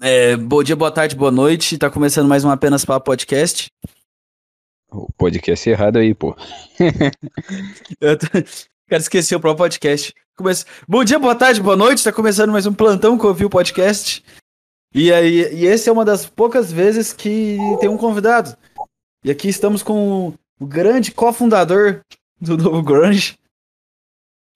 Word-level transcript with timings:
É, 0.00 0.36
bom 0.36 0.62
dia, 0.62 0.74
boa 0.74 0.90
tarde, 0.90 1.14
boa 1.14 1.30
noite. 1.30 1.78
Tá 1.78 1.90
começando 1.90 2.28
mais 2.28 2.44
um 2.44 2.50
Apenas 2.50 2.84
Papo 2.84 3.06
Podcast. 3.06 3.70
O 4.90 5.12
podcast 5.12 5.70
errado 5.70 5.98
aí, 5.98 6.14
pô. 6.14 6.36
Eu 8.00 8.18
tô... 8.18 8.26
Cara, 8.88 9.02
esqueci 9.02 9.34
o 9.34 9.40
próprio 9.40 9.64
podcast. 9.64 10.12
Começa... 10.36 10.66
Bom 10.88 11.04
dia, 11.04 11.18
boa 11.18 11.34
tarde, 11.34 11.62
boa 11.62 11.76
noite. 11.76 12.02
Tá 12.02 12.12
começando 12.12 12.50
mais 12.50 12.66
um 12.66 12.74
plantão 12.74 13.16
que 13.16 13.24
eu 13.24 13.28
ouvi 13.28 13.44
o 13.44 13.50
podcast. 13.50 14.24
E 14.92 15.12
aí, 15.12 15.54
e 15.54 15.66
esse 15.66 15.88
é 15.88 15.92
uma 15.92 16.04
das 16.04 16.26
poucas 16.26 16.72
vezes 16.72 17.12
que 17.12 17.56
tem 17.78 17.88
um 17.88 17.96
convidado. 17.96 18.56
E 19.22 19.30
aqui 19.30 19.48
estamos 19.48 19.82
com 19.84 20.34
o 20.58 20.66
grande 20.66 21.12
cofundador 21.12 22.00
do 22.40 22.56
novo 22.56 22.82
Grunge, 22.82 23.38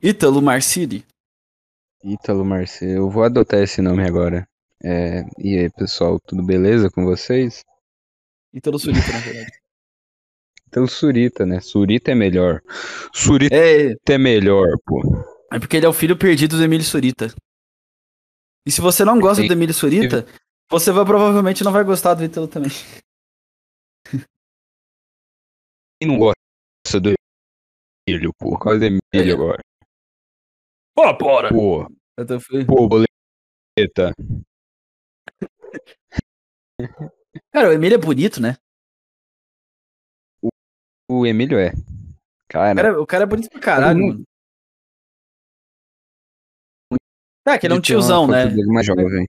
Ítalo 0.02 0.42
Marcili. 0.42 1.04
Ítalo 2.04 2.44
Marcelo, 2.44 2.92
eu 2.92 3.10
vou 3.10 3.24
adotar 3.24 3.60
esse 3.60 3.80
nome 3.80 4.06
agora. 4.06 4.46
É, 4.82 5.22
e 5.38 5.58
aí, 5.58 5.70
pessoal, 5.70 6.20
tudo 6.20 6.42
beleza 6.44 6.90
com 6.90 7.02
vocês? 7.04 7.64
Ítalo 8.52 8.78
Surita, 8.78 9.10
na 9.12 9.20
verdade. 9.20 9.50
Então, 10.66 10.88
Surita, 10.88 11.46
né? 11.46 11.60
Surita 11.60 12.10
é 12.10 12.16
melhor. 12.16 12.60
Surita 13.14 13.54
É, 13.54 13.94
é 14.08 14.18
melhor, 14.18 14.76
pô. 14.84 15.00
é 15.52 15.60
porque 15.60 15.76
ele 15.76 15.86
é 15.86 15.88
o 15.88 15.92
filho 15.92 16.18
perdido 16.18 16.56
do 16.56 16.64
Emílio 16.64 16.84
Surita. 16.84 17.32
E 18.66 18.72
se 18.72 18.80
você 18.80 19.04
não 19.04 19.20
gosta 19.20 19.46
do 19.46 19.52
Emílio 19.52 19.72
Surita, 19.72 20.26
você 20.68 20.90
vai 20.90 21.04
provavelmente 21.04 21.62
não 21.62 21.70
vai 21.70 21.84
gostar 21.84 22.14
do 22.14 22.24
Ítalo 22.24 22.48
também. 22.48 22.72
Quem 26.02 26.08
não 26.08 26.18
gosta 26.18 27.00
do 27.00 27.12
Emílio, 28.08 28.32
pô? 28.36 28.58
Qual 28.58 28.74
é 28.74 28.78
o 28.78 28.98
Emílio 29.14 29.34
agora? 29.34 29.60
Pô, 30.94 31.12
bora! 31.14 31.48
Pô, 31.50 31.90
Eu 32.16 32.26
tô 32.26 32.40
fe- 32.40 32.64
pô, 32.64 32.88
boleta. 32.88 34.12
Cara, 37.52 37.68
o 37.68 37.72
Emílio 37.72 37.96
é 37.96 37.98
bonito, 37.98 38.40
né? 38.40 38.56
O 41.10 41.26
Emílio 41.26 41.58
é. 41.58 41.70
O 41.72 42.48
Cara, 42.48 42.74
cara, 42.74 43.02
o 43.02 43.06
cara 43.06 43.24
é 43.24 43.26
bonito 43.26 43.50
pra 43.50 43.60
caralho, 43.60 43.98
não- 43.98 44.06
mano. 44.08 44.24
É, 47.46 47.58
que 47.58 47.66
ele 47.66 47.74
é 47.74 47.76
um 47.76 47.80
tiozão, 47.80 48.26
né? 48.26 48.46
dele 48.46 48.66
mais 48.72 48.86
jovem. 48.86 49.26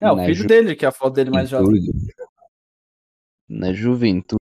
É, 0.00 0.10
o 0.10 0.16
Na 0.16 0.24
filho 0.24 0.46
dele, 0.46 0.74
que 0.74 0.84
é 0.84 0.88
a 0.88 0.92
foto 0.92 1.14
dele 1.14 1.30
mais 1.30 1.48
jovem. 1.50 1.76
juventude. 1.82 2.14
Na 3.48 3.72
juventude 3.72 4.40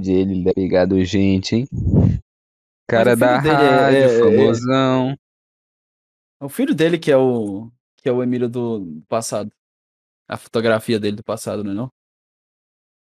ele 0.00 0.42
deve 0.42 0.54
pegado 0.54 1.02
gente, 1.04 1.54
hein? 1.54 1.68
Cara 2.86 3.10
filho 3.16 3.20
da 3.20 3.32
é- 3.32 3.36
rádio, 3.38 3.98
é- 3.98 4.02
é- 4.04 4.18
famosão. 4.20 5.18
É 6.40 6.44
o 6.44 6.48
filho 6.48 6.74
dele 6.74 6.98
que 6.98 7.10
é 7.10 7.16
o 7.16 7.70
que 7.96 8.08
é 8.08 8.12
o 8.12 8.22
Emílio 8.22 8.48
do 8.48 9.02
passado. 9.08 9.50
A 10.28 10.36
fotografia 10.36 10.98
dele 11.00 11.16
do 11.16 11.24
passado, 11.24 11.64
não 11.64 11.72
é 11.72 11.74
não? 11.74 11.92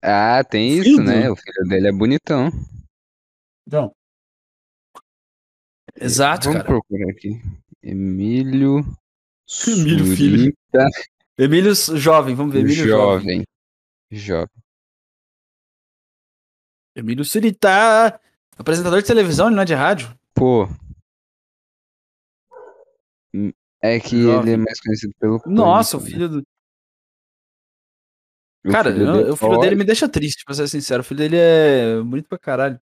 Ah, 0.03 0.43
tem 0.43 0.69
isso, 0.73 0.83
filho 0.83 1.03
né? 1.03 1.29
O 1.29 1.35
filho 1.35 1.67
dele 1.67 1.87
é 1.87 1.91
bonitão. 1.91 2.49
Então. 3.65 3.95
Exato, 5.95 6.45
Vamos 6.49 6.63
cara. 6.63 6.73
procurar 6.73 7.09
aqui. 7.11 7.41
Emílio 7.81 8.79
Emílio 9.67 10.15
Filho. 10.15 10.37
Surita 10.37 10.89
Emílio 11.37 11.73
jovem, 11.97 12.35
vamos 12.35 12.53
ver, 12.53 12.59
Emílio 12.61 12.85
jovem. 12.87 13.19
jovem. 13.21 13.43
Jovem. 14.11 14.63
Emílio 16.95 17.25
Surita, 17.25 18.19
apresentador 18.57 19.01
de 19.01 19.07
televisão, 19.07 19.47
ele 19.47 19.55
não 19.55 19.63
é 19.63 19.65
de 19.65 19.73
rádio. 19.73 20.17
Pô. 20.33 20.67
Hum, 23.33 23.51
É 23.81 23.99
que 23.99 24.21
Jovem. 24.23 24.53
ele 24.53 24.61
é 24.61 24.65
mais 24.65 24.79
conhecido 24.79 25.13
pelo 25.19 25.41
Nossa, 25.45 25.97
o 25.97 25.99
Pânico, 25.99 26.15
filho 26.17 26.29
do 26.29 26.37
né? 26.37 26.43
O 28.65 28.71
Cara, 28.71 28.91
filho 28.93 29.05
eu- 29.05 29.33
o 29.33 29.35
filho 29.35 29.59
dele 29.59 29.75
me 29.75 29.83
deixa 29.83 30.07
triste, 30.07 30.45
pra 30.45 30.53
ser 30.53 30.67
sincero. 30.69 31.01
O 31.01 31.03
filho 31.03 31.17
dele 31.17 31.35
é 31.37 32.01
bonito 32.01 32.29
pra 32.29 32.39
caralho. 32.39 32.79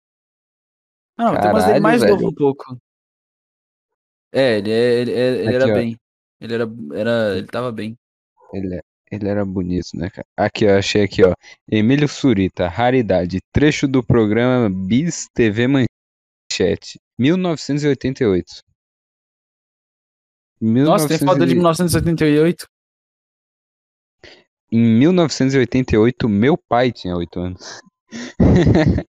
Ah, 1.18 1.26
não, 1.26 1.42
tem 1.42 1.50
umas 1.52 1.64
dele 1.66 1.66
Caralho, 1.66 1.84
mais 1.84 2.02
velho. 2.02 2.14
novo 2.16 2.30
um 2.30 2.34
pouco. 2.34 2.78
É, 4.32 4.58
ele, 4.58 4.72
é, 4.72 4.94
ele, 5.02 5.12
é- 5.12 5.36
ele 5.40 5.48
Aqui, 5.48 5.56
era 5.56 5.66
ó. 5.66 5.74
bem. 5.74 6.00
Ele 6.40 6.54
era, 6.54 6.64
era. 6.94 7.38
Ele 7.38 7.48
tava 7.48 7.72
bem. 7.74 7.98
Ele, 8.54 8.76
é- 8.76 8.82
ele 9.12 9.28
era 9.28 9.46
bonito, 9.46 9.90
né, 9.96 10.10
cara? 10.10 10.26
Aqui, 10.38 10.66
ó, 10.66 10.78
achei 10.78 11.04
aqui, 11.04 11.24
ó. 11.24 11.34
Emílio 11.70 12.08
Surita, 12.08 12.68
raridade. 12.68 13.40
Trecho 13.52 13.88
do 13.88 14.04
programa 14.04 14.70
Bis 14.70 15.28
TV 15.34 15.68
Manchete, 15.68 17.00
1988. 17.18 18.64
Nossa, 20.62 21.08
tem 21.08 21.20
foto 21.20 21.46
de 21.46 21.54
1988. 21.54 22.66
Em 24.72 25.00
1988, 25.00 26.28
meu 26.28 26.58
pai 26.58 26.92
tinha 26.92 27.16
8 27.16 27.40
anos. 27.40 27.80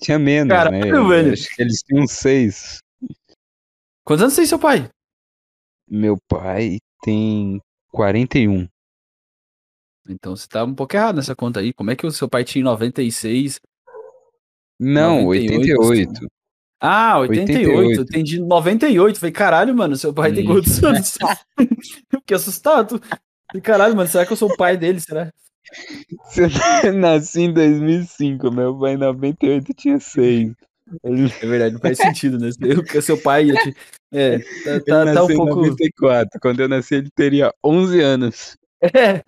tinha 0.00 0.18
menos, 0.18 0.54
Caralho, 0.54 1.08
né? 1.08 1.08
velho. 1.08 1.32
Acho 1.32 1.56
que 1.56 1.62
eles 1.62 1.82
tinham 1.82 2.06
6. 2.06 2.78
Quantos 4.04 4.22
anos 4.22 4.36
tem 4.36 4.46
seu 4.46 4.58
pai? 4.58 4.88
Meu 5.88 6.16
pai 6.28 6.78
tem 7.02 7.60
41. 7.90 8.68
Então 10.08 10.34
você 10.34 10.46
tá 10.48 10.64
um 10.64 10.74
pouco 10.74 10.96
errado 10.96 11.16
nessa 11.16 11.34
conta 11.36 11.60
aí. 11.60 11.72
Como 11.72 11.90
é 11.90 11.96
que 11.96 12.06
o 12.06 12.10
seu 12.10 12.28
pai 12.28 12.44
tinha 12.44 12.60
em 12.60 12.64
96? 12.64 13.60
Não, 14.80 15.22
98, 15.22 15.80
88. 15.80 16.28
Ah, 16.80 17.18
88. 17.20 17.68
88. 17.70 18.02
Entendi 18.02 18.40
98. 18.40 19.18
Falei, 19.20 19.32
caralho, 19.32 19.74
mano, 19.74 19.96
seu 19.96 20.12
pai 20.12 20.32
tem 20.32 20.44
quantos 20.44 20.82
anos? 20.82 21.14
Fiquei 22.10 22.36
assustado. 22.36 23.00
Falei, 23.48 23.62
caralho, 23.62 23.94
mano, 23.96 24.08
será 24.08 24.26
que 24.26 24.32
eu 24.32 24.36
sou 24.36 24.50
o 24.50 24.56
pai 24.56 24.76
dele? 24.76 24.98
Será? 25.00 25.32
Você 26.24 26.90
nasci 26.92 27.42
em 27.42 27.52
2005, 27.52 28.50
meu 28.50 28.76
pai 28.78 28.94
em 28.94 28.96
98 28.96 29.72
tinha 29.74 30.00
6. 30.00 30.52
Ele, 31.04 31.32
É 31.40 31.46
verdade, 31.46 31.74
não 31.74 31.80
faz 31.80 31.96
sentido, 31.98 32.36
né? 32.38 32.50
Eu- 32.60 33.00
Seu 33.02 33.16
pai 33.16 33.44
ia 33.46 33.54
te... 33.54 33.74
É, 34.12 34.38
tá, 34.38 34.70
ele 34.72 34.80
tá, 34.80 35.14
tá 35.14 35.24
um 35.24 35.28
pouco. 35.28 35.54
94. 35.66 36.40
Quando 36.40 36.60
eu 36.60 36.68
nasci, 36.68 36.96
ele 36.96 37.08
teria 37.14 37.54
11 37.64 38.00
anos. 38.00 38.56
É, 38.82 39.22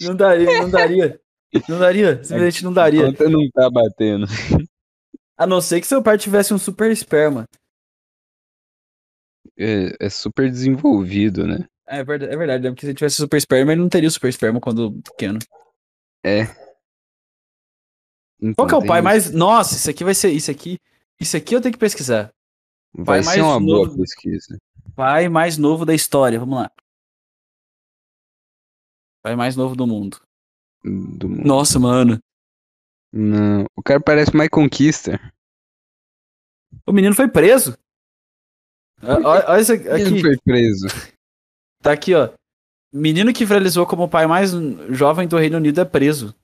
não 0.00 0.14
daria, 0.14 0.46
não 0.60 0.70
daria. 0.70 1.20
Não 1.68 1.78
daria, 1.78 2.22
simplesmente 2.24 2.64
não 2.64 2.70
A 2.70 2.74
daria. 2.74 3.06
conta 3.06 3.28
não 3.28 3.50
tá 3.50 3.68
batendo. 3.70 4.26
A 5.36 5.46
não 5.46 5.60
ser 5.60 5.80
que 5.80 5.86
seu 5.86 6.02
pai 6.02 6.16
tivesse 6.16 6.54
um 6.54 6.58
super 6.58 6.90
esperma. 6.90 7.44
É, 9.58 10.06
é 10.06 10.08
super 10.08 10.48
desenvolvido, 10.50 11.46
né? 11.46 11.66
É 11.86 12.02
verdade, 12.02 12.32
é 12.32 12.36
verdade, 12.36 12.62
né? 12.64 12.70
Porque 12.70 12.82
se 12.82 12.86
ele 12.86 12.94
tivesse 12.96 13.16
super 13.16 13.36
esperma, 13.36 13.72
ele 13.72 13.80
não 13.82 13.88
teria 13.88 14.08
super 14.10 14.28
esperma 14.28 14.60
quando 14.60 14.92
pequeno. 15.02 15.38
É. 16.24 16.46
Qual 18.56 18.66
que 18.66 18.74
é 18.74 18.78
o 18.78 18.78
Então, 18.78 18.86
pai 18.86 19.00
tem 19.00 19.04
mais. 19.04 19.30
Nossa, 19.32 19.74
isso 19.74 19.90
aqui 19.90 20.04
vai 20.04 20.14
ser. 20.14 20.30
Isso 20.30 20.50
aqui. 20.50 20.78
Isso 21.20 21.36
aqui 21.36 21.54
eu 21.54 21.60
tenho 21.60 21.72
que 21.72 21.78
pesquisar. 21.78 22.32
isso. 22.94 23.04
Vai 23.04 23.22
pai 23.22 23.34
ser 23.34 23.42
uma 23.42 23.60
boa 23.60 23.86
novo? 23.86 23.98
pesquisa. 23.98 24.58
Pai 24.94 25.28
mais 25.28 25.58
novo 25.58 25.84
da 25.84 25.94
história, 25.94 26.38
vamos 26.38 26.58
lá. 26.58 26.70
Pai 29.22 29.36
mais 29.36 29.56
novo 29.56 29.76
do 29.76 29.86
mundo. 29.86 30.20
Do 30.82 31.28
mundo. 31.28 31.46
Nossa, 31.46 31.78
mano. 31.78 32.18
Não, 33.12 33.66
o 33.76 33.82
cara 33.82 34.00
parece 34.00 34.34
mais 34.34 34.48
conquista. 34.48 35.20
O 36.86 36.92
menino 36.92 37.14
foi 37.14 37.28
preso. 37.28 37.78
Olha 39.02 39.60
isso 39.60 39.72
aqui. 39.72 39.86
Ele 39.86 40.20
foi 40.20 40.36
preso. 40.38 40.86
Tá 41.80 41.92
aqui, 41.92 42.14
ó. 42.14 42.32
Menino 42.92 43.32
que 43.32 43.44
viralizou 43.44 43.86
como 43.86 44.04
o 44.04 44.08
pai 44.08 44.26
mais 44.26 44.50
jovem 44.90 45.26
do 45.26 45.36
Reino 45.38 45.56
Unido 45.56 45.80
é 45.80 45.84
preso. 45.84 46.34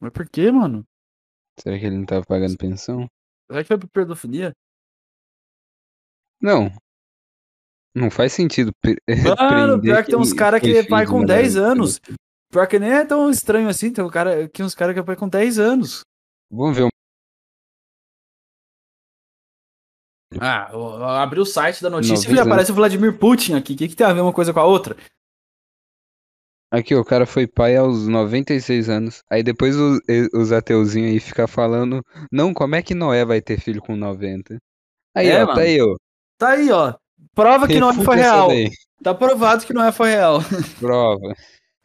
Mas 0.00 0.12
por 0.12 0.28
quê, 0.28 0.50
mano? 0.50 0.84
Será 1.58 1.78
que 1.78 1.86
ele 1.86 1.98
não 1.98 2.06
tava 2.06 2.24
pagando 2.24 2.56
pensão? 2.56 3.08
Será 3.46 3.62
que 3.62 3.68
foi 3.68 3.78
por 3.78 3.88
pedofilia? 3.88 4.52
Não. 6.40 6.72
Não 7.94 8.10
faz 8.10 8.32
sentido. 8.32 8.72
Mano, 9.38 9.80
pior 9.80 10.02
que 10.04 10.10
tem 10.10 10.18
uns 10.18 10.32
caras 10.32 10.60
que 10.60 10.76
é 10.76 10.82
pai 10.82 11.06
com 11.06 11.20
de 11.20 11.26
10 11.26 11.56
uma- 11.56 11.66
anos. 11.66 12.00
Pior 12.50 12.66
que 12.66 12.78
nem 12.78 12.90
é 12.92 13.04
tão 13.04 13.30
estranho 13.30 13.68
assim. 13.68 13.92
Tem 13.92 14.04
um 14.04 14.10
cara, 14.10 14.48
que 14.48 14.62
uns 14.62 14.74
caras 14.74 14.94
que 14.94 15.00
é 15.00 15.02
pai 15.02 15.16
com 15.16 15.28
10 15.28 15.58
anos. 15.58 16.00
Vamos 16.50 16.76
ver 16.76 16.84
um 16.84 16.88
Ah, 20.40 20.70
abri 21.22 21.40
o 21.40 21.44
site 21.44 21.82
da 21.82 21.90
notícia 21.90 22.26
e 22.26 22.30
90 22.32 22.42
aparece 22.42 22.72
o 22.72 22.74
Vladimir 22.74 23.18
Putin 23.18 23.54
aqui. 23.54 23.74
O 23.74 23.76
que, 23.76 23.88
que 23.88 23.96
tem 23.96 24.06
a 24.06 24.12
ver 24.14 24.22
uma 24.22 24.32
coisa 24.32 24.52
com 24.52 24.60
a 24.60 24.64
outra? 24.64 24.96
Aqui, 26.70 26.94
o 26.94 27.04
cara 27.04 27.26
foi 27.26 27.46
pai 27.46 27.76
aos 27.76 28.08
96 28.08 28.88
anos. 28.88 29.22
Aí 29.30 29.42
depois 29.42 29.76
o- 29.76 30.00
e- 30.08 30.30
os 30.34 30.50
ateuzinhos 30.52 31.10
aí 31.12 31.20
ficam 31.20 31.46
falando, 31.46 32.02
não, 32.30 32.54
como 32.54 32.74
é 32.74 32.82
que 32.82 32.94
Noé 32.94 33.26
vai 33.26 33.42
ter 33.42 33.60
filho 33.60 33.82
com 33.82 33.94
90? 33.94 34.56
Aí, 35.14 35.28
É, 35.28 35.44
ó, 35.44 35.46
mano. 35.48 35.54
tá 35.54 35.60
aí, 35.62 35.80
ó. 35.82 35.96
Tá 36.38 36.48
aí, 36.48 36.70
ó. 36.70 36.94
Prova 37.34 37.66
que 37.66 37.78
Noé 37.80 37.92
Refuta 37.92 38.04
foi 38.04 38.18
essa 38.20 38.30
real. 38.46 38.48
Tá 39.02 39.14
provado 39.14 39.66
que 39.66 39.72
Noé 39.72 39.90
foi 39.92 40.10
real. 40.10 40.38
Prova. 40.78 41.34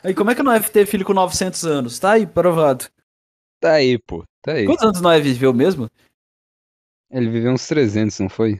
Aí 0.04 0.14
como 0.14 0.30
é 0.32 0.36
que 0.36 0.44
Noé 0.44 0.60
teve 0.60 0.90
filho 0.90 1.06
com 1.06 1.14
900 1.14 1.64
anos? 1.66 2.00
Tá 2.00 2.12
aí, 2.12 2.28
provado. 2.28 2.86
Tá 3.60 3.74
aí, 3.74 3.98
pô. 3.98 4.24
Tá 4.42 4.54
aí. 4.54 4.66
Quantos 4.66 4.84
anos 4.86 5.02
Noé 5.02 5.20
viveu 5.20 5.54
mesmo? 5.54 5.90
Ele 7.10 7.30
viveu 7.30 7.52
uns 7.54 7.66
300, 7.68 8.20
não 8.20 8.30
foi? 8.30 8.58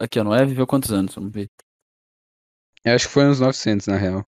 Aqui, 0.00 0.18
ó, 0.20 0.24
Noé 0.24 0.44
viveu 0.44 0.66
quantos 0.66 0.92
anos? 0.92 1.14
Vamos 1.14 1.32
ver. 1.32 1.48
Eu 2.84 2.94
acho 2.94 3.06
que 3.06 3.12
foi 3.14 3.24
uns 3.26 3.40
900, 3.40 3.86
na 3.86 3.96
real. 3.96 4.24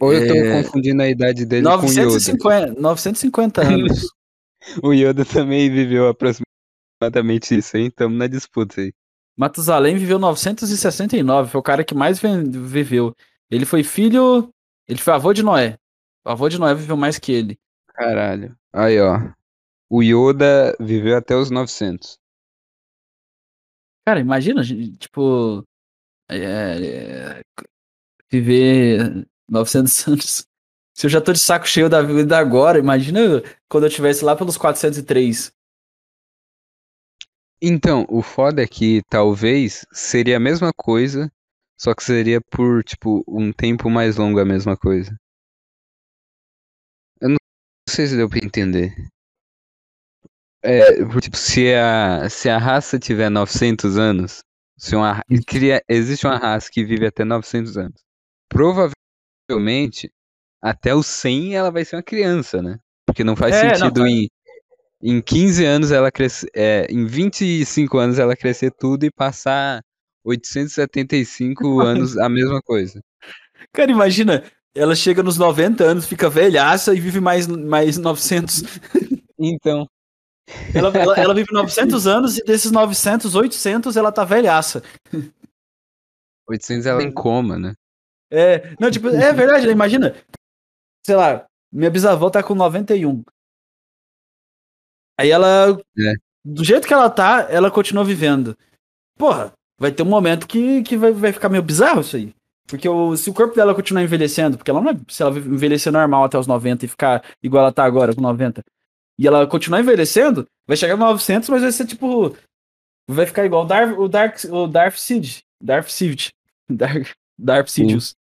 Ou 0.00 0.12
eu 0.12 0.26
tô 0.26 0.34
É, 0.34 0.62
confundindo 0.62 1.02
a 1.02 1.08
idade 1.08 1.44
dele 1.44 1.64
com 1.66 1.70
o 1.70 1.90
Yoda. 1.90 2.04
950, 2.04 2.80
950 2.80 3.62
anos. 3.62 4.06
O 4.82 4.92
Yoda 4.92 5.24
também 5.24 5.70
viveu 5.70 6.08
aproximadamente 6.08 6.45
isso, 7.52 7.76
hein? 7.76 7.90
Tamo 7.90 8.16
na 8.16 8.26
disputa 8.26 8.80
aí. 8.80 8.92
Matusalém 9.36 9.96
viveu 9.98 10.18
969, 10.18 11.50
foi 11.50 11.60
o 11.60 11.62
cara 11.62 11.84
que 11.84 11.94
mais 11.94 12.18
ve- 12.18 12.42
viveu. 12.44 13.14
Ele 13.50 13.66
foi 13.66 13.82
filho. 13.84 14.50
Ele 14.88 14.98
foi 14.98 15.12
avô 15.12 15.32
de 15.32 15.42
Noé. 15.42 15.78
O 16.24 16.30
avô 16.30 16.48
de 16.48 16.58
Noé 16.58 16.74
viveu 16.74 16.96
mais 16.96 17.18
que 17.18 17.32
ele. 17.32 17.58
Caralho. 17.88 18.56
Aí, 18.72 18.98
ó. 19.00 19.18
O 19.90 20.02
Yoda 20.02 20.74
viveu 20.80 21.16
até 21.16 21.34
os 21.36 21.50
900. 21.50 22.18
Cara, 24.06 24.20
imagina, 24.20 24.62
tipo. 24.98 25.64
é, 26.30 26.36
é, 26.38 27.40
viver 28.30 29.26
900 29.48 30.06
anos. 30.08 30.46
Se 30.94 31.06
eu 31.06 31.10
já 31.10 31.20
tô 31.20 31.32
de 31.32 31.40
saco 31.40 31.66
cheio 31.66 31.90
da 31.90 32.00
vida 32.00 32.38
agora, 32.38 32.78
imagina 32.78 33.20
quando 33.68 33.84
eu 33.84 33.90
tivesse 33.90 34.24
lá 34.24 34.34
pelos 34.34 34.56
403. 34.56 35.52
Então, 37.60 38.06
o 38.08 38.22
foda 38.22 38.62
é 38.62 38.66
que 38.66 39.02
talvez 39.10 39.84
seria 39.92 40.38
a 40.38 40.40
mesma 40.40 40.72
coisa, 40.74 41.30
só 41.78 41.94
que 41.94 42.02
seria 42.02 42.40
por, 42.40 42.82
tipo, 42.82 43.22
um 43.28 43.52
tempo 43.52 43.90
mais 43.90 44.16
longo 44.16 44.40
a 44.40 44.44
mesma 44.44 44.74
coisa. 44.74 45.14
Eu 47.20 47.28
não 47.28 47.36
sei 47.90 48.06
se 48.06 48.16
deu 48.16 48.26
pra 48.26 48.38
entender. 48.42 48.94
É, 50.62 51.04
por- 51.04 51.20
tipo, 51.20 51.36
se 51.36 51.72
a, 51.74 52.28
se 52.28 52.48
a 52.48 52.58
raça 52.58 52.98
tiver 52.98 53.30
900 53.30 53.96
anos, 53.96 54.40
se 54.78 54.96
uma, 54.96 55.22
cria, 55.46 55.80
existe 55.88 56.26
uma 56.26 56.38
raça 56.38 56.68
que 56.72 56.84
vive 56.84 57.06
até 57.06 57.24
900 57.24 57.76
anos, 57.76 58.02
provavelmente 58.48 60.10
até 60.62 60.94
os 60.94 61.06
100 61.06 61.54
ela 61.56 61.70
vai 61.70 61.84
ser 61.84 61.96
uma 61.96 62.02
criança, 62.02 62.62
né? 62.62 62.78
Porque 63.06 63.24
não 63.24 63.36
faz 63.36 63.54
É, 63.54 63.78
não, 63.78 63.88
sentido 63.88 64.00
faz. 64.00 64.10
em, 64.10 64.28
em 65.02 65.20
15 65.20 65.64
anos 65.64 65.92
ela 65.92 66.10
crescer, 66.10 66.48
é, 66.54 66.86
em 66.90 67.04
25 67.06 67.98
anos 67.98 68.18
ela 68.18 68.36
crescer 68.36 68.70
tudo 68.70 69.04
e 69.04 69.10
passar 69.10 69.82
875 70.24 71.80
anos 71.80 72.16
a 72.16 72.28
mesma 72.28 72.60
coisa. 72.62 73.00
Cara, 73.72 73.90
imagina, 73.90 74.44
ela 74.74 74.94
chega 74.94 75.22
nos 75.22 75.38
90 75.38 75.84
anos, 75.84 76.06
fica 76.06 76.28
velhaça 76.28 76.94
e 76.94 77.00
vive 77.00 77.20
mais, 77.20 77.46
mais 77.46 77.98
900. 77.98 78.62
Então, 79.38 79.86
Ela, 80.74 80.88
ela, 80.96 81.18
ela 81.18 81.34
vive 81.34 81.48
900 81.52 82.06
anos 82.06 82.38
e 82.38 82.44
desses 82.44 82.70
900, 82.70 83.34
800 83.34 83.96
ela 83.96 84.12
tá 84.12 84.24
velhaça. 84.24 84.82
800 86.48 86.86
ela 86.86 87.02
em 87.02 87.12
coma, 87.12 87.58
né? 87.58 87.74
É, 88.30 88.74
não, 88.80 88.90
tipo, 88.90 89.08
é 89.08 89.32
verdade, 89.32 89.66
né? 89.66 89.72
Imagina, 89.72 90.16
sei 91.04 91.16
lá, 91.16 91.46
minha 91.72 91.90
bisavó 91.90 92.30
tá 92.30 92.42
com 92.42 92.54
91. 92.54 93.22
Aí 95.18 95.30
ela, 95.30 95.78
É. 95.98 96.14
do 96.44 96.64
jeito 96.64 96.86
que 96.86 96.92
ela 96.94 97.08
tá, 97.10 97.46
ela 97.50 97.70
continua 97.70 98.04
vivendo. 98.04 98.56
Porra, 99.18 99.52
vai 99.78 99.90
ter 99.90 100.02
um 100.02 100.06
momento 100.06 100.46
que, 100.46 100.82
que 100.82 100.96
vai, 100.96 101.12
vai 101.12 101.32
ficar 101.32 101.48
meio 101.48 101.62
bizarro 101.62 102.00
isso 102.00 102.16
aí. 102.16 102.34
Porque 102.68 102.88
o, 102.88 103.16
se 103.16 103.30
o 103.30 103.34
corpo 103.34 103.54
dela 103.54 103.74
continuar 103.74 104.02
envelhecendo, 104.02 104.56
porque 104.58 104.70
ela 104.70 104.80
não 104.80 104.90
é, 104.90 104.96
se 105.08 105.22
ela 105.22 105.38
envelhecer 105.38 105.92
normal 105.92 106.24
até 106.24 106.36
os 106.36 106.46
90 106.46 106.84
e 106.84 106.88
ficar 106.88 107.24
igual 107.42 107.62
ela 107.62 107.72
tá 107.72 107.84
agora, 107.84 108.14
com 108.14 108.20
90, 108.20 108.62
e 109.18 109.26
ela 109.26 109.46
continuar 109.46 109.80
envelhecendo, 109.80 110.46
vai 110.66 110.76
chegar 110.76 110.96
no 110.96 111.04
900, 111.04 111.48
mas 111.48 111.62
vai 111.62 111.72
ser 111.72 111.86
tipo. 111.86 112.36
Vai 113.08 113.24
ficar 113.24 113.46
igual 113.46 113.64
o 113.64 113.66
Darth, 113.66 113.96
o 113.96 114.08
Dark, 114.08 114.36
o 114.50 114.66
Darth 114.66 114.96
Sid. 114.96 115.44
Darth 115.62 115.88
Sid. 115.88 116.32
Darth, 116.68 117.12
Darth 117.38 117.68
Sidious. 117.68 118.16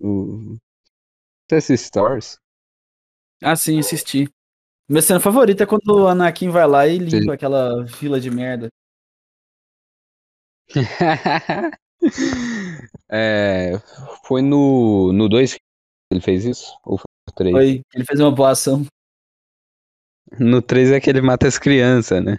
O... 0.00 0.56
Você 1.46 1.56
assiste 1.56 1.84
Stars? 1.84 2.38
Ah, 3.42 3.54
sim, 3.54 3.78
assisti. 3.78 4.28
Minha 4.88 5.02
cena 5.02 5.18
favorita 5.18 5.64
é 5.64 5.66
quando 5.66 5.88
o 5.88 6.06
Anakin 6.06 6.48
vai 6.48 6.66
lá 6.66 6.86
e 6.86 6.98
limpa 6.98 7.22
Sim. 7.22 7.30
aquela 7.30 7.84
vila 7.84 8.20
de 8.20 8.30
merda. 8.30 8.68
é, 13.10 13.72
foi 14.24 14.42
no, 14.42 15.12
no 15.12 15.28
2 15.28 15.54
que 15.54 15.60
ele 16.12 16.20
fez 16.20 16.44
isso? 16.44 16.78
Ou 16.84 16.98
foi 16.98 17.06
no 17.26 17.34
3? 17.34 17.52
Foi, 17.52 17.82
ele 17.94 18.04
fez 18.04 18.20
uma 18.20 18.30
boa 18.30 18.50
ação. 18.50 18.86
No 20.38 20.62
3 20.62 20.92
é 20.92 21.00
que 21.00 21.10
ele 21.10 21.20
mata 21.20 21.48
as 21.48 21.58
crianças, 21.58 22.22
né? 22.22 22.38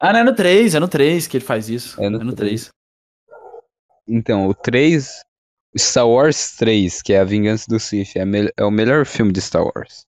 Ah, 0.00 0.12
não 0.12 0.20
é 0.20 0.24
no 0.24 0.34
3, 0.34 0.74
é 0.74 0.80
no 0.80 0.88
3 0.88 1.26
que 1.26 1.38
ele 1.38 1.44
faz 1.44 1.68
isso. 1.68 2.00
É 2.00 2.06
É 2.06 2.08
no 2.08 2.18
no, 2.18 2.34
3. 2.34 2.68
Então, 4.06 4.46
o 4.46 4.54
3. 4.54 5.24
Star 5.76 6.08
Wars 6.08 6.54
3, 6.56 7.02
que 7.02 7.12
é 7.12 7.18
A 7.18 7.24
Vingança 7.24 7.66
do 7.68 7.80
Sith, 7.80 8.14
é, 8.14 8.22
é 8.56 8.64
o 8.64 8.70
melhor 8.70 9.04
filme 9.04 9.32
de 9.32 9.40
Star 9.40 9.64
Wars. 9.64 10.06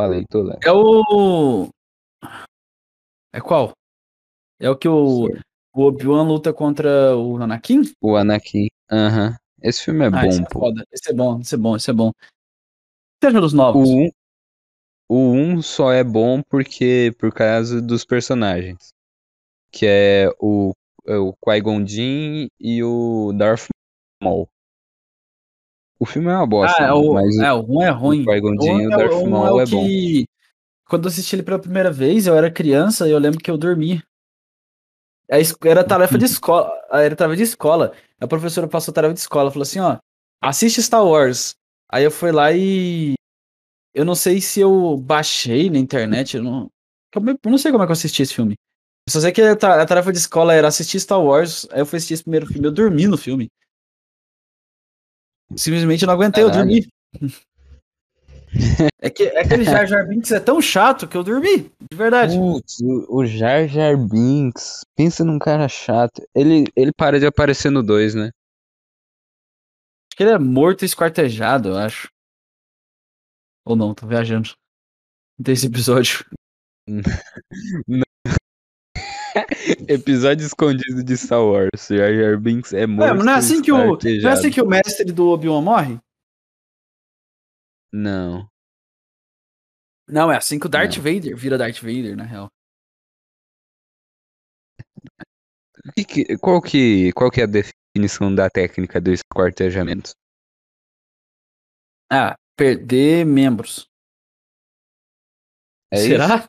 Falei, 0.00 0.24
tô 0.30 0.42
lá. 0.42 0.56
É 0.64 0.72
o. 0.72 1.68
É 3.34 3.40
qual? 3.40 3.72
É 4.58 4.70
o 4.70 4.76
que 4.76 4.88
o, 4.88 5.28
o 5.74 5.82
Obi-Wan 5.82 6.22
luta 6.22 6.54
contra 6.54 7.14
o 7.14 7.36
Anakin? 7.36 7.82
O 8.00 8.16
Anakin. 8.16 8.68
Aham. 8.90 9.36
Esse 9.62 9.84
filme 9.84 10.06
é 10.06 10.10
ah, 10.10 10.26
esse 10.26 10.38
bom, 10.38 10.46
é 10.46 10.48
pô. 10.48 10.60
foda. 10.60 10.86
Esse 10.90 11.10
é 11.10 11.14
bom, 11.14 11.40
esse 11.40 11.54
é 11.54 11.58
bom, 11.58 11.76
esse 11.76 11.90
é 11.90 11.92
bom. 11.92 12.12
Acha 13.22 13.40
dos 13.42 13.52
novos? 13.52 13.90
O 13.90 13.92
1, 13.92 14.10
o 15.10 15.32
1 15.58 15.62
só 15.62 15.92
é 15.92 16.02
bom 16.02 16.42
porque 16.42 17.14
por 17.18 17.30
causa 17.30 17.82
dos 17.82 18.02
personagens. 18.02 18.88
Que 19.70 19.86
é 19.86 20.30
o, 20.40 20.72
é 21.06 21.16
o 21.16 21.34
Qui-Gon 21.44 21.86
Jinn 21.86 22.48
e 22.58 22.82
o 22.82 23.32
Darth 23.36 23.68
Maul. 24.22 24.48
O 26.00 26.06
filme 26.06 26.28
é 26.28 26.34
uma 26.34 26.46
bosta, 26.46 26.82
ah, 26.82 26.86
é 26.86 26.92
o, 26.94 27.12
mas 27.12 27.36
é, 27.36 27.52
o 27.52 27.62
1 27.68 27.82
é 27.82 27.90
ruim. 27.90 28.24
Qui-Gon 28.24 28.56
O 28.58 28.64
e 28.80 28.86
o 28.86 28.92
é, 28.92 28.96
Darth 28.96 29.22
Maul 29.28 29.60
é 29.60 29.64
é 29.64 29.66
bom. 29.66 29.84
que. 29.86 30.26
Quando 30.88 31.04
eu 31.04 31.08
assisti 31.08 31.36
ele 31.36 31.42
pela 31.42 31.58
primeira 31.58 31.90
vez, 31.90 32.26
eu 32.26 32.34
era 32.34 32.50
criança 32.50 33.06
e 33.06 33.12
eu 33.12 33.18
lembro 33.18 33.38
que 33.38 33.50
eu 33.50 33.58
dormi. 33.58 34.02
A 35.30 35.36
Era 35.68 35.84
tarefa 35.84 36.16
de 36.18 36.24
escola. 36.26 36.72
Era 36.90 37.14
tarefa 37.14 37.36
de 37.36 37.42
escola. 37.42 37.92
A 38.18 38.26
professora 38.26 38.66
passou 38.66 38.92
tarefa 38.94 39.12
de 39.14 39.20
escola, 39.20 39.50
falou 39.50 39.62
assim, 39.62 39.78
ó, 39.78 39.98
assiste 40.42 40.82
Star 40.82 41.04
Wars. 41.04 41.54
Aí 41.92 42.02
eu 42.02 42.10
fui 42.10 42.32
lá 42.32 42.50
e 42.50 43.14
eu 43.94 44.04
não 44.04 44.14
sei 44.14 44.40
se 44.40 44.60
eu 44.60 44.96
baixei 44.96 45.68
na 45.68 45.78
internet, 45.78 46.36
eu 46.36 46.42
não, 46.42 46.70
eu 47.14 47.50
não 47.50 47.58
sei 47.58 47.72
como 47.72 47.82
é 47.82 47.86
que 47.86 47.90
eu 47.90 47.94
assisti 47.94 48.22
esse 48.22 48.34
filme. 48.34 48.54
Eu 49.06 49.12
só 49.12 49.20
sei 49.20 49.32
que 49.32 49.42
a 49.42 49.52
a 49.52 49.86
tarefa 49.86 50.12
de 50.12 50.18
escola 50.18 50.54
era 50.54 50.68
assistir 50.68 50.98
Star 51.00 51.20
Wars, 51.22 51.66
aí 51.70 51.80
eu 51.80 51.86
fui 51.86 51.96
assistir 51.98 52.14
esse 52.14 52.22
primeiro 52.22 52.46
filme, 52.46 52.66
eu 52.66 52.72
dormi 52.72 53.06
no 53.06 53.18
filme. 53.18 53.48
Simplesmente 55.56 56.02
eu 56.02 56.06
não 56.06 56.14
aguentei, 56.14 56.42
eu 56.42 56.48
Caralho. 56.50 56.68
dormi. 56.68 56.88
É 59.00 59.08
que 59.08 59.22
é 59.22 59.40
aquele 59.40 59.64
Jar 59.64 59.86
Jar 59.86 60.06
Binks 60.06 60.32
é 60.32 60.40
tão 60.40 60.60
chato 60.60 61.06
que 61.06 61.16
eu 61.16 61.22
dormi, 61.22 61.70
de 61.90 61.96
verdade. 61.96 62.36
Putz, 62.36 62.80
o, 62.80 63.18
o 63.18 63.24
Jar 63.24 63.66
Jar 63.68 63.96
Binks. 63.96 64.80
Pensa 64.96 65.24
num 65.24 65.38
cara 65.38 65.68
chato. 65.68 66.20
Ele, 66.34 66.64
ele 66.74 66.90
para 66.92 67.20
de 67.20 67.26
aparecer 67.26 67.70
no 67.70 67.82
2, 67.82 68.14
né? 68.14 68.24
Acho 68.24 70.16
que 70.16 70.22
ele 70.24 70.32
é 70.32 70.38
morto 70.38 70.82
e 70.82 70.86
esquartejado, 70.86 71.70
eu 71.70 71.76
acho. 71.78 72.08
Ou 73.64 73.76
não, 73.76 73.94
tô 73.94 74.06
viajando. 74.06 74.50
Não 75.38 75.44
tem 75.44 75.54
esse 75.54 75.66
episódio. 75.66 76.24
Episódio 79.88 80.46
escondido 80.46 81.02
de 81.04 81.16
Star 81.16 81.42
Wars. 81.44 81.88
Jar 81.88 82.12
Jar 82.14 82.38
Binks 82.38 82.72
é 82.72 82.82
É, 82.82 82.86
morto. 82.86 83.16
mas 83.16 83.24
não 83.24 83.32
é 83.32 83.36
assim 83.36 83.62
que 83.62 83.72
o. 83.72 83.76
Não 83.96 84.30
é 84.30 84.32
assim 84.32 84.50
que 84.50 84.60
o 84.60 84.66
mestre 84.66 85.12
do 85.12 85.28
Obi-Wan 85.28 85.62
morre? 85.62 85.98
Não. 87.92 88.48
Não, 90.08 90.30
é 90.30 90.36
assim 90.36 90.58
que 90.58 90.66
o 90.66 90.68
Darth 90.68 90.96
Não. 90.96 91.02
Vader 91.02 91.36
vira 91.36 91.56
Darth 91.58 91.78
Vader, 91.80 92.16
na 92.16 92.24
real. 92.24 92.48
Que 96.06 96.36
qual, 96.38 96.60
que, 96.60 97.12
qual 97.12 97.30
que 97.30 97.40
é 97.40 97.44
a 97.44 97.46
definição 97.46 98.34
da 98.34 98.50
técnica 98.50 99.00
do 99.00 99.10
esquartejamento? 99.12 100.12
Ah, 102.12 102.34
perder 102.56 103.24
membros. 103.24 103.86
É 105.92 105.96
Será? 105.96 106.48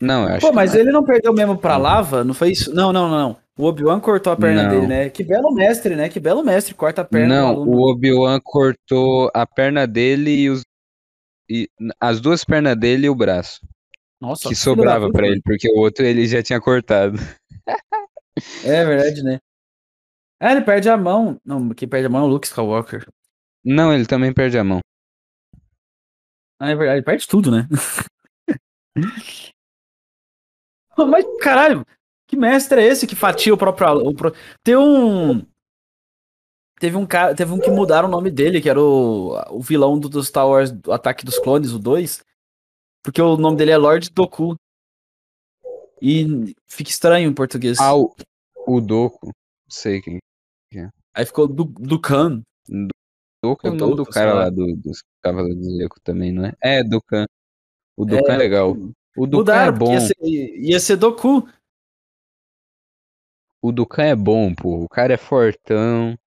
Não, 0.00 0.22
eu 0.22 0.34
acho 0.34 0.40
Pô, 0.40 0.48
que 0.48 0.54
mas 0.56 0.72
não 0.72 0.80
ele 0.80 0.90
não 0.90 1.04
perdeu 1.04 1.32
mesmo 1.32 1.56
pra 1.56 1.76
lava? 1.76 2.24
Não 2.24 2.34
foi 2.34 2.50
isso? 2.50 2.74
Não, 2.74 2.92
não, 2.92 3.08
não, 3.08 3.18
não. 3.18 3.44
O 3.56 3.66
Obi-Wan 3.66 4.00
cortou 4.00 4.32
a 4.32 4.36
perna 4.36 4.64
Não. 4.64 4.70
dele, 4.70 4.86
né? 4.88 5.08
Que 5.10 5.22
belo 5.22 5.52
mestre, 5.54 5.94
né? 5.94 6.08
Que 6.08 6.18
belo 6.18 6.42
mestre, 6.42 6.74
corta 6.74 7.02
a 7.02 7.04
perna 7.04 7.28
Não, 7.28 7.54
o 7.56 7.88
Obi-Wan 7.88 8.40
cortou 8.42 9.30
a 9.32 9.46
perna 9.46 9.86
dele 9.86 10.30
e, 10.30 10.50
os, 10.50 10.62
e 11.48 11.68
as 12.00 12.20
duas 12.20 12.44
pernas 12.44 12.76
dele 12.76 13.06
e 13.06 13.10
o 13.10 13.14
braço. 13.14 13.60
Nossa, 14.20 14.48
que 14.48 14.56
sobrava 14.56 15.06
puta, 15.06 15.18
pra 15.18 15.28
ele, 15.28 15.40
porque 15.42 15.70
o 15.70 15.78
outro 15.78 16.04
ele 16.04 16.26
já 16.26 16.42
tinha 16.42 16.60
cortado. 16.60 17.18
É 18.64 18.84
verdade, 18.84 19.22
né? 19.22 19.38
Ah, 20.40 20.50
ele 20.50 20.62
perde 20.62 20.88
a 20.88 20.96
mão. 20.96 21.40
Não, 21.44 21.68
quem 21.70 21.86
perde 21.88 22.06
a 22.06 22.10
mão 22.10 22.22
é 22.22 22.24
o 22.24 22.28
Luke 22.28 22.48
Skywalker. 22.48 23.06
Não, 23.64 23.92
ele 23.92 24.06
também 24.06 24.32
perde 24.34 24.58
a 24.58 24.64
mão. 24.64 24.80
Ah, 26.58 26.70
é 26.70 26.74
verdade, 26.74 26.98
ele 26.98 27.04
perde 27.04 27.28
tudo, 27.28 27.52
né? 27.52 27.68
Mas, 31.08 31.24
caralho, 31.40 31.84
que 32.26 32.36
mestre 32.36 32.80
é 32.80 32.86
esse 32.86 33.06
que 33.06 33.16
fatia 33.16 33.52
o 33.52 33.58
próprio 33.58 33.88
aluno? 33.88 34.14
Tem 34.62 34.76
um. 34.76 35.44
Teve 36.80 36.96
um 36.96 37.06
cara, 37.06 37.34
teve 37.34 37.52
um 37.52 37.58
que 37.58 37.70
mudaram 37.70 38.08
o 38.08 38.10
nome 38.10 38.30
dele, 38.30 38.60
que 38.60 38.68
era 38.68 38.80
o, 38.80 39.38
o 39.50 39.60
vilão 39.60 39.98
do, 39.98 40.08
do 40.08 40.22
Star 40.22 40.48
Wars, 40.48 40.70
do 40.70 40.92
Ataque 40.92 41.24
dos 41.24 41.38
Clones, 41.38 41.72
o 41.72 41.78
2. 41.78 42.22
Porque 43.02 43.22
o 43.22 43.36
nome 43.36 43.56
dele 43.56 43.70
é 43.70 43.76
Lord 43.76 44.10
Doku. 44.10 44.56
E 46.02 46.54
fica 46.66 46.90
estranho 46.90 47.30
em 47.30 47.34
português. 47.34 47.78
Ah, 47.78 47.94
o, 47.96 48.14
o 48.66 48.80
Doku. 48.80 49.30
Sei 49.68 50.00
quem. 50.00 50.18
Aí 51.14 51.24
ficou 51.24 51.46
do, 51.46 51.64
Dukan. 51.64 52.42
Doku 53.42 53.66
é 53.66 53.70
o 53.70 53.74
nome 53.74 53.96
do 53.96 54.04
cara 54.04 54.34
lá 54.34 54.50
do, 54.50 54.74
dos 54.76 55.02
Cavaleiros 55.22 55.58
do 55.58 55.64
Zodíaco 55.64 56.00
também, 56.02 56.32
não 56.32 56.44
é? 56.44 56.52
É, 56.60 56.82
Dukan. 56.82 57.26
O 57.96 58.04
Dukan 58.04 58.32
é, 58.32 58.34
é 58.34 58.38
legal. 58.38 58.76
O 59.16 59.26
Dukan 59.26 59.54
é 59.54 59.72
bom. 59.72 59.92
Ia 59.92 60.00
ser, 60.00 60.16
ia 60.20 60.80
ser 60.80 60.96
Doku. 60.96 61.48
O 63.62 63.72
Dukan 63.72 64.02
é 64.02 64.16
bom, 64.16 64.54
pô. 64.54 64.84
O 64.84 64.88
cara 64.88 65.14
é 65.14 65.16
fortão. 65.16 66.18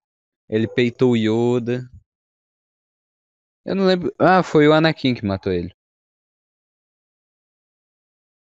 Ele 0.49 0.67
peitou 0.67 1.11
o 1.11 1.17
Yoda. 1.17 1.89
Eu 3.65 3.75
não 3.75 3.85
lembro. 3.85 4.13
Ah, 4.17 4.41
foi 4.41 4.67
o 4.67 4.73
Anakin 4.73 5.13
que 5.13 5.25
matou 5.25 5.51
ele. 5.51 5.75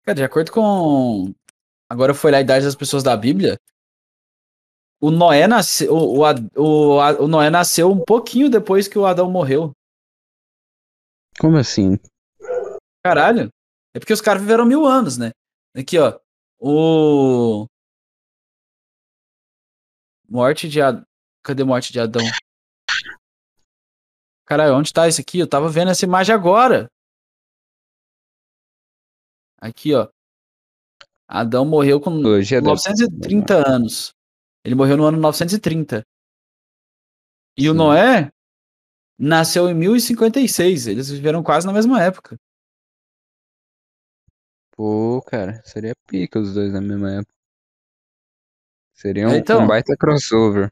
Cara, 0.03 0.15
de 0.17 0.23
acordo 0.23 0.51
com. 0.51 1.33
Agora 1.89 2.13
foi 2.13 2.31
lá 2.31 2.39
a 2.39 2.41
idade 2.41 2.65
das 2.65 2.75
pessoas 2.75 3.03
da 3.03 3.15
Bíblia. 3.15 3.57
O 4.99 5.09
Noé 5.09 5.47
nasceu. 5.47 5.93
O, 5.93 6.19
o, 6.19 6.23
o, 6.57 7.23
o 7.23 7.27
Noé 7.27 7.49
nasceu 7.49 7.89
um 7.89 8.03
pouquinho 8.03 8.49
depois 8.49 8.87
que 8.87 8.99
o 8.99 9.05
Adão 9.05 9.31
morreu. 9.31 9.71
Como 11.39 11.57
assim? 11.57 11.97
Caralho. 13.03 13.49
É 13.93 13.99
porque 13.99 14.13
os 14.13 14.21
caras 14.21 14.41
viveram 14.41 14.65
mil 14.65 14.85
anos, 14.85 15.17
né? 15.17 15.31
Aqui, 15.75 15.97
ó. 15.99 16.19
O. 16.59 17.67
Morte 20.27 20.67
de 20.67 20.81
Adão. 20.81 21.05
Cadê 21.43 21.63
morte 21.63 21.91
de 21.91 21.99
Adão? 21.99 22.23
Caralho, 24.45 24.75
onde 24.75 24.91
tá 24.91 25.07
isso 25.07 25.21
aqui? 25.21 25.39
Eu 25.39 25.47
tava 25.47 25.69
vendo 25.69 25.91
essa 25.91 26.05
imagem 26.05 26.33
agora. 26.33 26.89
Aqui, 29.59 29.93
ó. 29.93 30.09
Adão 31.27 31.65
morreu 31.65 31.99
com 31.99 32.11
Hoje 32.11 32.55
é 32.55 32.61
930 32.61 33.61
da... 33.61 33.69
anos. 33.69 34.13
Ele 34.63 34.75
morreu 34.75 34.97
no 34.97 35.05
ano 35.05 35.17
930. 35.19 36.03
E 37.57 37.63
Sim. 37.63 37.69
o 37.69 37.73
Noé 37.73 38.29
nasceu 39.17 39.69
em 39.69 39.73
1056. 39.73 40.87
Eles 40.87 41.09
viveram 41.09 41.43
quase 41.43 41.65
na 41.67 41.73
mesma 41.73 42.01
época. 42.01 42.37
Pô, 44.75 45.21
cara, 45.21 45.61
seria 45.63 45.93
pica 46.07 46.39
os 46.39 46.53
dois 46.53 46.73
na 46.73 46.81
mesma 46.81 47.11
época. 47.11 47.33
Seria 48.93 49.27
um, 49.27 49.31
é, 49.31 49.37
então, 49.37 49.63
um 49.63 49.67
baita 49.67 49.95
crossover. 49.97 50.71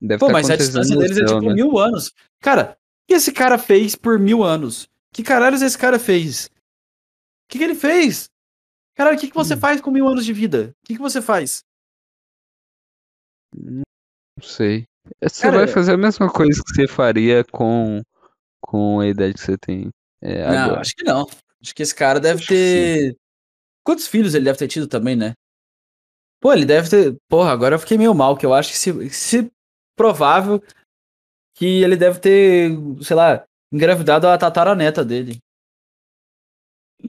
Deve 0.00 0.20
Pô, 0.20 0.26
tá 0.26 0.32
mas 0.32 0.50
a 0.50 0.56
distância 0.56 0.96
deles 0.96 1.16
céu, 1.16 1.24
é 1.24 1.28
tipo 1.28 1.48
né? 1.48 1.54
mil 1.54 1.78
anos. 1.78 2.12
Cara, 2.40 2.76
o 2.76 3.06
que 3.08 3.14
esse 3.14 3.32
cara 3.32 3.58
fez 3.58 3.94
por 3.94 4.18
mil 4.18 4.42
anos? 4.42 4.88
Que 5.12 5.22
caralhos 5.22 5.62
esse 5.62 5.78
cara 5.78 5.98
fez? 5.98 6.46
O 6.46 7.48
que, 7.48 7.58
que 7.58 7.64
ele 7.64 7.74
fez? 7.74 8.28
Caralho, 8.94 9.16
o 9.16 9.20
que, 9.20 9.28
que 9.28 9.34
você 9.34 9.54
hum. 9.54 9.60
faz 9.60 9.80
com 9.80 9.90
mil 9.90 10.06
anos 10.06 10.24
de 10.24 10.32
vida? 10.32 10.74
O 10.82 10.86
que, 10.86 10.94
que 10.94 11.00
você 11.00 11.20
faz? 11.20 11.64
Não 13.56 13.82
sei. 14.42 14.84
Você 15.22 15.42
cara, 15.42 15.58
vai 15.58 15.66
fazer 15.66 15.92
a 15.92 15.96
mesma 15.96 16.30
coisa 16.30 16.62
que 16.62 16.74
você 16.74 16.88
faria 16.88 17.44
com, 17.44 18.02
com 18.60 19.00
a 19.00 19.06
idade 19.06 19.34
que 19.34 19.40
você 19.40 19.56
tem. 19.58 19.90
É, 20.22 20.46
não, 20.46 20.64
agora. 20.64 20.80
acho 20.80 20.94
que 20.94 21.04
não. 21.04 21.26
Acho 21.62 21.74
que 21.74 21.82
esse 21.82 21.94
cara 21.94 22.20
deve 22.20 22.40
acho 22.40 22.48
ter. 22.48 23.16
Quantos 23.84 24.06
filhos 24.06 24.34
ele 24.34 24.46
deve 24.46 24.58
ter 24.58 24.68
tido 24.68 24.88
também, 24.88 25.14
né? 25.14 25.34
Pô, 26.40 26.52
ele 26.52 26.64
deve 26.64 26.88
ter. 26.88 27.16
Porra, 27.28 27.52
agora 27.52 27.74
eu 27.74 27.78
fiquei 27.78 27.98
meio 27.98 28.14
mal, 28.14 28.36
que 28.36 28.44
eu 28.44 28.54
acho 28.54 28.72
que 28.72 28.78
se, 28.78 29.10
se 29.10 29.52
provável 29.96 30.62
que 31.54 31.82
ele 31.82 31.96
deve 31.96 32.18
ter, 32.18 32.70
sei 33.02 33.16
lá, 33.16 33.44
engravidado 33.72 34.26
a 34.26 34.36
tataraneta 34.36 35.04
dele. 35.04 35.38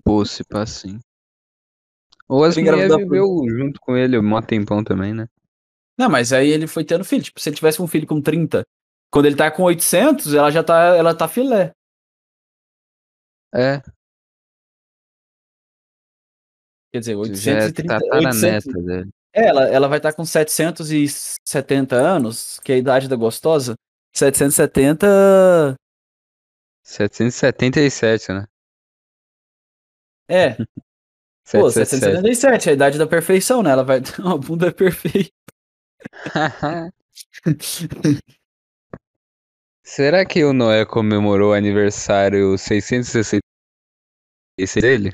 Pô, 0.04 0.26
se 0.26 0.44
pá, 0.44 0.66
sim. 0.66 1.00
Ou 2.28 2.44
as 2.44 2.58
mulheres 2.58 2.96
viveu 2.96 3.26
por... 3.26 3.50
junto 3.50 3.80
com 3.80 3.96
ele 3.96 4.18
um 4.18 4.42
tempão 4.42 4.84
também, 4.84 5.14
né? 5.14 5.28
Não, 5.98 6.10
mas 6.10 6.34
aí 6.34 6.50
ele 6.50 6.68
foi 6.68 6.84
tendo 6.84 7.06
filho. 7.06 7.24
Tipo, 7.24 7.40
se 7.40 7.50
ele 7.50 7.56
tivesse 7.56 7.82
um 7.82 7.88
filho 7.88 8.06
com 8.06 8.22
30, 8.22 8.64
quando 9.12 9.28
ele 9.28 9.36
tá 9.36 9.50
com 9.50 9.64
800, 9.64 10.34
ela 10.34 10.52
já 10.52 10.64
tá, 10.64 10.96
ela 10.96 11.16
tá 11.16 11.28
filé. 11.28 11.72
É. 13.54 13.82
Quer 16.96 17.00
dizer, 17.00 17.16
830... 17.16 18.00
Já 18.00 18.06
é 18.06 18.26
800, 18.26 18.86
dele. 18.86 19.10
É, 19.34 19.48
ela, 19.48 19.66
ela 19.68 19.90
vai 19.90 19.98
estar 19.98 20.12
tá 20.12 20.16
com 20.16 20.24
770 20.24 21.94
anos, 21.98 22.58
que 22.64 22.72
é 22.72 22.76
a 22.76 22.78
idade 22.78 23.10
da 23.10 23.18
gostosa. 23.18 23.76
770. 24.14 25.76
777, 26.82 28.32
né? 28.32 28.46
É. 30.30 30.56
Pô, 31.52 31.70
777, 31.70 32.70
é 32.70 32.72
a 32.72 32.76
idade 32.76 32.98
da 32.98 33.06
perfeição, 33.06 33.62
né? 33.62 33.72
Ela 33.72 33.84
vai 33.84 34.00
ter 34.00 34.22
uma 34.22 34.38
bunda 34.38 34.72
perfeita. 34.72 35.34
Será 39.84 40.26
que 40.26 40.46
o 40.46 40.54
Noé 40.54 40.86
comemorou 40.86 41.52
o 41.52 41.54
aniversário 41.54 42.58
666 42.58 43.42
dele? 44.76 45.14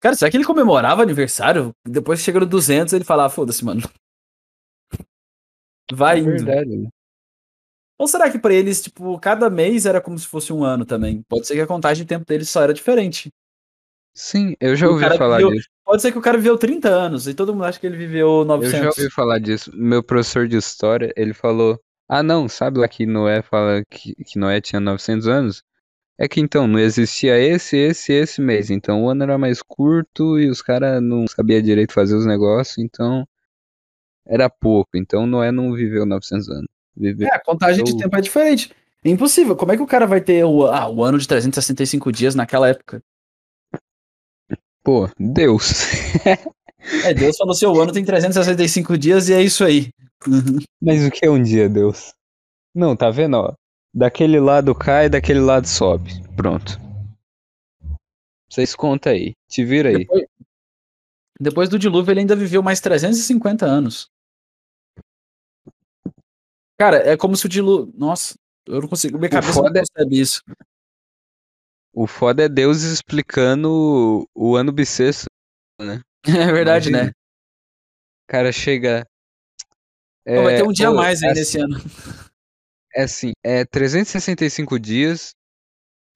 Cara, 0.00 0.14
será 0.14 0.30
que 0.30 0.36
ele 0.36 0.44
comemorava 0.44 1.02
aniversário? 1.02 1.72
Depois 1.86 2.20
que 2.20 2.24
chega 2.24 2.40
no 2.40 2.46
200, 2.46 2.92
ele 2.92 3.04
falava, 3.04 3.30
foda-se, 3.30 3.64
mano. 3.64 3.82
Vai 5.92 6.18
é 6.18 6.20
indo. 6.20 6.44
Verdade. 6.44 6.76
Né? 6.76 6.88
Ou 7.98 8.06
será 8.06 8.30
que 8.30 8.38
para 8.38 8.54
eles, 8.54 8.80
tipo, 8.80 9.18
cada 9.18 9.50
mês 9.50 9.84
era 9.84 10.00
como 10.00 10.16
se 10.16 10.26
fosse 10.26 10.52
um 10.52 10.62
ano 10.62 10.84
também? 10.84 11.22
Pode 11.28 11.46
ser 11.46 11.54
que 11.54 11.60
a 11.60 11.66
contagem 11.66 12.04
de 12.04 12.08
tempo 12.08 12.24
deles 12.24 12.48
só 12.48 12.62
era 12.62 12.72
diferente. 12.72 13.32
Sim, 14.14 14.56
eu 14.60 14.76
já 14.76 14.88
ouvi 14.88 15.04
falar 15.16 15.38
viveu, 15.38 15.52
disso. 15.52 15.68
Pode 15.84 16.02
ser 16.02 16.12
que 16.12 16.18
o 16.18 16.22
cara 16.22 16.38
viveu 16.38 16.56
30 16.56 16.88
anos 16.88 17.26
e 17.26 17.34
todo 17.34 17.52
mundo 17.52 17.64
acha 17.64 17.78
que 17.78 17.86
ele 17.86 17.96
viveu 17.96 18.44
900. 18.44 18.74
Eu 18.74 18.82
já 18.82 18.88
ouvi 18.88 19.14
falar 19.14 19.38
disso. 19.38 19.70
Meu 19.74 20.02
professor 20.02 20.46
de 20.46 20.56
história, 20.56 21.12
ele 21.16 21.32
falou: 21.32 21.80
Ah, 22.08 22.22
não, 22.22 22.48
sabe 22.48 22.78
lá 22.78 22.88
que 22.88 23.06
Noé 23.06 23.42
fala 23.42 23.84
que, 23.88 24.14
que 24.24 24.38
Noé 24.38 24.60
tinha 24.60 24.80
900 24.80 25.28
anos? 25.28 25.62
É 26.20 26.26
que 26.26 26.40
então 26.40 26.66
não 26.66 26.80
existia 26.80 27.38
esse, 27.38 27.76
esse, 27.76 28.12
esse 28.12 28.40
mês. 28.40 28.70
Então 28.70 29.04
o 29.04 29.08
ano 29.08 29.22
era 29.22 29.38
mais 29.38 29.62
curto 29.62 30.38
e 30.38 30.50
os 30.50 30.60
caras 30.60 31.00
não 31.00 31.26
sabiam 31.28 31.62
direito 31.62 31.92
fazer 31.92 32.16
os 32.16 32.26
negócios, 32.26 32.78
então 32.78 33.26
era 34.26 34.50
pouco. 34.50 34.90
Então 34.96 35.26
Noé 35.26 35.52
não 35.52 35.72
viveu 35.72 36.04
900 36.04 36.48
anos. 36.48 36.68
Viveu... 36.96 37.28
É, 37.28 37.34
a 37.34 37.40
contagem 37.40 37.84
de 37.84 37.96
tempo 37.96 38.16
é 38.16 38.20
diferente. 38.20 38.72
É 39.04 39.10
impossível. 39.10 39.54
Como 39.54 39.70
é 39.70 39.76
que 39.76 39.82
o 39.82 39.86
cara 39.86 40.06
vai 40.06 40.20
ter 40.20 40.44
o, 40.44 40.66
ah, 40.66 40.90
o 40.90 41.04
ano 41.04 41.18
de 41.18 41.28
365 41.28 42.10
dias 42.10 42.34
naquela 42.34 42.68
época? 42.68 43.00
Pô, 44.82 45.08
Deus. 45.18 45.84
é, 47.04 47.14
Deus 47.14 47.36
falou 47.36 47.52
assim: 47.52 47.66
o 47.66 47.80
ano 47.80 47.92
tem 47.92 48.04
365 48.04 48.98
dias 48.98 49.28
e 49.28 49.34
é 49.34 49.42
isso 49.42 49.64
aí. 49.64 49.90
Mas 50.82 51.06
o 51.06 51.10
que 51.12 51.24
é 51.24 51.30
um 51.30 51.40
dia, 51.40 51.68
Deus? 51.68 52.12
Não, 52.74 52.96
tá 52.96 53.08
vendo, 53.08 53.36
ó? 53.36 53.54
Daquele 53.98 54.38
lado 54.38 54.76
cai, 54.76 55.08
daquele 55.08 55.40
lado 55.40 55.66
sobe. 55.66 56.22
Pronto. 56.36 56.78
Vocês 58.48 58.76
contam 58.76 59.10
aí. 59.12 59.34
Te 59.48 59.64
vira 59.64 59.88
aí. 59.88 59.98
Depois, 59.98 60.26
depois, 61.40 61.68
do 61.68 61.80
dilúvio, 61.80 62.12
ele 62.12 62.20
ainda 62.20 62.36
viveu 62.36 62.62
mais 62.62 62.80
350 62.80 63.66
anos. 63.66 64.08
Cara, 66.78 66.98
é 66.98 67.16
como 67.16 67.36
se 67.36 67.46
o 67.46 67.48
dilúvio. 67.48 67.92
Nossa, 67.98 68.36
eu 68.68 68.80
não 68.80 68.88
consigo. 68.88 69.18
Minha 69.18 69.30
cabeça 69.30 69.60
não 69.60 69.72
percebe 69.72 70.16
é... 70.16 70.20
isso. 70.20 70.44
O 71.92 72.06
foda 72.06 72.44
é 72.44 72.48
Deus 72.48 72.82
explicando 72.82 74.24
o 74.32 74.54
ano 74.54 74.70
bissexto, 74.70 75.26
né? 75.80 76.00
É 76.24 76.52
verdade, 76.52 76.88
Imagina. 76.88 77.06
né? 77.06 77.10
O 77.10 78.30
cara 78.30 78.52
chega. 78.52 79.04
É, 80.24 80.40
vai 80.40 80.56
ter 80.56 80.62
um 80.62 80.72
dia 80.72 80.86
a 80.86 80.94
mais 80.94 81.20
aí 81.20 81.30
assim, 81.30 81.40
nesse 81.40 81.58
ano. 81.58 82.27
É 82.94 83.02
assim, 83.02 83.32
é 83.44 83.64
365 83.64 84.78
dias 84.78 85.34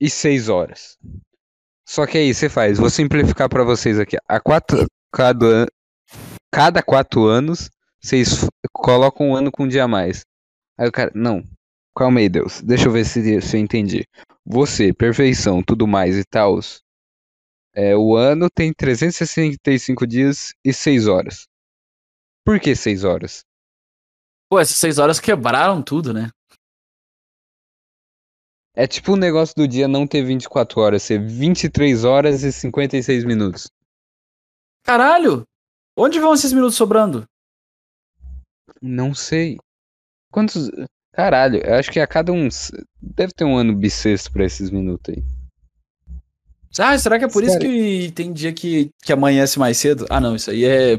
e 0.00 0.09
6 0.09 0.49
horas. 0.49 0.99
Só 1.87 2.07
que 2.07 2.19
aí 2.19 2.33
você 2.33 2.49
faz, 2.49 2.79
vou 2.79 2.91
simplificar 2.91 3.49
para 3.49 3.64
vocês 3.64 3.99
aqui. 3.99 4.17
A 4.29 4.41
quatro, 4.41 4.87
cada, 5.12 5.67
cada 6.50 6.83
quatro 6.83 7.26
anos, 7.26 7.69
vocês 8.00 8.49
colocam 8.73 9.29
um 9.31 9.37
ano 9.37 9.50
com 9.50 9.64
um 9.64 9.69
dia 9.69 9.85
a 9.85 9.88
mais. 9.88 10.25
Aí 10.79 10.88
o 10.88 10.93
cara, 10.93 11.12
não, 11.14 11.45
calma 11.97 12.21
aí, 12.21 12.29
Deus, 12.29 12.62
deixa 12.62 12.87
eu 12.87 12.93
ver 12.93 13.05
se, 13.05 13.41
se 13.41 13.57
eu 13.57 13.61
entendi. 13.61 14.05
Você, 14.45 14.93
perfeição, 14.93 15.62
tudo 15.62 15.87
mais 15.87 16.17
e 16.17 16.25
tal. 16.25 16.59
É, 17.75 17.97
o 17.97 18.17
ano 18.17 18.49
tem 18.50 18.73
365 18.73 20.07
dias 20.07 20.55
e 20.64 20.73
6 20.73 21.07
horas. 21.07 21.47
Por 22.45 22.59
que 22.59 22.75
6 22.75 23.05
horas? 23.05 23.45
Pô, 24.50 24.59
essas 24.59 24.76
6 24.76 24.99
horas 24.99 25.21
quebraram 25.21 25.83
tudo, 25.83 26.12
né? 26.12 26.31
É 28.75 28.87
tipo 28.87 29.12
o 29.12 29.14
um 29.14 29.19
negócio 29.19 29.55
do 29.55 29.69
dia 29.69 29.87
não 29.87 30.07
ter 30.07 30.23
24 30.23 30.81
horas, 30.81 31.02
ser 31.02 31.21
23 31.21 32.05
horas 32.05 32.43
e 32.43 32.50
56 32.50 33.25
minutos. 33.25 33.69
Caralho! 34.83 35.47
Onde 35.97 36.19
vão 36.19 36.33
esses 36.33 36.52
minutos 36.52 36.76
sobrando? 36.76 37.25
Não 38.81 39.14
sei. 39.14 39.59
Quantos. 40.33 40.71
Caralho, 41.12 41.61
eu 41.62 41.75
acho 41.75 41.91
que 41.91 42.00
a 42.00 42.07
cada 42.07 42.33
uns. 42.33 42.73
Deve 43.00 43.33
ter 43.35 43.45
um 43.45 43.57
ano 43.57 43.76
bissexto 43.76 44.33
pra 44.33 44.45
esses 44.45 44.71
minutos 44.71 45.14
aí. 45.14 45.23
Ah, 46.79 46.99
será 46.99 47.19
que 47.19 47.26
é 47.26 47.29
por 47.29 47.45
isso 47.45 47.52
Sério? 47.52 47.69
que 47.69 48.12
tem 48.12 48.33
dia 48.33 48.52
que, 48.52 48.91
que 49.02 49.12
amanhece 49.12 49.59
mais 49.59 49.76
cedo? 49.76 50.07
Ah, 50.09 50.21
não, 50.21 50.35
isso 50.35 50.50
aí 50.50 50.64
é. 50.64 50.95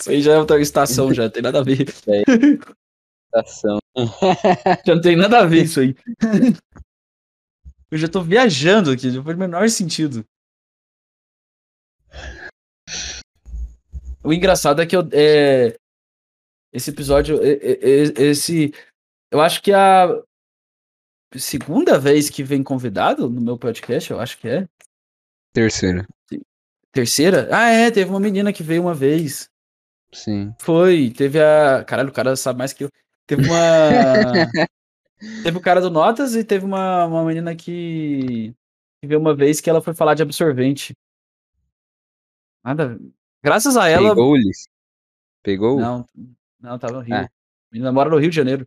Isso 0.00 0.08
aí 0.08 0.22
já 0.22 0.32
é 0.32 0.38
outra 0.38 0.58
estação, 0.60 1.12
já 1.14 1.28
tem 1.28 1.42
nada 1.42 1.60
a 1.60 1.62
ver. 1.62 1.86
Estação. 3.34 3.78
Já 4.86 4.94
não 4.94 5.00
tem 5.00 5.16
nada 5.16 5.38
a 5.40 5.46
ver 5.46 5.64
isso 5.64 5.80
aí. 5.80 5.94
Eu 7.90 7.98
já 7.98 8.06
tô 8.08 8.22
viajando 8.22 8.90
aqui, 8.92 9.10
não 9.10 9.24
faz 9.24 9.36
o 9.36 9.40
menor 9.40 9.68
sentido. 9.68 10.24
O 14.22 14.32
engraçado 14.32 14.80
é 14.82 14.86
que 14.86 14.94
eu, 14.94 15.08
é, 15.12 15.76
esse 16.72 16.90
episódio, 16.90 17.42
é- 17.42 17.52
é- 17.52 17.72
é- 17.82 18.22
esse, 18.30 18.72
eu 19.30 19.40
acho 19.40 19.62
que 19.62 19.72
a 19.72 20.22
segunda 21.36 21.98
vez 21.98 22.28
que 22.30 22.44
vem 22.44 22.62
convidado 22.62 23.28
no 23.28 23.40
meu 23.40 23.58
podcast, 23.58 24.10
eu 24.10 24.20
acho 24.20 24.38
que 24.38 24.48
é. 24.48 24.68
Terceira. 25.52 26.06
Terceira? 26.92 27.48
Ah, 27.52 27.70
é, 27.70 27.90
teve 27.90 28.10
uma 28.10 28.20
menina 28.20 28.52
que 28.52 28.62
veio 28.62 28.82
uma 28.82 28.94
vez. 28.94 29.48
Sim. 30.12 30.54
Foi, 30.60 31.10
teve 31.10 31.40
a. 31.40 31.84
Caralho, 31.84 32.10
o 32.10 32.12
cara 32.12 32.36
sabe 32.36 32.58
mais 32.58 32.72
que 32.72 32.84
eu. 32.84 32.90
Teve 33.30 33.46
uma. 33.46 33.60
teve 35.44 35.56
o 35.56 35.60
cara 35.60 35.80
do 35.80 35.88
Notas 35.88 36.34
e 36.34 36.42
teve 36.42 36.64
uma, 36.64 37.06
uma 37.06 37.24
menina 37.24 37.54
que. 37.54 38.52
que 39.00 39.06
veio 39.06 39.20
uma 39.20 39.36
vez 39.36 39.60
que 39.60 39.70
ela 39.70 39.80
foi 39.80 39.94
falar 39.94 40.14
de 40.14 40.22
absorvente. 40.24 40.96
Nada. 42.64 42.98
Graças 43.40 43.76
a 43.76 43.88
ela. 43.88 44.08
Pegou-lhes? 44.08 44.66
Pegou? 45.44 45.78
Não, 45.78 46.04
não, 46.58 46.76
tava 46.76 46.94
no 46.94 47.00
Rio. 47.00 47.14
Ah. 47.14 47.20
A 47.20 47.28
menina 47.72 47.92
mora 47.92 48.10
no 48.10 48.18
Rio 48.18 48.30
de 48.30 48.36
Janeiro. 48.36 48.66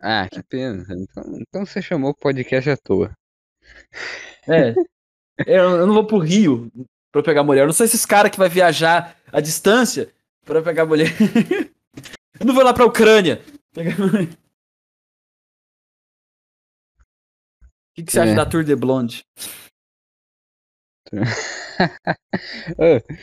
Ah, 0.00 0.28
que 0.28 0.42
pena. 0.42 0.84
Então, 0.90 1.38
então 1.40 1.64
você 1.64 1.80
chamou 1.80 2.10
o 2.10 2.16
podcast 2.16 2.68
à 2.68 2.76
toa. 2.76 3.16
É. 4.48 4.74
eu, 5.46 5.70
eu 5.76 5.86
não 5.86 5.94
vou 5.94 6.04
pro 6.04 6.18
Rio 6.18 6.68
pra 7.12 7.22
pegar 7.22 7.44
mulher. 7.44 7.62
Eu 7.62 7.66
não 7.66 7.72
sou 7.72 7.86
esses 7.86 8.04
caras 8.04 8.32
que 8.32 8.38
vai 8.38 8.48
viajar 8.48 9.16
à 9.32 9.40
distância 9.40 10.12
pra 10.44 10.60
pegar 10.60 10.84
mulher. 10.84 11.10
eu 12.40 12.46
não 12.46 12.54
vou 12.54 12.64
lá 12.64 12.72
pra 12.74 12.84
Ucrânia. 12.86 13.40
O 13.76 13.80
que, 17.94 18.02
que 18.04 18.12
você 18.12 18.20
acha 18.20 18.32
É. 18.32 18.34
da 18.34 18.44
Tour 18.46 18.64
de 18.64 18.74
Blonde? 18.76 19.24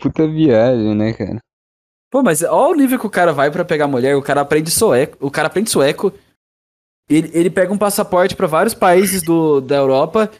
Puta 0.00 0.26
viagem, 0.28 0.94
né, 0.94 1.12
cara? 1.12 1.38
Pô, 2.10 2.22
mas 2.22 2.42
olha 2.42 2.72
o 2.72 2.74
nível 2.74 2.98
que 2.98 3.06
o 3.06 3.10
cara 3.10 3.32
vai 3.32 3.50
pra 3.50 3.64
pegar 3.64 3.86
mulher. 3.86 4.16
O 4.16 4.22
cara 4.22 4.40
aprende 4.40 4.70
sueco. 4.70 5.16
O 5.24 5.30
cara 5.30 5.48
aprende 5.48 5.70
sueco. 5.70 6.12
Ele, 7.08 7.30
ele 7.36 7.50
pega 7.50 7.72
um 7.72 7.78
passaporte 7.78 8.36
pra 8.36 8.46
vários 8.46 8.74
países 8.74 9.22
do, 9.22 9.60
da 9.60 9.76
Europa 9.76 10.30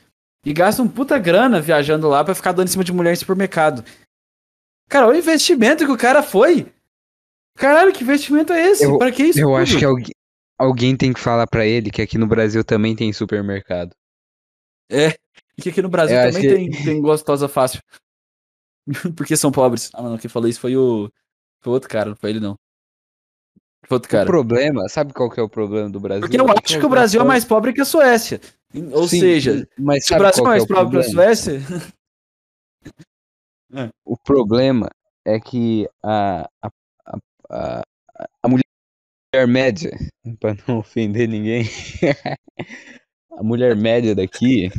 e 0.44 0.52
gasta 0.52 0.82
um 0.82 0.88
puta 0.88 1.18
grana 1.18 1.60
viajando 1.60 2.08
lá 2.08 2.24
pra 2.24 2.34
ficar 2.34 2.52
dando 2.52 2.68
em 2.68 2.70
cima 2.70 2.84
de 2.84 2.92
mulher 2.92 3.12
em 3.12 3.16
supermercado. 3.16 3.84
Cara, 4.88 5.06
olha 5.06 5.16
o 5.16 5.18
investimento 5.18 5.84
que 5.84 5.92
o 5.92 5.98
cara 5.98 6.22
foi. 6.22 6.72
Caralho, 7.58 7.92
que 7.92 8.02
investimento 8.04 8.52
é 8.52 8.68
esse? 8.70 8.84
Eu- 8.84 8.98
pra 8.98 9.10
que 9.12 9.22
isso? 9.24 9.38
Eu 9.40 9.48
tudo? 9.48 9.56
acho 9.56 9.78
que 9.78 9.84
alguém, 9.84 10.12
alguém 10.56 10.96
tem 10.96 11.12
que 11.12 11.20
falar 11.20 11.46
pra 11.46 11.66
ele 11.66 11.90
que 11.90 12.00
aqui 12.02 12.16
no 12.16 12.26
Brasil 12.26 12.64
também 12.64 12.94
tem 12.94 13.12
supermercado. 13.12 13.94
E 14.90 15.62
que 15.62 15.68
aqui 15.70 15.82
no 15.82 15.88
Brasil 15.88 16.16
Eu 16.16 16.30
também 16.32 16.46
achei- 16.46 16.70
tem, 16.70 16.84
tem 16.84 17.02
gostosa 17.02 17.48
fácil. 17.48 17.80
Porque 19.16 19.36
são 19.36 19.50
pobres. 19.52 19.90
Ah, 19.92 20.02
não, 20.02 20.16
quem 20.16 20.30
falou 20.30 20.48
isso 20.48 20.60
foi 20.60 20.76
o. 20.76 21.10
Foi 21.60 21.72
outro 21.72 21.88
cara, 21.90 22.10
não 22.10 22.16
foi 22.16 22.30
ele 22.30 22.40
não. 22.40 22.56
Foi 23.86 23.96
outro 23.96 24.08
O 24.08 24.12
cara. 24.12 24.26
problema, 24.26 24.88
sabe 24.88 25.12
qual 25.12 25.30
que 25.30 25.40
é 25.40 25.42
o 25.42 25.48
problema 25.48 25.90
do 25.90 25.98
Brasil? 26.00 26.20
Porque 26.22 26.40
eu 26.40 26.46
É 26.48 26.52
acho 26.52 26.78
que 26.78 26.86
o 26.86 26.88
Brasil 26.88 27.20
é 27.20 27.24
mais 27.24 27.44
pobre 27.44 27.72
que 27.72 27.80
a 27.80 27.84
Suécia. 27.84 28.40
Ou 28.92 29.08
Sim, 29.08 29.20
seja, 29.20 29.68
mas 29.78 30.04
se 30.06 30.14
o 30.14 30.18
Brasil 30.18 30.40
é 30.40 30.44
que 30.44 30.48
mais 30.48 30.62
o 30.62 30.66
pobre 30.68 31.00
que 31.00 31.06
a? 31.06 31.10
Suécia. 31.10 31.60
O 34.04 34.16
problema 34.16 34.88
é 35.24 35.38
que 35.40 35.88
a, 36.02 36.48
a, 36.62 36.70
a, 37.50 37.82
a, 38.42 38.48
mulher 38.48 39.46
média, 39.46 39.90
pra 40.40 40.54
não 40.66 40.78
ofender 40.78 41.28
ninguém, 41.28 41.64
a 43.32 43.42
mulher 43.42 43.76
média 43.76 44.14
daqui 44.14 44.70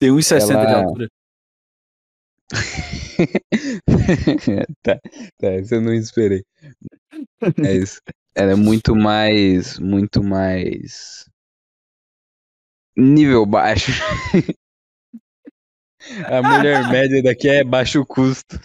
Tem 0.00 0.10
1,60 0.10 0.46
de 0.46 0.52
Ela- 0.52 0.84
altura. 0.84 1.08
tá, 4.82 4.98
tá, 5.38 5.56
isso 5.56 5.74
eu 5.74 5.80
não 5.82 5.92
esperei. 5.92 6.42
É 7.64 7.74
isso. 7.74 8.00
Ela 8.34 8.52
é 8.52 8.54
muito 8.54 8.96
mais. 8.96 9.78
Muito 9.78 10.22
mais. 10.22 11.28
Nível 12.96 13.44
baixo. 13.44 13.92
A 16.26 16.42
mulher 16.42 16.88
média 16.90 17.22
daqui 17.22 17.48
é 17.48 17.64
baixo 17.64 18.04
custo. 18.06 18.58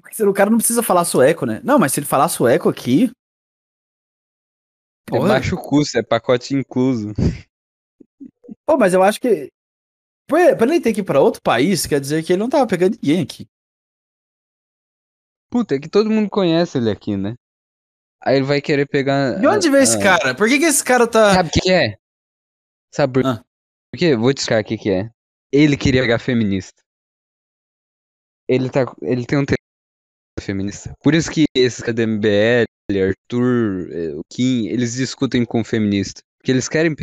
Porque 0.00 0.22
o 0.22 0.34
cara 0.34 0.50
não 0.50 0.58
precisa 0.58 0.82
falar 0.82 1.04
sueco, 1.04 1.46
né? 1.46 1.60
Não, 1.64 1.78
mas 1.78 1.92
se 1.92 2.00
ele 2.00 2.06
falar 2.06 2.28
sueco 2.28 2.68
aqui. 2.68 3.10
É 5.12 5.18
baixo 5.18 5.56
custo, 5.56 5.98
é 5.98 6.02
pacote 6.02 6.54
incluso. 6.54 7.14
Pô, 8.66 8.76
mas 8.76 8.92
eu 8.92 9.02
acho 9.02 9.20
que. 9.20 9.50
Pra 10.26 10.66
ele 10.66 10.80
ter 10.80 10.92
que 10.92 11.00
ir 11.00 11.04
pra 11.04 11.20
outro 11.20 11.40
país, 11.40 11.86
quer 11.86 12.00
dizer 12.00 12.24
que 12.24 12.32
ele 12.32 12.40
não 12.40 12.48
tava 12.48 12.66
pegando 12.66 12.98
ninguém 13.00 13.22
aqui. 13.22 13.46
Puta, 15.48 15.76
é 15.76 15.78
que 15.78 15.88
todo 15.88 16.10
mundo 16.10 16.28
conhece 16.28 16.78
ele 16.78 16.90
aqui, 16.90 17.16
né? 17.16 17.36
Aí 18.20 18.36
ele 18.36 18.44
vai 18.44 18.60
querer 18.60 18.86
pegar. 18.86 19.38
De 19.38 19.46
onde 19.46 19.70
veio 19.70 19.82
esse 19.82 19.96
ah, 19.98 20.02
cara? 20.02 20.34
Por 20.34 20.48
que, 20.48 20.58
que 20.58 20.64
esse 20.64 20.82
cara 20.82 21.06
tá. 21.06 21.34
Sabe 21.34 21.48
o 21.48 21.52
que, 21.52 21.72
é? 21.72 21.96
Sabe 22.92 23.12
por, 23.12 23.26
Ah. 23.26 23.44
por 23.92 23.98
quê? 23.98 24.16
Vou 24.16 24.34
te 24.34 24.38
explicar 24.38 24.62
o 24.62 24.64
que, 24.66 24.76
que 24.76 24.90
é. 24.90 25.10
Ele 25.52 25.76
queria 25.76 26.02
pegar 26.02 26.18
feminista. 26.18 26.82
Ele, 28.48 28.68
tá, 28.68 28.84
ele 29.00 29.24
tem 29.24 29.38
um 29.38 29.44
feminista. 30.40 30.92
Por 31.02 31.14
isso 31.14 31.30
que 31.30 31.44
esses 31.54 31.80
caras 31.80 31.94
da 31.96 32.02
MBL, 32.06 32.64
Arthur, 32.90 33.88
eh, 33.90 34.14
o 34.14 34.20
Kim, 34.30 34.66
eles 34.68 34.94
discutem 34.94 35.44
com 35.44 35.64
feminista. 35.64 36.20
Porque 36.38 36.52
eles 36.52 36.68
querem 36.68 36.94
pe- 36.94 37.02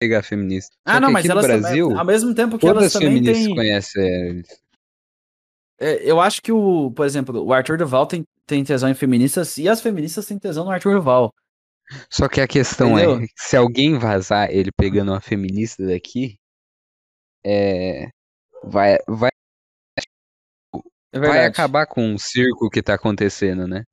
pegar 0.00 0.22
feminista. 0.22 0.70
Só 0.88 0.94
Ah, 0.96 1.00
não, 1.00 1.08
que 1.08 1.14
mas 1.14 1.26
elas 1.26 1.46
Brasil, 1.46 1.86
também. 1.86 1.98
Ao 1.98 2.04
mesmo 2.04 2.34
tempo 2.34 2.58
que 2.58 2.66
elas 2.66 2.84
as 2.84 2.92
também 2.92 3.08
feministas 3.14 3.44
têm. 3.46 3.54
conhecem 3.54 4.02
eles. 4.28 4.60
É, 5.80 6.10
eu 6.10 6.20
acho 6.20 6.42
que 6.42 6.52
o, 6.52 6.90
por 6.92 7.06
exemplo, 7.06 7.42
o 7.42 7.52
Arthur 7.52 7.78
Duval 7.78 8.06
tem, 8.06 8.22
tem 8.46 8.62
tesão 8.62 8.88
em 8.90 8.94
feministas 8.94 9.56
e 9.56 9.68
as 9.68 9.80
feministas 9.80 10.26
têm 10.26 10.38
tesão 10.38 10.64
no 10.66 10.70
Arthur 10.70 10.94
Duval. 10.94 11.32
Só 12.10 12.28
que 12.28 12.40
a 12.40 12.46
questão 12.46 12.96
é, 12.98 13.04
Entendeu? 13.04 13.26
se 13.36 13.56
alguém 13.56 13.98
vazar 13.98 14.48
ele 14.50 14.70
pegando 14.76 15.10
uma 15.10 15.20
feminista 15.20 15.84
daqui, 15.86 16.36
é, 17.44 18.08
vai, 18.62 18.98
vai, 19.08 19.30
É 21.12 21.18
vai 21.18 21.44
acabar 21.44 21.86
com 21.86 22.14
o 22.14 22.18
circo 22.18 22.70
que 22.70 22.82
tá 22.82 22.94
acontecendo, 22.94 23.66
né? 23.66 23.84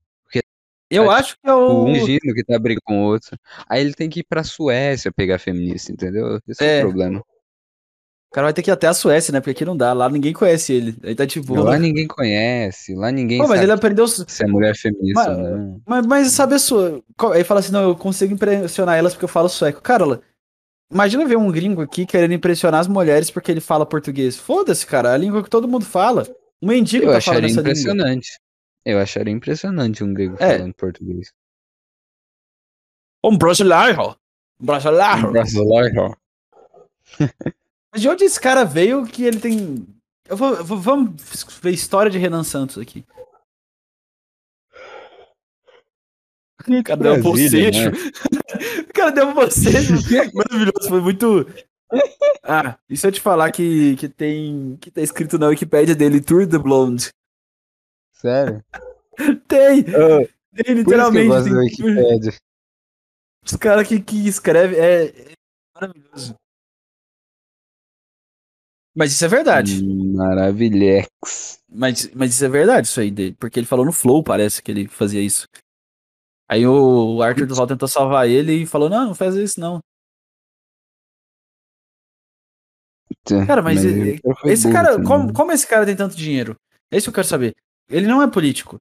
Eu 0.90 1.12
acho 1.12 1.34
que 1.44 1.50
é 1.50 1.54
O 1.54 1.58
o. 1.84 1.86
um 1.90 1.96
gino 1.96 2.34
que 2.34 2.46
tá 2.46 2.58
brigando 2.58 2.82
com 2.86 3.02
o 3.02 3.06
outro. 3.08 3.38
Aí 3.68 3.82
ele 3.82 3.94
tem 3.94 4.10
que 4.10 4.22
ir 4.22 4.24
pra 4.24 4.42
Suécia 4.42 5.12
pegar 5.12 5.38
feminista, 5.38 5.92
entendeu? 5.92 6.40
Esse 6.48 6.64
é, 6.64 6.78
É. 6.80 6.80
o 6.80 6.88
problema. 6.88 7.20
O 7.20 8.34
cara 8.34 8.48
vai 8.48 8.54
ter 8.54 8.62
que 8.62 8.70
ir 8.70 8.74
até 8.74 8.88
a 8.88 8.94
Suécia, 8.94 9.34
né? 9.34 9.42
Porque 9.42 9.52
aqui 9.52 9.66
não 9.66 9.76
dá. 9.76 9.92
Lá 9.92 10.08
ninguém 10.10 10.32
conhece 10.32 10.72
ele. 10.72 10.96
Aí 11.04 11.14
tá 11.14 11.26
de 11.26 11.42
boa. 11.42 11.62
Lá 11.72 11.78
ninguém 11.78 12.08
conhece, 12.08 12.96
lá 12.96 13.12
ninguém 13.12 13.38
Pô, 13.38 13.50
mas 13.50 13.62
ele 13.62 13.72
aprendeu. 13.74 14.08
se 14.08 14.24
é 14.42 14.48
mulher 14.48 14.78
feminista 14.78 15.28
Mas- 15.30 15.38
não. 15.38 15.82
Mas, 15.86 16.06
mas 16.06 16.32
sabe 16.32 16.56
a 16.56 16.60
sua. 16.60 17.04
Aí 17.34 17.44
fala 17.44 17.60
assim: 17.60 17.74
não, 17.74 17.84
eu 17.84 17.96
consigo 17.96 18.34
impressionar 18.34 18.98
elas 18.98 19.12
porque 19.14 19.26
eu 19.26 19.30
falo 19.30 19.50
sueco. 19.50 19.82
Cara, 19.82 20.22
imagina 20.90 21.26
ver 21.26 21.38
um 21.38 21.52
gringo 21.52 21.82
aqui 21.82 22.06
querendo 22.06 22.34
impressionar 22.34 22.80
as 22.80 22.88
mulheres 22.88 23.30
porque 23.30 23.52
ele 23.52 23.60
fala 23.60 23.86
português. 23.86 24.38
Foda-se, 24.38 24.86
cara. 24.88 25.10
É 25.10 25.14
a 25.16 25.18
língua 25.18 25.44
que 25.44 25.50
todo 25.50 25.68
mundo 25.68 25.84
fala. 25.86 26.26
Um 26.62 26.68
mendigo 26.68 27.06
Eu 27.06 27.14
tá 27.14 27.22
falando 27.22 27.46
acharia 27.46 27.46
essa 27.48 27.60
língua. 27.62 27.62
impressionante. 27.72 28.40
Eu 28.86 29.00
acharia 29.00 29.34
impressionante 29.34 30.04
um 30.04 30.14
grego 30.14 30.36
É. 30.40 30.58
falando 30.58 30.74
português. 30.74 31.34
Um 33.24 33.38
brasileiro. 33.38 34.18
Um 34.60 34.66
brasileiro. 34.66 35.32
Brasileiro. 35.32 36.18
Mas 37.92 38.02
de 38.02 38.10
onde 38.10 38.24
esse 38.26 38.40
cara 38.40 38.64
veio 38.64 39.06
que 39.06 39.24
ele 39.24 39.40
tem. 39.40 39.88
Eu 40.28 40.36
vou, 40.38 40.56
eu 40.56 40.64
vou- 40.66 40.78
vamos 40.80 41.16
ver 41.62 41.72
história 41.72 42.12
de 42.12 42.18
Renan 42.18 42.44
Santos 42.44 42.78
aqui. 42.78 43.06
Cadê 46.86 47.10
o 47.10 47.22
bocejo? 47.22 47.92
né? 47.92 47.98
Cadê 48.94 49.22
o 49.22 49.34
bocejo? 49.34 49.94
Maravilhoso, 50.34 50.90
foi 50.90 51.02
muito 51.02 51.46
ah, 52.44 52.78
e 52.90 52.98
se 52.98 53.08
eu 53.08 53.12
te 53.12 53.22
falar 53.22 53.52
que, 53.52 53.96
que 53.96 54.10
tem. 54.10 54.78
que 54.78 54.92
tá 54.92 55.02
escrito 55.02 55.38
na 55.38 55.48
Wikipédia 55.48 55.96
dele 55.96 56.22
Tour 56.22 56.48
the 56.48 56.58
Blonde? 56.58 57.10
Sério? 58.14 58.64
tem! 59.48 59.82
Ah, 59.82 60.28
tem 60.56 60.76
literalmente. 60.76 61.28
Por 61.28 61.38
isso 61.38 61.76
que 61.76 61.84
Wikipédia. 61.84 62.34
Os 63.46 63.56
caras 63.56 63.88
que, 63.88 64.02
que 64.02 64.28
escrevem 64.28 64.78
é, 64.78 65.06
é, 65.06 65.34
maravilhoso. 65.74 66.36
Mas 68.94 69.12
isso 69.12 69.24
é 69.24 69.28
verdade. 69.28 69.84
Hum, 69.84 70.16
maravilhex. 70.16 71.08
Mas, 71.70 72.12
mas 72.14 72.34
isso 72.34 72.44
é 72.44 72.50
verdade, 72.50 72.88
isso 72.88 73.00
aí 73.00 73.12
dele. 73.12 73.36
Porque 73.40 73.60
ele 73.60 73.68
falou 73.68 73.86
no 73.86 73.92
Flow, 73.92 74.24
parece 74.24 74.62
que 74.62 74.72
ele 74.72 74.88
fazia 74.88 75.22
isso. 75.22 75.46
Aí 76.50 76.66
o 76.66 77.22
Arthur 77.22 77.46
Duval 77.46 77.68
tentou 77.68 77.88
salvar 77.88 78.28
ele 78.28 78.64
e 78.64 78.66
falou: 78.66 78.90
Não, 78.90 79.08
não 79.08 79.16
faz 79.16 79.36
isso 79.36 79.60
não. 79.60 79.80
Cara, 83.48 83.62
mas, 83.62 83.82
foi 83.82 84.52
esse 84.52 84.72
cara, 84.72 84.92
também. 84.92 85.06
como, 85.08 85.34
como 85.34 85.52
esse 85.52 85.68
cara 85.68 85.86
tem 85.86 85.96
tanto 85.96 86.16
dinheiro? 86.16 86.56
É 86.92 86.98
isso 86.98 87.06
que 87.06 87.10
eu 87.10 87.16
quero 87.16 87.28
saber. 87.28 87.56
Ele 87.90 88.08
não 88.08 88.22
é 88.22 88.30
político. 88.30 88.78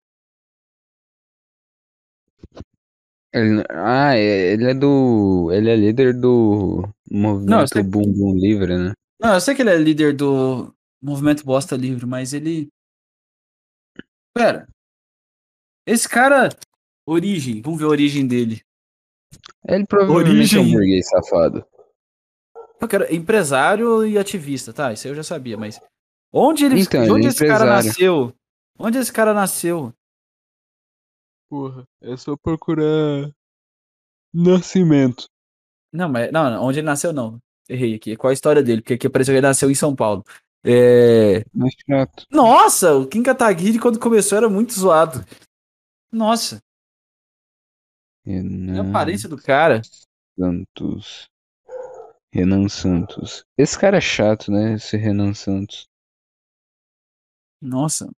Ele- 3.32 3.64
ah, 3.70 4.14
é- 4.16 4.52
ele 4.52 4.70
é 4.70 4.74
do. 4.74 5.50
Ele 5.52 5.68
é 5.70 5.76
líder 5.76 6.14
do 6.18 6.88
movimento 7.10 7.68
sei- 7.68 7.82
Bumbum 7.82 8.34
Livre, 8.34 8.76
né? 8.76 8.92
Não, 9.20 9.34
eu 9.34 9.40
sei 9.40 9.54
que 9.54 9.62
ele 9.62 9.70
é 9.70 9.76
líder 9.76 10.14
do 10.14 10.72
movimento 11.02 11.44
Bosta 11.44 11.76
Livre, 11.76 12.06
mas 12.06 12.32
ele. 12.32 12.68
Pera. 14.34 14.66
Esse 15.86 16.08
cara. 16.08 16.48
Origem, 17.08 17.62
vamos 17.62 17.78
ver 17.78 17.84
a 17.84 17.88
origem 17.88 18.26
dele. 18.26 18.60
Ele 19.68 19.86
provavelmente 19.86 20.56
é 20.56 20.58
um 20.58 20.62
Origem. 20.62 20.72
burguês 20.72 21.08
safado. 21.08 21.64
Eu 22.80 22.88
quero 22.88 23.12
empresário 23.14 24.06
e 24.06 24.18
ativista, 24.18 24.72
tá? 24.72 24.92
Isso 24.92 25.06
aí 25.06 25.12
eu 25.12 25.16
já 25.16 25.22
sabia, 25.22 25.56
mas. 25.56 25.80
Onde 26.32 26.64
ele, 26.64 26.80
Então, 26.80 27.02
ele 27.02 27.12
onde 27.12 27.26
é 27.26 27.30
esse 27.30 27.46
cara 27.46 27.64
nasceu? 27.64 28.34
Onde 28.78 28.98
esse 28.98 29.12
cara 29.12 29.32
nasceu? 29.32 29.92
Porra, 31.48 31.84
é 32.02 32.16
só 32.16 32.36
procurar. 32.36 33.30
Nascimento. 34.34 35.26
Não, 35.92 36.08
mas 36.08 36.30
não, 36.30 36.50
não, 36.50 36.64
onde 36.64 36.80
ele 36.80 36.86
nasceu 36.86 37.12
não. 37.12 37.38
Errei 37.68 37.94
aqui. 37.94 38.16
Qual 38.16 38.30
a 38.30 38.34
história 38.34 38.62
dele? 38.62 38.82
Porque 38.82 38.94
aqui 38.94 39.06
apareceu 39.06 39.32
que 39.32 39.38
ele 39.38 39.46
nasceu 39.46 39.70
em 39.70 39.74
São 39.74 39.94
Paulo. 39.94 40.22
É... 40.64 41.44
Mais 41.54 41.74
chato. 41.88 42.26
Nossa, 42.30 42.94
o 42.94 43.06
Kim 43.06 43.22
Kataguiri 43.22 43.78
quando 43.78 43.98
começou 43.98 44.36
era 44.36 44.48
muito 44.48 44.74
zoado. 44.74 45.24
Nossa, 46.12 46.60
Renan 48.26 48.74
é 48.74 48.80
a 48.80 48.88
aparência 48.90 49.28
do 49.28 49.36
cara. 49.36 49.80
Santos. 50.36 51.28
Renan 52.36 52.68
Santos. 52.68 53.44
Esse 53.58 53.78
cara 53.78 53.96
é 53.96 54.00
chato, 54.00 54.50
né? 54.52 54.74
Esse 54.74 54.96
Renan 54.96 55.32
Santos. 55.32 55.86
Nossa. 57.62 58.10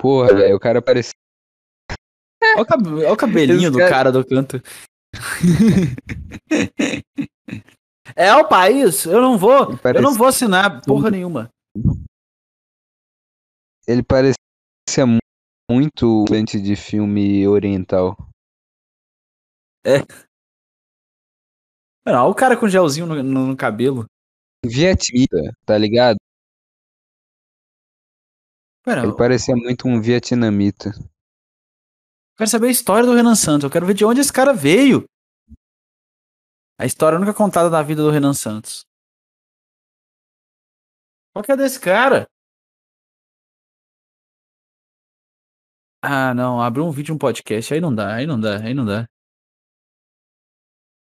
Porra, 0.00 0.34
velho, 0.34 0.56
o 0.56 0.60
cara 0.60 0.82
parece. 0.82 1.12
Olha 2.54 2.62
o, 2.62 2.66
cab- 2.66 2.86
olha 2.88 3.12
o 3.12 3.16
cabelinho 3.16 3.60
Esse 3.62 3.70
do 3.70 3.78
cara- 3.78 3.90
cara 3.90 4.12
do 4.12 4.26
canto. 4.26 4.56
é 8.16 8.34
o 8.34 8.48
país. 8.48 9.04
Eu 9.06 9.20
não 9.20 9.38
vou. 9.38 9.78
Parece- 9.78 9.98
Eu 10.04 10.10
não 10.10 10.14
vou 10.16 10.26
assinar 10.26 10.82
porra 10.82 11.10
nenhuma. 11.10 11.48
Ele 13.86 14.02
parecia 14.02 15.06
mu- 15.06 15.18
muito 15.70 16.24
lente 16.30 16.60
de 16.60 16.76
filme 16.76 17.46
oriental. 17.48 18.16
Não, 22.06 22.14
olha 22.24 22.30
o 22.30 22.34
cara 22.34 22.56
com 22.58 22.68
gelzinho 22.68 23.06
no, 23.06 23.22
no- 23.22 23.46
no 23.48 23.56
cabelo. 23.56 24.06
Vietnamita, 24.64 25.36
tá 25.64 25.76
ligado? 25.76 26.16
Ele 28.86 29.16
parecia 29.16 29.54
muito 29.56 29.86
um 29.88 30.00
vietnamita. 30.00 30.90
quero 32.36 32.50
saber 32.50 32.68
a 32.68 32.70
história 32.70 33.06
do 33.06 33.14
Renan 33.14 33.34
Santos. 33.36 33.64
Eu 33.64 33.70
quero 33.70 33.86
ver 33.86 33.94
de 33.94 34.04
onde 34.04 34.20
esse 34.20 34.32
cara 34.32 34.52
veio. 34.52 35.04
A 36.80 36.84
história 36.86 37.18
nunca 37.18 37.32
contada 37.34 37.70
da 37.70 37.82
vida 37.82 38.02
do 38.02 38.10
Renan 38.10 38.34
Santos. 38.34 38.84
Qual 41.32 41.44
que 41.44 41.52
é 41.52 41.56
desse 41.56 41.78
cara? 41.80 42.26
Ah, 46.04 46.34
não. 46.34 46.60
Abriu 46.60 46.84
um 46.84 46.90
vídeo, 46.90 47.14
um 47.14 47.18
podcast. 47.18 47.72
Aí 47.72 47.80
não 47.80 47.94
dá, 47.94 48.14
aí 48.16 48.26
não 48.26 48.38
dá, 48.40 48.56
aí 48.60 48.74
não 48.74 48.84
dá. 48.84 49.06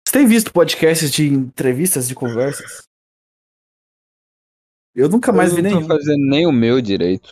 Você 0.09 0.17
tem 0.17 0.27
visto 0.27 0.51
podcasts 0.51 1.11
de 1.11 1.27
entrevistas, 1.27 2.07
de 2.07 2.15
conversas? 2.15 2.81
Eu 4.95 5.07
nunca 5.07 5.31
mais 5.31 5.51
eu 5.51 5.57
vi 5.57 5.61
não 5.61 5.69
nenhum. 5.69 5.81
tô 5.81 5.87
fazendo 5.87 6.25
nem 6.27 6.47
o 6.47 6.51
meu 6.51 6.81
direito. 6.81 7.31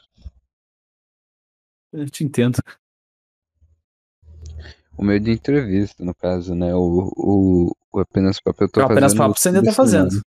Eu 1.91 2.07
te 2.07 2.23
entendo. 2.23 2.59
O 4.95 5.03
meu 5.03 5.19
de 5.19 5.31
entrevista, 5.31 6.05
no 6.05 6.13
caso, 6.13 6.53
né? 6.53 6.75
O, 6.75 7.11
o, 7.17 7.75
o 7.91 7.99
apenas 7.99 8.39
papo 8.39 8.63
eu 8.63 8.69
tô 8.69 8.79
Não, 8.81 8.85
apenas 8.85 9.13
fazendo 9.13 9.17
papo 9.27 9.39
você 9.39 9.47
ainda 9.49 9.63
tá 9.63 9.73
fazendo. 9.73 10.21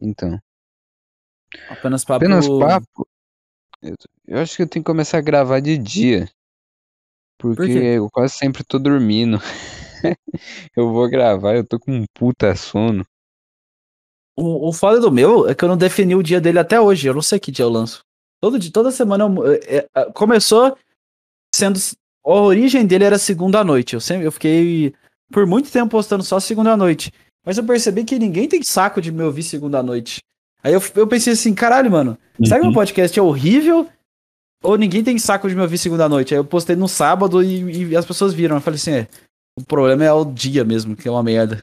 Então, 0.00 0.40
Apenas 1.70 2.04
papo. 2.04 2.24
apenas 2.24 2.48
papo. 2.48 3.08
Eu, 3.80 3.94
eu 4.26 4.38
acho 4.40 4.56
que 4.56 4.62
eu 4.64 4.68
tenho 4.68 4.82
que 4.84 4.90
começar 4.90 5.18
a 5.18 5.20
gravar 5.22 5.60
de 5.60 5.78
dia. 5.78 6.28
Porque 7.38 7.72
quê? 7.72 7.78
eu 7.96 8.10
quase 8.10 8.34
sempre 8.34 8.64
tô 8.64 8.78
dormindo. 8.78 9.40
eu 10.76 10.92
vou 10.92 11.08
gravar, 11.08 11.56
eu 11.56 11.64
tô 11.64 11.78
com 11.78 11.92
um 11.92 12.04
puta 12.12 12.54
sono. 12.56 13.06
O, 14.36 14.68
o 14.68 14.72
foda 14.72 15.00
do 15.00 15.10
meu 15.10 15.48
é 15.48 15.54
que 15.54 15.64
eu 15.64 15.68
não 15.68 15.76
defini 15.76 16.14
o 16.14 16.22
dia 16.22 16.40
dele 16.40 16.58
até 16.58 16.80
hoje. 16.80 17.06
Eu 17.06 17.14
não 17.14 17.22
sei 17.22 17.38
que 17.38 17.50
dia 17.50 17.64
eu 17.64 17.70
lanço. 17.70 18.00
Todo 18.40 18.58
dia, 18.58 18.70
toda 18.70 18.90
semana 18.90 19.24
eu, 19.24 19.52
é, 19.52 19.88
é, 19.94 20.04
começou 20.12 20.76
sendo. 21.54 21.78
A 22.24 22.32
origem 22.32 22.86
dele 22.86 23.04
era 23.04 23.18
segunda 23.18 23.64
noite. 23.64 23.94
Eu 23.94 24.00
sempre 24.00 24.26
eu 24.26 24.32
fiquei 24.32 24.92
por 25.32 25.46
muito 25.46 25.70
tempo 25.70 25.90
postando 25.90 26.22
só 26.22 26.38
segunda 26.38 26.76
noite. 26.76 27.12
Mas 27.44 27.56
eu 27.56 27.64
percebi 27.64 28.04
que 28.04 28.18
ninguém 28.18 28.48
tem 28.48 28.62
saco 28.62 29.00
de 29.00 29.10
me 29.10 29.22
ouvir 29.22 29.42
segunda 29.42 29.82
noite. 29.82 30.20
Aí 30.62 30.72
eu, 30.72 30.82
eu 30.96 31.06
pensei 31.06 31.32
assim, 31.32 31.54
caralho, 31.54 31.90
mano, 31.90 32.18
será 32.44 32.60
que 32.60 32.66
meu 32.66 32.74
podcast 32.74 33.18
é 33.18 33.22
horrível? 33.22 33.88
Ou 34.62 34.76
ninguém 34.76 35.04
tem 35.04 35.18
saco 35.18 35.48
de 35.48 35.54
me 35.54 35.62
ouvir 35.62 35.78
segunda 35.78 36.04
à 36.04 36.08
noite? 36.08 36.34
Aí 36.34 36.40
eu 36.40 36.44
postei 36.44 36.74
no 36.74 36.88
sábado 36.88 37.42
e, 37.42 37.90
e 37.90 37.96
as 37.96 38.04
pessoas 38.04 38.34
viram. 38.34 38.56
Eu 38.56 38.60
falei 38.60 38.76
assim, 38.76 38.92
é, 38.92 39.08
o 39.58 39.64
problema 39.64 40.04
é 40.04 40.12
o 40.12 40.24
dia 40.24 40.64
mesmo, 40.64 40.96
que 40.96 41.06
é 41.06 41.10
uma 41.10 41.22
merda. 41.22 41.60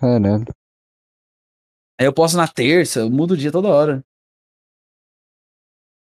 Caralho. 0.00 0.46
Aí 2.00 2.06
eu 2.06 2.12
posto 2.12 2.36
na 2.36 2.48
terça, 2.48 3.00
eu 3.00 3.10
mudo 3.10 3.34
o 3.34 3.36
dia 3.36 3.52
toda 3.52 3.68
hora. 3.68 4.04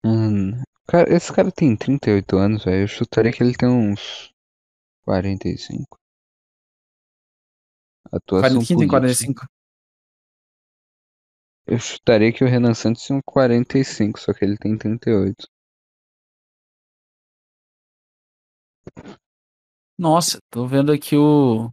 Hum, 0.06 0.62
cara, 0.88 1.14
esse 1.14 1.32
cara 1.32 1.52
tem 1.52 1.76
38 1.76 2.38
anos, 2.38 2.64
velho. 2.66 2.84
Eu 2.84 2.88
chutaria 2.88 3.32
que 3.32 3.44
ele 3.44 3.56
tem 3.56 3.70
uns 3.70 4.34
45. 5.06 5.98
Atuação 8.12 8.50
45 8.50 8.80
tem 8.80 8.88
política. 8.88 9.34
45. 9.36 9.59
Eu 11.70 11.78
chutaria 11.78 12.34
que 12.34 12.44
o 12.44 12.48
Renan 12.48 12.74
Santos 12.74 13.04
tinha 13.04 13.16
um 13.16 13.22
45, 13.22 14.20
só 14.20 14.34
que 14.34 14.44
ele 14.44 14.58
tem 14.58 14.76
38. 14.76 15.48
Nossa, 19.96 20.40
tô 20.50 20.66
vendo 20.66 20.92
aqui 20.92 21.16
o. 21.16 21.70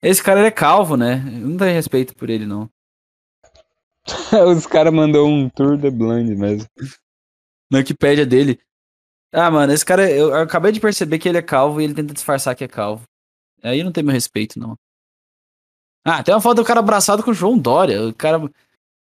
Esse 0.00 0.22
cara 0.22 0.46
é 0.46 0.52
calvo, 0.52 0.96
né? 0.96 1.14
Eu 1.16 1.48
não 1.48 1.56
tenho 1.56 1.72
respeito 1.72 2.14
por 2.14 2.30
ele, 2.30 2.46
não. 2.46 2.70
Os 4.56 4.66
caras 4.68 4.94
mandou 4.94 5.26
um 5.26 5.48
Tour 5.48 5.76
de 5.76 5.90
Blind 5.90 6.38
mesmo. 6.38 6.68
Na 7.68 7.78
Wikipédia 7.78 8.24
dele. 8.24 8.60
Ah, 9.32 9.50
mano, 9.50 9.72
esse 9.72 9.84
cara, 9.84 10.08
eu, 10.08 10.28
eu 10.28 10.42
acabei 10.42 10.70
de 10.70 10.78
perceber 10.78 11.18
que 11.18 11.28
ele 11.28 11.38
é 11.38 11.42
calvo 11.42 11.80
e 11.80 11.84
ele 11.84 11.94
tenta 11.94 12.14
disfarçar 12.14 12.54
que 12.54 12.62
é 12.62 12.68
calvo. 12.68 13.04
Aí 13.64 13.82
não 13.82 13.90
tem 13.90 14.04
meu 14.04 14.12
respeito, 14.12 14.60
não. 14.60 14.78
Ah, 16.04 16.22
tem 16.22 16.32
uma 16.32 16.40
foto 16.40 16.58
do 16.58 16.64
cara 16.64 16.78
abraçado 16.78 17.24
com 17.24 17.32
o 17.32 17.34
João 17.34 17.58
Dória. 17.58 18.06
O 18.06 18.14
cara. 18.14 18.38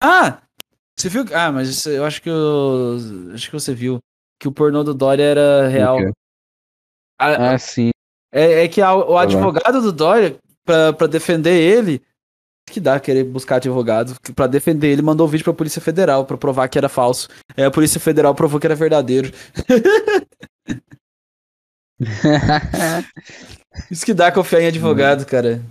Ah! 0.05 0.43
Você 0.99 1.09
viu? 1.09 1.25
Ah, 1.33 1.51
mas 1.51 1.87
eu 1.87 2.05
acho 2.05 2.21
que 2.21 2.29
eu. 2.29 2.99
Acho 3.33 3.47
que 3.47 3.53
você 3.59 3.75
viu. 3.75 3.99
Que 4.38 4.47
o 4.47 4.53
pornô 4.53 4.85
do 4.85 4.93
Dória 4.95 5.23
era 5.23 5.67
real. 5.69 5.99
Ah, 7.19 7.57
sim. 7.59 7.90
É, 8.33 8.64
é 8.64 8.69
que 8.69 8.83
a- 8.83 8.95
o 8.95 9.12
lá. 9.14 9.23
advogado 9.23 9.81
do 9.81 9.93
Dória, 9.93 10.37
pra, 10.64 10.93
pra 10.93 11.07
defender 11.07 11.55
ele, 11.59 12.03
que 12.71 12.81
dá 12.81 13.01
querer 13.01 13.25
buscar 13.25 13.57
advogado, 13.57 14.14
pra 14.35 14.47
defender 14.47 14.88
ele, 14.88 15.01
mandou 15.03 15.27
um 15.27 15.31
vídeo 15.31 15.45
pra 15.45 15.55
Polícia 15.55 15.81
Federal 15.81 16.27
pra 16.27 16.37
provar 16.37 16.69
que 16.69 16.77
era 16.77 16.88
falso. 16.88 17.29
Aí 17.57 17.64
a 17.64 17.71
Polícia 17.71 18.01
Federal 18.01 18.35
provou 18.35 18.61
que 18.61 18.67
era 18.67 18.75
verdadeiro. 18.75 19.31
Isso 23.90 24.05
que 24.05 24.14
dá 24.14 24.33
confiar 24.33 24.61
em 24.61 24.67
advogado, 24.67 25.25
cara. 25.27 25.62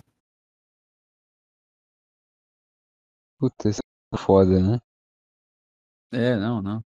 Puta, 3.39 3.69
isso 3.69 3.79
é 3.81 3.92
foda, 4.17 4.59
né? 4.61 4.79
É, 6.11 6.35
não, 6.35 6.61
não. 6.61 6.83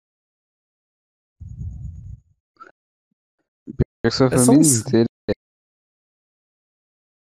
Sua 4.12 4.28
É 4.28 4.38
só 4.38 4.46
família 4.46 4.62
uns- 4.62 4.80
inteira 4.80 5.06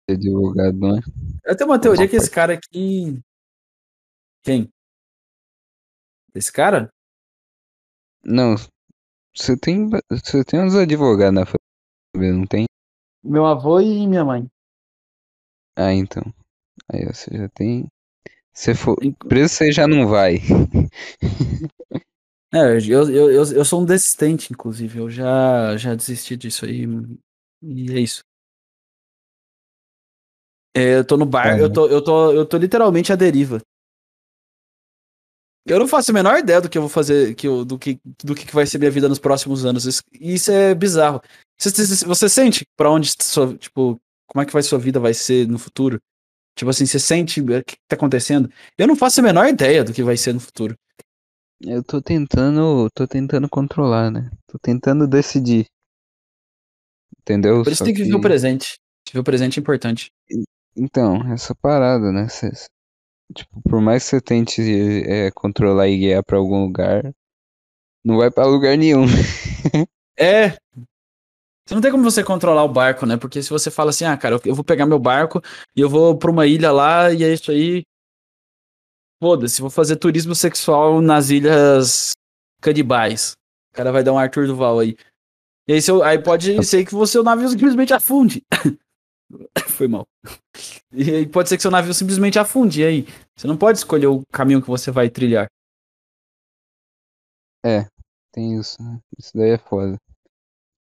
é 0.09 0.13
advogado, 0.13 0.77
não 0.77 0.97
é? 0.97 1.01
Eu 1.45 1.55
tenho 1.55 1.69
uma 1.69 1.79
teoria 1.79 2.07
que 2.07 2.15
esse 2.15 2.29
cara 2.29 2.53
aqui. 2.53 3.21
Quem? 4.43 4.71
Esse 6.33 6.51
cara? 6.51 6.89
Não, 8.23 8.55
você 9.35 9.55
tem, 9.57 9.89
ba- 9.89 10.01
você 10.09 10.43
tem 10.43 10.59
uns 10.61 10.75
advogados 10.75 11.33
na 11.35 11.45
família, 11.45 12.33
não 12.33 12.45
tem? 12.47 12.65
Meu 13.23 13.45
avô 13.45 13.79
e 13.79 14.07
minha 14.07 14.25
mãe. 14.25 14.47
Ah, 15.77 15.93
então. 15.93 16.23
Aí 16.91 17.05
você 17.05 17.37
já 17.37 17.47
tem. 17.49 17.87
Se 18.53 18.73
for 18.75 18.95
preso, 19.27 19.53
você 19.55 19.71
já 19.71 19.87
não 19.87 20.07
vai. 20.07 20.37
É, 22.53 22.57
eu, 22.89 23.09
eu, 23.09 23.31
eu, 23.31 23.43
eu 23.53 23.65
sou 23.65 23.81
um 23.81 23.85
desistente, 23.85 24.51
inclusive. 24.51 24.99
Eu 24.99 25.09
já, 25.09 25.77
já 25.77 25.95
desisti 25.95 26.35
disso 26.35 26.65
aí. 26.65 26.85
E 27.61 27.93
é 27.93 27.99
isso. 27.99 28.21
É, 30.75 30.97
eu 30.97 31.05
tô 31.05 31.17
no 31.17 31.25
bar, 31.25 31.57
É, 31.57 31.61
eu, 31.61 31.71
tô, 31.71 31.87
eu, 31.87 32.01
tô, 32.03 32.31
eu 32.33 32.45
tô 32.45 32.57
literalmente 32.57 33.11
à 33.11 33.15
deriva. 33.15 33.61
Eu 35.65 35.79
não 35.79 35.87
faço 35.87 36.11
a 36.11 36.13
menor 36.13 36.39
ideia 36.39 36.59
do 36.59 36.69
que 36.69 36.77
eu 36.77 36.81
vou 36.81 36.89
fazer, 36.89 37.35
que 37.35 37.47
eu- 37.47 37.63
do, 37.63 37.77
que, 37.77 37.99
do 38.23 38.33
que 38.33 38.51
vai 38.53 38.65
ser 38.65 38.79
minha 38.79 38.89
vida 38.89 39.07
nos 39.07 39.19
próximos 39.19 39.63
anos. 39.63 39.85
Isso, 39.85 40.01
isso 40.19 40.51
é 40.51 40.73
bizarro. 40.73 41.21
Você, 41.57 41.69
você- 41.69 42.05
você 42.05 42.27
sente 42.29 42.65
pra 42.75 42.89
onde, 42.89 43.13
sua, 43.21 43.55
tipo, 43.57 44.01
como 44.27 44.41
é 44.41 44.45
que 44.45 44.53
vai 44.53 44.63
sua 44.63 44.79
vida 44.79 44.99
vai 44.99 45.13
ser 45.13 45.47
no 45.47 45.59
futuro? 45.59 46.01
Tipo 46.55 46.69
assim, 46.69 46.85
você 46.85 46.99
sente 46.99 47.41
o 47.41 47.45
que 47.63 47.75
tá 47.87 47.95
acontecendo? 47.95 48.49
Eu 48.77 48.87
não 48.87 48.95
faço 48.95 49.19
a 49.19 49.23
menor 49.23 49.47
ideia 49.47 49.83
do 49.83 49.93
que 49.93 50.03
vai 50.03 50.17
ser 50.17 50.33
no 50.33 50.39
futuro. 50.39 50.75
Eu 51.61 51.83
tô 51.83 52.01
tentando. 52.01 52.89
tô 52.93 53.07
tentando 53.07 53.47
controlar, 53.49 54.11
né? 54.11 54.29
Tô 54.47 54.57
tentando 54.59 55.07
decidir. 55.07 55.65
Entendeu? 57.21 57.63
Por 57.63 57.71
isso 57.71 57.79
Só 57.79 57.85
tem 57.85 57.93
que 57.93 58.03
viver 58.03 58.15
o 58.15 58.21
presente. 58.21 58.79
Viver 59.07 59.19
o 59.19 59.23
presente 59.23 59.59
é 59.59 59.61
importante. 59.61 60.11
Então, 60.75 61.31
essa 61.31 61.53
parada, 61.53 62.11
né? 62.11 62.27
Cê- 62.29 62.51
tipo, 63.35 63.61
por 63.63 63.81
mais 63.81 64.03
que 64.03 64.09
você 64.11 64.21
tente 64.21 64.61
é, 65.07 65.31
controlar 65.31 65.87
e 65.87 65.97
guiar 65.97 66.23
pra 66.23 66.37
algum 66.37 66.63
lugar, 66.63 67.13
não 68.03 68.17
vai 68.17 68.31
pra 68.31 68.45
lugar 68.45 68.77
nenhum. 68.77 69.05
É. 70.19 70.55
Você 71.65 71.75
não 71.75 71.81
tem 71.81 71.91
como 71.91 72.03
você 72.03 72.23
controlar 72.23 72.63
o 72.63 72.71
barco, 72.71 73.05
né? 73.05 73.17
Porque 73.17 73.41
se 73.41 73.49
você 73.49 73.69
fala 73.69 73.91
assim, 73.91 74.03
ah, 74.05 74.17
cara, 74.17 74.39
eu- 74.43 74.55
vou 74.55 74.63
pegar 74.63 74.85
meu 74.85 74.99
barco 74.99 75.41
e 75.75 75.81
eu 75.81 75.89
vou 75.89 76.17
pra 76.17 76.31
uma 76.31 76.45
ilha 76.47 76.71
lá 76.71 77.11
e 77.11 77.23
é 77.23 77.31
isso 77.33 77.51
aí. 77.51 77.83
Foda-se, 79.21 79.61
vou 79.61 79.69
fazer 79.69 79.97
turismo 79.97 80.33
sexual 80.33 80.99
nas 80.99 81.29
ilhas 81.29 82.11
canibais. 82.59 83.33
O 83.71 83.75
cara 83.75 83.91
vai 83.91 84.03
dar 84.03 84.13
um 84.13 84.17
Arthur 84.17 84.47
Duval 84.47 84.79
aí. 84.79 84.97
E 85.67 85.73
aí, 85.73 85.81
seu, 85.81 86.01
aí 86.03 86.21
pode 86.21 86.63
ser 86.65 86.83
que 86.83 86.95
o 86.95 87.05
seu 87.05 87.23
navio 87.23 87.47
simplesmente 87.47 87.93
afunde. 87.93 88.43
Foi 89.69 89.87
mal. 89.87 90.05
E 90.91 91.09
aí 91.09 91.27
pode 91.27 91.47
ser 91.47 91.55
que 91.55 91.61
seu 91.61 91.71
navio 91.71 91.93
simplesmente 91.93 92.39
afunde. 92.39 92.81
E 92.81 92.85
aí? 92.85 93.07
Você 93.37 93.47
não 93.47 93.55
pode 93.55 93.77
escolher 93.77 94.07
o 94.07 94.23
caminho 94.31 94.61
que 94.61 94.67
você 94.67 94.91
vai 94.91 95.09
trilhar. 95.09 95.47
Tem 98.33 98.57
isso, 98.59 98.81
né? 98.81 98.99
Isso 99.17 99.31
daí 99.35 99.51
é 99.51 99.57
foda. 99.57 99.97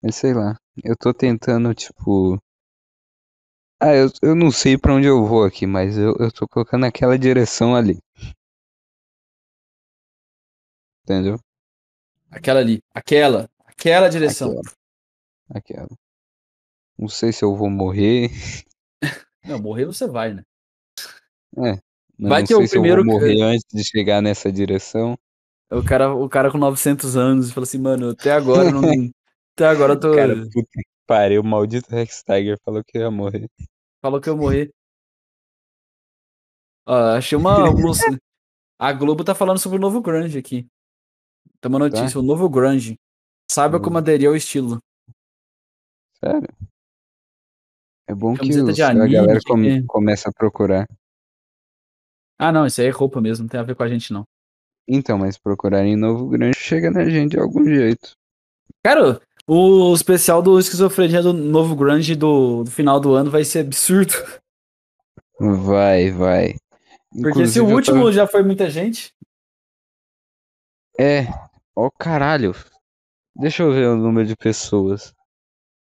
Mas 0.03 0.17
sei 0.17 0.35
lá, 0.35 0.57
eu 0.83 0.97
tô 0.97 1.15
tentando, 1.15 1.73
tipo. 1.75 2.37
Ah, 3.81 3.95
eu, 3.95 4.09
eu 4.23 4.35
não 4.35 4.51
sei 4.51 4.77
pra 4.77 4.93
onde 4.95 5.07
eu 5.07 5.25
vou 5.25 5.45
aqui, 5.45 5.65
mas 5.67 5.97
eu, 5.97 6.17
eu 6.19 6.33
tô 6.33 6.49
colocando 6.49 6.85
aquela 6.85 7.17
direção 7.19 7.77
ali. 7.77 7.99
Entendeu? 11.05 11.39
Aquela 12.31 12.61
ali. 12.61 12.83
Aquela. 12.95 13.49
Aquela 13.65 14.09
direção. 14.09 14.51
Aquela. 14.51 14.63
Aquela. 15.51 15.89
Não 16.99 17.09
sei 17.09 17.33
se 17.33 17.45
eu 17.45 17.55
vou 17.57 17.71
morrer. 17.71 18.31
Não, 19.45 19.59
morrer 19.61 19.87
você 19.87 20.07
vai, 20.07 20.35
né? 20.35 20.43
Não, 22.19 22.29
Vai 22.31 22.45
que 22.45 22.53
é 22.53 22.57
o 22.57 22.59
se 22.59 22.65
eu 22.65 22.69
primeiro 22.69 23.05
vou 23.05 23.05
que- 23.05 23.21
morrer 23.21 23.43
antes 23.43 23.65
de 23.73 23.85
chegar 23.85 24.21
nessa 24.21 24.51
direção. 24.53 25.17
O 25.71 25.83
cara, 25.83 26.15
o 26.15 26.29
cara 26.29 26.51
com 26.51 26.59
900 26.59 27.17
anos 27.17 27.53
fala 27.53 27.65
assim, 27.65 27.79
mano, 27.79 28.11
até 28.11 28.33
agora 28.33 28.69
eu 28.69 28.73
não. 28.73 28.83
até 29.59 29.67
agora 29.67 29.95
eu 29.95 30.01
tô. 30.01 30.15
Cara, 30.15 30.35
puta 30.37 30.69
que 30.73 30.83
pariu, 31.07 31.41
o 31.41 31.45
maldito 31.45 31.91
Rex 31.91 32.23
Tiger 32.23 32.57
falou 32.65 32.83
que 32.85 32.97
eu 32.97 33.03
ia 33.03 33.11
morrer. 33.11 33.49
Falou 34.01 34.21
que 34.21 34.29
eu 34.29 34.37
morrer. 34.37 34.71
Ó, 36.87 36.95
achei 37.17 37.37
uma. 37.37 37.57
A 38.81 38.93
Globo 38.93 39.25
tá 39.25 39.35
falando 39.35 39.59
sobre 39.59 39.77
o 39.77 39.81
novo 39.81 40.01
Grunge 40.01 40.39
aqui. 40.39 40.65
Tem 41.61 41.69
uma 41.69 41.81
notícia, 41.81 42.21
o 42.21 42.23
novo 42.23 42.49
Grunge. 42.49 42.97
Saiba 43.51 43.81
como 43.81 43.99
aderir 43.99 44.29
ao 44.29 44.37
estilo. 44.37 44.79
Sério? 46.25 46.49
É 48.09 48.15
bom 48.15 48.35
que 48.37 48.49
os- 48.49 48.75
de 48.75 48.83
a 48.83 48.91
anime, 48.91 49.13
galera 49.13 49.41
que- 49.41 49.47
come- 49.49 49.85
começa 49.87 50.29
a 50.29 50.33
procurar. 50.33 50.87
Ah, 52.39 52.53
não, 52.53 52.65
isso 52.67 52.81
aí 52.81 52.87
é 52.87 52.91
roupa 52.91 53.21
mesmo, 53.21 53.43
não 53.45 53.49
tem 53.49 53.59
a 53.59 53.65
ver 53.65 53.75
com 53.75 53.83
a 53.83 53.89
gente, 53.89 54.13
não. 54.13 54.23
Então, 54.87 55.19
mas 55.19 55.37
procurarem 55.37 55.97
novo 55.97 56.29
grande 56.29 56.57
chega 56.57 56.91
na 56.91 57.05
gente 57.05 57.33
de 57.33 57.41
algum 57.41 57.65
jeito. 57.65 58.13
Cara, 58.85 59.21
o 59.49 59.95
especial 59.95 60.43
do 60.43 60.59
Esquizofrenia 60.59 61.23
do 61.23 61.33
novo 61.33 61.75
Grunge 61.75 62.15
do, 62.15 62.65
do 62.65 62.71
final 62.71 63.01
do 63.01 63.15
ano 63.15 63.31
vai 63.31 63.45
ser 63.45 63.61
absurdo. 63.61 64.13
Vai, 65.41 66.11
vai. 66.11 66.55
Porque 67.11 67.47
se 67.47 67.59
Inclusive, 67.59 67.61
o 67.61 67.75
último 67.75 67.99
tava- 68.01 68.13
já 68.13 68.27
foi 68.27 68.43
muita 68.43 68.69
gente. 68.69 69.15
É. 70.99 71.27
Ó, 71.75 71.89
caralho. 71.91 72.55
Deixa 73.35 73.63
eu 73.63 73.73
ver 73.73 73.87
o 73.89 73.97
número 73.97 74.27
de 74.27 74.37
pessoas. 74.37 75.15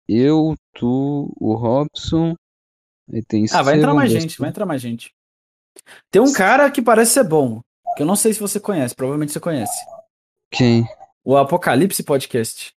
Eu, 0.08 0.56
tu, 0.74 1.32
o 1.40 1.54
Robson. 1.54 2.36
Aí 3.14 3.22
tem 3.22 3.46
Ah, 3.52 3.62
vai 3.62 3.78
entrar 3.78 3.94
mais 3.94 4.12
gente, 4.12 4.40
vai 4.40 4.50
entrar 4.50 4.66
mais 4.66 4.82
gente. 4.82 5.14
Tem 6.10 6.22
um 6.22 6.32
cara 6.32 6.72
que 6.72 6.82
parece 6.82 7.12
ser 7.12 7.24
bom, 7.24 7.62
que 7.98 8.02
eu 8.02 8.06
não 8.08 8.16
sei 8.16 8.34
se 8.34 8.40
você 8.40 8.60
conhece, 8.60 8.96
provavelmente 8.96 9.34
você 9.34 9.40
conhece. 9.40 9.86
Quem? 10.50 10.88
O 11.24 11.36
Apocalipse 11.36 12.02
Podcast. 12.04 12.74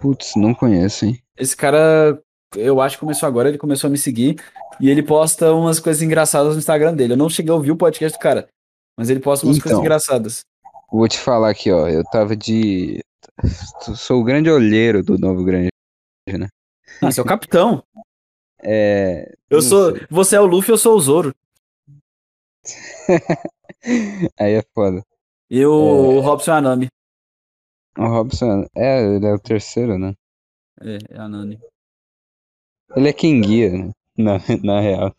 Putz, 0.00 0.32
não 0.36 0.54
conheço, 0.54 1.04
hein? 1.04 1.22
Esse 1.36 1.56
cara, 1.56 2.20
eu 2.56 2.80
acho 2.80 2.96
que 2.96 3.00
começou 3.00 3.26
agora, 3.26 3.48
ele 3.48 3.58
começou 3.58 3.88
a 3.88 3.90
me 3.90 3.98
seguir 3.98 4.42
e 4.80 4.88
ele 4.88 5.02
posta 5.02 5.52
umas 5.52 5.78
coisas 5.78 6.02
engraçadas 6.02 6.54
no 6.54 6.58
Instagram 6.58 6.94
dele. 6.94 7.12
Eu 7.12 7.16
não 7.18 7.28
cheguei 7.28 7.52
a 7.52 7.54
ouvir 7.54 7.70
o 7.70 7.76
podcast 7.76 8.18
do 8.18 8.22
cara, 8.22 8.48
mas 8.98 9.10
ele 9.10 9.20
posta 9.20 9.46
umas 9.46 9.56
coisas 9.58 9.72
Então. 9.72 9.82
engraçadas. 9.82 10.44
Vou 10.90 11.06
te 11.06 11.18
falar 11.18 11.50
aqui, 11.50 11.70
ó. 11.70 11.86
Eu 11.86 12.02
tava 12.04 12.34
de. 12.34 13.00
Sou 13.94 14.20
o 14.20 14.24
grande 14.24 14.50
olheiro 14.50 15.02
do 15.02 15.16
novo 15.18 15.44
grande. 15.44 15.68
Ah, 17.00 17.10
você 17.10 17.20
é 17.20 17.22
o 17.22 17.26
capitão. 17.26 17.82
É. 18.62 19.32
Eu 19.48 19.62
sou, 19.62 19.96
sei. 19.96 20.06
você 20.10 20.36
é 20.36 20.40
o 20.40 20.46
Luffy, 20.46 20.70
eu 20.72 20.78
sou 20.78 20.96
o 20.96 21.00
Zoro. 21.00 21.34
Aí 24.38 24.54
é 24.54 24.62
foda. 24.74 25.02
E 25.50 25.64
o 25.64 26.20
Robson 26.20 26.52
é 26.52 26.54
a 26.54 26.60
Nami. 26.60 26.88
O 27.98 28.06
Robson. 28.06 28.66
É, 28.76 29.02
ele 29.02 29.26
é 29.26 29.32
o 29.32 29.38
terceiro, 29.38 29.98
né? 29.98 30.14
É, 30.80 30.98
é 31.10 31.18
a 31.18 31.28
Nami. 31.28 31.58
Ele 32.96 33.08
é 33.08 33.12
quem 33.12 33.40
guia, 33.40 33.70
né? 33.70 33.92
Na, 34.16 34.38
na 34.62 34.80
real. 34.80 35.14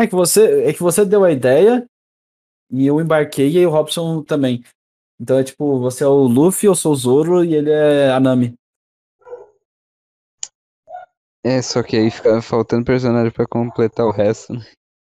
É 0.00 0.06
que 0.06 0.14
você, 0.14 0.64
é 0.64 0.72
que 0.72 0.82
você 0.82 1.04
deu 1.04 1.24
a 1.24 1.32
ideia 1.32 1.86
e 2.70 2.86
eu 2.86 3.00
embarquei 3.00 3.50
e 3.50 3.58
aí 3.58 3.66
o 3.66 3.70
Robson 3.70 4.22
também. 4.22 4.62
Então 5.20 5.38
é 5.38 5.44
tipo, 5.44 5.80
você 5.80 6.04
é 6.04 6.06
o 6.06 6.22
Luffy, 6.22 6.66
eu 6.66 6.74
sou 6.74 6.92
o 6.92 6.96
Zoro 6.96 7.44
e 7.44 7.54
ele 7.54 7.70
é 7.70 8.10
a 8.10 8.20
Nami. 8.20 8.54
É, 11.44 11.62
só 11.62 11.82
que 11.82 11.96
aí 11.96 12.10
fica 12.10 12.40
faltando 12.42 12.84
personagem 12.84 13.32
pra 13.32 13.46
completar 13.46 14.06
o 14.06 14.12
resto, 14.12 14.52
né? 14.52 14.64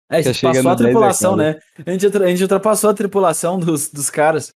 É, 0.09 0.17
a 0.17 0.21
gente 0.21 0.41
passou 0.41 0.71
a 0.71 0.75
10 0.75 0.77
tripulação, 0.77 1.35
né? 1.35 1.59
A 1.85 1.91
gente, 1.91 2.05
a 2.05 2.27
gente 2.27 2.41
ultrapassou 2.43 2.89
a 2.89 2.93
tripulação 2.93 3.59
dos, 3.59 3.89
dos 3.89 4.09
caras. 4.09 4.53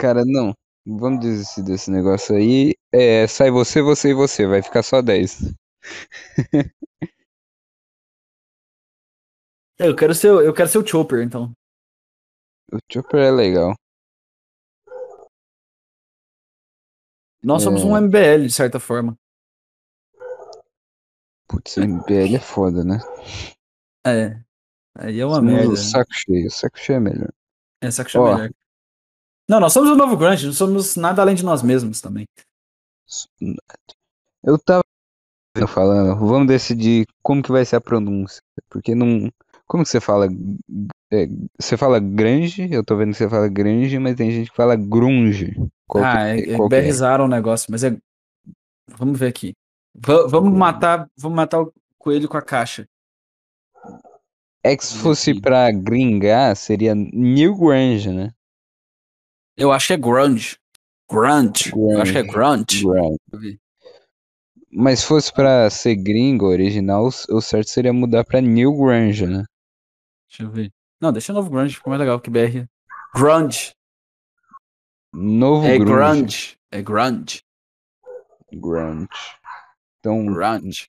Cara, 0.00 0.24
não. 0.24 0.54
Vamos 0.86 1.20
desistir 1.20 1.62
desse 1.62 1.90
negócio 1.90 2.34
aí. 2.34 2.74
É, 2.92 3.26
sai 3.26 3.50
você, 3.50 3.82
você 3.82 4.10
e 4.10 4.14
você. 4.14 4.46
Vai 4.46 4.62
ficar 4.62 4.82
só 4.82 5.02
10. 5.02 5.54
É, 9.78 9.88
Eu 9.88 9.96
quero 9.96 10.14
ser, 10.14 10.28
eu 10.28 10.52
quero 10.52 10.68
ser 10.68 10.76
o 10.78 10.86
Chopper, 10.86 11.22
então. 11.22 11.52
O 12.72 12.78
Chopper 12.92 13.20
é 13.20 13.30
legal. 13.30 13.74
Nós 17.42 17.62
somos 17.62 17.80
É. 17.80 17.84
um 17.86 17.96
MBL, 17.96 18.46
de 18.46 18.52
certa 18.52 18.78
forma. 18.78 19.16
Putz, 21.48 21.78
MBL 21.78 22.36
é 22.36 22.38
foda, 22.40 22.84
né? 22.84 22.98
É. 24.06 24.38
Aí 24.96 25.18
é 25.18 25.24
uma 25.24 25.36
Somos 25.36 25.52
merda. 25.52 25.76
saco 25.76 26.12
cheio. 26.12 26.50
Saco 26.50 26.78
cheio 26.78 26.96
é 26.98 27.00
melhor. 27.00 27.32
É, 27.82 27.90
saco 27.90 28.10
cheio 28.10 28.24
Ó. 28.24 28.34
melhor. 28.34 28.50
Não, 29.50 29.58
nós 29.58 29.72
somos 29.72 29.90
o 29.90 29.96
novo 29.96 30.16
Grunge, 30.16 30.46
não 30.46 30.52
somos 30.52 30.94
nada 30.94 31.20
além 31.20 31.34
de 31.34 31.44
nós 31.44 31.60
mesmos 31.60 32.00
também. 32.00 32.24
Eu 34.44 34.56
tava 34.56 34.84
falando, 35.66 36.16
vamos 36.24 36.46
decidir 36.46 37.04
como 37.20 37.42
que 37.42 37.50
vai 37.50 37.64
ser 37.64 37.74
a 37.74 37.80
pronúncia. 37.80 38.40
Porque 38.68 38.94
não. 38.94 39.28
Como 39.66 39.82
que 39.82 39.90
você 39.90 40.00
fala? 40.00 40.28
É, 41.12 41.26
você 41.58 41.76
fala 41.76 41.98
grunge, 41.98 42.72
eu 42.72 42.84
tô 42.84 42.96
vendo 42.96 43.10
que 43.10 43.18
você 43.18 43.28
fala 43.28 43.48
grunge, 43.48 43.98
mas 43.98 44.14
tem 44.14 44.30
gente 44.30 44.50
que 44.50 44.56
fala 44.56 44.76
grunge. 44.76 45.56
Qual 45.84 46.04
ah, 46.04 46.12
que, 46.12 46.52
é, 46.52 46.56
qual 46.56 46.68
que 46.68 46.76
é? 46.76 46.80
berrizaram 46.80 47.24
o 47.24 47.28
negócio, 47.28 47.72
mas 47.72 47.82
é. 47.82 47.96
Vamos 48.96 49.18
ver 49.18 49.26
aqui. 49.26 49.52
Va- 49.96 50.28
vamos 50.28 50.56
matar, 50.56 51.08
vamos 51.16 51.34
matar 51.34 51.60
o 51.60 51.72
coelho 51.98 52.28
com 52.28 52.36
a 52.36 52.42
caixa. 52.42 52.86
É 54.62 54.76
que 54.76 54.86
se 54.86 54.96
fosse 54.96 55.40
pra 55.40 55.72
gringar, 55.72 56.54
seria 56.54 56.94
New 56.94 57.56
Grunge, 57.56 58.12
né? 58.12 58.30
Eu 59.60 59.70
acho 59.72 59.88
que 59.88 59.92
é 59.92 59.96
grunge. 59.96 60.56
Grunge. 61.10 61.70
Eu 61.76 62.00
acho 62.00 62.12
que 62.12 62.18
é 62.18 62.22
grunge. 62.22 62.82
Grunge. 62.82 63.60
Mas 64.72 65.00
se 65.00 65.06
fosse 65.06 65.32
pra 65.32 65.68
ser 65.68 65.96
gringo 65.96 66.46
original, 66.46 67.06
o 67.28 67.40
certo 67.40 67.68
seria 67.68 67.92
mudar 67.92 68.24
pra 68.24 68.40
New 68.40 68.72
Grunge, 68.76 69.26
né? 69.26 69.44
Deixa 70.28 70.44
eu 70.44 70.50
ver. 70.50 70.72
Não, 71.00 71.12
deixa 71.12 71.32
novo 71.32 71.50
grunge, 71.50 71.74
ficou 71.74 71.90
mais 71.90 72.00
legal 72.00 72.20
que 72.20 72.30
BR. 72.30 72.66
Grunge. 73.14 73.72
Novo 75.12 75.66
É 75.66 75.76
grunge. 75.76 75.92
grunge. 75.92 76.56
É 76.70 76.82
grunge. 76.82 77.42
Grunge. 78.52 79.08
Então, 79.98 80.24
Grunge. 80.26 80.86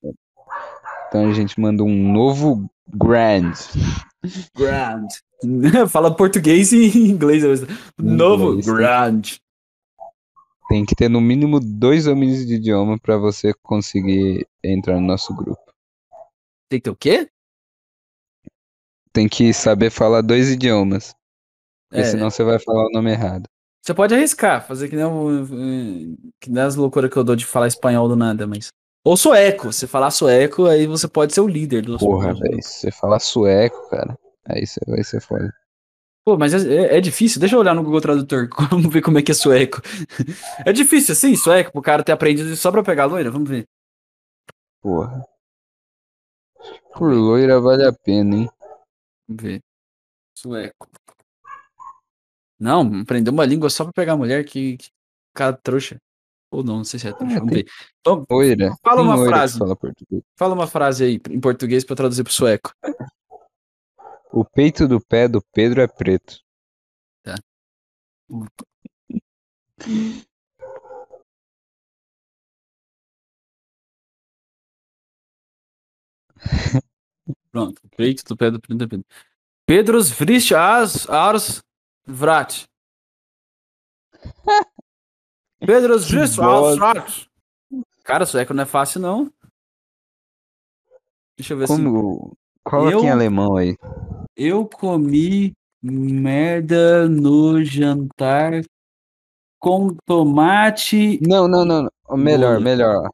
então 1.07 1.29
a 1.29 1.33
gente 1.33 1.59
manda 1.59 1.83
um 1.83 2.13
novo 2.13 2.69
grand. 2.87 3.53
Grunge. 4.55 5.19
Fala 5.89 6.15
português 6.15 6.71
e 6.71 6.85
inglês. 7.09 7.43
Novo 7.97 8.51
Inglês, 8.59 8.67
né? 8.67 8.73
grunge. 8.73 9.39
Tem 10.69 10.85
que 10.85 10.95
ter 10.95 11.09
no 11.09 11.19
mínimo 11.19 11.59
dois 11.59 12.05
domínios 12.05 12.45
de 12.45 12.55
idioma 12.55 12.97
pra 12.99 13.17
você 13.17 13.53
conseguir 13.61 14.47
entrar 14.63 14.95
no 14.95 15.07
nosso 15.07 15.35
grupo. 15.35 15.59
Tem 16.69 16.79
que 16.79 16.83
ter 16.85 16.89
o 16.89 16.95
quê? 16.95 17.29
Tem 19.11 19.27
que 19.27 19.53
saber 19.53 19.89
falar 19.89 20.21
dois 20.21 20.49
idiomas. 20.49 21.13
Porque 21.89 22.01
É. 22.03 22.05
senão 22.05 22.29
você 22.29 22.43
vai 22.43 22.57
falar 22.57 22.85
o 22.85 22.91
nome 22.91 23.11
errado. 23.11 23.43
Você 23.83 23.93
pode 23.93 24.13
arriscar, 24.15 24.65
fazer 24.65 24.87
que 24.87 24.95
nem, 24.95 26.15
que 26.39 26.49
nem 26.49 26.63
as 26.63 26.75
loucuras 26.75 27.09
que 27.11 27.17
eu 27.17 27.23
dou 27.23 27.35
de 27.35 27.45
falar 27.45 27.67
espanhol 27.67 28.07
do 28.07 28.15
nada, 28.15 28.47
mas. 28.47 28.69
Ou 29.03 29.17
sueco. 29.17 29.73
Se 29.73 29.87
falar 29.87 30.11
sueco, 30.11 30.67
aí 30.67 30.85
você 30.87 31.07
pode 31.07 31.33
ser 31.33 31.41
o 31.41 31.47
líder 31.47 31.81
do 31.81 31.97
Porra, 31.97 32.33
velho. 32.33 32.61
Se 32.63 32.81
você 32.81 32.91
falar 32.91 33.19
sueco, 33.19 33.89
cara, 33.89 34.15
aí 34.45 34.65
você 34.65 34.79
vai 34.87 35.03
ser 35.03 35.21
foda. 35.21 35.53
Pô, 36.23 36.37
mas 36.37 36.53
é, 36.53 36.73
é- 36.73 36.97
é 36.97 37.01
difícil. 37.01 37.39
Deixa 37.39 37.55
eu 37.55 37.59
olhar 37.59 37.73
no 37.73 37.83
Google 37.83 38.01
Tradutor. 38.01 38.47
Vamos 38.69 38.91
ver 38.93 39.01
como 39.01 39.17
é 39.17 39.21
que 39.23 39.31
é 39.31 39.35
sueco. 39.35 39.81
É 40.65 40.71
difícil 40.71 41.13
assim, 41.13 41.35
sueco, 41.35 41.71
pro 41.71 41.81
cara 41.81 42.03
ter 42.03 42.11
aprendido 42.11 42.55
só 42.55 42.71
pra 42.71 42.83
pegar 42.83 43.03
a 43.03 43.07
loira? 43.07 43.31
Vamos 43.31 43.49
ver. 43.49 43.65
Porra. 44.81 45.25
Por 46.93 47.13
loira 47.13 47.59
vale 47.59 47.85
a 47.85 47.93
pena, 47.93 48.35
hein? 48.35 48.49
Vamos 49.27 49.43
ver. 49.43 49.61
Sueco. 50.37 50.87
Não, 52.59 53.01
aprender 53.01 53.31
uma 53.31 53.45
língua 53.45 53.69
só 53.69 53.83
pra 53.85 53.93
pegar 53.93 54.13
a 54.13 54.17
mulher 54.17 54.43
que, 54.45 54.77
que 54.77 54.89
cara 55.33 55.53
trouxa. 55.53 55.97
Ou 56.51 56.63
não, 56.63 56.77
não 56.77 56.83
sei 56.83 56.99
se 56.99 57.07
é 57.07 57.13
trouxa. 57.13 57.35
É, 57.35 57.39
Vamos 57.39 57.53
tem- 57.53 57.63
ver. 57.63 57.71
Então, 57.99 58.25
Loira. 58.29 58.75
Fala 58.83 59.01
uma 59.01 59.25
frase. 59.25 59.57
Fala 59.57 59.77
fala 60.37 60.53
uma 60.53 60.67
frase 60.67 61.03
aí 61.03 61.21
em 61.29 61.39
português 61.39 61.83
pra 61.83 61.95
traduzir 61.95 62.23
pro 62.23 62.33
sueco. 62.33 62.71
O 64.33 64.43
peito 64.45 64.87
do 64.87 64.99
pé 64.99 65.27
do 65.27 65.41
Pedro 65.53 65.81
é 65.81 65.87
preto. 65.87 66.39
Pronto. 77.51 77.81
Peito 77.95 78.23
do 78.25 78.37
pé 78.37 78.51
do 78.51 78.59
Pedro. 78.59 78.87
Pedro. 78.87 79.05
Pedros 79.65 80.09
vrist 80.11 80.53
as 80.53 81.09
ars 81.09 81.63
vrat. 82.05 82.65
Pedros 85.59 86.09
vrist 86.09 86.39
as 86.39 86.77
vrat. 86.77 87.27
Cara, 88.03 88.25
sueco 88.25 88.53
não 88.53 88.63
é 88.63 88.65
fácil, 88.65 88.99
não. 89.01 89.31
Deixa 91.37 91.53
eu 91.53 91.57
ver. 91.57 91.67
Como. 91.67 92.35
Coloca 92.63 92.97
em 92.97 93.07
Eu- 93.07 93.11
alemão 93.13 93.57
aí. 93.57 93.75
Eu 94.35 94.67
comi 94.67 95.53
merda 95.83 97.07
no 97.09 97.63
jantar 97.63 98.61
com 99.59 99.95
tomate. 100.05 101.19
Não, 101.21 101.47
não, 101.47 101.65
não. 101.65 101.83
não. 102.09 102.17
Melhor, 102.17 102.59
melhor. 102.59 103.09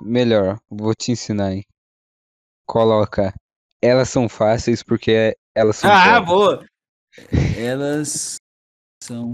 Melhor. 0.00 0.58
Vou 0.70 0.94
te 0.94 1.12
ensinar 1.12 1.48
aí. 1.48 1.64
Coloca. 2.66 3.32
Elas 3.82 4.08
são 4.08 4.28
fáceis 4.28 4.82
porque 4.82 5.36
elas 5.54 5.76
são 5.76 5.90
Ah, 5.90 6.20
pobres. 6.20 6.28
boa! 6.28 6.66
Elas 7.58 8.36
são. 9.02 9.32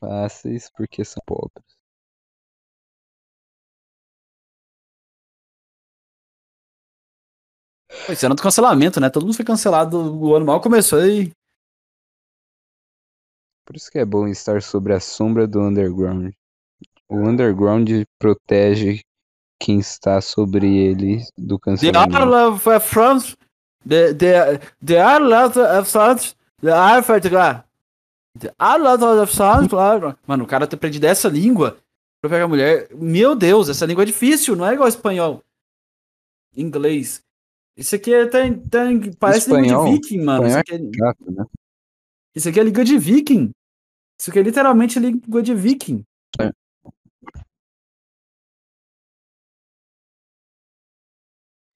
fáceis 0.00 0.70
porque 0.76 1.04
são 1.04 1.22
pobres. 1.26 1.75
Isso 8.08 8.24
era 8.24 8.34
do 8.34 8.42
cancelamento, 8.42 9.00
né? 9.00 9.10
Todo 9.10 9.24
mundo 9.24 9.36
foi 9.36 9.44
cancelado. 9.44 9.98
O 9.98 10.34
ano 10.34 10.46
mal 10.46 10.60
começou 10.60 11.04
e. 11.06 11.32
Por 13.64 13.76
isso 13.76 13.90
que 13.90 13.98
é 13.98 14.04
bom 14.04 14.28
estar 14.28 14.62
sobre 14.62 14.94
a 14.94 15.00
sombra 15.00 15.46
do 15.46 15.60
underground. 15.60 16.32
O 17.08 17.16
underground 17.16 17.90
protege 18.18 19.00
quem 19.60 19.78
está 19.78 20.20
sobre 20.20 20.76
ele 20.76 21.24
do 21.36 21.58
The 21.58 21.64
cancelamento. 21.64 22.16
Arlove 22.16 22.70
of 22.70 22.88
France. 22.88 23.36
The, 23.86 24.14
the, 24.14 24.60
the 24.84 25.00
Arlove 25.00 25.58
of 25.58 25.90
France. 25.90 26.34
The. 26.60 27.64
The 28.38 28.54
Arlove 28.58 29.04
of 29.04 29.34
France. 29.34 29.74
Mano, 30.26 30.44
o 30.44 30.46
cara 30.46 30.66
ter 30.66 30.76
aprendido 30.76 31.04
essa 31.04 31.28
língua 31.28 31.78
pra 32.20 32.30
pegar 32.30 32.48
mulher. 32.48 32.88
Meu 32.94 33.34
Deus, 33.34 33.68
essa 33.68 33.86
língua 33.86 34.02
é 34.02 34.06
difícil, 34.06 34.54
não 34.54 34.66
é 34.66 34.74
igual 34.74 34.88
espanhol. 34.88 35.42
Inglês. 36.56 37.22
Isso 37.76 37.94
aqui 37.94 38.14
é, 38.14 38.26
tem, 38.26 38.58
parece 39.18 39.40
Espanhol? 39.50 39.84
de 39.86 39.92
viking, 39.92 40.22
mano. 40.24 40.46
Isso 40.46 40.58
Espanhol 40.58 40.60
aqui, 40.60 40.72
é, 40.72 40.78
Chato, 40.98 41.30
né? 41.30 41.44
isso 42.34 42.48
aqui 42.48 42.60
é 42.60 42.62
língua 42.64 42.84
de 42.84 42.98
viking. 42.98 43.50
Isso 44.18 44.30
aqui 44.30 44.38
é 44.38 44.42
literalmente 44.42 44.98
língua 44.98 45.42
de 45.42 45.54
viking. 45.54 46.02
É. 46.40 46.50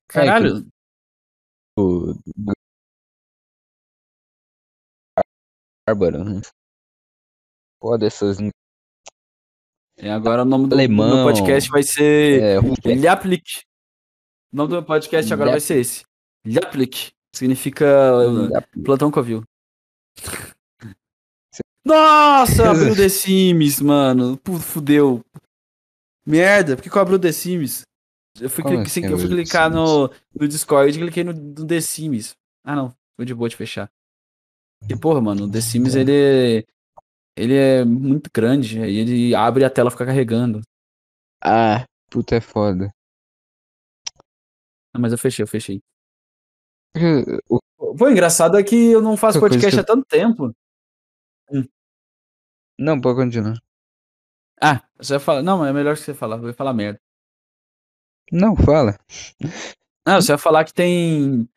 Caralho. 0.09 0.67
O- 1.79 2.15
do- 2.37 2.53
Bárbaro, 5.87 6.25
né? 6.25 6.41
Foda 7.81 8.07
essas. 8.07 8.39
E 9.99 10.09
agora 10.09 10.43
o 10.43 10.45
nome 10.45 10.65
do, 10.65 10.71
do 10.71 10.75
Alemão. 10.75 11.17
meu 11.17 11.25
podcast 11.25 11.71
vai 11.71 11.83
ser 11.83 12.43
É, 12.43 12.57
ruim. 12.59 12.75
O 14.53 14.57
nome 14.57 14.69
do 14.69 14.73
meu 14.73 14.83
podcast 14.85 15.33
agora 15.33 15.51
vai 15.53 15.61
ser 15.61 15.79
esse. 15.81 16.05
Ljaplik. 16.45 17.11
Significa 17.35 17.87
uh, 17.87 18.83
plantão 18.83 19.11
covil. 19.11 19.45
Nossa, 21.85 22.71
abriu 22.71 22.95
The 22.95 23.09
Sims, 23.09 23.81
mano. 23.81 24.39
Fudeu. 24.61 25.25
Merda, 26.27 26.77
por 26.77 26.83
que 26.83 26.91
que 26.91 26.97
eu 26.97 27.03
abri 27.03 27.15
o 27.15 27.19
The 27.19 27.33
Sims? 27.33 27.83
Eu 28.41 28.51
fui, 28.51 28.63
Como 28.63 28.77
cli- 28.77 28.87
assim 28.87 29.05
eu 29.07 29.19
fui 29.19 29.29
clicar 29.29 29.71
no, 29.71 30.09
no 30.39 30.47
Discord 30.49 30.91
e 30.97 31.01
cliquei 31.01 31.25
no, 31.25 31.33
no 31.33 31.67
The 31.67 31.81
Sims. 31.81 32.35
Ah, 32.65 32.77
não. 32.77 32.95
Foi 33.17 33.25
de 33.25 33.35
boa 33.35 33.49
de 33.49 33.57
fechar. 33.57 33.89
Porque, 34.81 34.97
porra, 34.97 35.21
mano, 35.21 35.45
o 35.45 35.51
The 35.51 35.61
Sims, 35.61 35.95
É. 35.97 36.01
ele, 36.01 36.67
ele 37.37 37.55
é 37.55 37.85
muito 37.85 38.31
grande. 38.33 38.81
Aí 38.81 38.97
ele 38.97 39.35
abre 39.35 39.63
e 39.63 39.65
a 39.67 39.71
tela 39.71 39.91
fica 39.91 40.07
carregando. 40.07 40.61
Ah, 41.43 41.85
puta 42.11 42.37
é 42.37 42.41
foda. 42.41 42.91
Ah, 44.95 44.99
mas 44.99 45.13
eu 45.13 45.19
fechei, 45.19 45.43
eu 45.43 45.47
fechei. 45.49 45.83
O- 47.49 47.61
Pô, 47.77 48.05
o 48.05 48.11
engraçado 48.11 48.59
é 48.59 48.63
que 48.63 48.75
eu 48.77 49.01
não 49.01 49.17
faço 49.17 49.39
podcast 49.41 49.77
que 49.77 49.81
há 49.81 49.85
tanto 49.85 50.05
tempo. 50.07 50.55
Não, 52.79 53.01
pode 53.01 53.17
continuar. 53.17 53.59
Ah, 54.61 54.83
você 54.97 55.15
vai 55.15 55.21
falar. 55.21 55.43
Não, 55.43 55.65
é 55.65 55.73
melhor 55.73 55.95
que 55.97 56.03
você 56.03 56.15
falar. 56.15 56.37
Eu 56.37 56.43
vou 56.43 56.53
falar 56.55 56.73
merda. 56.75 57.01
Não, 58.33 58.55
fala. 58.57 58.99
Ah, 60.07 60.21
você 60.21 60.33
vai 60.33 60.39
falar 60.39 60.65
que 60.65 60.73
tem. 60.75 61.49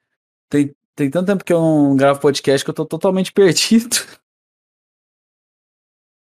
Tem, 0.50 0.76
tem 0.96 1.10
tanto 1.10 1.28
tempo 1.28 1.43
que 1.43 1.54
eu 1.54 1.60
não 1.62 1.96
gravo 1.96 2.19
podcast 2.19 2.63
que 2.63 2.69
eu 2.69 2.74
tô 2.76 2.86
totalmente 2.86 3.32
perdido. 3.34 3.96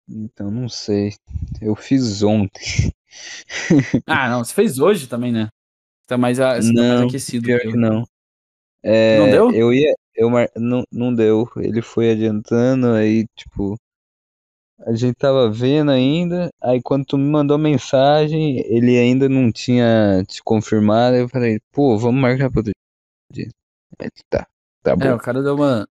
Então, 0.10 0.52
não 0.52 0.68
sei. 0.68 1.14
Eu 1.62 1.76
fiz 1.76 2.22
ontem. 2.24 2.94
Ah, 4.08 4.30
não, 4.30 4.44
você 4.44 4.54
fez 4.54 4.80
hoje 4.80 5.08
também, 5.08 5.32
né? 5.32 5.50
Você 6.12 6.16
tá 6.16 6.18
mais, 6.18 6.38
você 6.38 6.74
tá 6.74 6.84
mais 6.84 7.02
Não, 7.02 7.08
aquecido. 7.08 7.46
Pior 7.46 7.60
que 7.60 7.68
eu. 7.68 7.78
não. 7.78 8.04
É, 8.84 9.18
Não 9.18 9.30
deu? 9.30 9.52
Eu 9.54 9.74
ia. 9.74 9.94
Eu 10.16 10.30
mar... 10.30 10.50
não, 10.58 10.84
não 10.92 11.14
deu. 11.14 11.48
Ele 11.58 11.82
foi 11.82 12.12
adiantando, 12.12 12.88
aí, 12.94 13.26
tipo. 13.36 13.78
A 14.86 14.94
gente 14.96 15.16
tava 15.16 15.50
vendo 15.50 15.92
ainda. 15.92 16.50
Aí 16.62 16.82
quando 16.82 17.06
tu 17.06 17.18
me 17.18 17.30
mandou 17.30 17.58
mensagem, 17.58 18.60
ele 18.66 18.98
ainda 18.98 19.30
não 19.30 19.52
tinha 19.52 20.24
te 20.28 20.42
confirmado. 20.44 21.16
Eu 21.16 21.30
falei, 21.30 21.60
pô, 21.72 21.98
vamos 21.98 22.20
marcar 22.22 22.50
pro 22.50 22.60
outro 22.60 22.74
dia. 23.32 23.50
Aí, 24.00 24.10
tá, 24.30 24.48
tá 24.84 24.96
bom. 24.96 25.06
É, 25.06 25.14
o 25.14 25.20
cara 25.20 25.44
deu 25.44 25.56
uma. 25.56 25.88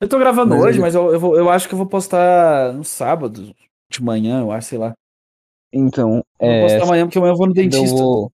Eu 0.00 0.08
tô 0.08 0.18
gravando 0.18 0.54
Mas 0.54 0.62
hoje, 0.62 0.78
ele- 0.78 0.82
mas 0.82 0.94
eu, 0.94 1.12
eu, 1.12 1.20
vou- 1.20 1.36
eu 1.36 1.50
acho 1.50 1.68
que 1.68 1.74
eu 1.74 1.78
vou 1.78 1.86
postar 1.86 2.72
no 2.72 2.84
sábado, 2.84 3.54
de 3.90 4.02
manhã, 4.02 4.40
eu 4.40 4.52
acho, 4.52 4.68
sei 4.68 4.78
lá. 4.78 4.94
Então, 5.72 6.24
Eu 6.40 6.48
vou 6.48 6.54
é. 6.54 6.68
postar 6.68 6.84
amanhã 6.84 7.04
porque 7.06 7.18
amanhã 7.18 7.32
eu 7.32 7.36
vou 7.36 7.46
no 7.46 7.52
eu 7.52 7.54
dentista. 7.54 7.96
vou- 7.96 8.32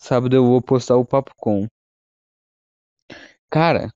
Sábado 0.00 0.34
eu 0.34 0.44
vou 0.46 0.62
postar 0.62 0.96
o 0.96 1.04
Papo 1.04 1.32
Com. 1.36 1.66
Cara, 3.50 3.90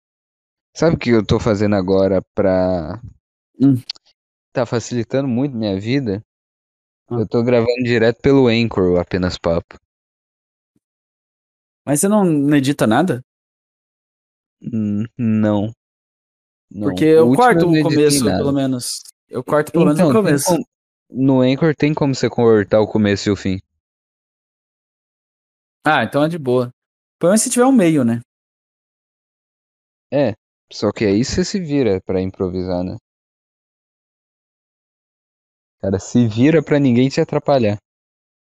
sabe 0.77 0.97
o 0.97 0.99
que 0.99 1.11
eu 1.11 1.25
tô 1.25 1.41
fazendo 1.41 1.75
agora 1.75 2.21
pra. 2.35 3.01
Hum. 3.61 3.77
Tá 4.53 4.67
facilitando 4.67 5.27
muito 5.27 5.57
minha 5.57 5.81
vida? 5.81 6.23
Ah. 7.09 7.17
Eu 7.21 7.29
tô 7.29 7.43
gravando 7.43 7.83
direto 7.85 8.21
pelo 8.21 8.49
Anchor, 8.49 8.93
o 8.93 9.01
apenas 9.01 9.39
papo. 9.39 9.79
Mas 11.87 12.01
você 12.01 12.09
não, 12.09 12.55
edita 12.55 12.87
nada? 12.87 13.23
Hum, 14.63 15.05
não. 15.19 15.73
Não. 16.71 16.89
Porque 16.89 17.05
eu 17.05 17.33
corto 17.35 17.67
o 17.71 17.83
começo, 17.83 18.25
nada. 18.25 18.39
pelo 18.39 18.53
menos. 18.53 19.03
Eu 19.29 19.43
corto 19.45 19.73
pelo 19.73 19.85
menos 19.87 19.99
Então, 19.99 20.11
o 20.11 20.13
tem 20.13 20.23
começo. 20.23 20.47
como- 20.47 20.67
no 21.11 21.41
Anchor 21.43 21.75
tem 21.77 21.95
como 21.95 22.15
você 22.15 22.29
cortar 22.29 22.81
o 22.81 22.87
começo 22.89 23.29
e 23.29 23.33
o 23.33 23.37
fim. 23.37 23.59
Ah, 25.87 26.05
então 26.05 26.25
é 26.25 26.29
de 26.29 26.39
boa. 26.39 26.71
Pelo 27.19 27.31
menos 27.31 27.43
se 27.43 27.51
tiver 27.51 27.65
um 27.67 27.73
meio, 27.73 28.05
né? 28.05 28.21
É, 30.11 30.33
só 30.73 30.91
que 30.91 31.05
aí 31.05 31.23
você 31.23 31.45
se 31.45 31.61
vira 31.61 32.01
pra 32.07 32.21
improvisar, 32.23 32.83
né? 32.83 32.97
Cara, 35.81 36.01
se 36.01 36.27
vira 36.27 36.61
pra 36.65 36.81
ninguém 36.81 37.09
te 37.09 37.21
atrapalhar. 37.21 37.77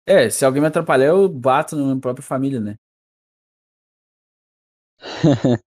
É, 0.08 0.30
se 0.30 0.46
alguém 0.46 0.62
me 0.62 0.68
atrapalhar, 0.68 1.08
eu 1.08 1.28
bato 1.30 1.76
na 1.76 1.84
minha 1.84 2.00
própria 2.00 2.24
família, 2.26 2.60
né? 2.60 2.76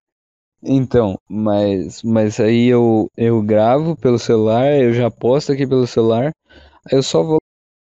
Então, 0.63 1.19
mas, 1.29 2.03
mas 2.03 2.39
aí 2.39 2.67
eu, 2.67 3.09
eu 3.17 3.41
gravo 3.43 3.95
pelo 3.97 4.19
celular, 4.19 4.73
eu 4.81 4.93
já 4.93 5.11
posto 5.11 5.51
aqui 5.51 5.67
pelo 5.67 5.87
celular, 5.87 6.31
aí 6.85 6.97
eu 6.97 7.03
só 7.03 7.23
vou 7.23 7.39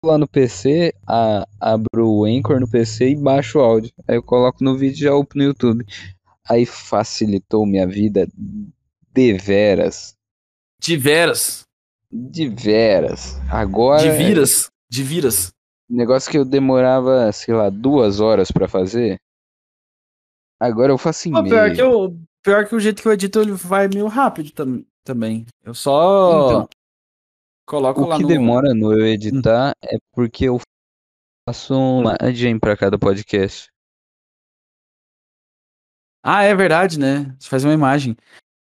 lá 0.05 0.17
no 0.17 0.29
PC, 0.29 0.95
a, 1.07 1.47
abro 1.61 2.09
o 2.09 2.25
Anchor 2.25 2.61
no 2.61 2.71
PC 2.71 3.11
e 3.11 3.17
baixo 3.17 3.59
o 3.59 3.63
áudio. 3.63 3.93
Aí 4.07 4.17
eu 4.17 4.23
coloco 4.23 4.63
no 4.63 4.77
vídeo 4.77 4.97
e 4.97 5.05
já 5.05 5.15
upo 5.15 5.37
no 5.37 5.45
YouTube. 5.45 5.85
Aí 6.49 6.65
facilitou 6.65 7.67
minha 7.67 7.87
vida 7.87 8.29
deveras. 9.13 10.15
De 10.81 10.97
veras. 10.97 11.65
De 12.11 12.49
veras. 12.49 13.39
Agora, 13.51 14.03
De 14.03 14.17
viras. 14.17 14.71
De 14.89 15.03
viras. 15.03 15.53
negócio 15.91 16.31
que 16.31 16.39
eu 16.39 16.45
demorava, 16.45 17.31
sei 17.33 17.55
lá, 17.55 17.69
duas 17.69 18.21
horas 18.21 18.51
pra 18.51 18.69
fazer. 18.69 19.19
Agora 20.61 20.93
eu 20.93 20.99
faço 20.99 21.29
em 21.29 21.33
Pô, 21.33 21.43
pior, 21.45 21.73
que 21.73 21.83
eu, 21.83 22.17
pior 22.43 22.67
que 22.67 22.75
o 22.75 22.81
jeito 22.81 23.03
que 23.03 23.09
eu 23.09 23.13
edito, 23.13 23.41
ele 23.41 23.53
vai 23.53 23.87
meio 23.89 24.07
rápido 24.07 24.51
tam, 24.53 24.85
também. 25.05 25.47
Eu 25.65 25.75
só 25.75 26.49
Então, 26.49 26.69
coloco 27.69 28.01
O 28.03 28.07
lá 28.07 28.16
que 28.16 28.23
no... 28.23 28.29
demora 28.29 28.75
no 28.75 28.93
eu 28.93 29.07
editar 29.07 29.73
é 29.85 29.97
porque 30.12 30.45
eu 30.47 30.59
faço 31.49 31.75
uma 31.75 32.16
imagem 32.21 32.59
pra 32.59 32.77
cada 32.77 32.99
podcast. 32.99 33.69
Ah, 36.25 36.43
é 36.43 36.55
verdade, 36.55 36.99
né? 36.99 37.35
Você 37.39 37.49
faz 37.49 37.64
uma 37.64 37.73
imagem. 37.73 38.16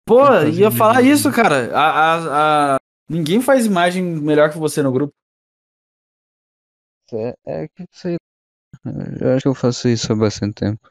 Pô, 0.06 0.24
Eu 0.26 0.48
ia 0.50 0.70
falar 0.70 0.94
imagem. 1.00 1.12
isso, 1.12 1.32
cara. 1.32 1.76
A, 1.76 1.90
a, 1.90 2.74
a- 2.74 2.78
Ninguém 3.10 3.40
faz 3.40 3.64
imagem 3.64 4.02
melhor 4.04 4.50
que 4.50 4.58
você 4.58 4.82
no 4.82 4.92
grupo. 4.92 5.14
É, 7.12 7.34
é 7.46 7.68
que 7.68 7.86
sei. 7.90 8.16
Eu 9.20 9.32
acho 9.32 9.42
que 9.42 9.48
eu 9.48 9.54
faço 9.54 9.88
isso 9.88 10.12
há 10.12 10.16
bastante 10.16 10.54
tempo. 10.54 10.90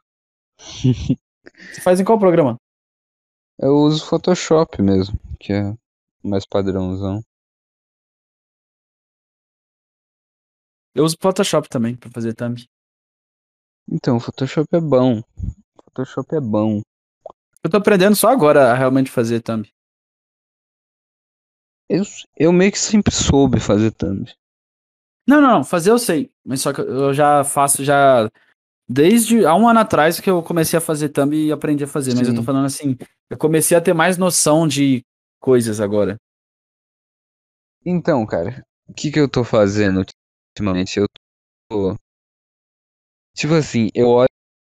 Você 1.73 1.81
faz 1.81 1.99
em 1.99 2.03
qual 2.03 2.19
programa? 2.19 2.57
Eu 3.59 3.75
uso 3.77 4.05
Photoshop 4.05 4.81
mesmo, 4.81 5.17
que 5.39 5.53
é 5.53 5.73
mais 6.23 6.45
padrãozão. 6.45 7.23
Eu 10.97 11.03
uso 11.03 11.15
Photoshop 11.21 11.69
também 11.69 11.95
pra 11.95 12.09
fazer 12.09 12.33
thumb. 12.33 12.67
Então, 13.87 14.19
Photoshop 14.19 14.67
é 14.75 14.81
bom. 14.81 15.21
Photoshop 15.85 16.35
é 16.35 16.41
bom. 16.41 16.81
Eu 17.63 17.69
tô 17.69 17.77
aprendendo 17.77 18.15
só 18.15 18.29
agora 18.29 18.71
a 18.71 18.73
realmente 18.73 19.11
fazer 19.11 19.39
thumb. 19.39 19.69
Eu, 21.87 22.01
eu 22.35 22.51
meio 22.51 22.71
que 22.71 22.79
sempre 22.79 23.13
soube 23.13 23.59
fazer 23.59 23.91
thumb. 23.91 24.25
Não, 25.27 25.39
não, 25.39 25.57
não, 25.57 25.63
fazer 25.63 25.91
eu 25.91 25.99
sei. 25.99 26.31
Mas 26.43 26.61
só 26.61 26.73
que 26.73 26.81
eu 26.81 27.13
já 27.13 27.43
faço 27.43 27.83
já. 27.83 28.27
Desde 28.89 29.45
há 29.45 29.53
um 29.53 29.69
ano 29.69 29.81
atrás 29.81 30.19
que 30.19 30.27
eu 30.27 30.41
comecei 30.41 30.79
a 30.79 30.81
fazer 30.81 31.09
thumb 31.09 31.35
e 31.35 31.51
aprendi 31.51 31.83
a 31.83 31.87
fazer. 31.87 32.15
Mas 32.15 32.27
eu 32.27 32.33
tô 32.33 32.41
Sim. 32.41 32.45
falando 32.45 32.65
assim, 32.65 32.97
eu 33.29 33.37
comecei 33.37 33.77
a 33.77 33.81
ter 33.81 33.93
mais 33.93 34.17
noção 34.17 34.67
de 34.67 35.05
coisas 35.39 35.79
agora. 35.79 36.17
Então, 37.85 38.25
cara, 38.25 38.65
o 38.87 38.93
que 38.95 39.11
que 39.11 39.19
eu 39.19 39.29
tô 39.29 39.43
fazendo 39.43 40.03
ultimamente? 40.57 40.99
Eu 40.99 41.07
tô. 41.69 41.95
Tipo 43.35 43.53
assim, 43.53 43.89
eu 43.93 44.09
olho 44.09 44.27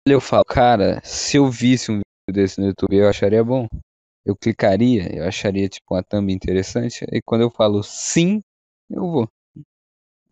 e 0.07 0.11
eu 0.11 0.21
falo, 0.21 0.45
cara, 0.45 1.01
se 1.03 1.37
eu 1.37 1.49
visse 1.49 1.91
um 1.91 1.95
vídeo 1.95 2.33
desse 2.33 2.59
no 2.59 2.67
YouTube, 2.67 2.95
eu 2.95 3.09
acharia 3.09 3.43
bom. 3.43 3.67
Eu 4.23 4.35
clicaria, 4.35 5.15
eu 5.15 5.27
acharia, 5.27 5.67
tipo, 5.67 5.95
uma 5.95 6.03
thumb 6.03 6.31
interessante. 6.31 7.03
E 7.11 7.21
quando 7.23 7.41
eu 7.41 7.49
falo 7.49 7.81
sim, 7.81 8.41
eu 8.89 9.01
vou. 9.01 9.27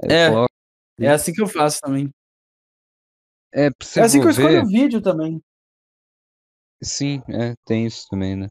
Eu 0.04 0.12
É. 0.12 0.30
coloco. 0.30 0.54
É 1.02 1.10
assim 1.10 1.34
que 1.34 1.42
eu 1.42 1.48
faço 1.48 1.80
também. 1.82 2.10
É, 3.54 3.66
é 3.66 4.02
assim 4.02 4.20
que 4.22 4.28
eu 4.28 4.32
escolho 4.32 4.62
o 4.62 4.68
vídeo 4.68 5.02
também. 5.02 5.42
Sim, 6.84 7.22
é, 7.28 7.56
tem 7.66 7.86
isso 7.86 8.06
também, 8.10 8.36
né? 8.36 8.48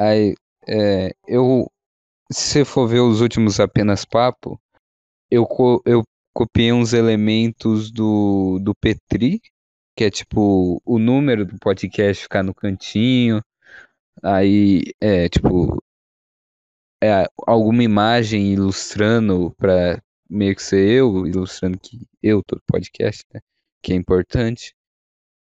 Aí, 0.00 0.34
é, 0.66 1.10
eu, 1.26 1.70
se 2.30 2.42
você 2.42 2.64
for 2.64 2.86
ver 2.86 3.00
os 3.00 3.20
últimos 3.20 3.58
apenas 3.60 4.04
papo, 4.04 4.60
eu, 5.30 5.46
co- 5.46 5.82
eu 5.86 6.04
copiei 6.34 6.72
uns 6.72 6.92
elementos 6.92 7.90
do, 7.90 8.58
do 8.60 8.74
Petri, 8.74 9.40
que 9.96 10.04
é 10.04 10.10
tipo 10.10 10.80
o 10.84 10.98
número 10.98 11.44
do 11.46 11.58
podcast 11.58 12.22
ficar 12.24 12.42
no 12.42 12.54
cantinho, 12.54 13.42
aí 14.22 14.82
é 15.00 15.28
tipo 15.28 15.78
é, 17.02 17.26
alguma 17.46 17.82
imagem 17.82 18.52
ilustrando 18.52 19.52
pra 19.56 20.00
meio 20.28 20.54
que 20.54 20.62
ser 20.62 20.88
eu, 20.90 21.26
ilustrando 21.26 21.78
que 21.78 22.06
eu 22.22 22.42
tô 22.44 22.58
podcast, 22.66 23.24
né? 23.32 23.40
Que 23.82 23.92
é 23.92 23.96
importante. 23.96 24.74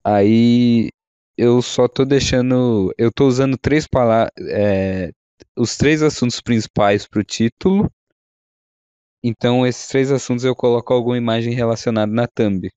Aí 0.05 0.91
eu 1.38 1.61
só 1.61 1.88
tô 1.88 2.05
deixando. 2.05 2.93
Eu 2.97 3.11
tô 3.13 3.27
usando 3.27 3.57
três 3.57 3.88
palavras. 3.88 4.31
os 5.57 5.75
três 5.77 6.01
assuntos 6.01 6.39
principais 6.41 7.07
pro 7.07 7.23
título. 7.23 7.91
Então, 9.28 9.65
esses 9.65 9.88
três 9.88 10.11
assuntos 10.11 10.45
eu 10.45 10.55
coloco 10.55 10.93
alguma 10.93 11.17
imagem 11.17 11.51
relacionada 11.51 12.11
na 12.11 12.28
thumb. 12.28 12.69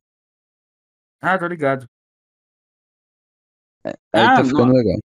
Ah, 1.20 1.38
tô 1.38 1.46
ligado. 1.46 1.86
Aí 3.84 3.94
Ah, 4.14 4.36
tá 4.36 4.44
ficando 4.44 4.68
não. 4.68 4.74
legal. 4.74 4.98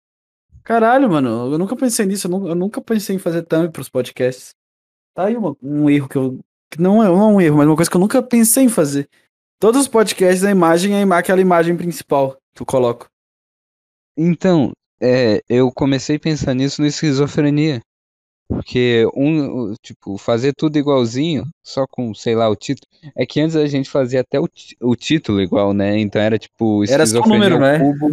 Caralho, 0.63 1.09
mano, 1.11 1.53
eu 1.53 1.59
nunca 1.59 1.77
pensei 1.77 2.07
nisso. 2.07 2.29
Eu 2.29 2.49
eu 2.49 2.55
nunca 2.55 2.81
pensei 2.81 3.17
em 3.17 3.19
fazer 3.19 3.43
thumb 3.43 3.71
pros 3.71 3.89
podcasts. 3.89 4.55
Tá 5.15 5.27
aí 5.27 5.37
uma- 5.37 5.57
um 5.63 5.91
erro 5.91 6.09
que 6.09 6.17
eu. 6.19 6.39
Que 6.71 6.81
não, 6.81 7.03
é, 7.03 7.07
não 7.09 7.21
é 7.23 7.27
um 7.35 7.41
erro, 7.41 7.57
mas 7.59 7.67
uma 7.67 7.77
coisa 7.77 7.91
que 7.91 7.97
eu 7.97 8.01
nunca 8.01 8.23
pensei 8.23 8.65
em 8.65 8.69
fazer. 8.69 9.09
Todos 9.61 9.83
os 9.83 9.89
podcasts, 9.89 10.45
a 10.45 10.51
imagem 10.51 10.95
é 10.95 11.03
aquela 11.15 11.41
imagem 11.41 11.77
principal 11.77 12.37
que 12.55 12.63
eu 12.63 12.67
coloco. 12.67 13.09
Então, 14.17 14.73
é, 15.03 15.41
eu 15.49 15.73
comecei 15.73 16.17
a 16.17 16.21
pensar 16.21 16.55
nisso 16.55 16.81
no 16.81 16.87
esquizofrenia. 16.87 17.81
Porque 18.51 19.07
um, 19.15 19.75
tipo, 19.81 20.19
fazer 20.19 20.53
tudo 20.53 20.77
igualzinho, 20.77 21.49
só 21.63 21.87
com, 21.87 22.13
sei 22.13 22.35
lá, 22.35 22.49
o 22.49 22.57
título. 22.57 22.91
É 23.15 23.25
que 23.25 23.41
antes 23.41 23.55
a 23.55 23.65
gente 23.67 23.89
fazia 23.89 24.23
até 24.23 24.41
o, 24.41 24.49
o 24.81 24.97
título 24.97 25.41
igual, 25.41 25.73
né? 25.73 25.97
Então 26.01 26.21
era 26.21 26.37
tipo 26.37 26.83
Era 26.85 27.07
só 27.07 27.21
o 27.21 27.29
número, 27.29 27.61
né? 27.61 27.79
cubo, 27.79 28.13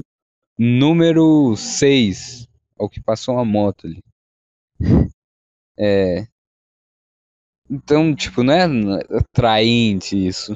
número 0.56 1.56
6. 1.58 2.48
Ao 2.78 2.88
que 2.88 3.02
passou 3.02 3.34
uma 3.34 3.44
moto 3.44 3.88
ali. 3.88 4.00
É. 5.76 6.28
Então, 7.68 8.16
tipo, 8.16 8.42
é 8.42 8.68
não 8.68 8.96
é 8.96 9.02
atraente 9.18 10.16
isso. 10.16 10.56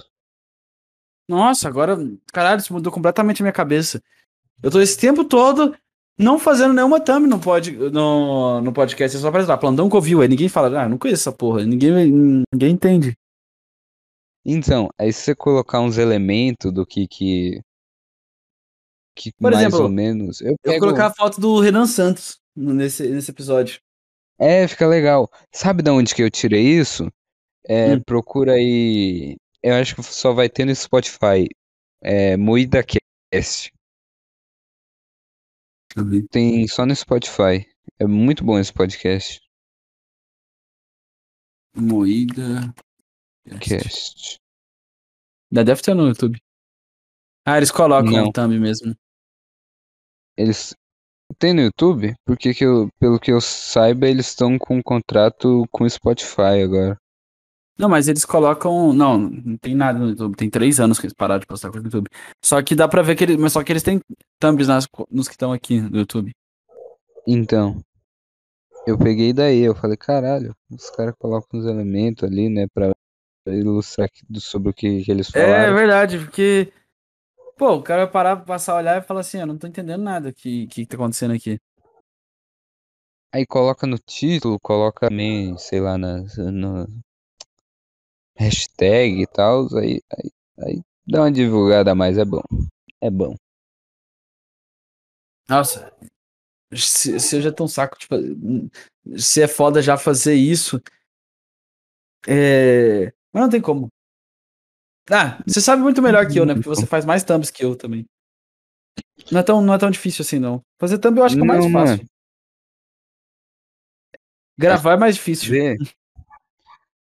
Nossa, 1.27 1.67
agora, 1.67 1.97
caralho, 2.31 2.59
isso 2.59 2.71
mudou 2.71 2.91
completamente 2.91 3.41
a 3.41 3.45
minha 3.45 3.53
cabeça. 3.53 4.01
Eu 4.61 4.69
tô 4.69 4.79
esse 4.79 4.97
tempo 4.97 5.25
todo 5.25 5.75
não 6.17 6.37
fazendo 6.37 6.73
nenhuma 6.73 6.99
thumb 6.99 7.27
no, 7.27 7.39
pod, 7.39 7.71
no, 7.71 8.61
no 8.61 8.73
podcast. 8.73 9.17
É 9.17 9.19
só 9.19 9.57
plantão 9.57 9.89
que 9.89 9.95
ouviu. 9.95 10.21
Aí 10.21 10.27
ninguém 10.27 10.49
fala, 10.49 10.81
ah, 10.83 10.89
não 10.89 10.97
conheço 10.97 11.23
essa 11.29 11.35
porra. 11.35 11.63
Ninguém, 11.65 12.43
ninguém 12.53 12.71
entende. 12.73 13.15
Então, 14.45 14.89
aí 14.97 15.11
se 15.13 15.21
você 15.21 15.35
colocar 15.35 15.79
uns 15.81 15.97
elementos 15.97 16.71
do 16.73 16.85
que 16.85 17.07
que. 17.07 17.61
que 19.15 19.31
Por 19.33 19.51
mais 19.51 19.59
exemplo, 19.65 19.83
ou 19.83 19.89
menos. 19.89 20.41
Eu 20.41 20.47
Eu 20.51 20.57
vou 20.63 20.73
pego. 20.73 20.85
colocar 20.85 21.07
a 21.07 21.13
foto 21.13 21.39
do 21.39 21.59
Renan 21.59 21.85
Santos 21.85 22.39
nesse, 22.55 23.07
nesse 23.09 23.29
episódio. 23.31 23.79
É, 24.39 24.67
fica 24.67 24.87
legal. 24.87 25.29
Sabe 25.53 25.83
de 25.83 25.91
onde 25.91 26.15
que 26.15 26.23
eu 26.23 26.31
tirei 26.31 26.63
isso? 26.79 27.07
É, 27.67 27.93
Hum. 27.95 28.01
procura 28.03 28.53
aí. 28.53 29.37
Eu 29.61 29.75
acho 29.75 29.95
que 29.95 30.01
só 30.01 30.33
vai 30.33 30.49
ter 30.49 30.65
no 30.65 30.73
Spotify. 30.75 31.47
É, 32.03 32.35
Moída 32.35 32.83
Cast. 32.83 33.71
Tem 36.29 36.67
só 36.67 36.85
no 36.85 36.95
Spotify. 36.95 37.67
É 37.99 38.05
muito 38.05 38.43
bom 38.43 38.57
esse 38.57 38.71
podcast. 38.71 39.41
Moída. 41.75 42.73
Cast. 43.59 44.37
Ainda 45.51 45.65
deve 45.65 45.81
ter 45.81 45.93
no 45.93 46.07
YouTube. 46.07 46.39
Ah, 47.45 47.57
eles 47.57 47.71
colocam 47.71 48.11
Não. 48.11 48.27
o 48.27 48.31
thumb 48.31 48.59
mesmo. 48.59 48.95
Eles. 50.37 50.73
Tem 51.39 51.53
no 51.53 51.61
YouTube? 51.61 52.13
Porque 52.25 52.53
que 52.53 52.65
eu, 52.65 52.89
pelo 52.99 53.19
que 53.19 53.31
eu 53.31 53.41
saiba, 53.41 54.07
eles 54.07 54.27
estão 54.27 54.57
com 54.57 54.77
um 54.77 54.81
contrato 54.81 55.65
com 55.71 55.85
o 55.85 55.89
Spotify 55.89 56.61
agora. 56.63 56.97
Não, 57.81 57.89
mas 57.89 58.07
eles 58.07 58.23
colocam. 58.23 58.93
Não, 58.93 59.17
não 59.17 59.57
tem 59.57 59.73
nada 59.73 59.97
no 59.97 60.09
YouTube. 60.09 60.37
Tem 60.37 60.47
três 60.49 60.79
anos 60.79 60.99
que 60.99 61.07
eles 61.07 61.15
pararam 61.15 61.39
de 61.39 61.47
postar 61.47 61.71
coisa 61.71 61.81
no 61.81 61.87
YouTube. 61.87 62.09
Só 62.45 62.61
que 62.61 62.75
dá 62.75 62.87
pra 62.87 63.01
ver 63.01 63.15
que 63.15 63.23
eles. 63.23 63.37
Mas 63.37 63.53
só 63.53 63.63
que 63.63 63.71
eles 63.71 63.81
têm 63.81 63.99
thumbs 64.39 64.67
nas, 64.67 64.87
nos 65.09 65.27
que 65.27 65.33
estão 65.33 65.51
aqui 65.51 65.81
no 65.81 65.97
YouTube. 65.97 66.31
Então, 67.27 67.83
eu 68.85 68.97
peguei 68.99 69.33
daí, 69.33 69.61
eu 69.61 69.73
falei, 69.75 69.97
caralho, 69.97 70.55
os 70.69 70.91
caras 70.91 71.15
colocam 71.17 71.59
os 71.59 71.65
elementos 71.65 72.23
ali, 72.23 72.49
né, 72.49 72.67
pra 72.71 72.91
ilustrar 73.47 74.09
sobre 74.35 74.69
o 74.69 74.73
que, 74.73 75.03
que 75.03 75.11
eles 75.11 75.33
É 75.35 75.43
falaram. 75.45 75.73
verdade, 75.73 76.19
porque. 76.19 76.71
Pô, 77.57 77.73
o 77.75 77.81
cara 77.83 78.03
vai 78.03 78.11
parar, 78.11 78.37
passar 78.37 78.73
a 78.73 78.77
olhar 78.77 78.97
e 79.01 79.05
falar 79.05 79.21
assim: 79.21 79.39
eu 79.39 79.47
não 79.47 79.57
tô 79.57 79.65
entendendo 79.65 80.03
nada 80.03 80.31
que, 80.31 80.67
que 80.67 80.85
tá 80.85 80.95
acontecendo 80.97 81.33
aqui. 81.33 81.59
Aí 83.33 83.45
coloca 83.45 83.87
no 83.87 83.97
título, 83.97 84.59
coloca 84.59 85.07
também, 85.09 85.57
sei 85.57 85.79
lá, 85.79 85.97
na, 85.97 86.17
no 86.51 86.87
hashtag 88.35 89.21
e 89.21 89.27
tal, 89.27 89.67
aí, 89.77 90.01
aí, 90.17 90.31
aí 90.59 90.81
dá 91.05 91.21
uma 91.21 91.31
divulgada 91.31 91.91
a 91.91 91.95
mais, 91.95 92.17
é 92.17 92.25
bom. 92.25 92.41
É 92.99 93.09
bom. 93.09 93.35
Nossa, 95.49 95.91
se, 96.73 97.41
já 97.41 97.53
um 97.59 97.67
saco, 97.67 97.97
tipo, 97.97 98.15
se 99.17 99.41
é 99.41 99.47
foda 99.47 99.81
já 99.81 99.97
fazer 99.97 100.35
isso. 100.35 100.81
É. 102.27 103.11
Mas 103.33 103.43
não 103.43 103.49
tem 103.49 103.61
como. 103.61 103.89
Ah, 105.09 105.43
você 105.45 105.59
sabe 105.59 105.81
muito 105.81 106.01
melhor 106.01 106.27
que 106.27 106.39
eu, 106.39 106.45
né? 106.45 106.53
Porque 106.53 106.69
você 106.69 106.85
faz 106.85 107.05
mais 107.05 107.23
thumbs 107.23 107.49
que 107.49 107.65
eu 107.65 107.75
também. 107.75 108.05
Não 109.31 109.39
é 109.39 109.43
tão, 109.43 109.61
não 109.61 109.73
é 109.73 109.77
tão 109.77 109.91
difícil 109.91 110.21
assim, 110.21 110.39
não. 110.39 110.61
Fazer 110.79 110.97
thumb 110.99 111.17
eu 111.17 111.25
acho 111.25 111.35
que 111.35 111.41
é 111.41 111.45
mais 111.45 111.65
Não, 111.65 111.71
fácil. 111.71 111.97
mano. 111.97 112.09
Gravar 114.57 114.93
é 114.93 114.97
mais 114.97 115.15
difícil. 115.15 115.49
Vê, 115.49 115.77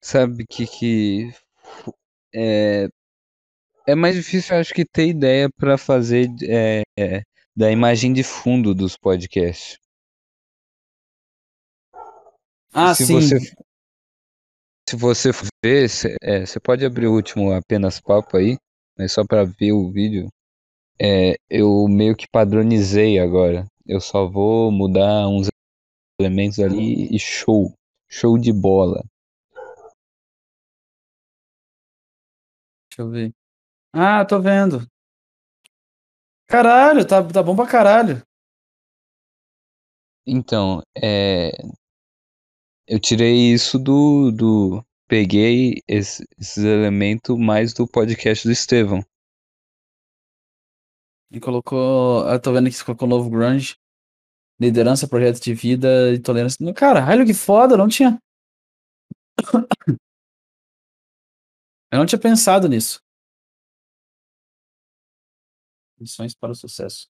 sabe 0.05 0.45
que 0.47 0.67
que 0.67 1.33
é, 2.35 2.89
é 3.87 3.95
mais 3.95 4.15
difícil, 4.15 4.57
acho 4.57 4.75
que 4.75 4.85
ter 4.85 5.09
ideia 5.09 5.49
pra 5.57 5.79
fazer 5.79 6.29
é, 6.43 6.83
é, 6.99 7.23
da 7.57 7.71
imagem 7.71 8.13
de 8.13 8.23
fundo 8.23 8.75
dos 8.75 8.97
podcasts. 8.97 9.79
Ah, 12.73 12.95
se 12.95 13.05
sim. 13.07 13.07
você 13.07 13.39
se 14.89 14.97
você 14.97 15.31
ver, 15.65 15.89
cê- 15.89 16.17
é, 16.23 16.45
você 16.47 16.61
pode 16.61 16.85
abrir 16.85 17.07
o 17.07 17.15
último 17.15 17.53
apenas 17.53 18.01
papo 18.01 18.37
aí, 18.37 18.57
mas 18.99 19.13
só 19.13 19.25
pra 19.25 19.45
ver 19.45 19.73
o 19.73 19.91
vídeo. 19.91 20.29
É, 21.01 21.37
eu 21.51 21.87
meio 21.89 22.17
que 22.17 22.27
padronizei 22.31 23.19
agora. 23.19 23.67
Eu 23.87 24.01
só 24.01 24.29
vou 24.29 24.73
mudar 24.73 25.29
uns 25.29 25.49
elementos 26.21 26.59
ali 26.61 27.15
e 27.15 27.19
show, 27.19 27.73
show 28.11 28.39
de 28.39 28.53
bola. 28.53 29.05
Deixa 32.95 33.03
eu 33.03 33.11
ver. 33.11 33.35
Ah, 33.93 34.25
tô 34.25 34.41
vendo. 34.41 34.87
Caralho, 36.47 37.05
tá, 37.05 37.27
tá 37.27 37.43
bom 37.43 37.57
pra 37.57 37.67
caralho. 37.67 38.23
Então, 40.25 40.81
é, 40.97 41.51
eu 42.87 43.01
tirei 43.01 43.53
isso 43.53 43.79
do, 43.79 44.31
do 44.31 44.85
peguei 45.09 45.83
esse- 45.89 46.25
esses 46.39 46.59
elementos 46.65 47.37
mais 47.37 47.73
do 47.75 47.87
podcast 47.89 48.47
do 48.47 48.53
Estevão. 48.53 49.03
E 51.33 51.41
colocou. 51.41 52.29
Eu 52.29 52.41
tô 52.41 52.53
vendo 52.53 52.71
que 52.71 52.77
você 52.77 52.85
colocou 52.85 53.09
novo 53.09 53.29
grunge. 53.29 53.75
Liderança, 54.61 55.09
projeto 55.09 55.41
de 55.43 55.53
vida 55.53 56.13
e 56.15 56.19
tolerância. 56.21 56.73
Caralho, 56.75 57.27
que 57.27 57.35
foda, 57.35 57.77
não 57.77 57.89
tinha. 57.89 58.19
Eu 61.95 61.99
não 61.99 62.07
tinha 62.07 62.19
pensado 62.19 62.69
nisso. 62.69 63.01
Lições 66.01 66.35
para 66.35 66.51
o 66.51 66.55
sucesso. 66.55 67.07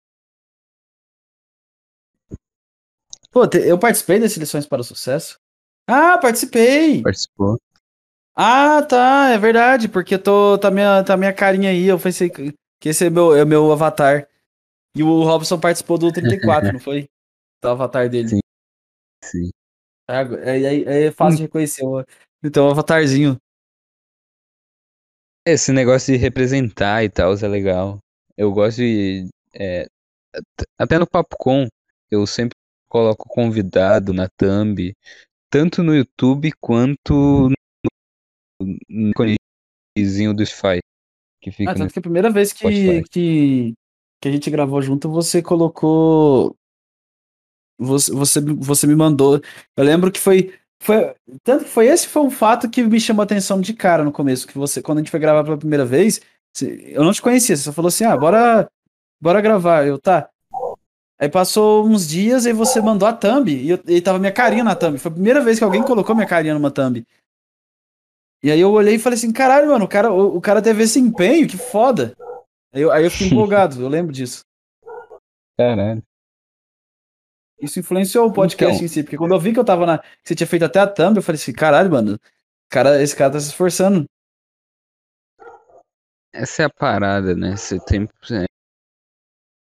Pô, 3.30 3.44
eu 3.64 3.78
participei 3.78 4.20
desse 4.20 4.40
Lições 4.40 4.66
para 4.66 4.82
o 4.82 4.84
Sucesso? 4.84 5.40
Ah, 5.88 6.18
participei! 6.18 7.04
Participou? 7.04 7.60
Ah, 8.36 8.82
tá, 8.82 9.30
é 9.30 9.38
verdade, 9.38 9.88
porque 9.88 10.18
tô, 10.18 10.58
tá 10.58 10.72
minha, 10.72 11.04
tá 11.04 11.16
minha 11.16 11.32
carinha 11.32 11.70
aí, 11.70 11.86
eu 11.86 12.00
pensei 12.00 12.28
que 12.30 12.56
esse 12.84 13.06
é 13.06 13.10
meu, 13.12 13.36
é 13.36 13.46
meu 13.46 13.72
avatar. 13.72 14.28
E 14.96 15.04
o 15.04 15.24
Robson 15.24 15.60
participou 15.60 16.00
do 16.00 16.12
34, 16.12 16.74
não 16.74 16.80
foi? 16.80 17.08
Do 17.62 17.70
avatar 17.70 18.10
dele. 18.10 18.30
Sim. 18.30 18.40
Sim. 19.24 19.50
É, 20.10 20.22
é, 20.22 20.64
é- 20.64 21.04
é 21.06 21.12
fácil 21.12 21.38
de 21.38 21.44
reconhecer 21.44 21.86
o 21.86 22.04
então, 22.44 22.68
o 22.68 22.72
avatarzinho. 22.72 23.38
Esse 25.46 25.72
negócio 25.72 26.14
de 26.14 26.20
representar 26.20 27.04
e 27.04 27.10
tal 27.10 27.34
é 27.34 27.48
legal. 27.48 28.00
Eu 28.38 28.52
gosto 28.52 28.78
de. 28.78 29.28
é, 29.54 29.84
at- 30.34 30.66
até 30.80 31.00
no 31.00 31.08
Papo 31.08 31.36
Com, 31.38 31.68
eu 32.10 32.26
sempre 32.28 32.56
coloco 32.90 33.28
convidado 33.28 34.14
na 34.14 34.28
thumb, 34.38 34.94
tanto 35.52 35.84
no 35.84 35.96
YouTube 35.96 36.52
quanto 36.62 37.50
no, 37.50 37.56
no 38.90 40.34
do 40.34 40.46
Spotify. 40.46 40.80
Que 41.42 41.52
fica 41.52 41.72
Ah, 41.72 41.76
tanto 41.76 41.94
que 41.94 42.00
a 42.00 42.02
primeira 42.02 42.30
vez 42.30 42.54
que, 42.54 43.04
que, 43.10 43.74
que 44.22 44.28
a 44.30 44.32
gente 44.32 44.50
gravou 44.52 44.82
junto, 44.82 45.10
você 45.10 45.42
colocou. 45.42 46.56
Você, 47.78 48.12
você, 48.12 48.40
você 48.42 48.88
me 48.88 48.96
mandou. 48.96 49.42
Eu 49.76 49.84
lembro 49.84 50.12
que 50.12 50.20
foi. 50.20 50.54
Foi 50.82 51.14
tanto 51.44 51.66
que 51.66 51.70
foi 51.70 51.86
esse 51.86 52.08
foi 52.08 52.24
um 52.24 52.32
fato 52.32 52.68
que 52.68 52.82
me 52.82 53.00
chamou 53.00 53.22
a 53.22 53.24
atenção 53.24 53.62
de 53.62 53.72
cara 53.72 54.04
no 54.04 54.12
começo. 54.12 54.48
Que 54.48 54.58
você, 54.58 54.82
quando 54.82 54.98
a 54.98 55.02
gente 55.02 55.12
foi 55.12 55.20
gravar 55.20 55.44
pela 55.44 55.58
primeira 55.58 55.86
vez, 55.86 56.20
eu 56.60 57.04
não 57.04 57.14
te 57.14 57.22
conhecia, 57.22 57.56
você 57.56 57.62
só 57.62 57.72
falou 57.72 57.90
assim: 57.90 58.04
ah, 58.04 58.18
bora, 58.18 58.68
bora 59.22 59.40
gravar. 59.42 59.86
Eu, 59.86 60.00
tá. 60.00 60.28
Aí 61.20 61.30
passou 61.30 61.86
uns 61.86 62.08
dias 62.10 62.48
e 62.48 62.52
você 62.52 62.82
mandou 62.82 63.08
a 63.08 63.14
thumb 63.14 63.48
e, 63.48 63.70
eu, 63.70 63.80
e 63.88 64.02
tava 64.02 64.18
minha 64.18 64.32
carinha 64.32 64.64
na 64.64 64.74
thumb. 64.74 64.98
Foi 64.98 65.12
a 65.12 65.14
primeira 65.14 65.40
vez 65.40 65.60
que 65.60 65.64
alguém 65.64 65.84
colocou 65.84 66.16
minha 66.16 66.28
carinha 66.28 66.56
numa 66.56 66.72
thumb. 66.72 67.06
E 68.44 68.50
aí 68.50 68.60
eu 68.60 68.72
olhei 68.72 68.96
e 68.96 69.00
falei 69.00 69.18
assim, 69.18 69.32
caralho, 69.32 69.70
mano, 69.70 69.86
o 69.86 69.88
cara, 69.88 70.12
o, 70.12 70.38
o 70.38 70.42
cara 70.42 70.64
teve 70.64 70.82
esse 70.82 71.00
empenho, 71.00 71.48
que 71.48 71.58
foda. 71.58 72.16
Aí 72.74 72.82
eu, 72.82 72.92
aí 72.92 73.04
eu 73.04 73.12
fiquei 73.12 73.28
empolgado, 73.30 73.80
eu 73.80 73.88
lembro 73.88 74.12
disso. 74.12 74.44
Caralho. 75.56 76.02
Isso 77.62 77.80
influenciou 77.80 78.28
o 78.28 78.34
podcast 78.34 78.76
Então. 78.76 78.86
em 78.86 78.88
si, 78.88 79.04
porque 79.04 79.18
quando 79.18 79.34
eu 79.34 79.40
vi 79.40 79.54
que 79.54 79.60
eu 79.60 79.66
tava 79.66 79.86
na. 79.86 80.00
que 80.00 80.08
você 80.24 80.36
tinha 80.36 80.48
feito 80.48 80.66
até 80.66 80.80
a 80.80 80.88
thumb, 80.88 81.18
eu 81.18 81.22
falei 81.24 81.40
assim, 81.40 81.54
caralho, 81.54 81.92
mano, 81.92 82.20
cara, 82.70 83.02
esse 83.02 83.16
cara 83.16 83.34
tá 83.34 83.40
se 83.40 83.48
esforçando. 83.50 84.06
Essa 86.34 86.64
é 86.64 86.66
a 86.66 86.70
parada, 86.70 87.36
né? 87.36 87.56
Você 87.56 87.78
tem. 87.80 88.08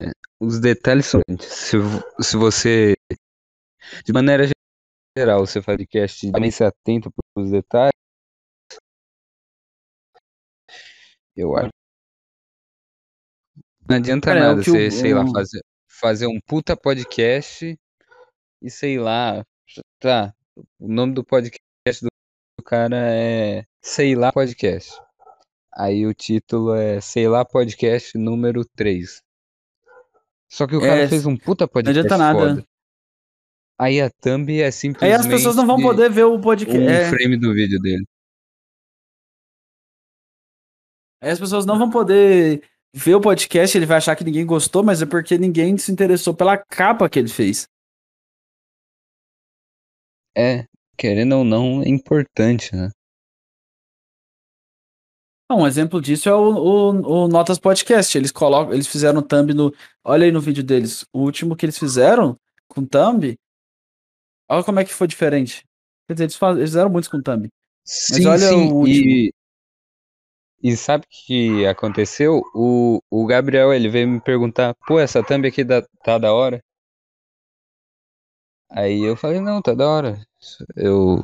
é, 0.01 0.11
os 0.39 0.59
detalhes 0.59 1.05
são. 1.07 1.21
Se, 1.39 1.77
se 2.21 2.37
você. 2.37 2.95
De 4.05 4.13
maneira 4.13 4.47
geral, 5.17 5.45
você 5.45 5.61
faz 5.61 5.77
podcast 5.77 6.27
e 6.27 6.31
também 6.31 6.51
se 6.51 6.63
atenta 6.63 7.09
para 7.09 7.43
os 7.43 7.51
detalhes. 7.51 7.91
Eu 11.35 11.57
acho. 11.57 11.69
Não 13.89 13.97
adianta 13.97 14.27
Cara, 14.27 14.39
é 14.39 14.43
nada 14.43 14.63
você, 14.63 14.91
sei 14.91 15.13
lá, 15.13 15.25
fazer, 15.33 15.61
fazer 15.89 16.27
um 16.27 16.39
puta 16.47 16.77
podcast 16.77 17.75
e 18.61 18.69
sei 18.69 18.97
lá. 18.99 19.43
Tá. 19.99 20.33
O 20.79 20.87
nome 20.87 21.13
do 21.13 21.23
podcast 21.23 21.61
do 22.03 22.63
cara 22.63 22.97
é 22.97 23.65
Sei 23.81 24.15
lá 24.15 24.31
Podcast. 24.31 24.91
Aí 25.73 26.05
o 26.05 26.13
título 26.13 26.73
é 26.75 26.99
Sei 27.01 27.27
lá 27.27 27.45
Podcast 27.45 28.17
número 28.17 28.63
3. 28.75 29.21
Só 30.49 30.67
que 30.67 30.75
o 30.75 30.81
cara 30.81 31.03
É, 31.03 31.07
fez 31.07 31.25
um 31.25 31.37
puta 31.37 31.63
Não 31.63 31.69
podcast 31.69 31.99
adianta 31.99 32.17
nada. 32.17 32.39
foda. 32.39 32.65
Aí 33.79 34.01
a 34.01 34.09
thumb 34.11 34.59
é 34.59 34.65
Aí 34.65 34.71
simplesmente 34.71 35.19
as 35.19 35.25
pessoas 35.27 35.55
não 35.55 35.65
vão 35.65 35.81
poder 35.81 36.09
ver 36.11 36.25
o 36.25 36.39
podcast. 36.39 36.77
um 36.77 36.89
é, 36.89 37.09
frame 37.09 37.37
do 37.37 37.53
vídeo 37.53 37.79
dele. 37.79 38.05
aí 41.21 41.31
as 41.31 41.39
pessoas 41.39 41.65
não 41.65 41.77
vão 41.79 41.89
poder 41.89 42.61
ver 42.93 43.15
o 43.15 43.21
podcast, 43.21 43.77
ele 43.77 43.85
vai 43.85 43.97
achar 43.97 44.15
que 44.15 44.23
ninguém 44.23 44.45
gostou, 44.45 44.83
mas 44.83 45.01
é 45.01 45.05
porque 45.05 45.37
ninguém 45.37 45.77
se 45.77 45.91
interessou 45.91 46.33
pela 46.33 46.57
capa 46.57 47.09
que 47.09 47.17
ele 47.17 47.29
fez. 47.29 47.67
É, 50.37 50.65
querendo 50.97 51.37
ou 51.37 51.43
não, 51.43 51.81
é 51.81 51.89
importante, 51.89 52.75
né? 52.75 52.89
Não, 55.49 55.59
um 55.61 55.67
exemplo 55.67 56.01
disso 56.01 56.29
é 56.29 56.33
o, 56.33 56.39
o, 56.53 57.23
o 57.25 57.27
Notas 57.27 57.59
Podcast. 57.59 58.17
Eles 58.17 58.31
colocam, 58.31 58.73
eles 58.73 58.87
fizeram 58.87 59.21
thumb 59.21 59.53
no. 59.53 59.73
Olha 60.03 60.25
aí 60.25 60.31
no 60.31 60.39
vídeo 60.39 60.63
deles. 60.63 61.05
O 61.11 61.19
último 61.19 61.55
que 61.55 61.65
eles 61.65 61.77
fizeram 61.77 62.37
com 62.67 62.85
thumb. 62.85 63.35
Olha 64.49 64.63
como 64.63 64.79
é 64.79 64.85
que 64.85 64.93
foi 64.93 65.07
diferente. 65.07 65.65
Quer 66.07 66.13
dizer, 66.13 66.23
eles, 66.25 66.35
faz- 66.35 66.57
eles 66.57 66.69
fizeram 66.69 66.89
muitos 66.89 67.09
com 67.09 67.21
thumb. 67.21 67.49
Sim, 67.83 68.25
olha 68.27 68.47
sim, 68.47 68.55
o 68.71 68.75
último. 68.75 69.09
e, 69.09 69.33
e 70.63 70.77
sabe 70.77 71.05
o 71.05 71.07
que 71.09 71.65
aconteceu? 71.65 72.41
O, 72.53 72.99
o 73.09 73.25
Gabriel, 73.25 73.73
ele 73.73 73.89
veio 73.89 74.07
me 74.07 74.21
perguntar, 74.21 74.73
pô, 74.87 74.99
essa 74.99 75.23
thumb 75.23 75.45
aqui 75.47 75.63
da- 75.63 75.81
tá 76.03 76.17
da 76.17 76.33
hora? 76.33 76.61
Aí 78.73 79.03
eu 79.03 79.17
falei, 79.17 79.41
não, 79.41 79.61
tá 79.61 79.73
da 79.73 79.85
hora. 79.85 80.25
Eu, 80.75 81.21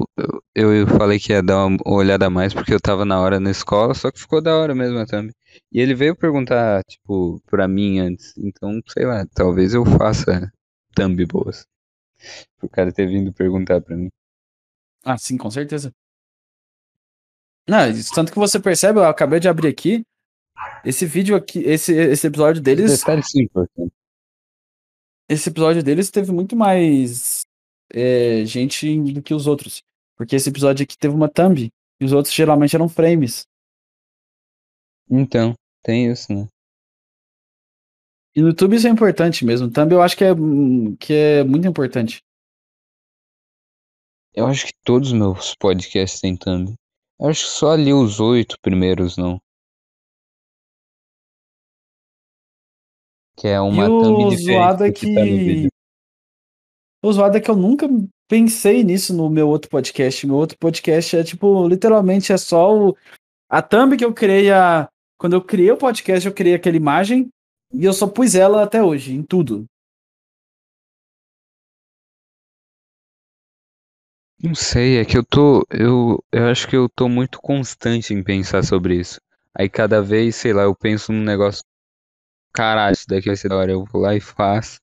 eu, 0.54 0.74
eu 0.76 0.86
falei 0.88 1.18
que 1.18 1.32
ia 1.32 1.42
dar 1.42 1.66
uma 1.66 1.78
olhada 1.86 2.28
a 2.28 2.30
mais 2.30 2.54
porque 2.54 2.74
eu 2.74 2.80
tava 2.80 3.06
na 3.06 3.20
hora 3.22 3.40
na 3.40 3.50
escola, 3.50 3.94
só 3.94 4.12
que 4.12 4.20
ficou 4.20 4.42
da 4.42 4.56
hora 4.56 4.76
mesmo 4.76 5.00
a 5.00 5.06
thumb. 5.06 5.32
E 5.72 5.80
ele 5.80 5.96
veio 5.96 6.14
perguntar, 6.16 6.84
tipo, 6.84 7.42
pra 7.46 7.66
mim 7.66 8.00
antes. 8.00 8.38
Então, 8.38 8.82
sei 8.90 9.06
lá, 9.06 9.26
talvez 9.34 9.74
eu 9.74 9.86
faça 9.86 10.52
thumb 10.94 11.26
boas. 11.26 11.66
O 12.62 12.68
cara 12.68 12.92
ter 12.92 13.08
vindo 13.08 13.32
perguntar 13.32 13.80
pra 13.80 13.96
mim. 13.96 14.10
Ah, 15.06 15.18
sim, 15.18 15.38
com 15.38 15.50
certeza. 15.50 15.92
Não, 17.68 17.78
tanto 18.14 18.32
que 18.32 18.40
você 18.40 18.60
percebe, 18.60 19.00
eu 19.00 19.06
acabei 19.06 19.40
de 19.40 19.48
abrir 19.48 19.70
aqui. 19.70 20.04
Esse 20.84 21.06
vídeo 21.06 21.36
aqui, 21.36 21.60
esse, 21.60 21.94
esse 21.94 22.28
episódio 22.28 22.62
deles. 22.62 23.00
Detalhe 23.00 23.24
sim, 23.24 23.44
importante. 23.44 23.94
Esse 25.30 25.50
episódio 25.50 25.84
deles 25.84 26.10
teve 26.10 26.32
muito 26.32 26.56
mais 26.56 27.37
é, 27.94 28.46
gente 28.46 29.00
do 29.12 29.22
que 29.22 29.34
os 29.34 29.48
outros. 29.48 29.82
Porque 30.16 30.36
esse 30.36 30.50
episódio 30.50 30.84
aqui 30.84 30.98
teve 30.98 31.14
uma 31.14 31.30
thumb. 31.30 31.70
E 32.00 32.06
os 32.06 32.12
outros 32.12 32.34
geralmente 32.34 32.76
eram 32.76 32.88
frames. 32.88 33.46
Então, 35.10 35.54
tem 35.84 36.12
isso, 36.12 36.32
né? 36.34 36.48
E 38.36 38.42
no 38.42 38.50
YouTube 38.50 38.76
isso 38.76 38.88
é 38.88 38.90
importante 38.92 39.44
mesmo. 39.44 39.72
Thumb 39.72 39.92
eu 39.92 40.02
acho 40.02 40.16
que 40.16 40.24
é, 40.24 40.30
que 41.00 41.14
é 41.14 41.44
muito 41.44 41.68
importante. 41.68 42.20
Eu 44.32 44.46
acho 44.46 44.68
que 44.68 44.74
todos 44.84 45.12
os 45.12 45.18
meus 45.18 45.56
podcasts 45.56 46.22
têm 46.22 46.38
thumb. 46.38 46.76
Eu 47.20 47.30
acho 47.30 47.46
que 47.46 47.50
só 47.50 47.72
ali 47.72 47.92
os 47.92 48.20
oito 48.20 48.56
primeiros 48.62 49.18
não. 49.18 49.40
Que 53.36 53.48
é 53.48 53.60
uma 53.60 53.86
e 53.86 53.88
thumb 53.88 54.26
o 54.26 54.30
diferente 54.30 54.44
zoado 54.44 54.84
é 54.84 54.92
que 54.92 55.14
tá 55.16 55.24
que. 55.24 55.38
vídeo. 55.38 55.72
O 57.08 57.14
zoado 57.14 57.38
é 57.38 57.40
que 57.40 57.50
eu 57.50 57.56
nunca 57.56 57.88
pensei 58.28 58.84
nisso 58.84 59.16
no 59.16 59.30
meu 59.30 59.48
outro 59.48 59.70
podcast. 59.70 60.28
Meu 60.28 60.36
outro 60.36 60.58
podcast 60.58 61.16
é 61.16 61.24
tipo, 61.24 61.66
literalmente 61.66 62.34
é 62.34 62.38
só 62.38 62.76
o... 62.76 62.98
a 63.50 63.62
thumb 63.62 63.96
que 63.96 64.04
eu 64.04 64.14
criei 64.14 64.52
a. 64.52 64.90
Quando 65.18 65.32
eu 65.32 65.42
criei 65.42 65.72
o 65.72 65.78
podcast, 65.78 66.28
eu 66.28 66.34
criei 66.34 66.56
aquela 66.56 66.76
imagem 66.76 67.30
e 67.74 67.86
eu 67.86 67.94
só 67.94 68.08
pus 68.08 68.36
ela 68.36 68.62
até 68.62 68.84
hoje, 68.84 69.14
em 69.16 69.24
tudo. 69.24 69.66
Não 74.44 74.54
sei, 74.54 74.98
é 74.98 75.06
que 75.06 75.18
eu 75.18 75.24
tô. 75.24 75.66
Eu, 75.70 76.22
eu 76.30 76.48
acho 76.50 76.68
que 76.68 76.76
eu 76.76 76.90
tô 76.90 77.08
muito 77.08 77.40
constante 77.40 78.14
em 78.14 78.22
pensar 78.22 78.66
sobre 78.66 79.00
isso. 79.00 79.22
Aí 79.58 79.70
cada 79.70 80.02
vez, 80.02 80.36
sei 80.36 80.52
lá, 80.52 80.64
eu 80.64 80.76
penso 80.76 81.14
num 81.14 81.24
negócio. 81.24 81.64
Caralho, 82.54 82.92
isso 82.94 83.08
daqui 83.08 83.28
vai 83.28 83.38
ser 83.38 83.48
da 83.48 83.56
hora. 83.56 83.72
Eu 83.72 83.86
vou 83.86 84.02
lá 84.02 84.14
e 84.14 84.20
faço. 84.20 84.78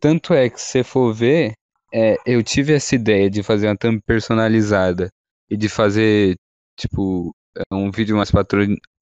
Tanto 0.00 0.34
é 0.34 0.50
que 0.50 0.60
se 0.60 0.66
você 0.66 0.84
for 0.84 1.12
ver, 1.12 1.54
é, 1.92 2.16
eu 2.26 2.42
tive 2.42 2.74
essa 2.74 2.94
ideia 2.94 3.30
de 3.30 3.42
fazer 3.42 3.68
uma 3.68 3.76
thumb 3.76 4.00
personalizada 4.02 5.08
e 5.48 5.56
de 5.56 5.68
fazer, 5.68 6.36
tipo, 6.76 7.34
é, 7.56 7.74
um 7.74 7.90
vídeo 7.90 8.16
mais 8.16 8.30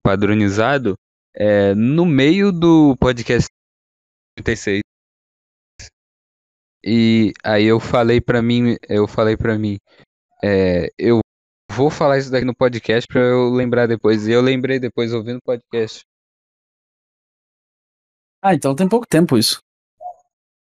padronizado 0.03 0.95
é, 1.35 1.75
no 1.75 2.05
meio 2.05 2.53
do 2.53 2.97
podcast 2.99 3.49
36. 4.37 4.81
E 6.85 7.33
aí 7.45 7.65
eu 7.65 7.79
falei 7.79 8.21
pra 8.21 8.43
mim, 8.43 8.77
eu 8.89 9.07
falei 9.07 9.37
para 9.37 9.57
mim, 9.59 9.79
é, 10.43 10.89
eu 10.99 11.21
vou 11.71 11.91
falar 11.91 12.19
isso 12.19 12.31
daqui 12.31 12.45
no 12.45 12.55
podcast 12.55 13.07
pra 13.07 13.21
eu 13.21 13.51
lembrar 13.51 13.87
depois. 13.87 14.27
E 14.27 14.33
eu 14.33 14.43
lembrei 14.43 14.79
depois 14.79 15.13
ouvindo 15.15 15.39
o 15.39 15.43
podcast. 15.43 16.03
Ah, 18.43 18.55
então 18.55 18.75
tem 18.75 18.89
pouco 18.89 19.07
tempo 19.07 19.39
isso. 19.39 19.61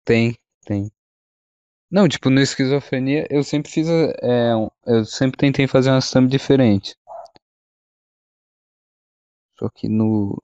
Tem, 0.05 0.35
tem. 0.65 0.91
Não, 1.89 2.07
tipo, 2.07 2.29
no 2.29 2.39
esquizofrenia 2.39 3.27
eu 3.29 3.43
sempre 3.43 3.69
fiz, 3.71 3.87
é, 3.89 4.55
um- 4.55 4.69
eu 4.85 5.03
sempre 5.05 5.37
tentei 5.37 5.67
fazer 5.67 5.89
uma 5.91 6.01
thumb 6.01 6.27
diferente. 6.29 6.95
Só 9.59 9.69
que 9.69 9.87
no 9.87 10.41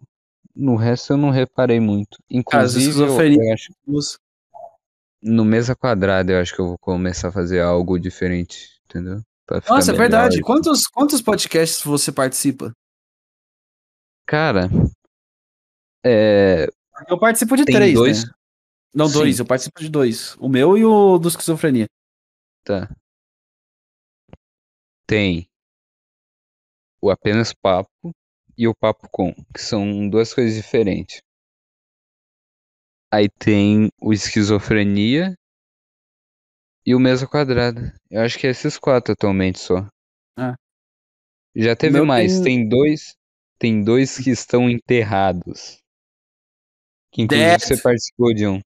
no 0.56 0.76
resto 0.76 1.14
eu 1.14 1.18
não 1.18 1.30
reparei 1.30 1.80
muito. 1.80 2.18
Cara, 2.18 2.64
Inclusive, 2.64 2.86
eu, 2.88 2.90
esquizofrenia- 2.90 3.44
eu 3.44 3.54
acho 3.54 3.72
no 5.22 5.44
mesa 5.46 5.76
quadrada 5.76 6.32
eu 6.34 6.40
acho 6.42 6.54
que 6.56 6.62
eu 6.62 6.68
vou 6.70 6.78
começar 6.80 7.30
a 7.30 7.32
fazer 7.32 7.62
algo 7.62 8.00
diferente, 8.00 8.70
entendeu? 8.86 9.22
Pra 9.46 9.62
ficar 9.62 9.76
Nossa, 9.76 9.92
é 9.92 9.94
melhor. 9.94 10.10
verdade. 10.10 10.42
Quantos, 10.42 10.88
quantos 10.88 11.22
podcasts 11.22 11.82
você 11.84 12.12
participa? 12.12 12.74
Cara, 14.26 14.70
é, 16.04 16.68
Eu 17.08 17.20
participo 17.20 17.56
de 17.56 17.66
Tem 17.66 17.76
três, 17.76 17.94
dois? 17.94 18.26
né? 18.26 18.32
Não, 18.98 19.08
Sim. 19.08 19.14
dois. 19.14 19.40
Eu 19.40 19.46
participo 19.46 19.80
de 19.80 19.90
dois. 19.90 20.36
O 20.38 20.50
meu 20.50 20.76
e 20.78 20.84
o 20.84 21.20
do 21.20 21.28
esquizofrenia. 21.28 21.86
tá. 22.64 22.90
Tem 25.06 25.48
o 27.02 27.10
apenas 27.10 27.54
papo 27.54 27.90
e 28.58 28.68
o 28.68 28.76
papo 28.76 29.08
com, 29.12 29.32
que 29.54 29.62
são 29.62 30.10
duas 30.10 30.34
coisas 30.34 30.56
diferentes. 30.56 31.22
Aí 33.14 33.30
tem 33.40 33.90
o 34.02 34.12
esquizofrenia 34.12 35.34
e 36.86 36.94
o 36.94 37.00
mesa 37.00 37.26
quadrada. 37.26 37.96
Eu 38.10 38.22
acho 38.22 38.38
que 38.38 38.48
é 38.48 38.50
esses 38.50 38.78
quatro 38.78 39.14
atualmente 39.14 39.60
só. 39.60 39.88
Ah. 40.38 40.56
Já 41.56 41.76
teve 41.76 42.02
mais, 42.02 42.34
tem- 42.42 42.44
tem 42.44 42.68
dois, 42.70 43.16
tem 43.58 43.84
dois 43.84 44.18
que 44.18 44.30
estão 44.30 44.70
enterrados. 44.70 45.78
Que 47.14 47.22
inclusive 47.22 47.50
Dead. 47.50 47.62
você 47.62 47.82
participou 47.82 48.34
de 48.34 48.46
um. 48.46 48.60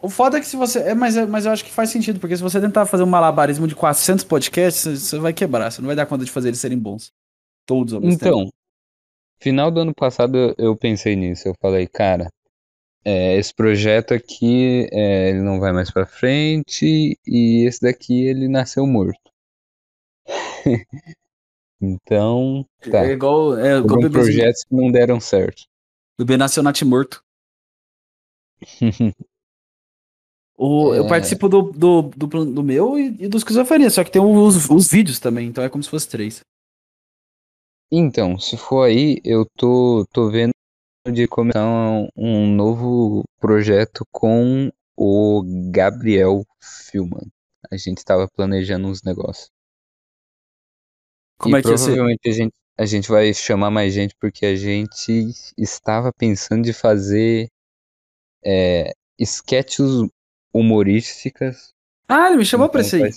O 0.00 0.08
foda 0.08 0.38
é 0.38 0.40
que 0.40 0.46
se 0.46 0.56
você. 0.56 0.78
É, 0.80 0.94
mas, 0.94 1.16
é- 1.16 1.26
mas 1.26 1.44
eu 1.44 1.50
acho 1.52 1.64
que 1.64 1.72
faz 1.72 1.90
sentido, 1.90 2.20
porque 2.20 2.36
se 2.36 2.42
você 2.42 2.60
tentar 2.60 2.86
fazer 2.86 3.02
um 3.02 3.06
malabarismo 3.06 3.66
de 3.66 3.74
400 3.74 4.24
podcasts, 4.24 4.84
você- 4.84 5.18
vai 5.18 5.32
quebrar. 5.32 5.70
Você 5.72 5.80
não 5.80 5.86
vai 5.88 5.96
dar 5.96 6.06
conta 6.06 6.24
de 6.24 6.30
fazer 6.30 6.48
eles 6.48 6.60
serem 6.60 6.78
bons. 6.78 7.10
Todos 7.66 7.92
ao 7.92 8.00
mesmo 8.00 8.18
tempo. 8.18 8.38
Então, 8.38 8.48
final 9.40 9.70
do 9.70 9.80
ano 9.80 9.92
passado 9.94 10.54
eu- 10.56 10.76
pensei 10.76 11.16
nisso. 11.16 11.48
Eu 11.48 11.54
falei, 11.60 11.86
cara, 11.88 12.28
é, 13.04 13.36
esse 13.36 13.52
projeto 13.52 14.14
aqui 14.14 14.88
é, 14.92 15.30
ele 15.30 15.42
não 15.42 15.58
vai 15.58 15.72
mais 15.72 15.90
pra 15.90 16.06
frente 16.06 17.18
e 17.26 17.66
esse 17.66 17.80
daqui 17.80 18.24
ele 18.24 18.46
nasceu 18.48 18.86
morto. 18.86 19.18
então, 21.80 22.64
tá. 22.90 23.04
É 23.04 23.12
igual, 23.12 23.58
é, 23.58 23.78
igual 23.78 24.10
projetos 24.10 24.62
que 24.64 24.74
não 24.74 24.90
deram 24.92 25.18
certo. 25.18 25.62
O 26.18 26.24
bebê 26.24 26.36
nasceu 26.36 26.62
natimorto. 26.62 27.20
O, 30.58 30.92
Eu 30.94 31.04
É. 31.04 31.08
participo 31.08 31.48
do, 31.48 31.62
do, 31.72 32.02
do, 32.02 32.26
do 32.26 32.62
meu 32.62 32.98
e, 32.98 33.16
e 33.20 33.28
do 33.28 33.36
esquizofrenia, 33.38 33.90
só 33.90 34.02
que 34.02 34.10
tem 34.10 34.20
os, 34.20 34.68
os 34.68 34.88
vídeos 34.90 35.20
também, 35.20 35.46
então 35.48 35.62
é 35.62 35.68
como 35.68 35.82
se 35.84 35.90
fosse 35.90 36.08
três. 36.08 36.40
Então, 37.90 38.38
se 38.38 38.56
for 38.56 38.82
aí, 38.82 39.18
eu 39.24 39.46
tô, 39.56 40.04
tô 40.12 40.30
vendo 40.30 40.52
de 41.10 41.26
começar 41.26 41.64
um, 41.64 42.08
um 42.16 42.54
novo 42.54 43.22
projeto 43.40 44.04
com 44.12 44.70
o 44.96 45.42
Gabriel 45.70 46.44
Filman. 46.60 47.26
A 47.70 47.76
gente 47.76 48.04
tava 48.04 48.28
planejando 48.28 48.88
uns 48.88 49.02
negócios. 49.02 49.48
Como 51.38 51.56
e 51.56 51.60
é 51.60 51.62
que 51.62 51.68
provavelmente 51.68 52.28
a 52.28 52.32
gente, 52.32 52.52
a 52.76 52.84
gente 52.84 53.08
vai 53.08 53.32
chamar 53.32 53.70
mais 53.70 53.94
gente 53.94 54.14
porque 54.20 54.44
a 54.44 54.56
gente 54.56 55.30
estava 55.56 56.12
pensando 56.12 56.64
de 56.64 56.72
fazer 56.72 57.48
é, 58.44 58.92
sketches 59.18 60.08
humorísticas. 60.52 61.72
Ah, 62.08 62.28
ele 62.28 62.38
me 62.38 62.44
chamou 62.44 62.66
então 62.66 62.72
pra 62.72 62.80
isso 62.80 62.96
aí. 62.96 63.10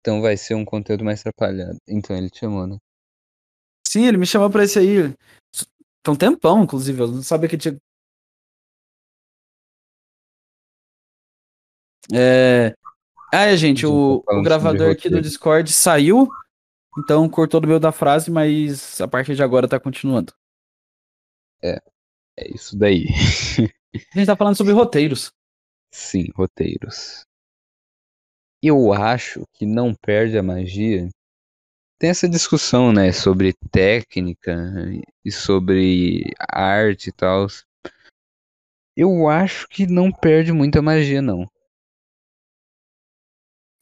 então 0.00 0.20
vai 0.20 0.36
ser 0.36 0.54
um 0.54 0.64
conteúdo 0.64 1.04
mais 1.04 1.20
atrapalhado. 1.20 1.78
Então 1.86 2.16
ele 2.16 2.30
te 2.30 2.40
chamou, 2.40 2.66
né? 2.66 2.78
Sim, 3.86 4.06
ele 4.06 4.16
me 4.16 4.26
chamou 4.26 4.50
pra 4.50 4.64
esse 4.64 4.78
aí. 4.78 5.14
Tem 6.02 6.14
um 6.14 6.16
tempão, 6.16 6.62
inclusive. 6.62 7.00
Eu 7.00 7.08
não 7.08 7.22
sabia 7.22 7.48
que 7.48 7.58
tinha. 7.58 7.76
É. 12.12 12.74
Ah, 13.32 13.44
é, 13.46 13.56
gente, 13.56 13.84
o, 13.84 14.22
o 14.26 14.42
gravador 14.42 14.90
aqui 14.90 15.10
do. 15.10 15.20
Discord 15.20 15.70
saiu, 15.70 16.28
então 16.98 17.28
cortou 17.28 17.60
do 17.60 17.68
meio 17.68 17.78
da 17.78 17.92
frase, 17.92 18.30
mas 18.30 18.98
a 19.00 19.06
partir 19.06 19.34
de 19.34 19.42
agora 19.42 19.68
tá 19.68 19.78
continuando. 19.78 20.32
É 22.38 22.54
isso 22.54 22.78
daí. 22.78 23.06
A 24.14 24.18
gente 24.18 24.26
tá 24.26 24.36
falando 24.36 24.56
sobre 24.56 24.72
roteiros. 24.72 25.32
Sim, 25.92 26.30
roteiros. 26.34 27.26
Eu 28.62 28.92
acho 28.92 29.44
que 29.54 29.66
não 29.66 29.94
perde 29.94 30.38
a 30.38 30.42
magia. 30.42 31.08
Tem 31.98 32.10
essa 32.10 32.28
discussão, 32.28 32.92
né, 32.92 33.12
sobre 33.12 33.54
técnica 33.70 34.56
e 35.24 35.32
sobre 35.32 36.24
arte 36.50 37.08
e 37.10 37.12
tal. 37.12 37.46
Eu 38.94 39.28
acho 39.30 39.66
que 39.66 39.86
não 39.86 40.12
perde 40.12 40.52
muita 40.52 40.82
magia, 40.82 41.22
não. 41.22 41.46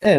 É, 0.03 0.19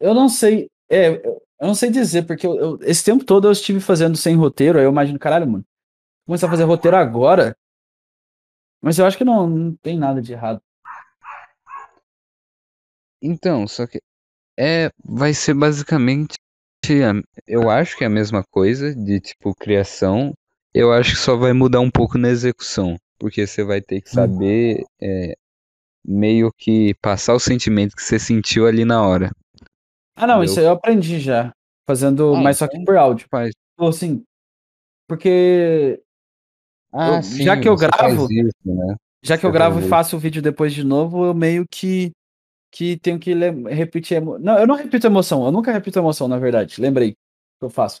eu, 0.00 0.14
não 0.14 0.28
sei. 0.28 0.70
É, 0.90 1.08
eu 1.26 1.40
não 1.60 1.74
sei 1.74 1.90
dizer, 1.90 2.22
porque 2.26 2.46
eu, 2.46 2.56
eu- 2.58 2.78
esse 2.82 3.04
tempo 3.04 3.24
todo 3.24 3.46
eu 3.48 3.52
estive 3.52 3.80
fazendo 3.80 4.16
sem 4.16 4.34
roteiro, 4.36 4.78
aí 4.78 4.84
eu 4.84 4.90
imagino, 4.90 5.18
caralho, 5.18 5.46
mano. 5.48 5.64
Começar 6.26 6.46
a 6.48 6.50
fazer 6.50 6.64
roteiro 6.64 6.96
agora. 6.98 7.56
Mas 8.82 8.98
eu 8.98 9.06
acho 9.06 9.16
que 9.18 9.24
não, 9.24 9.48
não 9.48 9.74
tem 9.76 9.98
nada 9.98 10.20
de 10.20 10.32
errado. 10.32 10.60
Então, 13.22 13.66
só 13.66 13.86
que 13.86 14.00
É, 14.58 14.90
vai 15.04 15.32
ser 15.34 15.54
basicamente. 15.54 16.34
a- 16.86 17.22
Eu 17.46 17.70
acho 17.70 17.96
que 17.96 18.04
é 18.04 18.06
a 18.08 18.10
mesma 18.10 18.42
coisa 18.50 18.94
de 18.94 19.20
tipo 19.20 19.54
criação. 19.54 20.34
Eu 20.74 20.92
acho 20.92 21.12
que 21.12 21.18
só 21.18 21.36
vai 21.36 21.52
mudar 21.52 21.80
um 21.80 21.90
pouco 21.90 22.18
na 22.18 22.28
execução. 22.28 22.96
Porque 23.18 23.46
você 23.46 23.64
vai 23.64 23.80
ter 23.80 24.00
que 24.02 24.10
saber 24.10 24.84
é, 25.00 25.34
meio 26.04 26.50
que 26.56 26.94
passar 27.02 27.34
o 27.34 27.40
sentimento 27.40 27.96
que 27.96 28.02
você 28.02 28.18
sentiu 28.18 28.66
ali 28.66 28.84
na 28.84 29.06
hora. 29.06 29.30
Ah, 30.16 30.26
não, 30.26 30.42
isso 30.44 30.58
aí 30.60 30.66
eu 30.66 30.72
aprendi 30.72 31.20
já. 31.20 31.52
Fazendo, 31.88 32.34
Ah, 32.34 32.42
mas 32.42 32.58
só 32.58 32.66
que 32.68 32.74
então 32.76 32.84
por 32.84 32.96
áudio. 32.96 33.26
Faz. 33.30 33.50
Tipo 33.50 33.88
assim, 33.88 34.22
porque 35.08 36.00
Ah, 36.92 37.16
Eu- 37.18 37.22
sim, 37.22 37.44
já 37.44 37.60
que 37.60 37.68
eu 37.68 37.76
você 37.76 37.88
faz 37.88 38.12
gravo- 38.14 38.28
isso, 38.32 38.54
né? 38.64 38.96
já 39.22 39.38
que 39.38 39.46
eu 39.46 39.50
Você 39.50 39.54
gravo 39.54 39.74
faz 39.76 39.84
e 39.84 39.86
isso. 39.86 39.90
faço 39.90 40.16
o 40.16 40.18
vídeo 40.20 40.42
depois 40.42 40.72
de 40.74 40.82
novo, 40.84 41.24
eu 41.24 41.34
meio 41.34 41.64
que 41.70 42.10
que 42.70 42.96
tenho 42.98 43.18
que 43.18 43.34
repetir 43.68 44.18
emo... 44.18 44.38
Não, 44.38 44.58
eu 44.58 44.66
não 44.66 44.74
repito 44.76 45.06
emoção, 45.06 45.44
eu 45.44 45.52
nunca 45.52 45.72
repito 45.72 45.98
emoção, 45.98 46.28
na 46.28 46.38
verdade. 46.38 46.80
Lembrei 46.80 47.12
que 47.12 47.18
eu 47.64 47.70
faço. 47.70 48.00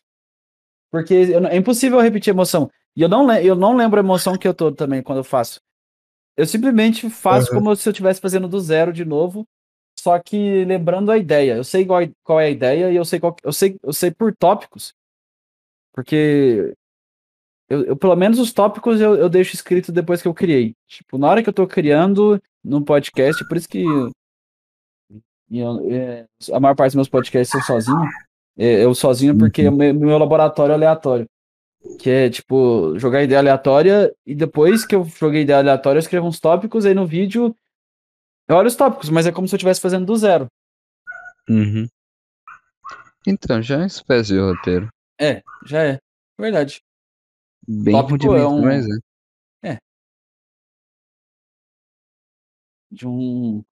Porque 0.90 1.14
eu 1.14 1.46
é 1.46 1.56
impossível 1.56 1.98
eu 1.98 2.02
repetir 2.04 2.30
emoção. 2.32 2.70
E 2.96 3.02
eu 3.02 3.08
não, 3.08 3.30
eu 3.34 3.54
não 3.54 3.76
lembro 3.76 4.00
a 4.00 4.02
emoção 4.02 4.36
que 4.36 4.46
eu 4.46 4.54
tô 4.54 4.72
também 4.72 5.02
quando 5.02 5.18
eu 5.18 5.24
faço. 5.24 5.60
Eu 6.36 6.46
simplesmente 6.46 7.08
faço 7.10 7.52
Uhum. 7.52 7.58
como 7.58 7.76
se 7.76 7.88
eu 7.88 7.92
estivesse 7.92 8.20
fazendo 8.20 8.48
do 8.48 8.60
zero 8.60 8.92
de 8.92 9.04
novo, 9.04 9.46
só 9.98 10.18
que 10.18 10.64
lembrando 10.64 11.10
a 11.10 11.18
ideia. 11.18 11.56
Eu 11.56 11.64
sei 11.64 11.84
qual, 11.84 12.00
qual 12.24 12.40
é 12.40 12.46
a 12.46 12.50
ideia 12.50 12.90
e 12.90 12.96
eu 12.96 13.04
sei 13.04 13.20
qual, 13.20 13.36
eu 13.44 13.52
sei, 13.52 13.76
eu 13.82 13.92
sei 13.92 14.10
por 14.10 14.34
tópicos. 14.34 14.94
Porque 15.92 16.74
eu, 17.68 17.84
eu, 17.84 17.96
pelo 17.96 18.16
menos 18.16 18.38
os 18.38 18.52
tópicos 18.52 19.00
eu, 19.00 19.14
eu 19.16 19.28
deixo 19.28 19.54
escrito 19.54 19.92
depois 19.92 20.22
que 20.22 20.28
eu 20.28 20.34
criei. 20.34 20.74
Tipo, 20.88 21.18
na 21.18 21.28
hora 21.28 21.42
que 21.42 21.48
eu 21.48 21.52
tô 21.52 21.66
criando 21.66 22.40
no 22.64 22.84
podcast, 22.84 23.46
por 23.46 23.56
isso 23.56 23.68
que 23.68 23.84
e 25.50 25.58
eu- 25.58 25.90
é, 25.92 26.26
a 26.52 26.60
maior 26.60 26.74
parte 26.74 26.90
dos 26.90 26.96
meus 26.96 27.08
podcasts 27.08 27.50
são 27.50 27.60
sozinho. 27.62 28.08
É, 28.56 28.84
eu 28.84 28.94
sozinho 28.94 29.36
porque 29.36 29.66
o 29.68 29.72
meu, 29.72 29.92
meu 29.94 30.18
laboratório 30.18 30.72
é 30.72 30.74
aleatório. 30.74 31.26
Que 31.98 32.10
é, 32.10 32.30
tipo, 32.30 32.98
jogar 32.98 33.22
ideia 33.22 33.38
aleatória 33.40 34.14
e 34.26 34.34
depois 34.34 34.84
que 34.84 34.94
eu 34.94 35.04
joguei 35.04 35.42
ideia 35.42 35.58
aleatória, 35.60 35.96
eu 35.98 36.00
escrevo 36.00 36.26
uns 36.26 36.38
tópicos, 36.38 36.84
aí 36.84 36.92
no 36.94 37.06
vídeo 37.06 37.54
eu 38.48 38.56
olho 38.56 38.68
os 38.68 38.76
tópicos, 38.76 39.08
mas 39.08 39.26
é 39.26 39.32
como 39.32 39.48
se 39.48 39.54
eu 39.54 39.56
estivesse 39.56 39.80
fazendo 39.80 40.04
do 40.04 40.16
zero. 40.16 40.46
Uhum. 41.48 41.86
Então, 43.26 43.62
já 43.62 43.76
é 43.76 43.78
uma 43.78 43.86
espécie 43.86 44.32
de 44.34 44.40
roteiro. 44.40 44.88
É, 45.18 45.42
já 45.66 45.82
é. 45.82 45.98
Verdade. 46.38 46.80
Bem 47.66 47.94
Tópico 47.94 48.34
é 48.34 48.46
um- 48.46 48.62
mas 48.62 48.86
é. 49.62 49.78
De 52.90 53.06
um. 53.06 53.62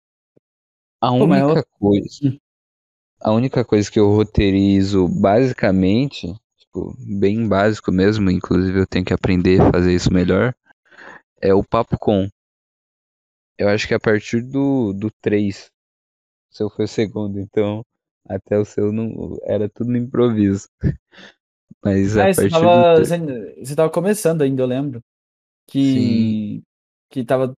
A 1.01 1.11
mas 1.17 1.43
única 1.43 1.65
coisa. 1.81 2.21
Hum. 2.23 2.39
A 3.21 3.31
única 3.33 3.65
coisa 3.65 3.89
que 3.89 4.01
eu 4.01 4.11
roteirizo 4.11 5.07
basicamente, 5.07 6.35
tipo, 6.59 6.97
bem 6.99 7.47
básico 7.47 7.93
mesmo, 7.93 8.29
inclusive 8.29 8.81
eu 8.81 8.87
tenho 8.89 9.05
que 9.05 9.15
aprender 9.15 9.61
a 9.61 9.71
fazer 9.71 9.95
isso 9.95 10.13
melhor, 10.13 10.53
é 11.41 11.55
o 11.55 11.65
papo 11.65 11.99
com. 11.99 12.29
Eu 13.59 13.69
acho 13.69 13.87
que 13.89 13.95
a 13.95 14.01
partir 14.01 14.41
do, 14.43 14.93
do 14.93 15.11
3, 15.21 15.71
o 16.53 16.57
seu 16.57 16.71
foi 16.71 16.87
o 16.87 16.89
segundo, 16.89 17.41
então 17.41 17.85
até 18.29 18.59
o 18.59 18.65
seu 18.65 18.93
não 18.93 19.39
era 19.45 19.69
tudo 19.69 19.91
no 19.93 19.99
improviso. 19.99 20.69
Mas 21.85 22.17
a 22.17 22.27
Ah, 22.27 22.33
você 22.33 22.49
partir 22.49 22.49
tava, 22.49 22.67
do 22.69 22.85
3. 22.87 23.15
você, 23.61 23.77
tava 23.77 23.91
começando 23.91 24.43
ainda, 24.43 24.63
eu 24.63 24.67
lembro. 24.67 25.03
Que. 25.69 26.63
Que 27.11 27.25
tava. 27.25 27.55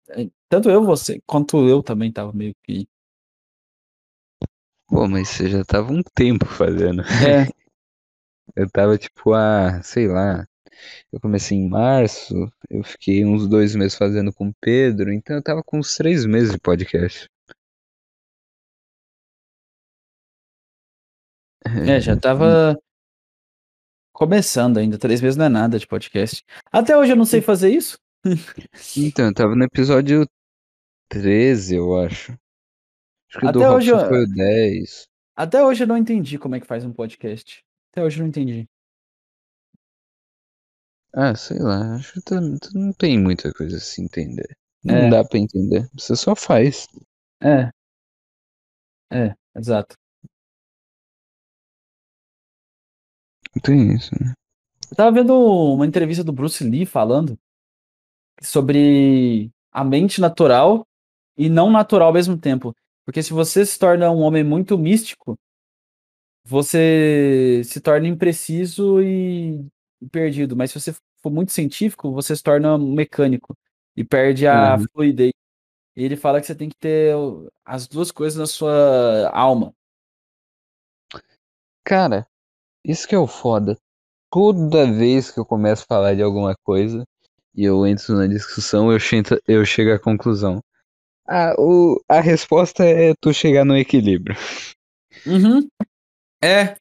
Tanto 0.49 0.69
eu, 0.69 0.83
você, 0.85 1.21
quanto 1.27 1.67
eu 1.69 1.83
também 1.83 2.11
tava 2.11 2.33
meio 2.33 2.53
que. 2.63 2.87
Pô, 4.89 5.07
mas 5.07 5.29
você 5.29 5.49
já 5.49 5.63
tava 5.63 5.91
um 5.93 6.01
tempo 6.15 6.45
fazendo. 6.45 7.01
É, 7.01 7.47
Eu 8.55 8.69
tava 8.69 8.97
tipo 8.97 9.33
a, 9.33 9.81
sei 9.83 10.07
lá, 10.07 10.45
eu 11.11 11.19
comecei 11.19 11.57
em 11.57 11.69
março, 11.69 12.33
eu 12.69 12.83
fiquei 12.83 13.25
uns 13.25 13.47
dois 13.47 13.75
meses 13.75 13.97
fazendo 13.97 14.33
com 14.33 14.49
o 14.49 14.53
Pedro, 14.59 15.13
então 15.13 15.35
eu 15.37 15.43
tava 15.43 15.63
com 15.63 15.79
uns 15.79 15.95
três 15.95 16.25
meses 16.25 16.51
de 16.51 16.59
podcast. 16.59 17.29
é, 21.65 21.99
já 21.99 22.17
tava. 22.17 22.77
Começando 24.13 24.77
ainda, 24.77 24.97
três 24.97 25.21
meses 25.21 25.37
não 25.37 25.45
é 25.45 25.49
nada 25.49 25.79
de 25.79 25.87
podcast. 25.87 26.43
Até 26.71 26.97
hoje 26.97 27.13
eu 27.13 27.15
não 27.15 27.25
sei 27.25 27.41
fazer 27.41 27.69
isso. 27.69 27.97
Então, 28.97 29.27
eu 29.27 29.33
tava 29.33 29.55
no 29.55 29.63
episódio 29.63 30.27
13, 31.07 31.75
eu 31.75 31.97
acho. 31.97 32.37
Acho 33.29 33.39
que 33.39 33.45
o 33.45 33.51
do 33.51 33.59
Até 33.59 33.69
hoje 33.69 33.91
foi 33.91 34.23
o 34.23 34.27
10. 34.27 35.07
Até 35.35 35.63
hoje 35.63 35.83
eu 35.83 35.87
não 35.87 35.97
entendi 35.97 36.37
como 36.37 36.55
é 36.55 36.59
que 36.59 36.67
faz 36.67 36.83
um 36.83 36.91
podcast. 36.93 37.63
Até 37.91 38.03
hoje 38.03 38.17
eu 38.17 38.21
não 38.23 38.29
entendi. 38.29 38.67
Ah, 41.13 41.33
sei 41.35 41.57
lá, 41.59 41.95
acho 41.95 42.13
que 42.13 42.21
tá- 42.21 42.39
não 42.73 42.93
tem 42.93 43.19
muita 43.19 43.51
coisa 43.53 43.77
a 43.77 43.79
se 43.79 44.01
entender. 44.01 44.55
Não 44.83 44.95
É. 44.95 45.09
dá 45.09 45.23
pra 45.23 45.39
entender, 45.39 45.87
você 45.93 46.15
só 46.15 46.35
faz. 46.35 46.87
É. 47.41 47.69
É, 49.11 49.33
exato. 49.55 49.95
Tem 53.63 53.93
isso, 53.95 54.11
né? 54.21 54.33
Eu 54.91 54.95
tava 54.95 55.11
vendo 55.11 55.33
uma 55.73 55.85
entrevista 55.85 56.23
do 56.23 56.31
Bruce 56.31 56.63
Lee 56.63 56.85
falando 56.85 57.37
sobre 58.41 59.51
a 59.71 59.83
mente 59.83 60.21
natural 60.21 60.85
e 61.37 61.49
não 61.49 61.69
natural 61.71 62.07
ao 62.09 62.13
mesmo 62.13 62.37
tempo. 62.37 62.75
Porque 63.09 63.23
se 63.23 63.33
você 63.33 63.65
se 63.65 63.79
torna 63.79 64.11
um 64.11 64.19
homem 64.19 64.43
muito 64.43 64.77
místico, 64.77 65.35
você 66.45 67.63
se 67.65 67.81
torna 67.81 68.07
impreciso 68.07 69.01
e 69.01 69.65
perdido. 70.11 70.55
Mas 70.55 70.69
se 70.69 70.79
você 70.79 70.93
for 71.19 71.31
muito 71.31 71.51
científico, 71.51 72.11
você 72.13 72.35
se 72.35 72.43
torna 72.43 72.77
mecânico 72.77 73.57
e 73.97 74.03
perde 74.03 74.45
a 74.45 74.77
Uhum. 74.77 74.85
fluidez. 74.93 75.31
E 75.95 76.03
ele 76.03 76.15
fala 76.15 76.39
que 76.39 76.45
você 76.45 76.53
tem 76.53 76.69
que 76.69 76.77
ter 76.77 77.15
as 77.65 77.87
duas 77.87 78.11
coisas 78.11 78.37
na 78.37 78.45
sua 78.45 79.31
alma. 79.33 79.73
Cara, 81.83 82.27
isso 82.85 83.07
que 83.07 83.15
é 83.15 83.19
o 83.19 83.25
foda. 83.25 83.75
Toda 84.31 84.91
vez 84.91 85.31
que 85.31 85.39
eu 85.39 85.45
começo 85.45 85.83
a 85.83 85.87
falar 85.87 86.15
de 86.15 86.21
alguma 86.21 86.55
coisa 86.63 87.03
e 87.55 87.65
eu 87.65 87.87
entro 87.87 88.15
na 88.15 88.27
discussão, 88.27 88.91
eu 88.91 88.99
chego, 88.99 89.29
eu 89.47 89.65
chego 89.65 89.93
à 89.93 89.99
conclusão. 89.99 90.61
Ah, 91.31 91.53
o, 91.59 92.01
a 92.09 92.19
resposta 92.19 92.83
é 92.83 93.13
tu 93.21 93.31
chegar 93.31 93.63
no 93.63 93.77
equilíbrio. 93.77 94.35
Uhum. 95.27 95.67
É, 96.43 96.75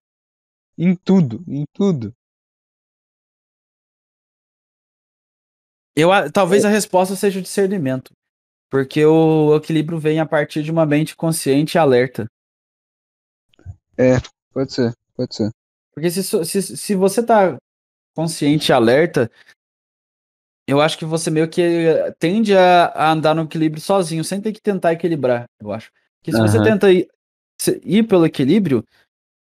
Em 0.79 0.95
tudo, 0.95 1.45
em 1.47 1.65
tudo. 1.75 2.15
Eu, 5.95 6.13
a- 6.13 6.31
talvez 6.31 6.65
a 6.65 6.69
resposta 6.69 7.17
seja 7.17 7.41
o 7.41 7.43
discernimento. 7.43 8.13
Porque 8.71 9.05
o 9.05 9.57
equilíbrio 9.57 9.99
vem 9.99 10.21
a 10.21 10.27
partir 10.27 10.63
de 10.63 10.71
uma 10.71 10.87
mente 10.87 11.17
consciente 11.17 11.77
e 11.77 11.79
alerta. 11.79 12.27
Pode 14.53 14.73
ser, 14.73 14.93
pode 15.15 15.35
ser. 15.35 15.51
Porque 15.93 16.11
se, 16.11 16.23
se, 16.23 16.63
se 16.77 16.95
você 16.95 17.23
tá 17.23 17.57
consciente 18.15 18.71
e 18.71 18.73
alerta, 18.73 19.31
eu 20.69 20.81
acho 20.81 20.99
que 20.99 21.07
você 21.07 21.31
meio 21.31 21.49
que 21.49 21.63
eh, 21.63 22.13
tende 22.19 22.57
a, 22.57 22.87
a 22.89 23.13
andar 23.13 23.35
no 23.35 23.43
equilíbrio 23.45 23.83
sozinho, 23.83 24.25
sem 24.25 24.41
ter 24.41 24.53
que 24.53 24.61
tentar 24.63 24.93
equilibrar, 24.93 25.47
eu 25.61 25.73
acho. 25.73 25.91
Porque 26.21 26.33
se 26.33 26.41
você 26.41 26.61
Aham. 26.61 26.65
tenta 26.65 26.93
ir, 26.93 27.09
ir 27.85 28.05
pelo 28.07 28.27
equilíbrio, 28.27 28.85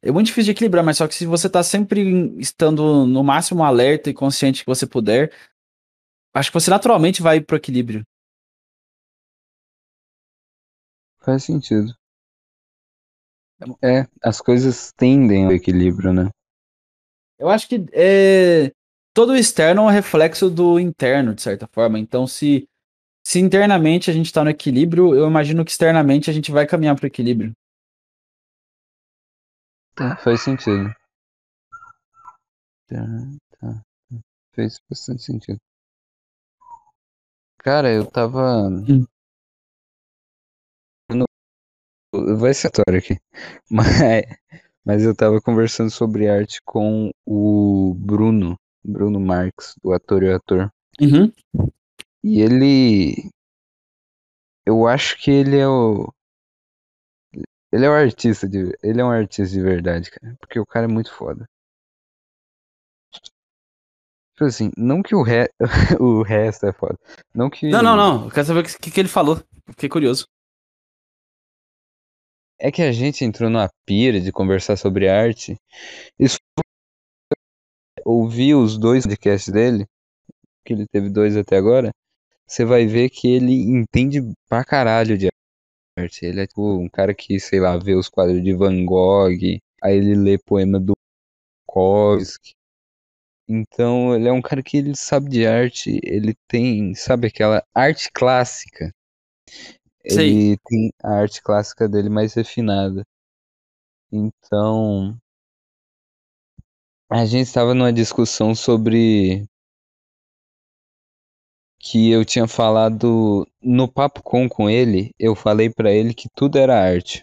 é 0.03 0.13
muito 0.13 0.27
difícil 0.27 0.47
de 0.47 0.51
equilibrar, 0.53 0.85
mas 0.85 0.99
só 0.99 1.09
que 1.09 1.15
se 1.15 1.27
você 1.27 1.49
tá 1.51 1.63
sempre 1.63 2.03
em- 2.03 2.39
estando 2.39 3.07
no 3.07 3.25
máximo 3.25 3.65
alerta 3.65 4.11
e 4.11 4.15
consciente 4.15 4.63
que 4.63 4.67
você 4.71 4.87
puder, 4.87 5.33
acho 6.35 6.51
que 6.51 6.55
você 6.61 6.71
naturalmente 6.71 7.23
vai 7.23 7.41
pro 7.41 7.57
equilíbrio. 7.57 8.03
Faz 11.25 11.45
sentido. 11.45 11.95
É, 13.83 14.07
as 14.23 14.41
coisas 14.41 14.93
tendem 14.97 15.47
ao 15.47 15.53
equilíbrio, 15.53 16.13
né? 16.13 16.31
Eu 17.39 17.49
acho 17.49 17.69
que 17.69 17.85
é, 17.93 18.73
todo 19.15 19.31
o 19.33 19.37
externo 19.37 19.83
é 19.83 19.85
um 19.87 19.89
reflexo 19.91 20.51
do 20.51 20.79
interno, 20.79 21.35
de 21.35 21.43
certa 21.43 21.67
forma. 21.73 21.99
Então, 21.99 22.27
se, 22.27 22.69
se 23.27 23.41
internamente 23.41 24.11
a 24.11 24.15
gente 24.15 24.27
está 24.27 24.45
no 24.45 24.51
equilíbrio, 24.51 25.15
eu 25.15 25.27
imagino 25.29 25.65
que 25.65 25.73
externamente 25.73 26.31
a 26.31 26.35
gente 26.35 26.53
vai 26.53 26.67
caminhar 26.67 26.97
para 26.97 27.05
o 27.05 27.09
equilíbrio. 27.09 27.53
Tá, 29.95 30.17
faz 30.17 30.43
sentido. 30.43 30.93
Tá, 32.87 33.05
tá. 33.59 33.83
Fez 34.55 34.81
bastante 34.91 35.23
sentido. 35.25 35.61
Cara, 37.59 37.91
eu 37.91 38.05
tava. 38.05 38.69
Hum. 38.69 39.07
Não- 41.11 41.27
Vai 42.39 42.55
ser 42.55 42.69
aleatório 42.69 42.99
aqui. 43.01 43.21
Mas, 43.71 44.27
mas 44.85 45.05
eu 45.05 45.15
tava 45.17 45.41
conversando 45.41 45.91
sobre 45.91 46.29
arte 46.29 46.61
com 46.65 47.11
o 47.27 47.95
Bruno, 47.99 48.59
Bruno 48.85 49.21
Marx, 49.21 49.75
do 49.83 49.93
ator 49.93 50.23
e 50.23 50.29
o 50.29 50.37
ator. 50.37 50.73
Uhum. 51.01 51.33
E 52.23 52.41
ele. 52.41 53.31
Eu 54.67 54.87
acho 54.87 55.19
que 55.19 55.31
ele 55.31 55.59
é 55.59 55.69
o. 55.69 56.13
Ele 57.73 57.87
é 57.87 57.91
um 57.91 57.95
artista 57.95 58.49
de. 58.49 58.77
Ele 58.83 59.01
é 59.01 59.05
um 59.05 59.11
artista 59.11 59.55
de 59.55 59.63
verdade, 59.63 60.11
cara. 60.11 60.37
Porque 60.39 60.61
o 60.61 60.67
cara 60.67 60.85
é 60.85 60.89
muito 60.89 61.13
foda. 61.13 61.49
Tipo 64.35 64.45
assim, 64.45 64.71
não 64.77 65.03
que 65.03 65.15
o, 65.15 65.23
re... 65.23 65.49
o 66.01 66.23
resto 66.23 66.67
é 66.67 66.73
foda. 66.73 66.99
Não 67.35 67.51
que. 67.51 67.69
Não, 67.69 67.83
não, 67.83 67.97
não. 67.97 68.25
Eu 68.25 68.31
quero 68.31 68.47
saber 68.47 68.61
o 68.61 68.65
que, 68.65 68.91
que 68.91 69.01
ele 69.01 69.09
falou. 69.09 69.43
Fiquei 69.69 69.89
curioso. 69.89 70.27
É 72.59 72.71
que 72.71 72.83
a 72.83 72.93
gente 72.93 73.25
entrou 73.25 73.51
numa 73.51 73.69
pira 73.85 74.21
de 74.21 74.31
conversar 74.31 74.77
sobre 74.77 75.09
arte. 75.09 75.57
Isso 76.19 76.39
ouvir 78.05 78.55
os 78.55 78.79
dois 78.79 79.05
podcasts 79.05 79.53
dele, 79.53 79.87
que 80.65 80.73
ele 80.73 80.87
teve 80.87 81.11
dois 81.11 81.37
até 81.37 81.57
agora, 81.57 81.91
você 82.47 82.65
vai 82.65 82.87
ver 82.87 83.11
que 83.11 83.29
ele 83.29 83.55
entende 83.55 84.21
pra 84.49 84.65
caralho 84.65 85.17
de 85.17 85.29
arte. 85.99 86.25
Ele 86.25 86.41
é 86.41 86.47
tipo 86.47 86.79
um 86.79 86.89
cara 86.89 87.15
que, 87.15 87.39
sei 87.41 87.61
lá, 87.61 87.77
vê 87.77 87.95
os 87.95 88.09
quadros 88.09 88.43
de 88.43 88.55
Van 88.55 88.85
Gogh, 88.85 89.59
aí 89.83 89.97
ele 89.97 90.15
lê 90.15 90.39
poema 90.39 90.79
do 90.79 90.93
Kovsky. 91.67 92.53
Então, 93.49 94.15
ele 94.15 94.29
é 94.29 94.33
um 94.33 94.43
cara 94.43 94.63
que 94.63 94.77
ele 94.77 94.95
sabe 94.97 95.29
de 95.29 95.47
arte, 95.47 96.01
ele 96.03 96.35
tem, 96.49 96.95
sabe 96.95 97.29
aquela 97.29 97.63
arte 97.75 98.11
clássica. 98.13 98.93
Ele 100.05 100.57
tem 100.65 100.93
a 101.03 101.11
arte 101.21 101.43
clássica 101.43 101.89
dele 101.89 102.09
mais 102.09 102.35
refinada. 102.35 103.05
Então, 104.11 105.17
a 107.15 107.27
gente 107.27 107.47
estava 107.47 107.75
numa 107.75 107.93
discussão 107.93 108.55
sobre 108.55 109.47
que 111.79 112.11
eu 112.11 112.25
tinha 112.25 112.49
falado 112.49 113.47
no 113.61 113.87
papo 113.87 114.23
com 114.23 114.49
com 114.49 114.71
ele, 114.71 115.11
eu 115.19 115.35
falei 115.35 115.69
para 115.69 115.93
ele 115.93 116.15
que 116.15 116.27
tudo 116.35 116.57
era 116.57 116.81
arte. 116.81 117.23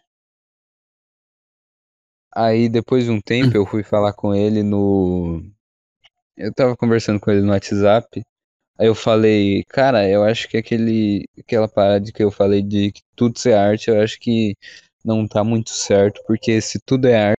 Aí 2.35 2.69
depois 2.69 3.05
de 3.05 3.09
um 3.11 3.19
tempo 3.19 3.57
eu 3.57 3.65
fui 3.65 3.81
falar 3.83 4.13
com 4.13 4.35
ele 4.35 4.61
no 4.61 5.41
eu 6.37 6.53
tava 6.53 6.77
conversando 6.77 7.19
com 7.19 7.31
ele 7.31 7.41
no 7.41 7.51
WhatsApp. 7.51 8.21
Aí 8.77 8.87
eu 8.87 8.95
falei, 8.95 9.63
cara, 9.69 10.07
eu 10.07 10.23
acho 10.23 10.47
que 10.47 10.57
aquele 10.57 11.25
aquela 11.39 11.67
parada 11.67 12.11
que 12.11 12.23
eu 12.23 12.31
falei 12.31 12.61
de 12.61 12.91
que 12.91 13.01
tudo 13.15 13.39
ser 13.39 13.55
arte, 13.55 13.89
eu 13.89 14.01
acho 14.01 14.19
que 14.19 14.55
não 15.03 15.27
tá 15.27 15.43
muito 15.43 15.71
certo, 15.71 16.21
porque 16.27 16.61
se 16.61 16.79
tudo 16.79 17.07
é 17.07 17.35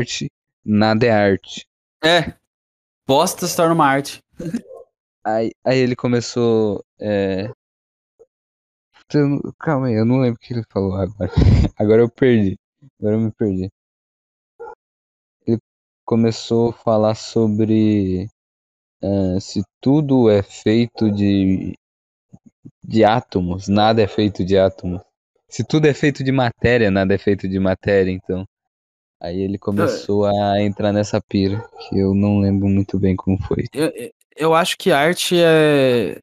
arte, 0.00 0.30
nada 0.64 1.06
é 1.06 1.10
arte. 1.10 1.66
É. 2.04 2.34
Bosta 3.06 3.46
se 3.46 3.56
torna 3.56 3.72
uma 3.72 3.86
arte. 3.86 4.22
Aí, 5.24 5.50
aí 5.64 5.78
ele 5.78 5.96
começou. 5.96 6.84
É... 7.00 7.50
Calma 9.58 9.86
aí, 9.86 9.94
eu 9.94 10.04
não 10.04 10.18
lembro 10.18 10.36
o 10.36 10.38
que 10.38 10.52
ele 10.52 10.64
falou 10.70 10.94
agora. 10.96 11.30
Agora 11.78 12.02
eu 12.02 12.10
perdi. 12.10 12.58
Agora 12.98 13.16
eu 13.16 13.20
me 13.20 13.32
perdi. 13.32 13.70
Ele 15.46 15.58
começou 16.04 16.70
a 16.70 16.72
falar 16.72 17.14
sobre 17.14 18.28
uh, 19.02 19.40
se 19.40 19.62
tudo 19.80 20.28
é 20.28 20.42
feito 20.42 21.10
de, 21.10 21.74
de 22.82 23.04
átomos, 23.04 23.68
nada 23.68 24.02
é 24.02 24.06
feito 24.06 24.44
de 24.44 24.58
átomos. 24.58 25.00
Se 25.48 25.64
tudo 25.64 25.86
é 25.86 25.94
feito 25.94 26.24
de 26.24 26.32
matéria, 26.32 26.90
nada 26.90 27.14
é 27.14 27.18
feito 27.18 27.48
de 27.48 27.58
matéria, 27.58 28.10
então. 28.10 28.46
Aí 29.24 29.40
ele 29.40 29.56
começou 29.56 30.26
a 30.26 30.60
entrar 30.60 30.92
nessa 30.92 31.18
pira, 31.18 31.66
que 31.88 31.98
eu 31.98 32.14
não 32.14 32.40
lembro 32.40 32.68
muito 32.68 32.98
bem 32.98 33.16
como 33.16 33.38
foi. 33.42 33.64
Eu, 33.72 33.90
eu 34.36 34.54
acho 34.54 34.76
que 34.76 34.92
arte 34.92 35.34
é. 35.42 36.20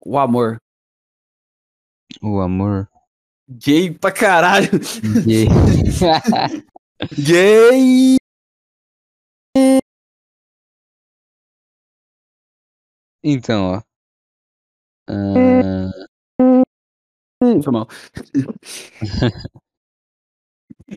O 0.00 0.16
amor. 0.16 0.56
O 2.22 2.40
amor. 2.40 2.88
Gay 3.46 3.92
pra 3.92 4.10
caralho. 4.10 4.70
Gay. 5.26 5.46
Gay. 7.12 8.16
Então, 13.22 13.74
ó. 13.74 13.82
Uh... 15.10 15.92
Foi 17.62 17.72
mal. 17.72 17.86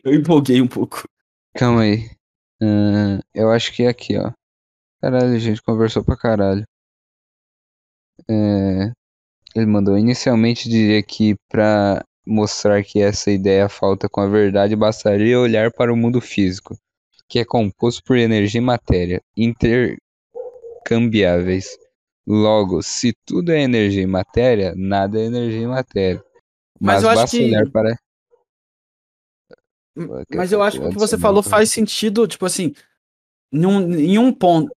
Eu 0.04 0.14
empolguei 0.14 0.60
um 0.60 0.68
pouco. 0.68 1.04
Calma 1.54 1.82
aí. 1.82 2.10
Uh, 2.62 3.18
eu 3.34 3.50
acho 3.50 3.72
que 3.72 3.84
é 3.84 3.88
aqui, 3.88 4.16
ó. 4.16 4.30
Caralho, 5.00 5.34
a 5.34 5.38
gente 5.38 5.62
conversou 5.62 6.04
pra 6.04 6.16
caralho. 6.16 6.64
É, 8.28 8.92
ele 9.54 9.66
mandou 9.66 9.96
inicialmente 9.96 10.68
dizer 10.68 11.04
que 11.04 11.36
pra 11.48 12.04
mostrar 12.26 12.82
que 12.84 13.00
essa 13.00 13.30
ideia 13.30 13.68
falta 13.68 14.08
com 14.08 14.20
a 14.20 14.26
verdade, 14.26 14.74
bastaria 14.76 15.40
olhar 15.40 15.72
para 15.72 15.92
o 15.92 15.96
mundo 15.96 16.20
físico, 16.20 16.76
que 17.28 17.38
é 17.38 17.44
composto 17.44 18.02
por 18.04 18.18
energia 18.18 18.60
e 18.60 18.64
matéria, 18.64 19.22
intercambiáveis. 19.36 21.78
Logo, 22.26 22.82
se 22.82 23.14
tudo 23.24 23.52
é 23.52 23.62
energia 23.62 24.02
e 24.02 24.06
matéria, 24.06 24.74
nada 24.76 25.18
é 25.18 25.24
energia 25.24 25.62
e 25.62 25.66
matéria. 25.66 26.22
Mas, 26.78 27.02
Mas 27.02 27.16
basta 27.16 27.36
que... 27.36 27.44
olhar 27.44 27.68
para 27.70 27.98
mas 30.34 30.52
eu 30.52 30.62
acho 30.62 30.80
que 30.80 30.86
o 30.86 30.90
que 30.90 30.98
você 30.98 31.18
falou 31.18 31.42
faz 31.42 31.70
sentido, 31.70 32.26
tipo 32.26 32.46
assim, 32.46 32.74
em 33.52 33.66
um, 33.66 33.94
em 33.94 34.18
um 34.18 34.32
ponto. 34.32 34.70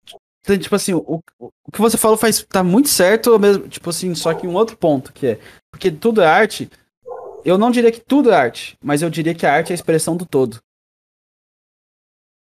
Tipo 0.43 0.75
assim, 0.75 0.95
o, 0.95 1.23
o 1.39 1.73
que 1.73 1.81
você 1.81 1.97
falou 1.97 2.17
faz 2.17 2.43
tá 2.45 2.65
muito 2.65 2.89
certo, 2.89 3.39
mesmo, 3.39 3.69
tipo 3.69 3.91
assim, 3.91 4.15
só 4.15 4.33
que 4.33 4.47
em 4.47 4.49
um 4.49 4.55
outro 4.55 4.77
ponto, 4.77 5.13
que 5.13 5.27
é. 5.27 5.41
Porque 5.71 5.91
tudo 5.91 6.23
é 6.23 6.27
arte. 6.27 6.71
Eu 7.45 7.57
não 7.57 7.71
diria 7.71 7.93
que 7.93 8.01
tudo 8.01 8.31
é 8.31 8.35
arte, 8.35 8.77
mas 8.83 9.03
eu 9.03 9.11
diria 9.11 9.35
que 9.35 9.47
a 9.47 9.53
arte 9.53 9.71
é 9.71 9.73
a 9.73 9.75
expressão 9.75 10.17
do 10.17 10.27
todo. 10.27 10.61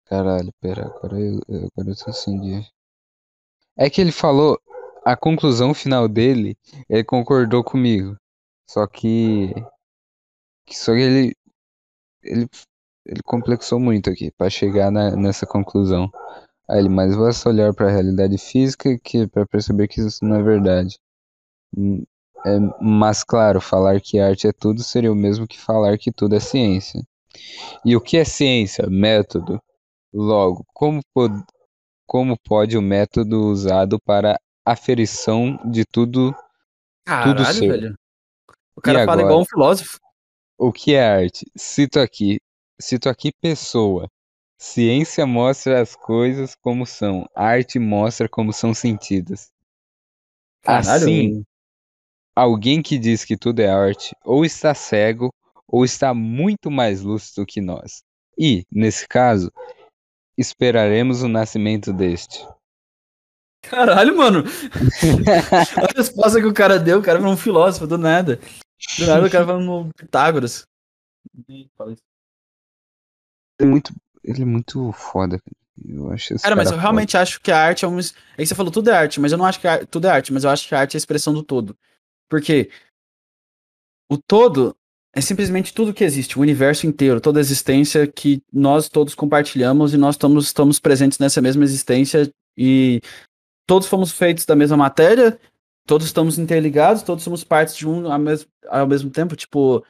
Caralho, 0.05 0.53
pera, 0.61 0.87
agora 0.87 1.19
eu, 1.19 1.41
agora 1.49 1.91
eu 1.91 1.97
tô 1.97 2.13
sem 2.13 2.41
dia. 2.41 2.65
É 3.77 3.91
que 3.91 4.01
ele 4.01 4.13
falou, 4.13 4.61
a 5.05 5.17
conclusão 5.17 5.75
final 5.75 6.09
dele, 6.09 6.57
ele 6.89 7.05
concordou 7.05 7.63
comigo. 7.65 8.17
Só 8.69 8.87
que. 8.87 9.53
Só 10.69 10.93
que 10.93 11.01
ele 11.01 11.37
ele, 12.27 12.49
ele 13.05 13.21
complexou 13.25 13.79
muito 13.79 14.11
aqui 14.11 14.31
para 14.31 14.51
chegar 14.51 14.91
na, 14.91 15.15
nessa 15.17 15.47
conclusão. 15.47 16.11
Aí 16.69 16.81
ele, 16.81 16.89
mas 16.89 17.17
basta 17.17 17.49
olhar 17.49 17.73
para 17.73 17.87
a 17.87 17.93
realidade 17.93 18.37
física 18.39 18.99
que 18.99 19.27
para 19.29 19.47
perceber 19.47 19.89
que 19.89 20.01
isso 20.01 20.25
não 20.25 20.37
é 20.37 20.43
verdade. 20.43 20.99
Hum, 21.77 22.05
é, 22.45 22.59
mas 22.81 23.25
claro, 23.25 23.61
falar 23.61 24.01
que 24.01 24.19
arte 24.19 24.47
é 24.49 24.53
tudo 24.53 24.83
seria 24.83 25.13
o 25.13 25.17
mesmo 25.17 25.47
que 25.47 25.59
falar 25.59 25.99
que 25.99 26.13
tudo 26.13 26.35
é 26.35 26.41
ciência. 26.41 27.03
E 27.85 27.97
o 27.97 28.01
que 28.01 28.17
é 28.17 28.25
ciência? 28.25 28.87
Método. 28.89 29.61
Logo, 30.13 30.65
como, 30.73 31.01
pod 31.13 31.45
como 32.07 32.37
pode 32.39 32.77
o 32.77 32.83
método 32.83 33.47
usado 33.49 34.01
para 34.01 34.41
aferição 34.65 35.59
de 35.71 35.85
tudo, 35.85 36.35
Caralho, 37.05 37.37
tudo 37.37 37.53
ser? 37.53 37.69
Velho. 37.69 37.99
O 38.77 38.81
cara 38.81 39.03
e 39.03 39.07
fala 39.07 39.21
agora? 39.21 39.27
igual 39.27 39.41
um 39.43 39.45
filósofo. 39.45 39.99
O 40.59 40.73
que 40.73 40.95
é 40.95 41.07
arte? 41.07 41.45
Cito 41.57 42.01
aqui, 42.01 42.39
cito 42.81 43.09
aqui 43.09 43.31
pessoa. 43.41 44.09
Ciência 44.59 45.27
mostra 45.27 45.83
as 45.83 45.95
coisas 45.95 46.55
como 46.55 46.87
são, 46.87 47.29
arte 47.35 47.79
mostra 47.79 48.27
como 48.27 48.53
são 48.53 48.73
sentidas. 48.73 49.51
Caralho. 50.63 50.91
Assim, 50.91 51.45
alguém 52.35 52.83
que 52.83 52.99
diz 52.99 53.23
que 53.23 53.37
tudo 53.37 53.61
é 53.61 53.69
arte 53.69 54.17
ou 54.25 54.45
está 54.45 54.75
cego 54.75 55.31
ou 55.69 55.85
está 55.85 56.15
muito 56.15 56.71
mais 56.71 57.03
lúcido 57.03 57.45
que 57.45 57.61
nós. 57.61 58.03
E, 58.39 58.65
nesse 58.71 59.07
caso, 59.07 59.53
esperaremos 60.39 61.23
o 61.23 61.29
nascimento 61.29 61.93
deste. 61.93 62.47
Caralho, 63.63 64.17
mano. 64.17 64.45
a 65.77 65.99
resposta 65.99 66.41
que 66.41 66.47
o 66.47 66.55
cara 66.55 66.79
deu, 66.79 66.99
o 66.99 67.03
cara 67.03 67.21
foi 67.21 67.29
um 67.29 67.37
filósofo 67.37 67.87
do 67.87 67.99
nada. 67.99 68.41
Do 68.99 69.07
nada 69.07 69.27
o 69.27 69.31
cara 69.31 69.47
falando 69.47 69.65
no 69.65 69.95
Pitágoras. 69.95 70.67
Ele 71.49 71.69
é 73.59 73.65
muito, 73.65 73.95
ele 74.23 74.43
é 74.43 74.45
muito 74.45 74.93
foda. 74.93 75.41
Eu 75.85 76.11
acho 76.11 76.29
cara, 76.29 76.41
cara, 76.41 76.57
mas 76.57 76.71
eu 76.71 76.79
realmente 76.79 77.17
acho 77.17 77.41
que 77.41 77.51
a 77.51 77.59
arte 77.59 77.85
é 77.85 77.89
um. 77.89 77.99
É 77.99 78.03
que 78.39 78.47
você 78.47 78.55
falou 78.55 78.73
tudo 78.73 78.91
é 78.91 78.95
arte, 78.95 79.21
mas 79.21 79.33
eu 79.33 79.39
não 79.39 79.45
acho 79.45 79.61
que 79.61 79.69
a... 79.69 79.85
tudo 79.85 80.07
é 80.07 80.11
arte, 80.11 80.33
mas 80.33 80.45
eu 80.45 80.51
acho 80.51 80.67
que 80.67 80.75
a 80.75 80.81
arte 80.81 80.95
é 80.95 80.97
a 80.97 80.99
expressão 80.99 81.35
do 81.35 81.43
todo. 81.43 81.77
Porque 82.29 82.71
o 84.11 84.17
todo 84.17 84.77
é 85.15 85.21
simplesmente 85.21 85.73
tudo 85.73 85.95
que 85.95 86.05
existe, 86.05 86.39
o 86.39 86.43
universo 86.43 86.87
inteiro, 86.87 87.21
toda 87.21 87.41
a 87.41 87.41
existência 87.41 88.07
que 88.07 88.43
nós 88.53 88.89
todos 88.89 89.15
compartilhamos 89.15 89.95
e 89.95 89.97
nós 89.97 90.15
estamos, 90.15 90.47
estamos 90.47 90.79
presentes 90.79 91.19
nessa 91.19 91.41
mesma 91.41 91.65
existência 91.65 92.31
e 92.57 93.01
todos 93.67 93.89
fomos 93.89 94.13
feitos 94.13 94.45
da 94.45 94.55
mesma 94.55 94.77
matéria 94.77 95.39
todos 95.87 96.07
estamos 96.07 96.39
interligados, 96.39 97.03
todos 97.03 97.23
somos 97.23 97.45
partes 97.45 97.77
de 97.77 97.89
um 97.89 98.11
ao 98.13 98.19
mesmo, 98.19 98.51
ao 98.69 98.87
mesmo 98.87 99.11
tempo. 99.11 99.37
Tipo, 99.37 99.85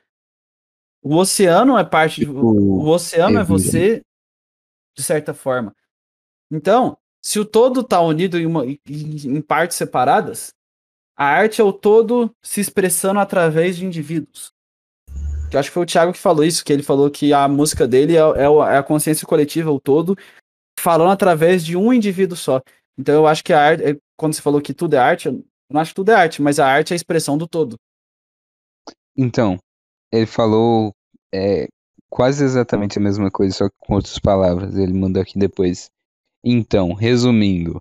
o 1.02 1.16
oceano 1.16 1.78
é 1.78 1.84
parte 1.84 2.20
tipo, 2.20 2.32
de, 2.32 2.38
o 2.38 2.86
oceano 2.88 3.38
é, 3.38 3.40
é 3.40 3.44
você 3.44 4.02
de 4.96 5.02
certa 5.02 5.32
forma. 5.34 5.74
Então, 6.50 6.96
se 7.22 7.40
o 7.40 7.44
todo 7.44 7.80
está 7.80 8.00
unido 8.00 8.38
em, 8.38 8.46
uma, 8.46 8.64
em, 8.64 8.78
em 8.86 9.40
partes 9.40 9.76
separadas, 9.76 10.54
a 11.16 11.24
arte 11.24 11.60
é 11.60 11.64
o 11.64 11.72
todo 11.72 12.30
se 12.42 12.60
expressando 12.60 13.18
através 13.18 13.76
de 13.76 13.86
indivíduos. 13.86 14.52
Que 15.50 15.56
eu 15.56 15.60
acho 15.60 15.70
que 15.70 15.74
foi 15.74 15.82
o 15.82 15.86
Thiago 15.86 16.12
que 16.12 16.18
falou 16.18 16.44
isso, 16.44 16.64
que 16.64 16.72
ele 16.72 16.82
falou 16.82 17.10
que 17.10 17.32
a 17.32 17.48
música 17.48 17.86
dele 17.86 18.16
é, 18.16 18.20
é, 18.20 18.44
é 18.44 18.76
a 18.76 18.82
consciência 18.82 19.26
coletiva, 19.26 19.70
o 19.70 19.80
todo, 19.80 20.16
falando 20.78 21.10
através 21.10 21.64
de 21.64 21.76
um 21.76 21.92
indivíduo 21.92 22.36
só. 22.36 22.60
Então 22.98 23.14
eu 23.14 23.26
acho 23.26 23.42
que 23.42 23.52
a 23.52 23.60
arte, 23.60 23.82
é, 23.82 23.96
quando 24.16 24.34
você 24.34 24.42
falou 24.42 24.60
que 24.60 24.74
tudo 24.74 24.94
é 24.94 24.98
arte, 24.98 25.28
eu 25.68 25.74
não 25.74 25.80
acho 25.80 25.90
que 25.90 25.96
tudo 25.96 26.10
é 26.10 26.14
arte, 26.14 26.40
mas 26.40 26.58
a 26.58 26.66
arte 26.66 26.92
é 26.92 26.94
a 26.94 26.96
expressão 26.96 27.36
do 27.36 27.46
todo. 27.46 27.76
Então, 29.16 29.58
ele 30.12 30.26
falou 30.26 30.92
é, 31.32 31.66
quase 32.08 32.44
exatamente 32.44 32.98
a 32.98 33.02
mesma 33.02 33.30
coisa, 33.30 33.54
só 33.54 33.68
que 33.68 33.76
com 33.78 33.94
outras 33.94 34.18
palavras. 34.18 34.76
Ele 34.76 34.92
mandou 34.92 35.22
aqui 35.22 35.38
depois. 35.38 35.90
Então, 36.44 36.92
resumindo, 36.92 37.80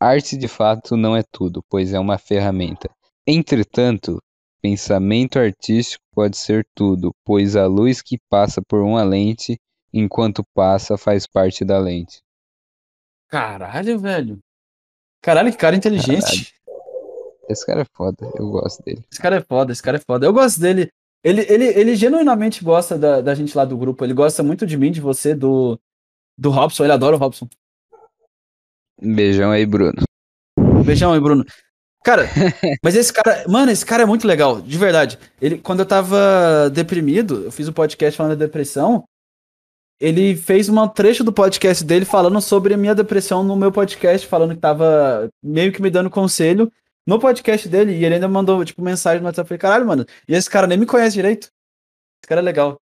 arte 0.00 0.36
de 0.36 0.48
fato 0.48 0.96
não 0.96 1.16
é 1.16 1.22
tudo, 1.22 1.62
pois 1.68 1.92
é 1.92 1.98
uma 1.98 2.18
ferramenta. 2.18 2.90
Entretanto, 3.26 4.20
pensamento 4.60 5.38
artístico 5.38 6.04
pode 6.12 6.36
ser 6.36 6.66
tudo, 6.74 7.14
pois 7.24 7.56
a 7.56 7.66
luz 7.66 8.02
que 8.02 8.18
passa 8.28 8.60
por 8.60 8.82
uma 8.82 9.02
lente, 9.02 9.58
enquanto 9.92 10.44
passa, 10.54 10.98
faz 10.98 11.26
parte 11.26 11.64
da 11.64 11.78
lente. 11.78 12.20
Caralho, 13.28 13.98
velho. 13.98 14.38
Caralho, 15.22 15.50
que 15.50 15.56
cara 15.56 15.76
inteligente. 15.76 16.20
Caralho. 16.20 16.51
Esse 17.48 17.66
cara 17.66 17.82
é 17.82 17.86
foda, 17.96 18.30
eu 18.34 18.48
gosto 18.50 18.82
dele. 18.82 19.04
Esse 19.10 19.20
cara 19.20 19.36
é 19.36 19.40
foda, 19.40 19.72
esse 19.72 19.82
cara 19.82 19.96
é 19.96 20.00
foda. 20.00 20.26
Eu 20.26 20.32
gosto 20.32 20.60
dele. 20.60 20.90
Ele, 21.24 21.42
ele, 21.48 21.64
ele 21.66 21.96
genuinamente 21.96 22.64
gosta 22.64 22.98
da, 22.98 23.20
da 23.20 23.34
gente 23.34 23.56
lá 23.56 23.64
do 23.64 23.76
grupo. 23.76 24.04
Ele 24.04 24.14
gosta 24.14 24.42
muito 24.42 24.66
de 24.66 24.76
mim, 24.76 24.90
de 24.90 25.00
você, 25.00 25.34
do, 25.34 25.78
do 26.36 26.50
Robson. 26.50 26.84
Ele 26.84 26.92
adora 26.92 27.16
o 27.16 27.18
Robson. 27.18 27.48
Beijão 29.00 29.50
aí, 29.50 29.66
Bruno. 29.66 30.02
Beijão 30.84 31.12
aí, 31.12 31.20
Bruno. 31.20 31.44
Cara, 32.04 32.28
mas 32.82 32.96
esse 32.96 33.12
cara, 33.12 33.44
mano, 33.48 33.70
esse 33.70 33.86
cara 33.86 34.02
é 34.02 34.06
muito 34.06 34.26
legal, 34.26 34.60
de 34.60 34.76
verdade. 34.76 35.18
Ele, 35.40 35.58
quando 35.58 35.80
eu 35.80 35.86
tava 35.86 36.70
deprimido, 36.72 37.44
eu 37.44 37.52
fiz 37.52 37.68
um 37.68 37.72
podcast 37.72 38.16
falando 38.16 38.36
da 38.36 38.44
depressão. 38.44 39.04
Ele 40.00 40.34
fez 40.34 40.68
um 40.68 40.88
trecho 40.88 41.22
do 41.22 41.32
podcast 41.32 41.84
dele 41.84 42.04
falando 42.04 42.40
sobre 42.40 42.74
a 42.74 42.76
minha 42.76 42.94
depressão 42.94 43.44
no 43.44 43.54
meu 43.54 43.70
podcast, 43.70 44.26
falando 44.26 44.54
que 44.54 44.60
tava 44.60 45.28
meio 45.40 45.72
que 45.72 45.80
me 45.80 45.90
dando 45.90 46.10
conselho 46.10 46.72
no 47.06 47.18
podcast 47.18 47.68
dele. 47.68 47.92
E 47.92 48.04
ele 48.04 48.14
ainda 48.14 48.28
mandou, 48.28 48.64
tipo, 48.64 48.82
mensagem 48.82 49.20
no 49.20 49.26
WhatsApp. 49.26 49.46
Eu 49.46 49.48
falei, 49.48 49.58
caralho, 49.58 49.86
mano, 49.86 50.06
e 50.28 50.34
esse 50.34 50.48
cara 50.48 50.66
nem 50.66 50.78
me 50.78 50.86
conhece 50.86 51.14
direito. 51.14 51.44
Esse 51.44 52.28
cara 52.28 52.40
é 52.40 52.44
legal. 52.44 52.76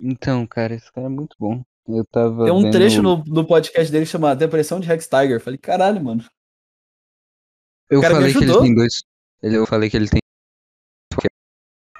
Então, 0.00 0.46
cara, 0.46 0.74
esse 0.74 0.90
cara 0.92 1.06
é 1.06 1.10
muito 1.10 1.36
bom. 1.38 1.62
Eu 1.86 2.04
tava. 2.04 2.44
Tem 2.44 2.52
um 2.52 2.62
vendo... 2.62 2.72
trecho 2.72 3.02
no, 3.02 3.24
no 3.24 3.46
podcast 3.46 3.90
dele 3.90 4.06
chamado 4.06 4.38
Depressão 4.38 4.80
de 4.80 4.86
Rex 4.86 5.06
Tiger. 5.06 5.32
Eu 5.32 5.40
falei, 5.40 5.58
caralho, 5.58 6.02
mano. 6.02 6.24
Eu 7.90 8.00
falei 8.00 8.32
que 8.32 8.44
ele 8.44 8.58
tem 8.60 8.74
dois. 8.74 9.02
Eu 9.42 9.66
falei 9.66 9.90
que 9.90 9.96
ele 9.96 10.08
tem 10.08 10.20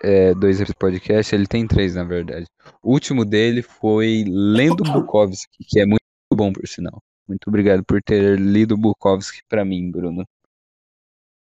é, 0.02 0.34
dois 0.34 0.58
podcasts, 0.74 1.32
ele 1.32 1.46
tem 1.46 1.66
três, 1.66 1.94
na 1.94 2.04
verdade. 2.04 2.46
O 2.82 2.92
último 2.92 3.24
dele 3.24 3.62
foi 3.62 4.24
Lendo 4.26 4.82
Bukowski, 4.84 5.64
que 5.68 5.80
é 5.80 5.86
muito 5.86 6.00
bom, 6.32 6.52
por 6.52 6.66
sinal. 6.66 7.02
Muito 7.28 7.48
obrigado 7.48 7.84
por 7.84 8.02
ter 8.02 8.38
lido 8.38 8.76
Bukowski 8.76 9.40
pra 9.48 9.64
mim, 9.64 9.90
Bruno. 9.90 10.24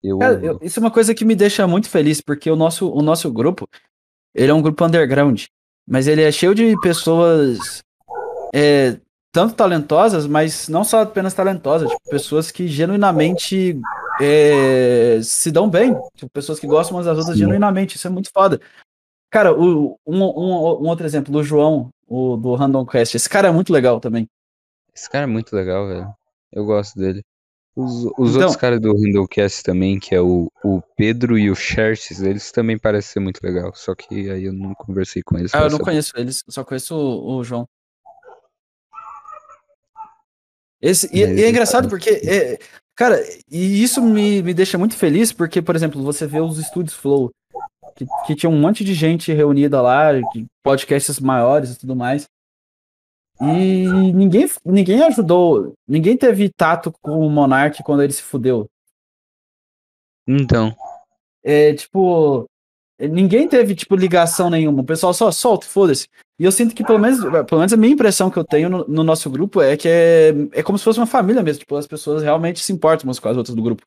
Eu... 0.04 0.18
Cara, 0.18 0.39
eu, 0.43 0.60
isso 0.62 0.80
é 0.80 0.82
uma 0.82 0.91
coisa 0.91 1.16
que 1.16 1.24
me 1.24 1.36
deixa 1.36 1.66
muito 1.66 1.89
feliz, 1.89 2.20
porque 2.20 2.51
o 2.51 2.56
nosso, 2.56 2.91
o 2.91 3.01
nosso 3.01 3.32
grupo, 3.32 3.68
ele 4.36 4.51
é 4.51 4.54
um 4.54 4.62
grupo 4.62 4.84
underground, 4.84 5.45
mas 5.88 6.08
ele 6.08 6.22
é 6.22 6.32
cheio 6.32 6.54
de 6.54 6.78
pessoas 6.82 7.82
é, 8.54 8.97
tanto 9.32 9.56
talentosas, 9.56 10.28
mas 10.28 10.68
não 10.68 10.84
só 10.84 11.01
apenas 11.01 11.34
talentosas, 11.34 11.89
tipo, 11.89 12.10
pessoas 12.10 12.51
que 12.51 12.68
genuinamente 12.68 13.80
é, 14.22 15.20
se 15.24 15.51
dão 15.51 15.70
bem, 15.70 15.95
tipo, 16.16 16.30
pessoas 16.32 16.60
que 16.60 16.68
gostam 16.68 16.97
umas 16.97 17.06
das 17.06 17.18
outras 17.18 17.36
Sim. 17.36 17.45
genuinamente, 17.45 17.95
isso 17.95 18.06
é 18.06 18.12
muito 18.12 18.30
foda. 18.32 18.60
Cara, 19.32 19.51
o, 19.51 19.97
um, 20.06 20.24
um, 20.24 20.84
um, 20.84 20.88
outro 20.88 21.06
exemplo, 21.06 21.36
o 21.36 21.43
João, 21.43 21.89
o 22.08 22.38
do 22.38 22.54
Random 22.54 22.86
Quest, 22.86 23.16
esse 23.16 23.28
cara 23.28 23.47
é 23.47 23.51
muito 23.51 23.74
legal 23.74 23.99
também. 23.99 24.28
Esse 24.93 25.10
cara 25.10 25.24
é 25.24 25.28
muito 25.28 25.56
legal, 25.56 25.88
velho. 25.88 26.14
Eu 26.51 26.64
gosto 26.66 26.99
dele. 26.99 27.24
Os, 27.76 28.05
os 28.05 28.30
então, 28.32 28.41
outros 28.41 28.55
caras 28.55 28.80
do 28.80 28.93
Randallcast 28.93 29.63
também, 29.63 29.99
que 29.99 30.13
é 30.13 30.21
o, 30.21 30.51
o 30.63 30.82
Pedro 30.95 31.38
e 31.38 31.49
o 31.49 31.55
Xerxes, 31.55 32.21
eles 32.21 32.51
também 32.51 32.78
parecem 32.78 33.13
ser 33.13 33.19
muito 33.19 33.39
legal. 33.41 33.74
Só 33.74 33.95
que 33.95 34.30
aí 34.30 34.45
eu 34.45 34.53
não 34.53 34.76
conversei 34.76 35.24
com 35.24 35.38
eles. 35.38 35.53
Ah, 35.55 35.63
eu 35.63 35.71
não 35.71 35.80
conheço 35.80 36.13
eles, 36.15 36.43
só 36.47 36.63
conheço 36.63 36.95
o, 36.95 37.38
o 37.38 37.43
João. 37.43 37.67
Esse, 40.80 41.09
e, 41.11 41.19
e, 41.21 41.43
é 41.43 41.49
engraçado 41.49 41.89
porque, 41.89 42.09
é, 42.09 42.59
cara, 42.95 43.24
e 43.49 43.82
isso 43.82 44.01
me, 44.01 44.43
me 44.43 44.53
deixa 44.53 44.78
muito 44.78 44.95
feliz 44.95 45.32
porque, 45.32 45.61
por 45.61 45.76
exemplo, 45.76 46.03
você 46.03 46.28
vê 46.28 46.41
os 46.41 46.59
estúdios 46.59 46.93
Flow, 46.93 47.32
que, 47.95 48.05
que 48.28 48.36
tinha 48.36 48.49
um 48.49 48.59
monte 48.59 48.84
de 48.84 48.93
gente 48.93 49.32
reunida 49.32 49.82
lá, 49.82 50.09
podcasts 50.61 51.19
maiores 51.19 51.71
e 51.71 51.80
tudo 51.80 51.95
mais. 51.95 52.28
E 53.41 53.88
ninguém, 54.13 54.47
ninguém 54.63 55.03
ajudou, 55.03 55.73
ninguém 55.88 56.15
teve 56.15 56.49
tato 56.49 56.93
com 57.01 57.19
o 57.19 57.29
Monark 57.29 57.81
quando 57.84 58.03
ele 58.03 58.13
se 58.13 58.21
fudeu. 58.21 58.69
Então. 60.27 60.75
É, 61.43 61.73
tipo, 61.73 62.45
ninguém 62.99 63.47
teve, 63.47 63.75
tipo, 63.75 63.95
ligação 63.95 64.49
nenhuma. 64.49 64.81
O 64.81 64.86
pessoal 64.86 65.13
só 65.13 65.31
solta, 65.31 65.65
foda-se. 65.65 66.07
E 66.39 66.45
eu 66.45 66.51
sinto 66.51 66.73
que, 66.73 66.84
pelo 66.84 66.99
menos, 66.99 67.19
pelo 67.19 67.59
menos 67.59 67.73
a 67.73 67.77
minha 67.77 67.93
impressão 67.93 68.29
que 68.29 68.38
eu 68.38 68.45
tenho 68.45 68.69
no, 68.69 68.88
no, 68.88 69.03
nosso 69.03 69.29
grupo 69.29 69.61
é 69.61 69.77
que 69.77 69.88
é, 69.88 70.29
é 70.51 70.63
como 70.63 70.77
se 70.77 70.84
fosse 70.84 70.99
uma 70.99 71.05
família 71.05 71.43
mesmo. 71.43 71.59
Tipo, 71.59 71.75
as 71.75 71.88
pessoas 71.88 72.23
realmente 72.23 72.59
se 72.59 72.71
importam 72.71 73.07
umas 73.07 73.19
com 73.19 73.29
as 73.29 73.38
outras 73.38 73.55
do 73.55 73.61
grupo. 73.61 73.84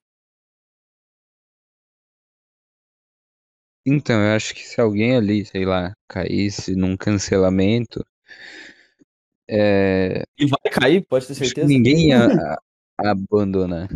Então, 3.88 4.20
eu 4.20 4.34
acho 4.34 4.52
que 4.54 4.62
se 4.66 4.80
alguém 4.80 5.16
ali, 5.16 5.44
sei 5.44 5.64
lá, 5.64 5.92
caísse 6.08 6.74
num 6.74 6.96
cancelamento. 6.96 8.04
É... 9.48 10.24
E 10.38 10.46
vai 10.46 10.72
cair, 10.72 11.04
pode 11.06 11.26
ter 11.26 11.34
certeza. 11.34 11.66
Ninguém 11.66 12.08
ia 12.08 12.58
abandonar. 12.98 13.88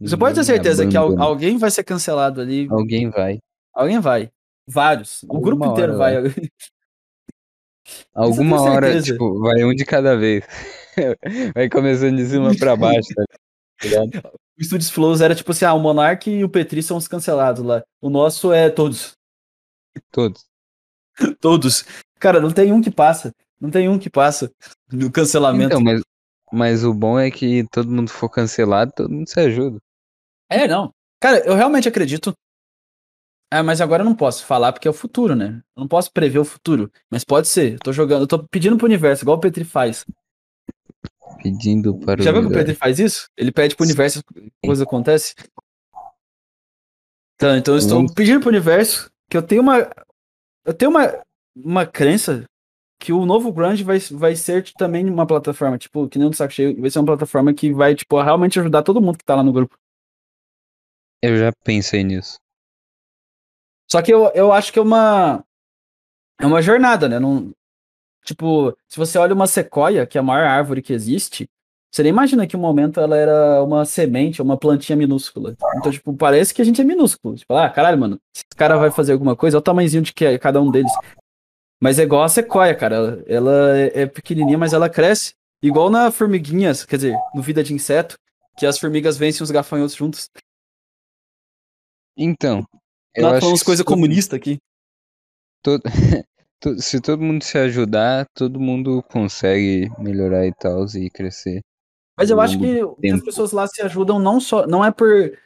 Você 0.00 0.16
pode 0.16 0.34
ter 0.34 0.44
certeza 0.44 0.86
que 0.86 0.96
alguém 0.96 1.58
vai 1.58 1.70
ser 1.70 1.84
cancelado 1.84 2.40
ali. 2.40 2.68
Alguém 2.70 3.10
vai. 3.10 3.38
Alguém 3.74 4.00
vai. 4.00 4.30
Vários. 4.66 5.24
O 5.28 5.40
grupo 5.40 5.66
inteiro 5.66 5.96
vai. 5.96 6.14
Alguma 8.14 8.60
hora, 8.60 9.00
tipo, 9.00 9.40
vai 9.40 9.64
um 9.64 9.74
de 9.74 9.84
cada 9.84 10.14
vez. 10.16 10.44
vai 11.54 11.68
começando 11.70 12.16
de 12.16 12.26
cima 12.26 12.54
pra 12.56 12.76
baixo, 12.76 13.08
tá 13.14 13.24
ligado? 13.82 14.30
O 14.58 14.64
Studios 14.64 14.90
Flows 14.90 15.20
era 15.20 15.34
tipo 15.34 15.52
assim, 15.52 15.64
ah, 15.64 15.72
o 15.72 15.80
Monark 15.80 16.28
e 16.28 16.44
o 16.44 16.48
Petri 16.48 16.82
são 16.82 16.96
os 16.96 17.08
cancelados 17.08 17.64
lá. 17.64 17.82
O 18.00 18.10
nosso 18.10 18.52
é 18.52 18.68
todos. 18.68 19.12
Todos. 20.10 20.44
todos. 21.40 21.84
Cara, 22.18 22.40
não 22.40 22.50
tem 22.50 22.72
um 22.72 22.82
que 22.82 22.90
passa. 22.90 23.32
Não 23.60 23.70
tem 23.70 23.88
um 23.88 23.98
que 23.98 24.10
passa 24.10 24.50
no 24.92 25.10
cancelamento. 25.10 25.74
Então, 25.74 25.80
mas, 25.80 26.02
mas 26.52 26.84
o 26.84 26.94
bom 26.94 27.18
é 27.18 27.30
que 27.30 27.64
todo 27.70 27.90
mundo 27.90 28.10
for 28.10 28.28
cancelado, 28.28 28.92
todo 28.94 29.10
mundo 29.10 29.28
se 29.28 29.38
ajuda. 29.40 29.78
É, 30.50 30.66
não. 30.66 30.92
Cara, 31.20 31.38
eu 31.46 31.54
realmente 31.54 31.88
acredito 31.88 32.32
ah, 33.50 33.62
mas 33.62 33.80
agora 33.80 34.02
eu 34.02 34.04
não 34.04 34.14
posso 34.14 34.44
falar 34.44 34.72
porque 34.72 34.86
é 34.86 34.90
o 34.90 34.94
futuro, 34.94 35.34
né? 35.34 35.62
Eu 35.74 35.80
não 35.80 35.88
posso 35.88 36.12
prever 36.12 36.38
o 36.38 36.44
futuro. 36.44 36.90
Mas 37.10 37.24
pode 37.24 37.48
ser. 37.48 37.74
Eu 37.74 37.78
tô 37.78 37.92
jogando, 37.92 38.22
eu 38.22 38.26
tô 38.26 38.46
pedindo 38.46 38.76
pro 38.76 38.86
universo, 38.86 39.24
igual 39.24 39.38
o 39.38 39.40
Petri 39.40 39.64
faz. 39.64 40.04
Pedindo 41.42 41.98
para 41.98 42.22
Já 42.22 42.30
o 42.30 42.34
viu 42.34 42.42
que 42.42 42.48
o 42.48 42.52
Petri 42.52 42.74
faz 42.74 42.98
isso? 42.98 43.26
Ele 43.36 43.50
pede 43.50 43.74
pro 43.74 43.84
universo 43.86 44.20
coisa 44.62 44.84
acontece. 44.84 45.34
Então, 47.36 47.56
então 47.56 47.74
eu 47.74 47.78
estou 47.78 48.14
pedindo 48.14 48.40
pro 48.40 48.50
universo 48.50 49.10
que 49.30 49.36
eu 49.36 49.42
tenho 49.42 49.62
uma. 49.62 49.90
Eu 50.66 50.74
tenho 50.74 50.90
uma, 50.90 51.22
uma 51.56 51.86
crença 51.86 52.44
que 52.98 53.12
o 53.12 53.24
novo 53.24 53.52
Grunge 53.52 53.84
vai, 53.84 53.98
vai 53.98 54.34
ser 54.34 54.72
também 54.72 55.08
uma 55.08 55.26
plataforma, 55.26 55.78
tipo, 55.78 56.08
que 56.08 56.18
nem 56.18 56.28
o 56.28 56.32
Saco 56.32 56.52
Cheio, 56.52 56.80
vai 56.80 56.90
ser 56.90 56.98
uma 56.98 57.06
plataforma 57.06 57.54
que 57.54 57.72
vai, 57.72 57.94
tipo, 57.94 58.20
realmente 58.20 58.58
ajudar 58.58 58.82
todo 58.82 59.00
mundo 59.00 59.18
que 59.18 59.24
tá 59.24 59.36
lá 59.36 59.42
no 59.42 59.52
grupo. 59.52 59.78
Eu 61.22 61.36
já 61.36 61.52
pensei 61.64 62.02
nisso. 62.02 62.38
Só 63.90 64.02
que 64.02 64.12
eu, 64.12 64.30
eu 64.34 64.52
acho 64.52 64.72
que 64.72 64.78
é 64.78 64.82
uma. 64.82 65.44
É 66.40 66.46
uma 66.46 66.62
jornada, 66.62 67.08
né? 67.08 67.18
Não, 67.18 67.52
tipo, 68.24 68.76
se 68.88 68.96
você 68.96 69.18
olha 69.18 69.34
uma 69.34 69.46
sequoia, 69.46 70.06
que 70.06 70.18
é 70.18 70.20
a 70.20 70.24
maior 70.24 70.46
árvore 70.46 70.82
que 70.82 70.92
existe, 70.92 71.48
você 71.90 72.02
nem 72.02 72.10
imagina 72.10 72.46
que 72.46 72.56
um 72.56 72.60
momento 72.60 73.00
ela 73.00 73.16
era 73.16 73.62
uma 73.62 73.84
semente, 73.84 74.42
uma 74.42 74.58
plantinha 74.58 74.94
minúscula. 74.94 75.56
Então, 75.76 75.90
tipo, 75.90 76.14
parece 76.14 76.52
que 76.52 76.60
a 76.60 76.64
gente 76.64 76.80
é 76.80 76.84
minúsculo. 76.84 77.34
Tipo, 77.34 77.54
ah, 77.54 77.68
caralho, 77.70 77.98
mano, 77.98 78.20
esse 78.34 78.44
cara 78.56 78.76
vai 78.76 78.90
fazer 78.90 79.12
alguma 79.12 79.34
coisa, 79.34 79.56
olha 79.56 79.60
o 79.60 79.64
tamanhozinho 79.64 80.02
de 80.02 80.12
que 80.12 80.24
é 80.24 80.38
cada 80.38 80.60
um 80.60 80.70
deles. 80.70 80.92
Mas 81.80 81.98
é 81.98 82.02
igual 82.02 82.22
a 82.24 82.28
sequoia, 82.28 82.74
cara. 82.74 83.22
Ela 83.26 83.78
é 83.78 84.06
pequenininha, 84.06 84.58
mas 84.58 84.72
ela 84.72 84.90
cresce. 84.90 85.34
Igual 85.62 85.90
na 85.90 86.10
formiguinhas, 86.10 86.84
quer 86.84 86.96
dizer, 86.96 87.16
no 87.34 87.42
Vida 87.42 87.62
de 87.62 87.74
Inseto, 87.74 88.16
que 88.56 88.66
as 88.66 88.78
formigas 88.78 89.16
vencem 89.16 89.42
os 89.42 89.50
gafanhotos 89.50 89.94
juntos. 89.94 90.28
Então, 92.16 92.64
nós 93.16 93.40
falamos 93.40 93.62
coisa 93.62 93.84
comunista 93.84 94.36
aqui. 94.36 94.58
Todo, 95.62 95.82
se 96.78 97.00
todo 97.00 97.22
mundo 97.22 97.42
se 97.42 97.58
ajudar, 97.58 98.26
todo 98.34 98.60
mundo 98.60 99.02
consegue 99.04 99.88
melhorar 99.98 100.46
e 100.46 100.54
tal, 100.54 100.84
e 100.94 101.10
crescer. 101.10 101.60
Mas 102.16 102.30
eu 102.30 102.40
acho 102.40 102.58
que 102.58 102.80
as 103.12 103.22
pessoas 103.22 103.52
lá 103.52 103.66
se 103.68 103.80
ajudam 103.80 104.18
não 104.18 104.40
só. 104.40 104.66
Não 104.66 104.84
é 104.84 104.90
por. 104.90 105.38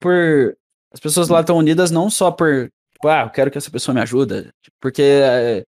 por 0.00 0.56
as 0.92 0.98
pessoas 0.98 1.28
lá 1.28 1.40
estão 1.40 1.56
unidas 1.56 1.90
não 1.90 2.10
só 2.10 2.30
por 2.32 2.68
Tipo, 3.04 3.08
ah, 3.08 3.22
eu 3.24 3.30
quero 3.30 3.50
que 3.50 3.58
essa 3.58 3.70
pessoa 3.70 3.94
me 3.94 4.00
ajude. 4.00 4.50
Porque. 4.80 5.02
É, 5.02 5.64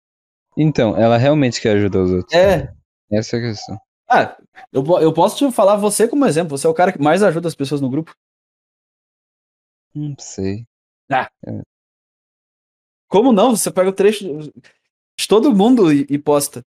Então, 0.55 0.95
ela 0.95 1.17
realmente 1.17 1.59
quer 1.59 1.75
ajudar 1.77 2.03
os 2.03 2.11
outros. 2.11 2.33
é. 2.33 2.71
Essa 3.11 3.37
é 3.37 3.39
a 3.39 3.43
questão. 3.43 3.77
Ah, 4.09 4.37
eu, 4.71 4.83
eu 5.01 5.13
posso 5.13 5.37
te 5.37 5.51
falar 5.51 5.75
você 5.77 6.07
como 6.07 6.25
exemplo. 6.25 6.57
Você 6.57 6.65
é 6.67 6.69
o 6.69 6.73
cara 6.73 6.91
que 6.91 7.01
mais 7.01 7.21
ajuda 7.23 7.47
as 7.47 7.55
pessoas 7.55 7.81
no 7.81 7.89
grupo. 7.89 8.15
Não 9.93 10.15
sei. 10.19 10.65
Como 13.07 13.31
não? 13.31 13.55
Você 13.55 13.71
pega 13.71 13.89
o 13.89 13.93
trecho 13.93 14.25
de 15.19 15.27
todo 15.27 15.55
mundo 15.55 15.91
e, 15.93 16.05
e 16.09 16.17
posta. 16.17 16.63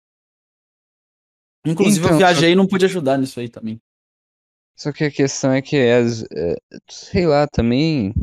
Inclusive, 1.65 2.03
eu 2.03 2.05
Então, 2.07 2.17
viajei 2.17 2.53
e 2.53 2.55
não 2.55 2.67
pude 2.67 2.85
ajudar 2.85 3.17
nisso 3.17 3.39
aí 3.39 3.49
também. 3.49 3.79
Só 4.75 4.91
que 4.91 5.03
a 5.03 5.11
questão 5.11 5.51
é 5.51 5.61
que, 5.61 5.77
as, 5.77 6.23
é, 6.23 6.55
sei 6.89 7.27
lá, 7.27 7.47
também. 7.47 8.13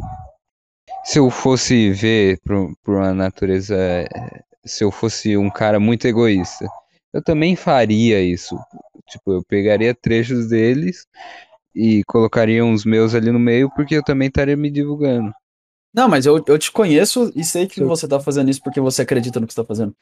Se 1.09 1.19
eu 1.19 1.31
fosse 1.31 1.91
ver 1.91 2.39
por, 2.45 2.71
por 2.85 2.97
uma 2.97 3.15
natureza. 3.15 3.75
Se 4.67 4.85
eu 4.85 4.91
fosse 4.91 5.39
um 5.39 5.49
cara 5.49 5.81
muito 5.81 6.07
egoísta, 6.07 6.69
eu 7.15 7.23
também 7.25 7.57
faria 7.57 8.21
isso. 8.23 8.55
Tipo, 9.09 9.33
eu 9.33 9.43
pegaria 9.43 9.95
trechos 9.95 10.49
deles 10.49 11.07
e 11.75 12.03
colocaria 12.05 12.63
uns 12.63 12.85
meus 12.85 13.15
ali 13.15 13.33
no 13.33 13.39
meio, 13.39 13.71
porque 13.75 13.95
eu 13.95 14.03
também 14.03 14.29
estaria 14.29 14.55
me 14.55 14.71
divulgando. 14.71 15.33
Não, 15.95 16.07
mas 16.11 16.27
eu, 16.27 16.45
eu 16.47 16.59
te 16.59 16.71
conheço 16.71 17.33
e 17.35 17.43
sei 17.43 17.67
que 17.67 17.83
você 17.83 18.07
tá 18.07 18.21
fazendo 18.21 18.51
isso 18.51 18.61
porque 18.63 18.79
você 18.81 19.01
acredita 19.01 19.41
no 19.41 19.47
que 19.47 19.55
você 19.55 19.63
tá 19.63 19.67
fazendo. 19.67 19.97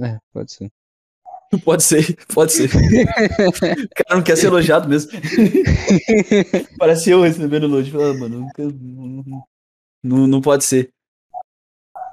É, 0.00 0.16
pode 0.32 0.50
ser. 0.50 0.70
Pode 1.64 1.82
ser, 1.82 2.14
pode 2.34 2.52
ser. 2.52 2.68
O 3.48 4.04
cara 4.04 4.16
não 4.16 4.22
quer 4.22 4.36
ser 4.36 4.48
elogiado 4.48 4.86
mesmo. 4.86 5.12
Parece 6.78 7.08
eu 7.10 7.22
recebendo 7.22 7.64
elogio. 7.64 8.02
Ah, 8.04 8.12
mano, 8.12 8.40
nunca- 8.40 8.64
não, 10.02 10.26
não, 10.26 10.40
pode 10.40 10.64
ser. 10.64 10.90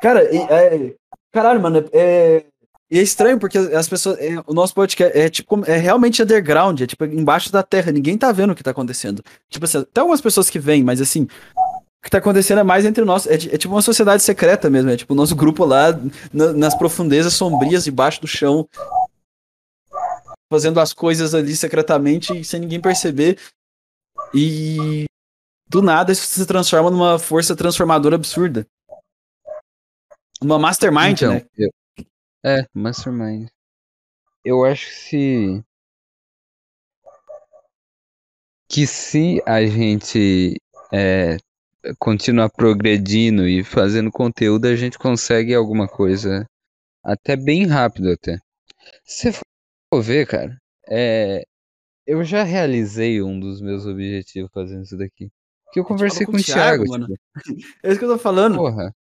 Cara, 0.02 0.24
e- 0.34 0.38
é, 0.38 0.96
caralho, 1.32 1.62
mano, 1.62 1.88
é, 1.94 2.46
e 2.92 3.00
é 3.00 3.02
estranho 3.02 3.40
porque 3.40 3.58
as 3.58 3.88
pessoas. 3.90 4.18
é, 4.20 4.36
o 4.46 4.54
nosso 4.54 4.74
podcast 4.74 5.18
é 5.18 5.30
tipo, 5.30 5.64
é 5.66 5.78
realmente 5.78 6.22
underground, 6.22 6.82
é 6.82 6.88
tipo 6.88 7.04
embaixo 7.06 7.52
da 7.52 7.64
terra, 7.64 7.92
ninguém 7.92 8.18
tá 8.18 8.32
vendo 8.32 8.52
o 8.52 8.56
que 8.56 8.64
tá 8.64 8.72
acontecendo. 8.72 9.24
Tipo 9.50 9.66
assim, 9.66 9.84
tem 9.94 10.02
algumas 10.02 10.22
pessoas 10.22 10.50
que 10.50 10.60
vêm, 10.60 10.84
mas 10.84 11.02
assim, 11.02 11.24
o 11.24 12.04
que 12.04 12.10
tá 12.10 12.20
acontecendo 12.20 12.60
é 12.60 12.64
mais 12.64 12.86
entre 12.86 13.04
nós. 13.04 13.26
É, 13.26 13.34
é 13.34 13.58
tipo 13.58 13.74
uma 13.74 13.82
sociedade 13.82 14.22
secreta 14.22 14.70
mesmo, 14.70 14.90
é 14.92 14.98
tipo 14.98 15.14
o 15.14 15.16
nosso 15.16 15.36
grupo 15.36 15.66
lá 15.66 15.88
na- 16.32 16.54
nas 16.54 16.76
profundezas 16.76 17.34
sombrias 17.34 17.84
debaixo 17.86 18.22
do 18.22 18.28
chão, 18.28 18.68
fazendo 20.52 20.80
as 20.80 20.94
coisas 20.94 21.34
ali 21.34 21.56
secretamente 21.56 22.44
sem 22.44 22.60
ninguém 22.60 22.80
perceber. 22.80 23.40
E 24.34 25.06
do 25.68 25.82
nada 25.82 26.12
isso 26.12 26.26
se 26.28 26.46
transforma 26.46 26.90
numa 26.92 27.18
força 27.20 27.56
transformadora 27.56 28.16
absurda. 28.16 28.68
Uma 30.42 30.60
mastermind, 30.60 31.14
Então, 31.22 31.34
né? 31.34 31.46
eu- 31.58 31.72
é, 32.44 32.66
Mastermind. 32.74 33.48
Eu 34.44 34.64
acho 34.64 34.86
que 34.86 34.94
se. 34.94 35.64
Que 38.68 38.86
se 38.88 39.42
a 39.46 39.66
gente 39.66 40.56
é, 40.94 41.38
continuar 42.00 42.50
progredindo 42.50 43.48
e 43.48 43.64
fazendo 43.64 44.12
conteúdo, 44.12 44.66
a 44.68 44.76
gente 44.76 44.98
consegue 44.98 45.54
alguma 45.54 45.88
coisa 45.88 46.46
até 47.04 47.36
bem 47.36 47.66
rápido 47.66 48.12
até. 48.12 48.38
Se 49.04 49.32
você 49.32 49.40
for 49.94 50.02
ver, 50.02 50.28
cara, 50.28 50.58
é, 50.90 51.44
eu 52.06 52.24
já 52.24 52.44
realizei 52.44 53.22
um 53.22 53.40
dos 53.40 53.62
meus 53.62 53.86
objetivos 53.86 54.52
fazendo 54.54 54.84
isso 54.84 54.98
daqui. 54.98 55.32
Que 55.76 55.80
eu 55.82 55.84
conversei 55.84 56.26
com 56.26 56.32
com 56.32 56.38
o 56.38 56.42
Thiago, 56.42 56.86
Thiago, 56.86 56.88
mano. 56.88 57.16
É 57.84 57.90
isso 57.90 58.00
que 58.00 58.06
eu 58.06 58.14
tô 58.14 58.18
falando. 58.18 58.56
porra. 58.56 58.96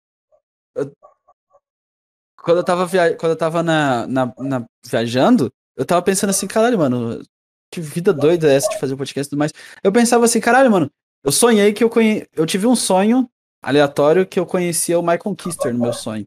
Quando 2.42 2.60
eu 2.60 2.64
tava, 2.64 2.86
via... 2.86 3.14
Quando 3.18 3.34
eu 3.34 3.38
tava 3.38 3.62
na, 3.62 4.08
na, 4.08 4.34
na- 4.38 4.66
viajando, 4.86 5.52
eu 5.76 5.86
tava 5.86 6.02
pensando 6.02 6.30
assim, 6.30 6.48
caralho, 6.48 6.80
mano, 6.80 7.22
que 7.70 7.82
vida 7.82 8.14
doida 8.14 8.50
é 8.50 8.56
essa 8.56 8.70
de 8.70 8.80
fazer 8.80 8.96
podcast 8.96 9.28
e 9.28 9.30
tudo 9.32 9.40
mais. 9.40 9.52
Eu 9.84 9.92
pensava 9.92 10.24
assim, 10.24 10.40
caralho, 10.40 10.72
mano, 10.72 10.90
eu 11.26 11.32
sonhei 11.34 11.74
que 11.74 11.84
eu 11.84 11.90
conhe... 11.90 12.26
Eu 12.34 12.46
tive 12.46 12.66
um 12.66 12.76
sonho 12.76 13.30
aleatório 13.62 14.26
que 14.26 14.40
eu 14.40 14.46
conhecia 14.46 14.98
o 14.98 15.02
Michael 15.02 15.36
Kister 15.36 15.74
no 15.74 15.82
meu 15.82 15.92
sonho. 15.92 16.24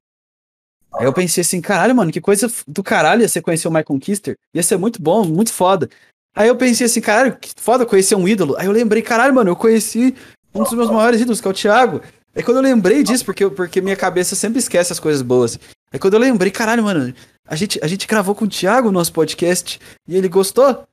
Aí 0.93 1.07
eu 1.07 1.13
pensei 1.15 1.41
assim, 1.41 1.63
caralho, 1.63 1.97
mano, 1.97 2.13
que 2.13 2.21
coisa 2.21 2.53
do 2.69 2.83
caralho 2.83 3.23
ia 3.23 3.29
ser 3.31 3.41
conhecer 3.41 3.67
o 3.67 3.71
Michael 3.71 3.99
Kister. 3.99 4.37
Ia 4.53 4.63
ser 4.63 4.77
muito 4.77 5.01
bom, 5.01 5.25
muito 5.25 5.55
foda. 5.55 5.89
Aí 6.37 6.49
eu 6.49 6.57
pensei 6.57 6.87
assim, 6.87 7.01
caralho, 7.01 7.39
que 7.39 7.53
foda 7.57 7.87
conhecer 7.87 8.17
um 8.17 8.27
ídolo. 8.27 8.57
Aí 8.59 8.67
eu 8.67 8.73
lembrei, 8.73 9.01
caralho, 9.01 9.33
mano, 9.33 9.51
eu 9.51 9.57
conheci 9.57 10.17
um 10.55 10.63
dos 10.63 10.73
meus 10.73 10.91
maiores 10.91 11.21
ídolos, 11.21 11.41
que 11.41 11.49
é 11.49 11.51
o 11.51 11.55
Thiago. 11.55 12.01
Aí 12.35 12.43
quando 12.43 12.57
eu 12.59 12.63
lembrei 12.63 13.03
disso, 13.03 13.25
porque, 13.25 13.49
porque 13.49 13.81
minha 13.81 13.97
cabeça 13.97 14.35
sempre 14.35 14.59
esquece 14.59 14.93
as 14.93 15.01
coisas 15.01 15.23
boas. 15.23 15.59
Aí 15.93 15.99
quando 15.99 16.15
eu 16.15 16.21
lembrei, 16.21 16.51
caralho, 16.51 16.83
mano, 16.83 17.15
a 17.47 17.55
gente, 17.57 17.79
a 17.83 17.87
gente 17.87 18.07
gravou 18.07 18.35
com 18.35 18.45
o 18.45 18.49
Thiago 18.49 18.89
o 18.89 18.93
nosso 18.93 19.13
podcast 19.13 19.79
e 20.09 20.17
ele 20.17 20.29
gostou. 20.29 20.85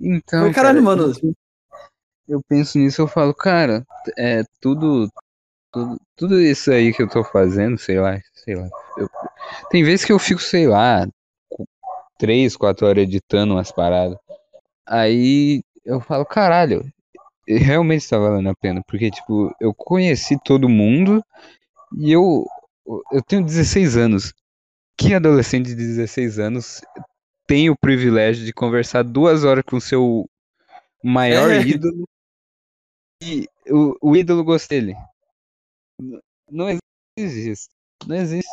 Então, 0.00 0.40
Falei, 0.40 0.52
caralho, 0.54 0.84
cara, 0.84 0.96
mano. 0.96 1.12
eu 2.28 2.40
penso 2.48 2.78
nisso, 2.78 3.00
eu 3.02 3.08
falo, 3.08 3.34
cara, 3.34 3.84
é 4.16 4.42
tudo, 4.60 5.08
tudo, 5.72 5.96
tudo 6.16 6.40
isso 6.40 6.70
aí 6.70 6.92
que 6.92 7.02
eu 7.02 7.08
tô 7.08 7.24
fazendo, 7.24 7.78
sei 7.78 7.98
lá, 7.98 8.20
sei 8.34 8.54
lá. 8.54 8.68
eu- 8.96 9.08
tem 9.70 9.82
vezes 9.82 10.04
que 10.04 10.12
eu 10.12 10.18
fico, 10.18 10.40
sei 10.42 10.66
lá, 10.68 11.06
três, 12.18 12.56
quatro 12.56 12.86
horas 12.86 13.02
editando 13.04 13.54
umas 13.54 13.72
paradas. 13.72 14.18
Aí 14.86 15.62
eu 15.84 16.00
falo, 16.00 16.24
caralho, 16.26 16.84
realmente 17.56 18.08
tá 18.08 18.18
valendo 18.18 18.48
a 18.50 18.54
pena, 18.54 18.82
porque 18.86 19.10
tipo, 19.10 19.54
eu 19.60 19.72
conheci 19.74 20.36
todo 20.44 20.68
mundo 20.68 21.24
e 21.96 22.12
eu 22.12 22.44
eu 23.12 23.22
tenho 23.22 23.44
16 23.44 23.96
anos. 23.96 24.32
Que 24.96 25.14
adolescente 25.14 25.66
de 25.66 25.74
16 25.76 26.38
anos 26.38 26.80
tem 27.46 27.70
o 27.70 27.76
privilégio 27.78 28.44
de 28.44 28.52
conversar 28.52 29.02
duas 29.04 29.44
horas 29.44 29.62
com 29.66 29.78
seu 29.80 30.28
maior 31.02 31.50
É. 31.50 31.60
ídolo 31.62 32.04
e 33.22 33.46
o, 33.68 33.96
o 34.10 34.16
ídolo 34.16 34.42
gosta 34.44 34.68
dele. 34.68 34.94
Não 36.50 36.68
existe 37.16 37.50
isso. 37.50 37.68
Não 38.06 38.16
existe. 38.16 38.48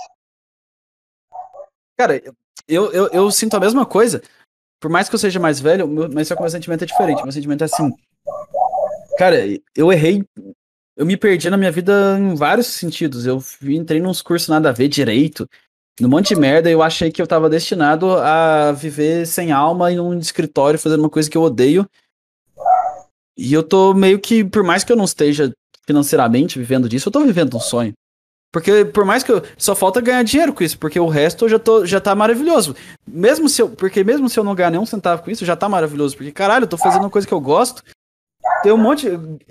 Cara, 1.98 2.22
eu, 2.68 2.92
eu, 2.92 3.08
eu 3.10 3.32
sinto 3.32 3.56
a 3.56 3.60
mesma 3.60 3.86
coisa. 3.86 4.22
Por 4.80 4.90
mais 4.92 5.08
que 5.10 5.16
eu 5.16 5.20
seja 5.20 5.40
mais 5.40 5.60
velho, 5.60 5.88
meu- 5.88 6.10
mas 6.12 6.28
só 6.28 6.36
que 6.36 6.42
o 6.42 6.44
meu 6.44 6.50
sentimento 6.52 6.84
é 6.84 6.88
diferente. 6.88 7.24
Meu 7.24 7.32
sentimento 7.32 7.62
é 7.64 7.66
assim. 7.66 7.92
Cara, 9.18 9.38
eu 9.76 9.92
errei. 9.92 10.24
Eu 10.98 11.06
me 11.06 11.18
perdi 11.18 11.50
na 11.50 11.58
minha 11.58 11.72
vida 11.72 12.18
em 12.20 12.36
vários 12.36 12.68
sentidos. 12.68 13.26
Eu 13.26 13.44
entrei 13.64 14.00
nos 14.00 14.22
cursos 14.22 14.48
nada 14.48 14.70
a 14.70 14.74
ver 14.74 14.88
direito, 14.88 15.48
num 16.00 16.10
monte 16.10 16.30
de 16.30 16.36
merda, 16.36 16.70
eu 16.70 16.84
achei 16.84 17.10
que 17.10 17.22
eu 17.22 17.28
tava 17.28 17.50
destinado 17.50 18.12
a 18.18 18.74
viver 18.74 19.26
sem 19.26 19.54
alma 19.54 19.92
em 19.92 20.00
um 20.00 20.18
escritório 20.20 20.78
fazendo 20.78 21.00
uma 21.00 21.10
coisa 21.10 21.30
que 21.30 21.38
eu 21.38 21.42
odeio. 21.42 21.90
E 23.38 23.54
eu 23.54 23.64
tô 23.64 23.94
meio 23.94 24.20
que, 24.20 24.44
por 24.44 24.64
mais 24.64 24.84
que 24.84 24.92
eu 24.92 24.98
não 24.98 25.06
esteja 25.06 25.54
financeiramente 25.88 26.60
vivendo 26.60 26.90
disso, 26.90 27.08
eu 27.08 27.14
tô 27.14 27.22
vivendo 27.22 27.56
um 27.56 27.60
sonho. 27.62 27.94
Porque 28.52 28.86
por 28.86 29.06
mais 29.06 29.24
que 29.24 29.32
eu. 29.32 29.42
Só 29.58 29.76
falta 29.76 30.02
ganhar 30.02 30.24
dinheiro 30.24 30.54
com 30.54 30.64
isso, 30.64 30.78
porque 30.78 31.00
o 31.00 31.08
resto 31.08 31.46
eu 31.46 31.50
já, 31.50 31.60
tô, 31.60 31.86
já 31.86 32.00
tá 32.02 32.14
maravilhoso. 32.14 32.76
Mesmo 33.08 33.48
se 33.48 33.62
eu. 33.62 33.70
Porque 33.70 34.04
mesmo 34.04 34.30
se 34.30 34.38
eu 34.38 34.44
não 34.44 34.56
ganhar 34.56 34.72
nenhum 34.72 34.86
centavo 34.86 35.24
com 35.24 35.32
isso, 35.32 35.46
já 35.46 35.56
tá 35.56 35.68
maravilhoso. 35.68 36.16
Porque, 36.16 36.32
caralho, 36.32 36.64
eu 36.64 36.70
tô 36.70 36.78
fazendo 36.78 37.04
uma 37.04 37.10
coisa 37.10 37.28
que 37.28 37.34
eu 37.34 37.42
gosto. 37.42 37.84
Tem 38.66 38.74
um 38.74 38.78
monte. 38.78 39.08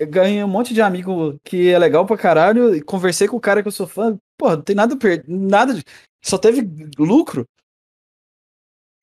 Ganhei 0.09 0.43
um 0.43 0.47
monte 0.47 0.73
de 0.73 0.81
amigo 0.81 1.39
que 1.43 1.69
é 1.71 1.79
legal 1.79 2.05
pra 2.05 2.17
caralho. 2.17 2.83
Conversei 2.85 3.27
com 3.27 3.37
o 3.37 3.41
cara 3.41 3.61
que 3.61 3.67
eu 3.67 3.71
sou 3.71 3.87
fã. 3.87 4.19
Porra, 4.37 4.57
não 4.57 4.63
tem 4.63 4.75
nada 4.75 4.97
perder. 4.97 5.25
Nada. 5.27 5.73
de- 5.73 5.83
Só 6.21 6.37
teve 6.37 6.61
lucro. 6.97 7.47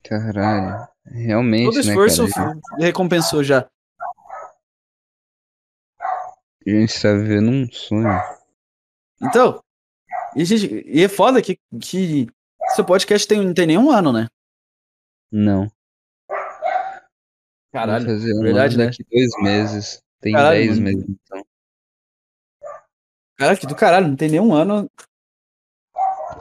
Caralho. 0.05 0.87
Realmente, 1.07 1.65
Todo 1.65 1.75
né, 1.77 1.81
esforço 1.81 2.29
cara? 2.31 2.53
recompensou 2.79 3.43
já. 3.43 3.67
A 6.67 6.71
gente 6.71 7.01
tá 7.01 7.13
vivendo 7.15 7.51
um 7.51 7.67
sonho. 7.73 8.09
Então. 9.21 9.63
E, 10.37 10.45
gente, 10.45 10.83
e 10.87 11.03
é 11.03 11.09
foda 11.09 11.43
que, 11.43 11.59
que 11.81 12.27
seu 12.75 12.85
podcast 12.85 13.27
tem, 13.27 13.45
não 13.45 13.53
tem 13.55 13.67
nenhum 13.67 13.91
ano, 13.91 14.13
né? 14.13 14.29
Não. 15.31 15.71
Caralho. 17.73 18.05
Fazer 18.05 18.35
um 18.35 18.43
verdade, 18.43 18.77
né? 18.77 18.86
daqui 18.86 19.05
dois 19.11 19.31
meses. 19.43 20.03
Tem 20.20 20.35
Caralho, 20.35 20.59
dez 20.59 20.78
mano. 20.78 20.82
meses, 20.82 21.07
então. 21.09 21.44
Cara, 23.36 23.57
que 23.57 23.66
do 23.66 23.74
caralho, 23.74 24.09
não 24.09 24.16
tem 24.16 24.31
nenhum 24.31 24.55
ano. 24.55 24.89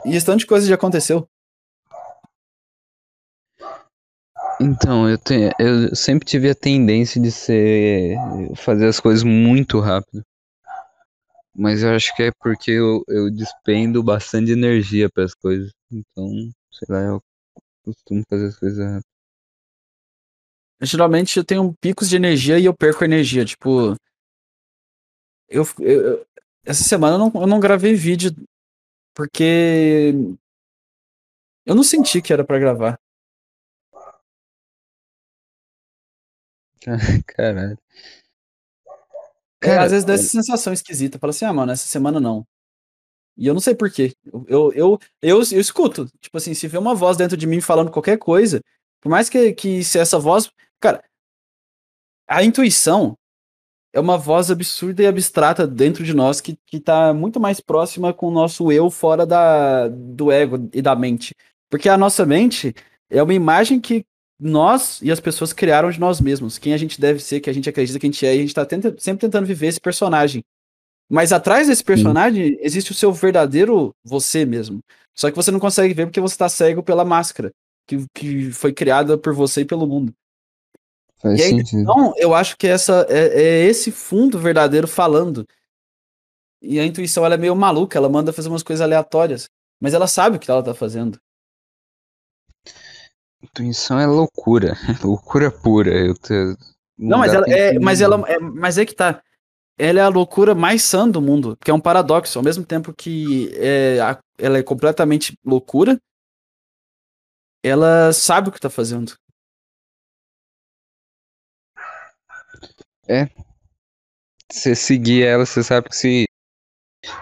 E 0.04 0.14
esse 0.14 0.26
tanto 0.26 0.40
de 0.40 0.46
coisa 0.46 0.66
já 0.66 0.74
aconteceu. 0.74 1.26
Então, 4.60 5.08
eu, 5.08 5.18
tenho, 5.18 5.50
eu 5.58 5.96
sempre 5.96 6.24
tive 6.24 6.50
a 6.50 6.54
tendência 6.54 7.20
de 7.20 7.32
ser. 7.32 8.14
fazer 8.56 8.86
as 8.86 9.00
coisas 9.00 9.24
muito 9.24 9.80
rápido. 9.80 10.22
Mas 11.54 11.82
eu 11.82 11.90
acho 11.94 12.14
que 12.14 12.24
é 12.24 12.30
porque 12.40 12.70
eu, 12.70 13.02
eu 13.08 13.30
despendo 13.30 14.02
bastante 14.02 14.52
energia 14.52 15.10
para 15.10 15.24
as 15.24 15.34
coisas. 15.34 15.72
Então, 15.90 16.28
sei 16.70 16.86
lá, 16.88 17.00
eu 17.00 17.22
costumo 17.84 18.22
fazer 18.28 18.46
as 18.46 18.58
coisas 18.58 18.78
rápido. 18.78 19.11
Geralmente 20.82 21.38
eu 21.38 21.44
tenho 21.44 21.74
picos 21.80 22.08
de 22.08 22.16
energia 22.16 22.58
e 22.58 22.64
eu 22.64 22.74
perco 22.74 23.04
energia. 23.04 23.44
Tipo. 23.44 23.94
Eu, 25.48 25.64
eu, 25.80 26.26
essa 26.64 26.82
semana 26.82 27.14
eu 27.14 27.18
não, 27.18 27.42
eu 27.42 27.46
não 27.46 27.60
gravei 27.60 27.94
vídeo 27.94 28.34
porque 29.14 30.12
eu 31.66 31.74
não 31.74 31.82
senti 31.82 32.20
que 32.20 32.32
era 32.32 32.44
pra 32.44 32.58
gravar. 32.58 32.98
Caralho. 37.26 37.78
É, 39.62 39.78
às 39.78 39.92
vezes 39.92 40.04
dá 40.04 40.14
essa 40.14 40.24
sensação 40.24 40.72
esquisita. 40.72 41.18
Fala 41.18 41.30
assim, 41.30 41.44
ah, 41.44 41.52
mano, 41.52 41.70
essa 41.70 41.86
semana 41.86 42.18
não. 42.18 42.44
E 43.36 43.46
eu 43.46 43.54
não 43.54 43.60
sei 43.60 43.74
porquê. 43.74 44.12
Eu, 44.24 44.44
eu, 44.48 44.72
eu, 44.72 44.98
eu, 45.22 45.36
eu 45.52 45.60
escuto. 45.60 46.06
Tipo 46.20 46.36
assim, 46.36 46.52
se 46.54 46.66
vê 46.66 46.78
uma 46.78 46.94
voz 46.94 47.16
dentro 47.16 47.36
de 47.36 47.46
mim 47.46 47.60
falando 47.60 47.90
qualquer 47.90 48.18
coisa, 48.18 48.60
por 49.00 49.08
mais 49.08 49.28
que, 49.28 49.52
que 49.52 49.84
se 49.84 49.98
essa 49.98 50.18
voz. 50.18 50.50
Cara, 50.82 51.00
a 52.26 52.42
intuição 52.42 53.16
é 53.92 54.00
uma 54.00 54.18
voz 54.18 54.50
absurda 54.50 55.00
e 55.00 55.06
abstrata 55.06 55.64
dentro 55.64 56.02
de 56.02 56.12
nós 56.12 56.40
que, 56.40 56.58
que 56.66 56.80
tá 56.80 57.14
muito 57.14 57.38
mais 57.38 57.60
próxima 57.60 58.12
com 58.12 58.26
o 58.26 58.30
nosso 58.32 58.72
eu 58.72 58.90
fora 58.90 59.24
da, 59.24 59.86
do 59.86 60.32
ego 60.32 60.68
e 60.72 60.82
da 60.82 60.96
mente. 60.96 61.36
Porque 61.70 61.88
a 61.88 61.96
nossa 61.96 62.26
mente 62.26 62.74
é 63.08 63.22
uma 63.22 63.32
imagem 63.32 63.80
que 63.80 64.04
nós 64.40 65.00
e 65.02 65.12
as 65.12 65.20
pessoas 65.20 65.52
criaram 65.52 65.88
de 65.88 66.00
nós 66.00 66.20
mesmos. 66.20 66.58
Quem 66.58 66.74
a 66.74 66.76
gente 66.76 67.00
deve 67.00 67.20
ser, 67.20 67.38
que 67.38 67.48
a 67.48 67.52
gente 67.52 67.68
acredita 67.68 68.00
que 68.00 68.06
a 68.06 68.10
gente 68.10 68.26
é, 68.26 68.34
e 68.34 68.38
a 68.38 68.42
gente 68.42 68.54
tá 68.54 68.66
tenta, 68.66 68.92
sempre 68.98 69.20
tentando 69.20 69.46
viver 69.46 69.68
esse 69.68 69.80
personagem. 69.80 70.42
Mas 71.08 71.32
atrás 71.32 71.68
desse 71.68 71.84
personagem 71.84 72.58
existe 72.60 72.90
o 72.90 72.94
seu 72.94 73.12
verdadeiro 73.12 73.94
você 74.02 74.44
mesmo. 74.44 74.80
Só 75.14 75.30
que 75.30 75.36
você 75.36 75.52
não 75.52 75.60
consegue 75.60 75.94
ver 75.94 76.06
porque 76.06 76.20
você 76.20 76.36
tá 76.36 76.48
cego 76.48 76.82
pela 76.82 77.04
máscara 77.04 77.52
que, 77.86 78.04
que 78.12 78.50
foi 78.50 78.72
criada 78.72 79.16
por 79.16 79.32
você 79.32 79.60
e 79.60 79.64
pelo 79.64 79.86
mundo. 79.86 80.12
Faz 81.22 81.38
E 81.38 81.42
aí, 81.42 81.50
sentido. 81.50 81.80
então, 81.82 82.12
eu 82.16 82.34
acho 82.34 82.56
que 82.56 82.66
essa 82.66 83.06
é, 83.08 83.42
é 83.42 83.64
esse 83.64 83.90
fundo 83.92 84.38
verdadeiro 84.38 84.86
falando. 84.88 85.46
E 86.60 86.78
a 86.78 86.84
intuição 86.86 87.24
ela 87.24 87.34
é 87.34 87.38
meio 87.38 87.56
maluca, 87.56 87.98
ela 87.98 88.08
manda 88.08 88.32
fazer 88.32 88.48
umas 88.48 88.62
coisas 88.62 88.82
aleatórias, 88.82 89.48
mas 89.80 89.94
ela 89.94 90.06
sabe 90.06 90.36
o 90.36 90.40
que 90.40 90.50
ela 90.50 90.62
tá 90.62 90.74
fazendo. 90.74 91.18
Intuição 93.42 93.98
é 93.98 94.06
loucura. 94.06 94.74
loucura 95.02 95.50
pura. 95.50 95.90
Eu 95.92 96.14
te- 96.14 96.56
Não, 96.98 97.18
mas 97.18 97.34
ela 97.34 97.46
é, 97.48 97.78
mas 97.78 98.00
ela 98.00 98.22
é, 98.30 98.38
mas 98.38 98.78
é 98.78 98.86
que 98.86 98.94
tá. 98.94 99.22
Ela 99.78 100.00
é 100.00 100.02
a 100.02 100.08
loucura 100.08 100.54
mais 100.54 100.82
sã 100.82 101.08
do 101.08 101.20
mundo, 101.20 101.56
que 101.64 101.70
é 101.70 101.74
um 101.74 101.80
paradoxo, 101.80 102.38
ao 102.38 102.44
mesmo 102.44 102.64
tempo 102.64 102.92
que 102.94 103.50
é, 103.56 103.96
ela 104.38 104.58
é 104.58 104.62
completamente 104.62 105.36
loucura, 105.44 105.98
ela 107.62 108.12
sabe 108.12 108.48
o 108.48 108.52
que 108.52 108.60
tá 108.60 108.70
fazendo. 108.70 109.16
Você 114.50 114.74
seguir 114.74 115.24
ela, 115.24 115.46
você 115.46 115.62
sabe 115.62 115.88
que 115.88 115.96
se. 115.96 116.24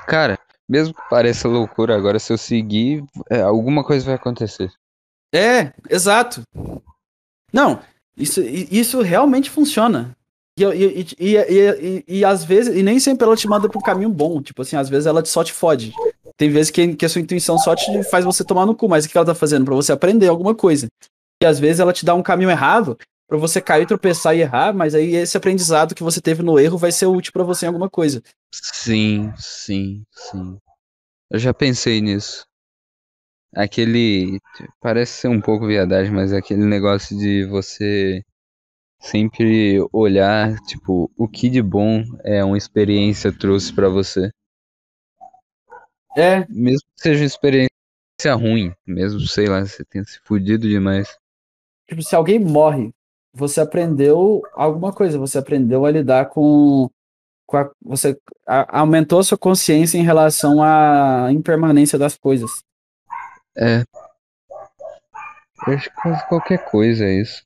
Cara, 0.07 0.39
mesmo 0.69 0.93
que 0.93 1.01
pareça 1.09 1.49
loucura 1.49 1.97
agora, 1.97 2.19
se 2.19 2.33
eu 2.33 2.39
seguir, 2.39 3.05
é, 3.31 3.41
alguma 3.41 3.85
coisa 3.85 4.05
vai 4.05 4.15
acontecer. 4.15 4.71
É, 5.33 5.73
exato. 5.89 6.43
Não, 7.53 7.81
isso, 8.17 8.41
isso 8.43 9.01
realmente 9.01 9.49
funciona. 9.49 10.17
E, 10.59 10.65
e, 10.65 11.07
e, 11.19 11.37
e, 11.37 12.05
e, 12.07 12.25
às 12.25 12.45
vezes, 12.45 12.77
e 12.77 12.83
nem 12.83 13.01
sempre 13.01 13.25
ela 13.25 13.37
te 13.37 13.49
manda 13.49 13.69
pro 13.69 13.81
caminho 13.81 14.11
bom. 14.11 14.43
Tipo 14.43 14.63
assim, 14.63 14.77
às 14.77 14.89
vezes 14.89 15.07
ela 15.07 15.25
só 15.25 15.43
te 15.43 15.53
fode. 15.53 15.93
Tem 16.37 16.51
vezes 16.51 16.71
que, 16.71 16.95
que 16.95 17.07
a 17.07 17.09
sua 17.09 17.21
intuição 17.21 17.59
só 17.59 17.75
te 17.75 18.03
faz 18.05 18.25
você 18.25 18.45
tomar 18.45 18.67
no 18.67 18.75
cu, 18.75 18.89
mas 18.89 19.05
o 19.05 19.09
que 19.09 19.17
ela 19.17 19.27
tá 19.27 19.35
fazendo? 19.35 19.65
Pra 19.65 19.75
você 19.75 19.93
aprender 19.93 20.29
alguma 20.29 20.55
coisa. 20.55 20.89
E 21.43 21.47
às 21.47 21.59
vezes 21.59 21.81
ela 21.81 21.93
te 21.93 22.05
dá 22.05 22.15
um 22.15 22.23
caminho 22.23 22.51
errado 22.51 22.99
pra 23.31 23.39
você 23.39 23.63
cair, 23.63 23.87
tropeçar 23.87 24.37
e 24.37 24.41
errar, 24.41 24.75
mas 24.75 24.93
aí 24.93 25.15
esse 25.15 25.37
aprendizado 25.37 25.95
que 25.95 26.03
você 26.03 26.21
teve 26.21 26.43
no 26.43 26.59
erro 26.59 26.77
vai 26.77 26.91
ser 26.91 27.07
útil 27.07 27.33
pra 27.33 27.45
você 27.45 27.65
em 27.65 27.69
alguma 27.69 27.89
coisa. 27.89 28.21
Sim, 28.53 29.33
sim, 29.39 30.05
sim. 30.11 30.59
Eu 31.31 31.39
já 31.39 31.55
pensei 31.55 32.01
nisso. 32.01 32.45
Aquele. 33.55 34.41
Parece 34.81 35.13
ser 35.13 35.29
um 35.29 35.41
pouco 35.41 35.67
viadagem, 35.67 36.13
mas 36.13 36.33
é 36.33 36.39
aquele 36.39 36.65
negócio 36.65 37.17
de 37.17 37.45
você 37.47 38.23
sempre 39.01 39.79
olhar, 39.93 40.57
tipo, 40.67 41.11
o 41.17 41.29
que 41.29 41.49
de 41.49 41.63
bom 41.63 42.03
é 42.25 42.45
uma 42.45 42.59
experiência 42.59 43.33
trouxe 43.37 43.73
pra 43.73 43.89
você. 43.89 44.31
É, 46.17 46.47
Mesmo 46.49 46.83
que 46.97 47.03
seja 47.03 47.21
uma 47.21 47.27
experiência 47.27 47.71
ruim, 48.35 48.73
mesmo, 48.87 49.21
sei 49.21 49.47
lá, 49.47 49.65
você 49.65 49.85
tenha 49.85 50.05
se 50.05 50.19
fudido 50.25 50.69
demais. 50.69 51.17
tipo, 51.89 52.03
se 52.03 52.15
alguém 52.15 52.39
morre, 52.39 52.93
você 53.33 53.61
aprendeu 53.61 54.43
alguma 54.55 54.93
coisa, 54.93 55.19
você 55.19 55.39
aprendeu 55.39 55.87
a 55.87 55.91
lidar 55.91 56.27
com, 56.31 56.89
com 57.47 57.57
a, 57.57 57.71
você 57.83 58.19
a- 58.47 58.81
aumentou 58.81 59.21
a 59.21 59.25
sua 59.25 59.39
consciência 59.39 59.99
em 59.99 60.03
relação 60.03 60.63
à 60.63 61.29
impermanência 61.31 61.99
das 61.99 62.17
coisas. 62.17 62.63
É. 63.57 63.83
Eu 65.67 65.75
acho 65.75 65.91
que 65.91 65.97
quase 65.97 66.29
qualquer 66.29 66.71
coisa 66.71 67.05
é 67.05 67.13
isso. 67.21 67.45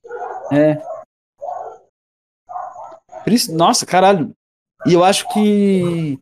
É. 0.53 0.81
Nossa, 3.53 3.87
caralho. 3.87 4.33
E 4.87 4.93
eu 4.93 5.03
acho 5.03 5.27
que 5.31 6.19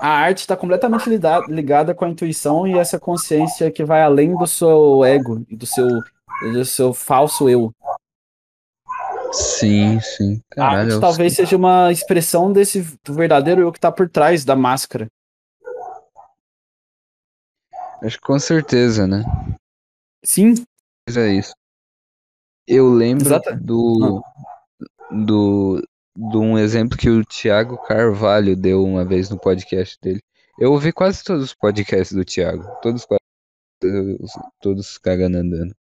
a 0.00 0.08
arte 0.08 0.40
está 0.40 0.56
completamente 0.56 1.08
ligada 1.48 1.94
com 1.94 2.04
a 2.04 2.08
intuição 2.10 2.66
e 2.66 2.78
essa 2.78 3.00
consciência 3.00 3.70
que 3.70 3.84
vai 3.84 4.02
além 4.02 4.36
do 4.36 4.46
seu 4.46 5.02
ego 5.04 5.44
e 5.48 5.56
do 5.56 5.66
seu, 5.66 5.88
do 6.52 6.64
seu 6.64 6.92
falso 6.92 7.48
eu. 7.48 7.72
Sim, 9.36 10.00
sim. 10.00 10.40
Caralho, 10.50 10.78
arte 10.80 10.92
eu 10.92 11.00
talvez 11.00 11.34
sei. 11.34 11.44
seja 11.44 11.56
uma 11.56 11.92
expressão 11.92 12.52
desse 12.52 12.82
do 13.04 13.12
verdadeiro 13.14 13.60
eu 13.60 13.72
que 13.72 13.78
está 13.78 13.92
por 13.92 14.08
trás 14.08 14.44
da 14.44 14.56
máscara. 14.56 15.08
Acho 18.02 18.16
que 18.18 18.22
com 18.26 18.38
certeza, 18.38 19.06
né? 19.06 19.22
Sim, 20.24 20.54
Mas 21.08 21.16
é 21.16 21.28
isso. 21.32 21.52
Eu 22.66 22.92
lembro 22.92 23.26
Exata- 23.26 23.54
do, 23.56 24.22
do, 25.10 25.82
de 26.16 26.36
um 26.36 26.58
exemplo 26.58 26.98
que 26.98 27.08
o 27.08 27.24
Thiago 27.24 27.78
Carvalho 27.86 28.56
deu 28.56 28.84
uma 28.84 29.04
vez 29.04 29.30
no 29.30 29.38
podcast 29.38 29.96
dele. 30.02 30.20
Eu 30.58 30.72
ouvi 30.72 30.92
quase 30.92 31.22
todos 31.22 31.44
os 31.44 31.54
podcasts 31.54 32.16
do 32.16 32.24
Thiago. 32.24 32.64
Todos 32.82 33.04
quase. 33.04 33.20
Todos, 33.80 34.32
todos 34.60 34.98
cagando 34.98 35.38
andando. 35.38 35.74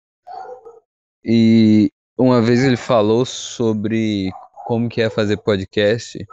E 1.24 1.90
uma 2.18 2.42
vez 2.42 2.64
ele 2.64 2.78
falou 2.78 3.26
sobre 3.26 4.32
como 4.66 4.90
que 4.90 5.02
é 5.02 5.10
fazer 5.10 5.38
podcast. 5.38 6.26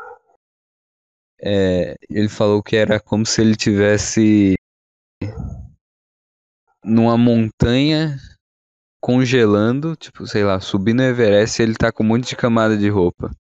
É, 1.40 1.96
ele 2.08 2.28
falou 2.28 2.62
que 2.62 2.76
era 2.76 3.00
como 3.00 3.26
se 3.26 3.40
ele 3.40 3.56
tivesse 3.56 4.54
numa 6.84 7.16
montanha 7.18 8.16
congelando, 9.00 9.96
tipo, 9.96 10.26
sei 10.26 10.44
lá, 10.44 10.60
subindo 10.60 11.00
o 11.00 11.02
Everest 11.02 11.60
e 11.60 11.64
ele 11.64 11.74
tá 11.74 11.90
com 11.92 12.04
um 12.04 12.06
monte 12.06 12.28
de 12.28 12.36
camada 12.36 12.76
de 12.76 12.88
roupa. 12.88 13.30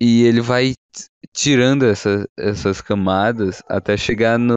E 0.00 0.24
ele 0.24 0.40
vai 0.40 0.74
tirando 1.32 1.84
essa, 1.84 2.28
essas 2.36 2.80
camadas 2.80 3.62
até 3.68 3.96
chegar 3.96 4.36
no, 4.36 4.54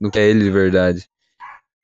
no 0.00 0.10
que 0.12 0.18
é 0.20 0.30
ele 0.30 0.44
de 0.44 0.50
verdade. 0.50 1.08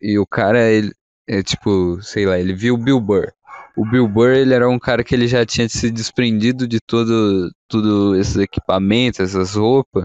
E 0.00 0.16
o 0.16 0.24
cara, 0.26 0.70
ele, 0.70 0.92
é 1.28 1.42
tipo, 1.42 2.00
sei 2.02 2.26
lá, 2.26 2.38
ele 2.38 2.54
viu 2.54 2.74
o 2.74 2.78
Bill 2.78 3.00
Burr. 3.00 3.30
O 3.76 3.84
Bill 3.88 4.08
Burr, 4.08 4.30
ele 4.30 4.54
era 4.54 4.68
um 4.68 4.78
cara 4.78 5.04
que 5.04 5.14
ele 5.14 5.28
já 5.28 5.46
tinha 5.46 5.68
se 5.68 5.90
desprendido 5.90 6.66
de 6.66 6.78
todo, 6.80 7.50
tudo 7.68 8.16
esses 8.16 8.36
equipamentos, 8.36 9.20
essas 9.20 9.54
roupas. 9.54 10.04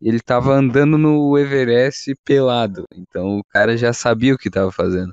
Ele 0.00 0.20
tava 0.20 0.52
andando 0.54 0.96
no 0.96 1.36
Everest 1.36 2.14
pelado. 2.24 2.84
Então 2.94 3.38
o 3.38 3.44
cara 3.44 3.76
já 3.76 3.92
sabia 3.92 4.34
o 4.34 4.38
que 4.38 4.48
tava 4.50 4.70
fazendo. 4.70 5.12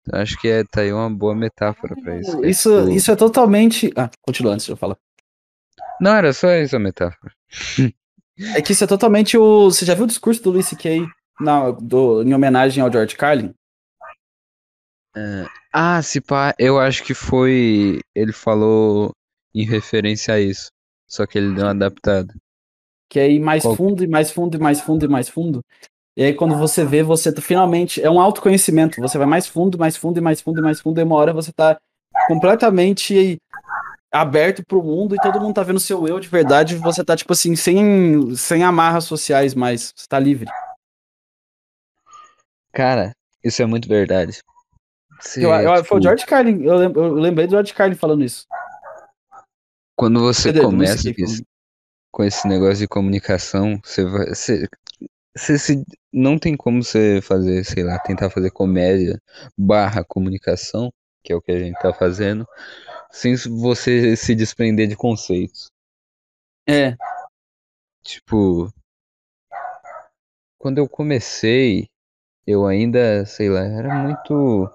Então, 0.00 0.20
acho 0.20 0.36
que 0.40 0.48
é, 0.48 0.64
tá 0.64 0.80
aí 0.80 0.92
uma 0.92 1.08
boa 1.10 1.34
metáfora 1.34 1.94
pra 2.02 2.18
isso. 2.18 2.40
que 2.40 2.46
é 2.46 2.50
isso, 2.50 2.70
tipo- 2.80 2.90
isso 2.90 3.12
é 3.12 3.16
totalmente. 3.16 3.92
Ah, 3.96 4.10
continua 4.22 4.54
antes 4.54 4.66
de 4.66 4.72
eu 4.72 4.76
falar. 4.76 4.96
Não, 6.00 6.14
era 6.14 6.32
só 6.32 6.48
essa 6.48 6.78
metáfora. 6.78 7.32
É 8.54 8.60
que 8.62 8.72
isso 8.72 8.82
é 8.82 8.86
totalmente 8.86 9.36
o. 9.36 9.70
Você 9.70 9.84
já 9.84 9.94
viu 9.94 10.04
o 10.04 10.08
discurso 10.08 10.42
do 10.42 10.50
Louis 10.50 10.66
C.K. 10.66 11.06
Na, 11.40 11.70
do, 11.70 12.22
em 12.22 12.34
homenagem 12.34 12.82
ao 12.82 12.90
George 12.90 13.14
Carlin? 13.16 13.54
Ah, 15.72 16.00
se 16.02 16.20
pá, 16.20 16.54
eu 16.58 16.78
acho 16.78 17.02
que 17.04 17.14
foi. 17.14 18.00
Ele 18.14 18.32
falou 18.32 19.10
em 19.54 19.64
referência 19.64 20.34
a 20.34 20.40
isso. 20.40 20.68
Só 21.06 21.26
que 21.26 21.36
ele 21.38 21.54
deu 21.54 21.64
uma 21.64 21.70
adaptada. 21.72 22.32
Que 23.10 23.20
é 23.20 23.30
ir 23.30 23.38
mais 23.40 23.62
Qual- 23.62 23.76
fundo 23.76 24.02
e 24.02 24.06
mais 24.06 24.30
fundo 24.30 24.56
e 24.56 24.60
mais 24.60 24.80
fundo 24.80 25.04
e 25.04 25.08
mais 25.08 25.28
fundo. 25.28 25.60
E 26.16 26.22
aí, 26.24 26.34
quando 26.34 26.56
você 26.56 26.84
vê, 26.84 27.02
você 27.02 27.32
tá- 27.32 27.42
finalmente. 27.42 28.02
É 28.02 28.10
um 28.10 28.20
autoconhecimento. 28.20 29.00
Você 29.00 29.18
vai 29.18 29.26
mais 29.26 29.46
fundo, 29.46 29.78
mais 29.78 29.96
fundo 29.96 30.18
e 30.18 30.22
mais 30.22 30.40
fundo 30.40 30.60
e 30.60 30.62
mais 30.62 30.80
fundo. 30.80 30.98
E 31.00 31.04
uma 31.04 31.16
hora 31.16 31.32
você 31.32 31.52
tá 31.52 31.78
completamente 32.28 33.36
aberto 34.10 34.62
pro 34.66 34.82
mundo 34.82 35.14
e 35.14 35.18
todo 35.18 35.40
mundo 35.40 35.54
tá 35.54 35.62
vendo 35.62 35.80
seu 35.80 36.06
eu 36.06 36.18
de 36.20 36.28
verdade. 36.28 36.76
Você 36.76 37.04
tá, 37.04 37.14
tipo 37.16 37.32
assim, 37.32 37.54
sem, 37.56 38.34
sem 38.36 38.62
amarras 38.62 39.04
sociais 39.04 39.54
mais. 39.54 39.92
Você 39.94 40.06
tá 40.08 40.18
livre. 40.18 40.48
Cara, 42.72 43.12
isso 43.44 43.60
é 43.62 43.66
muito 43.66 43.88
verdade. 43.88 44.38
Você, 45.22 45.44
Eu, 45.44 45.50
eu- 45.50 45.74
tipo, 45.76 45.88
Foi 45.88 45.98
o 45.98 46.02
George 46.02 46.26
Carlin. 46.26 46.62
Eu, 46.64 46.74
lem- 46.76 46.92
eu 46.94 47.12
lembrei 47.14 47.46
do 47.46 47.50
George 47.50 47.72
Carlin 47.72 47.94
falando 47.94 48.24
isso. 48.24 48.46
Quando 49.96 50.20
você 50.20 50.52
Cadê? 50.52 50.64
Começa. 50.64 51.08
Isso- 51.16 51.44
com 52.10 52.24
esse 52.24 52.46
negócio 52.46 52.76
de 52.76 52.88
comunicação, 52.88 53.80
você 53.82 54.04
vai. 54.04 54.28
Você, 54.28 54.68
você 55.34 55.58
se, 55.58 55.82
não 56.12 56.38
tem 56.38 56.54
como 56.56 56.82
você 56.82 57.20
fazer, 57.22 57.64
sei 57.64 57.82
lá, 57.82 57.98
tentar 58.00 58.28
fazer 58.28 58.50
comédia 58.50 59.18
barra 59.56 60.04
comunicação, 60.04 60.92
que 61.22 61.32
é 61.32 61.36
o 61.36 61.40
que 61.40 61.52
a 61.52 61.58
gente 61.58 61.78
tá 61.78 61.90
fazendo, 61.94 62.46
sem 63.10 63.34
você 63.36 64.14
se 64.14 64.34
desprender 64.34 64.88
de 64.88 64.96
conceitos. 64.96 65.70
É. 66.68 66.94
Tipo, 68.02 68.70
quando 70.58 70.78
eu 70.78 70.88
comecei, 70.88 71.88
eu 72.46 72.66
ainda, 72.66 73.24
sei 73.24 73.48
lá, 73.48 73.60
era 73.60 73.94
muito. 73.94 74.70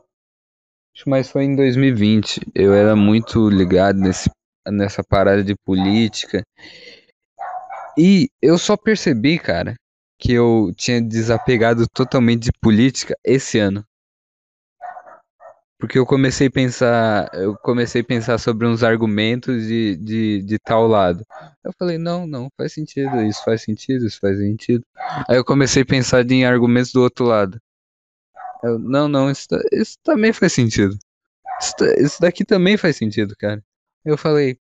Mais 1.05 1.29
foi 1.29 1.43
em 1.43 1.55
2020. 1.55 2.41
Eu 2.55 2.73
era 2.73 2.95
muito 2.95 3.49
ligado 3.49 3.99
nesse, 3.99 4.29
nessa 4.67 5.03
parada 5.03 5.43
de 5.43 5.55
política. 5.55 6.43
E 7.97 8.29
eu 8.41 8.57
só 8.57 8.75
percebi, 8.77 9.39
cara, 9.39 9.75
que 10.19 10.33
eu 10.33 10.71
tinha 10.75 11.01
desapegado 11.01 11.87
totalmente 11.87 12.43
de 12.43 12.51
política 12.61 13.15
esse 13.23 13.59
ano. 13.59 13.83
Porque 15.79 15.99
eu 15.99 16.07
comecei 16.07 16.47
a 16.47 16.51
pensar, 16.51 17.29
eu 17.33 17.55
comecei 17.55 18.01
a 18.01 18.05
pensar 18.05 18.39
sobre 18.39 18.65
uns 18.65 18.83
argumentos 18.83 19.67
de, 19.67 19.95
de, 19.97 20.41
de 20.41 20.57
tal 20.57 20.87
lado. 20.87 21.23
Eu 21.63 21.71
falei, 21.77 21.99
não, 21.99 22.25
não, 22.25 22.49
faz 22.57 22.73
sentido, 22.73 23.21
isso 23.21 23.43
faz 23.43 23.61
sentido, 23.61 24.07
isso 24.07 24.19
faz 24.19 24.39
sentido. 24.39 24.83
Aí 25.29 25.37
eu 25.37 25.45
comecei 25.45 25.83
a 25.83 25.85
pensar 25.85 26.29
em 26.31 26.45
argumentos 26.45 26.91
do 26.91 27.01
outro 27.01 27.25
lado. 27.25 27.59
Eu, 28.63 28.79
não, 28.79 29.07
não, 29.07 29.29
isso, 29.29 29.47
isso 29.71 29.97
também 30.03 30.33
faz 30.33 30.53
sentido. 30.53 30.97
Isso, 31.59 31.75
isso 31.99 32.21
daqui 32.21 32.45
também 32.45 32.77
faz 32.77 32.95
sentido, 32.97 33.35
cara. 33.37 33.63
Eu 34.05 34.17
falei, 34.17 34.57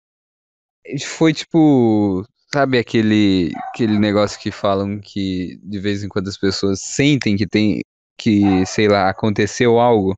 foi 1.05 1.33
tipo, 1.33 2.25
sabe 2.53 2.77
aquele, 2.77 3.51
aquele 3.69 3.97
negócio 3.97 4.39
que 4.39 4.51
falam 4.51 4.99
que 4.99 5.59
de 5.63 5.79
vez 5.79 6.03
em 6.03 6.09
quando 6.09 6.27
as 6.27 6.37
pessoas 6.37 6.79
sentem 6.81 7.35
que 7.35 7.47
tem, 7.47 7.81
que, 8.17 8.65
sei 8.65 8.87
lá, 8.87 9.09
aconteceu 9.09 9.79
algo? 9.79 10.15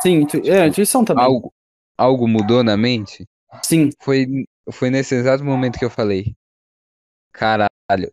Sim, 0.00 0.26
tu, 0.26 0.36
é, 0.44 0.66
intuição 0.66 1.04
também. 1.04 1.24
Algo, 1.24 1.52
algo 1.96 2.28
mudou 2.28 2.62
na 2.62 2.76
mente? 2.76 3.26
Sim. 3.62 3.90
Foi, 4.00 4.26
foi 4.70 4.90
nesse 4.90 5.14
exato 5.14 5.44
momento 5.44 5.78
que 5.78 5.84
eu 5.84 5.90
falei. 5.90 6.34
Caralho, 7.32 8.12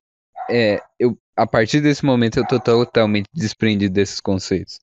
é, 0.52 0.82
eu, 1.00 1.18
a 1.36 1.48
partir 1.48 1.82
desse 1.82 2.06
momento 2.06 2.38
eu 2.38 2.48
tô 2.48 2.60
totalmente 2.60 3.28
desprendido 3.34 3.94
desses 3.94 4.20
conceitos. 4.20 4.80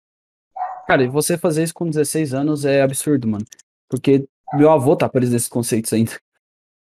Cara, 0.86 1.04
e 1.04 1.08
você 1.08 1.36
fazer 1.36 1.64
isso 1.64 1.74
com 1.74 1.88
16 1.88 2.32
anos 2.32 2.64
é 2.64 2.80
absurdo, 2.82 3.28
mano. 3.28 3.44
Porque 3.88 4.26
meu 4.54 4.70
avô 4.70 4.96
tá 4.96 5.08
preso 5.08 5.32
desses 5.32 5.48
conceitos 5.48 5.92
ainda. 5.92 6.12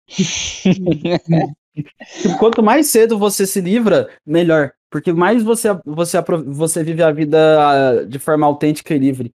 Tipo, 2.23 2.39
quanto 2.39 2.63
mais 2.63 2.87
cedo 2.87 3.19
você 3.19 3.47
se 3.47 3.61
livra, 3.61 4.09
melhor. 4.25 4.73
Porque 4.91 5.13
mais 5.13 5.43
você, 5.43 5.69
você, 5.85 6.19
você 6.47 6.83
vive 6.83 7.03
a 7.03 7.13
vida 7.13 7.39
ah, 7.39 8.05
de 8.05 8.19
forma 8.19 8.47
autêntica 8.47 8.95
e 8.95 8.99
livre. 8.99 9.35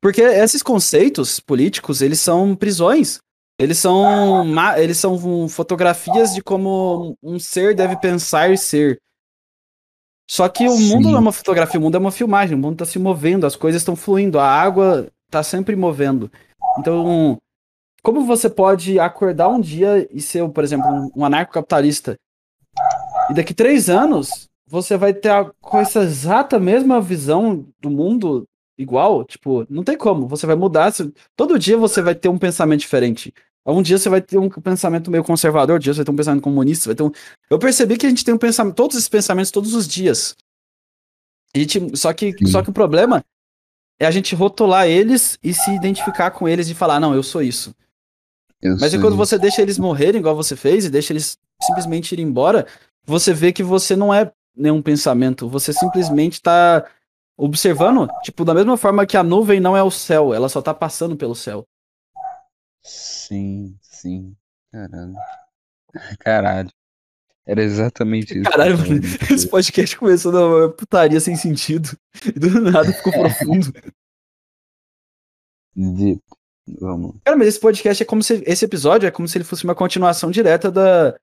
Porque 0.00 0.22
esses 0.22 0.62
conceitos 0.62 1.40
políticos, 1.40 2.00
eles 2.00 2.20
são 2.20 2.54
prisões. 2.56 3.20
Eles 3.58 3.78
são, 3.78 4.44
eles 4.76 4.98
são 4.98 5.48
fotografias 5.48 6.34
de 6.34 6.42
como 6.42 7.16
um 7.22 7.38
ser 7.38 7.74
deve 7.74 7.96
pensar 7.96 8.50
e 8.50 8.58
ser. 8.58 9.00
Só 10.28 10.48
que 10.48 10.66
o 10.66 10.72
Sim. 10.72 10.88
mundo 10.88 11.10
não 11.10 11.16
é 11.16 11.20
uma 11.20 11.32
fotografia, 11.32 11.78
o 11.78 11.82
mundo 11.82 11.96
é 11.96 12.00
uma 12.00 12.10
filmagem, 12.10 12.56
o 12.56 12.58
mundo 12.58 12.74
está 12.74 12.84
se 12.84 12.98
movendo, 12.98 13.46
as 13.46 13.54
coisas 13.54 13.82
estão 13.82 13.94
fluindo, 13.94 14.38
a 14.38 14.48
água 14.48 15.08
está 15.26 15.42
sempre 15.42 15.76
movendo. 15.76 16.32
Então, 16.78 17.38
como 18.02 18.24
você 18.24 18.50
pode 18.50 18.98
acordar 18.98 19.48
um 19.48 19.60
dia 19.60 20.08
e 20.10 20.20
ser, 20.20 20.48
por 20.48 20.64
exemplo, 20.64 20.88
um, 20.88 21.10
um 21.14 21.24
anarcocapitalista, 21.24 22.16
e 23.30 23.34
daqui 23.34 23.54
três 23.54 23.88
anos 23.88 24.48
você 24.66 24.96
vai 24.96 25.14
ter 25.14 25.30
a, 25.30 25.44
com 25.60 25.78
essa 25.78 26.00
exata 26.00 26.58
mesma 26.58 27.00
visão 27.00 27.66
do 27.80 27.90
mundo 27.90 28.46
igual, 28.76 29.24
tipo, 29.24 29.66
não 29.70 29.82
tem 29.84 29.96
como, 29.96 30.26
você 30.26 30.46
vai 30.46 30.56
mudar, 30.56 30.92
todo 31.36 31.58
dia 31.58 31.76
você 31.76 32.02
vai 32.02 32.14
ter 32.14 32.28
um 32.28 32.38
pensamento 32.38 32.80
diferente. 32.80 33.32
Um 33.66 33.80
dia 33.80 33.96
você 33.96 34.10
vai 34.10 34.20
ter 34.20 34.36
um 34.36 34.48
pensamento 34.50 35.10
meio 35.10 35.24
conservador, 35.24 35.76
um 35.76 35.78
dia 35.78 35.94
você 35.94 35.98
vai 35.98 36.04
ter 36.04 36.10
um 36.10 36.16
pensamento 36.16 36.42
comunista, 36.42 36.88
vai 36.88 36.94
ter 36.94 37.02
um... 37.02 37.10
Eu 37.48 37.58
percebi 37.58 37.96
que 37.96 38.04
a 38.04 38.08
gente 38.08 38.24
tem 38.24 38.34
um 38.34 38.38
pensamento, 38.38 38.74
todos 38.74 38.96
esses 38.96 39.08
pensamentos 39.08 39.50
todos 39.50 39.74
os 39.74 39.88
dias. 39.88 40.36
A 41.54 41.58
gente, 41.58 41.96
só 41.96 42.12
que, 42.12 42.34
só 42.46 42.62
que 42.62 42.70
o 42.70 42.74
problema 42.74 43.24
é 43.98 44.06
a 44.06 44.10
gente 44.10 44.34
rotular 44.34 44.86
eles 44.86 45.38
e 45.42 45.54
se 45.54 45.70
identificar 45.70 46.30
com 46.30 46.48
eles 46.48 46.68
e 46.68 46.74
falar, 46.74 47.00
não, 47.00 47.14
eu 47.14 47.22
sou 47.22 47.42
isso. 47.42 47.74
Eu 48.60 48.76
Mas 48.80 48.92
é 48.92 48.98
quando 48.98 49.16
você 49.16 49.38
deixa 49.38 49.62
eles 49.62 49.78
morrerem, 49.78 50.20
igual 50.20 50.34
você 50.34 50.56
fez, 50.56 50.84
e 50.84 50.90
deixa 50.90 51.12
eles 51.12 51.38
simplesmente 51.62 52.12
ir 52.12 52.20
embora, 52.20 52.66
você 53.06 53.32
vê 53.32 53.52
que 53.52 53.62
você 53.62 53.94
não 53.94 54.12
é 54.12 54.30
nenhum 54.54 54.82
pensamento, 54.82 55.48
você 55.48 55.72
simplesmente 55.72 56.42
tá 56.42 56.84
observando, 57.36 58.08
tipo, 58.22 58.44
da 58.44 58.54
mesma 58.54 58.76
forma 58.76 59.06
que 59.06 59.16
a 59.16 59.22
nuvem 59.22 59.60
não 59.60 59.76
é 59.76 59.82
o 59.82 59.90
céu, 59.90 60.32
ela 60.32 60.48
só 60.48 60.62
tá 60.62 60.72
passando 60.72 61.16
pelo 61.16 61.34
céu. 61.34 61.64
Sim, 62.82 63.76
sim. 63.80 64.36
Caralho. 64.70 65.14
Caralho. 66.20 66.70
Era 67.46 67.62
exatamente 67.62 68.38
isso. 68.38 68.50
Caralho, 68.50 68.78
mano, 68.78 69.00
esse 69.30 69.46
podcast 69.46 69.96
começou 69.98 70.32
numa 70.32 70.70
putaria 70.70 71.20
sem 71.20 71.36
sentido. 71.36 71.90
E 72.24 72.32
do 72.38 72.60
nada 72.60 72.92
ficou 72.92 73.12
profundo. 73.12 73.72
Vamos. 76.66 77.16
Cara, 77.22 77.36
mas 77.36 77.48
esse 77.48 77.60
podcast 77.60 78.02
é 78.02 78.06
como 78.06 78.22
se. 78.22 78.42
Esse 78.46 78.64
episódio 78.64 79.06
é 79.06 79.10
como 79.10 79.28
se 79.28 79.36
ele 79.36 79.44
fosse 79.44 79.64
uma 79.64 79.74
continuação 79.74 80.30
direta 80.30 80.70
da, 80.70 81.14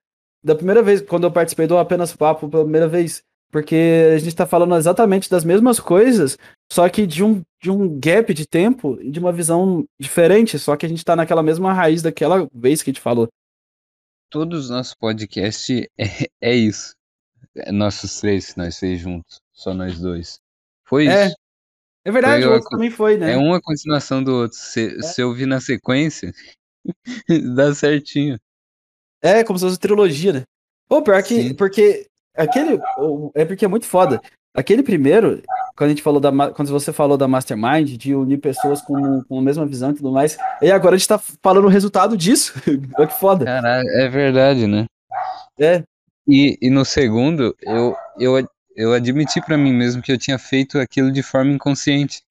da 0.43 0.55
primeira 0.55 0.83
vez, 0.83 1.01
quando 1.01 1.23
eu 1.23 1.31
participei 1.31 1.65
do 1.65 1.77
Apenas 1.77 2.15
Papo 2.15 2.47
pela 2.47 2.63
primeira 2.63 2.87
vez. 2.87 3.23
Porque 3.51 4.11
a 4.15 4.17
gente 4.17 4.35
tá 4.35 4.47
falando 4.47 4.75
exatamente 4.77 5.29
das 5.29 5.43
mesmas 5.43 5.79
coisas, 5.79 6.37
só 6.71 6.87
que 6.87 7.05
de 7.05 7.21
um, 7.23 7.41
de 7.61 7.69
um 7.69 7.99
gap 7.99 8.33
de 8.33 8.47
tempo 8.47 8.97
e 9.01 9.11
de 9.11 9.19
uma 9.19 9.33
visão 9.33 9.85
diferente, 9.99 10.57
só 10.57 10.77
que 10.77 10.85
a 10.85 10.89
gente 10.89 11.03
tá 11.03 11.15
naquela 11.15 11.43
mesma 11.43 11.73
raiz 11.73 12.01
daquela 12.01 12.47
vez 12.53 12.81
que 12.81 12.89
a 12.89 12.93
gente 12.93 13.01
falou. 13.01 13.27
Todos 14.29 14.65
os 14.65 14.69
nossos 14.69 14.95
podcasts 14.95 15.85
é, 15.97 16.05
é 16.41 16.55
isso. 16.55 16.95
É 17.55 17.71
nossos 17.71 18.21
três, 18.21 18.55
nós 18.55 18.79
três 18.79 19.01
juntos. 19.01 19.41
Só 19.51 19.73
nós 19.73 19.99
dois. 19.99 20.39
Foi 20.85 21.07
é. 21.07 21.27
isso. 21.27 21.35
É 22.03 22.11
verdade, 22.11 22.43
foi 22.43 22.51
o 22.51 22.55
outro 22.55 22.69
também 22.69 22.89
foi, 22.89 23.17
né? 23.17 23.33
É 23.33 23.37
uma 23.37 23.61
continuação 23.61 24.23
do 24.23 24.33
outro. 24.33 24.57
Se, 24.57 24.97
é. 24.97 25.01
se 25.01 25.21
eu 25.21 25.27
ouvir 25.27 25.45
na 25.45 25.59
sequência, 25.59 26.33
dá 27.55 27.75
certinho. 27.75 28.39
É, 29.21 29.43
como 29.43 29.59
se 29.59 29.65
fosse 29.65 29.77
trilogia, 29.77 30.33
né? 30.33 30.43
Ou 30.89 31.03
pior 31.03 31.21
que. 31.21 31.49
Sim. 31.49 31.53
Porque 31.53 32.07
Aquele. 32.35 32.79
É 33.35 33.45
porque 33.45 33.65
é 33.65 33.67
muito 33.67 33.85
foda. 33.85 34.21
Aquele 34.53 34.83
primeiro, 34.83 35.41
quando 35.77 35.87
a 35.87 35.89
gente 35.89 36.01
falou 36.01 36.19
da. 36.19 36.51
Quando 36.51 36.67
você 36.69 36.91
falou 36.91 37.17
da 37.17 37.27
Mastermind, 37.27 37.95
de 37.97 38.13
unir 38.13 38.37
pessoas 38.37 38.81
com, 38.81 39.23
com 39.23 39.39
a 39.39 39.41
mesma 39.41 39.65
visão 39.65 39.91
e 39.91 39.95
tudo 39.95 40.11
mais. 40.11 40.37
E 40.61 40.69
agora 40.71 40.95
a 40.95 40.97
gente 40.97 41.07
tá 41.07 41.19
falando 41.41 41.65
o 41.65 41.69
resultado 41.69 42.17
disso. 42.17 42.53
Olha 42.97 43.07
que 43.07 43.19
foda. 43.19 43.45
Caralho, 43.45 43.87
é 43.89 44.09
verdade, 44.09 44.67
né? 44.67 44.85
É. 45.57 45.83
E, 46.27 46.57
e 46.61 46.69
no 46.69 46.83
segundo, 46.83 47.55
eu, 47.61 47.95
eu, 48.19 48.47
eu 48.75 48.93
admiti 48.93 49.41
para 49.41 49.57
mim 49.57 49.73
mesmo 49.73 50.01
que 50.01 50.11
eu 50.11 50.17
tinha 50.17 50.37
feito 50.37 50.79
aquilo 50.79 51.11
de 51.11 51.23
forma 51.23 51.51
inconsciente. 51.51 52.21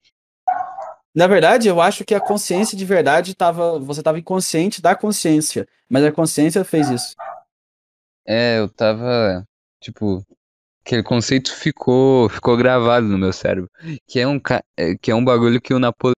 Na 1.15 1.27
verdade, 1.27 1.69
eu 1.69 1.81
acho 1.81 2.05
que 2.05 2.15
a 2.15 2.21
consciência 2.21 2.77
de 2.77 2.85
verdade 2.85 3.35
tava. 3.35 3.79
Você 3.79 4.03
tava 4.03 4.19
inconsciente 4.19 4.83
da 4.83 4.95
consciência. 4.95 5.67
Mas 5.89 6.05
a 6.05 6.13
consciência 6.13 6.65
fez 6.65 6.89
isso. 6.91 7.17
É, 8.27 8.59
eu 8.59 8.69
tava 8.69 9.45
Tipo, 9.81 10.25
aquele 10.85 11.03
conceito 11.03 11.55
ficou, 11.55 12.29
ficou 12.29 12.57
gravado 12.57 13.07
no 13.07 13.19
meu 13.19 13.33
cérebro. 13.33 13.71
Que 14.07 14.21
é 14.21 14.29
um, 14.29 14.41
é, 14.77 14.97
que 14.97 15.11
é 15.11 15.15
um 15.15 15.25
bagulho 15.25 15.61
que 15.61 15.75
o 15.75 15.79
Napoleão 15.79 16.15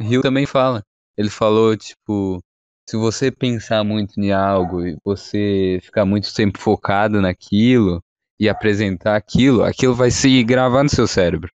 Hill 0.00 0.22
também 0.22 0.46
fala. 0.46 0.84
Ele 1.16 1.30
falou, 1.30 1.76
tipo, 1.76 2.42
se 2.88 2.96
você 2.96 3.30
pensar 3.30 3.84
muito 3.84 4.18
em 4.20 4.32
algo 4.32 4.86
e 4.86 4.96
você 5.04 5.78
ficar 5.82 6.04
muito 6.04 6.32
tempo 6.34 6.58
focado 6.58 7.20
naquilo 7.20 8.02
e 8.38 8.48
apresentar 8.48 9.16
aquilo, 9.16 9.62
aquilo 9.62 9.94
vai 9.94 10.10
se 10.10 10.42
gravar 10.44 10.82
no 10.82 10.88
seu 10.88 11.06
cérebro. 11.06 11.50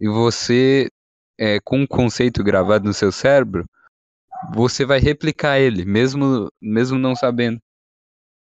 E 0.00 0.08
você, 0.08 0.88
é, 1.38 1.58
com 1.60 1.80
um 1.80 1.86
conceito 1.86 2.42
gravado 2.44 2.84
no 2.84 2.94
seu 2.94 3.12
cérebro, 3.12 3.64
você 4.54 4.84
vai 4.84 4.98
replicar 4.98 5.58
ele, 5.58 5.84
mesmo, 5.84 6.50
mesmo 6.60 6.98
não 6.98 7.14
sabendo. 7.14 7.60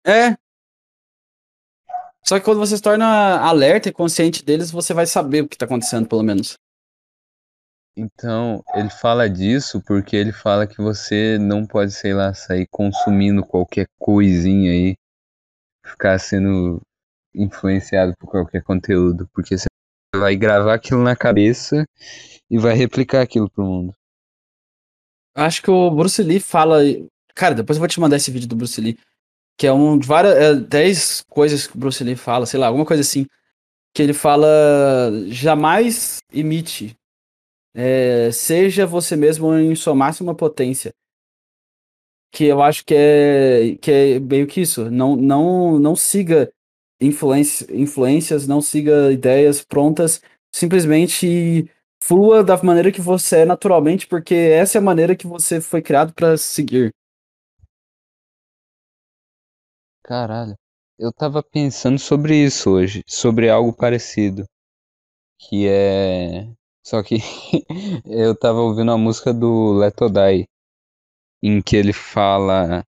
É, 0.04 0.36
só 2.24 2.38
que 2.38 2.44
quando 2.44 2.58
você 2.58 2.76
se 2.76 2.82
torna 2.82 3.38
alerta 3.40 3.88
e 3.88 3.92
consciente 3.92 4.44
deles, 4.44 4.70
você 4.70 4.94
vai 4.94 5.06
saber 5.06 5.42
o 5.42 5.48
que 5.48 5.56
tá 5.56 5.64
acontecendo, 5.64 6.08
pelo 6.08 6.22
menos. 6.22 6.54
Então, 7.96 8.62
ele 8.74 8.88
fala 8.88 9.28
disso 9.28 9.82
porque 9.84 10.16
ele 10.16 10.32
fala 10.32 10.66
que 10.66 10.78
você 10.78 11.38
não 11.38 11.66
pode, 11.66 11.92
sei 11.92 12.14
lá, 12.14 12.32
sair 12.32 12.66
consumindo 12.70 13.44
qualquer 13.44 13.86
coisinha 13.98 14.70
aí, 14.70 14.94
ficar 15.84 16.18
sendo 16.18 16.80
influenciado 17.34 18.14
por 18.18 18.30
qualquer 18.30 18.62
conteúdo, 18.62 19.28
porque 19.34 19.58
você 19.58 19.66
vai 20.14 20.36
gravar 20.36 20.74
aquilo 20.74 21.02
na 21.02 21.16
cabeça 21.16 21.84
e 22.50 22.58
vai 22.58 22.74
replicar 22.74 23.22
aquilo 23.22 23.50
pro 23.50 23.64
mundo. 23.64 23.94
Acho 25.34 25.62
que 25.62 25.70
o 25.70 25.90
Bruce 25.90 26.22
Lee 26.22 26.40
fala. 26.40 26.78
Cara, 27.34 27.54
depois 27.54 27.76
eu 27.76 27.80
vou 27.80 27.88
te 27.88 28.00
mandar 28.00 28.16
esse 28.16 28.30
vídeo 28.30 28.48
do 28.48 28.56
Bruce 28.56 28.80
Lee 28.80 28.98
que 29.60 29.66
é 29.66 29.72
um 29.74 29.98
de 29.98 30.06
várias, 30.08 30.34
é, 30.36 30.54
10 30.54 31.24
coisas 31.28 31.66
que 31.66 31.76
o 31.76 31.78
Bruce 31.78 32.02
Lee 32.02 32.16
fala, 32.16 32.46
sei 32.46 32.58
lá, 32.58 32.66
alguma 32.68 32.86
coisa 32.86 33.02
assim, 33.02 33.26
que 33.94 34.02
ele 34.02 34.14
fala, 34.14 34.48
jamais 35.26 36.16
imite, 36.32 36.96
é, 37.74 38.30
seja 38.32 38.86
você 38.86 39.16
mesmo 39.16 39.54
em 39.54 39.74
sua 39.74 39.94
máxima 39.94 40.34
potência. 40.34 40.94
Que 42.32 42.44
eu 42.44 42.62
acho 42.62 42.86
que 42.86 42.94
é, 42.94 43.76
que 43.82 43.90
é 43.90 44.18
meio 44.18 44.46
que 44.46 44.62
isso, 44.62 44.90
não, 44.90 45.14
não, 45.14 45.78
não 45.78 45.94
siga 45.94 46.50
influência, 46.98 47.66
influências, 47.70 48.46
não 48.46 48.62
siga 48.62 49.12
ideias 49.12 49.62
prontas, 49.62 50.22
simplesmente 50.50 51.70
flua 52.02 52.42
da 52.42 52.56
maneira 52.62 52.90
que 52.90 53.02
você 53.02 53.40
é 53.40 53.44
naturalmente, 53.44 54.06
porque 54.06 54.34
essa 54.34 54.78
é 54.78 54.80
a 54.80 54.82
maneira 54.82 55.14
que 55.14 55.26
você 55.26 55.60
foi 55.60 55.82
criado 55.82 56.14
para 56.14 56.38
seguir. 56.38 56.94
Caralho. 60.10 60.58
Eu 60.98 61.12
tava 61.12 61.40
pensando 61.40 61.96
sobre 61.96 62.34
isso 62.34 62.70
hoje, 62.70 63.04
sobre 63.06 63.48
algo 63.48 63.72
parecido. 63.72 64.44
Que 65.38 65.68
é. 65.68 66.52
Só 66.84 67.00
que 67.00 67.18
eu 68.04 68.36
tava 68.36 68.58
ouvindo 68.58 68.90
a 68.90 68.98
música 68.98 69.32
do 69.32 69.72
Leto 69.72 70.08
Die, 70.10 70.48
em 71.40 71.62
que 71.62 71.76
ele 71.76 71.92
fala. 71.92 72.84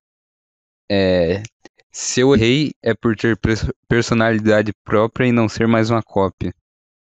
É, 0.91 1.45
seu 1.93 2.33
rei 2.33 2.73
é 2.83 2.93
por 2.93 3.15
ter 3.17 3.39
personalidade 3.87 4.73
própria 4.85 5.27
e 5.27 5.33
não 5.33 5.49
ser 5.49 5.69
mais 5.69 5.91
uma 5.91 6.03
cópia. 6.03 6.53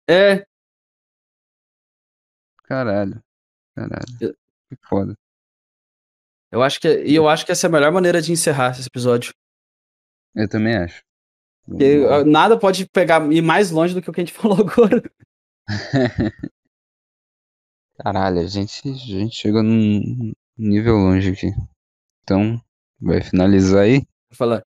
É. 0.08 0.46
Caralho. 2.62 3.20
Caralho. 3.74 4.06
Eu... 4.20 4.32
Que 4.68 4.76
foda. 4.88 5.14
Eu 6.52 6.62
acho 6.62 6.80
que, 6.80 7.02
e 7.02 7.16
eu 7.16 7.28
acho 7.28 7.44
que 7.44 7.50
essa 7.50 7.66
é 7.66 7.68
a 7.68 7.72
melhor 7.72 7.90
maneira 7.90 8.22
de 8.22 8.30
encerrar 8.30 8.70
esse 8.70 8.86
episódio. 8.86 9.34
Eu 10.34 10.48
também 10.48 10.76
acho. 10.76 11.02
Ah, 12.10 12.24
nada 12.24 12.58
pode 12.58 12.86
pegar 12.86 13.30
ir 13.32 13.40
mais 13.40 13.70
longe 13.70 13.94
do 13.94 14.02
que 14.02 14.10
o 14.10 14.12
que 14.12 14.20
a 14.20 14.24
gente 14.24 14.34
falou 14.36 14.58
agora. 14.58 15.02
Caralho, 17.98 18.40
a 18.40 18.46
gente, 18.46 18.88
a 18.88 18.92
gente 18.92 19.36
chegou 19.36 19.62
num 19.62 20.32
nível 20.58 20.96
longe 20.96 21.30
aqui. 21.30 21.52
Então, 22.22 22.60
vai 23.00 23.22
finalizar 23.22 23.82
aí? 23.82 24.00
Vou 24.28 24.36
falar. 24.36 24.64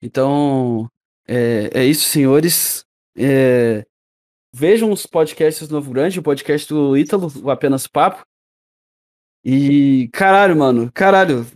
Então, 0.00 0.90
é, 1.28 1.70
é 1.74 1.84
isso, 1.84 2.08
senhores. 2.08 2.84
É, 3.16 3.86
vejam 4.52 4.90
os 4.90 5.06
podcasts 5.06 5.68
do 5.68 5.74
Novo 5.74 5.92
Grande, 5.92 6.18
o 6.18 6.22
podcast 6.22 6.68
do 6.72 6.96
Ítalo, 6.96 7.30
o 7.42 7.50
Apenas 7.50 7.86
Papo. 7.86 8.24
E, 9.44 10.08
caralho, 10.12 10.56
mano, 10.56 10.90
caralho, 10.92 11.46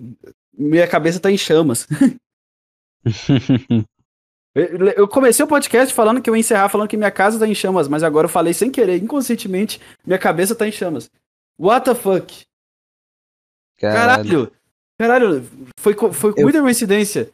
minha 0.53 0.87
cabeça 0.87 1.19
tá 1.19 1.31
em 1.31 1.39
chamas. 1.39 1.87
eu 4.97 5.07
comecei 5.09 5.45
o 5.45 5.49
podcast 5.49 5.95
falando 5.95 6.21
que 6.21 6.29
eu 6.29 6.37
ia 6.37 6.41
encerrar 6.41 6.69
falando 6.69 6.89
que 6.89 6.97
minha 6.97 7.11
casa 7.11 7.39
tá 7.39 7.47
em 7.47 7.55
chamas, 7.55 7.89
mas 7.89 8.03
agora 8.03 8.27
eu 8.27 8.31
falei 8.31 8.53
sem 8.53 8.71
querer, 8.71 9.03
inconscientemente, 9.03 9.81
minha 10.05 10.19
cabeça 10.19 10.55
tá 10.55 10.67
em 10.67 10.73
chamas. 10.73 11.11
What 11.59 11.85
the 11.85 11.95
fuck? 11.95 12.45
Caralho! 13.79 14.53
Caralho, 14.99 15.49
foi, 15.79 15.95
foi 15.95 16.35
eu... 16.37 16.43
muita 16.43 16.61
coincidência. 16.61 17.31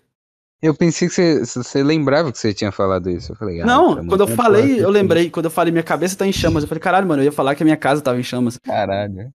Eu 0.64 0.74
pensei 0.74 1.08
que 1.08 1.14
você, 1.14 1.44
você 1.44 1.82
lembrava 1.82 2.32
que 2.32 2.38
você 2.38 2.54
tinha 2.54 2.72
falado 2.72 3.10
isso. 3.10 3.32
Eu 3.32 3.36
falei, 3.36 3.60
ah, 3.60 3.66
não, 3.66 4.06
quando 4.06 4.22
eu 4.22 4.28
falei, 4.28 4.82
eu 4.82 4.88
lembrei. 4.88 5.28
Quando 5.28 5.44
eu 5.44 5.50
falei, 5.50 5.70
minha 5.70 5.82
cabeça 5.82 6.16
tá 6.16 6.26
em 6.26 6.32
chamas. 6.32 6.62
Eu 6.62 6.68
falei, 6.68 6.80
caralho, 6.80 7.06
mano, 7.06 7.20
eu 7.20 7.26
ia 7.26 7.32
falar 7.32 7.54
que 7.54 7.62
a 7.62 7.66
minha 7.66 7.76
casa 7.76 8.00
tava 8.00 8.18
em 8.18 8.22
chamas. 8.22 8.58
Caralho. 8.58 9.30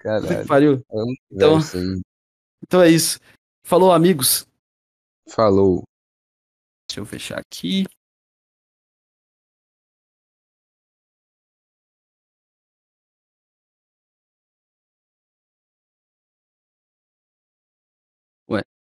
Caralho. 0.00 0.46
Pariu. 0.46 0.84
Então, 1.30 1.58
então 2.60 2.82
é 2.82 2.90
isso. 2.90 3.20
Falou, 3.62 3.92
amigos. 3.92 4.48
Falou. 5.28 5.84
Deixa 6.88 7.00
eu 7.00 7.06
fechar 7.06 7.38
aqui. 7.38 7.84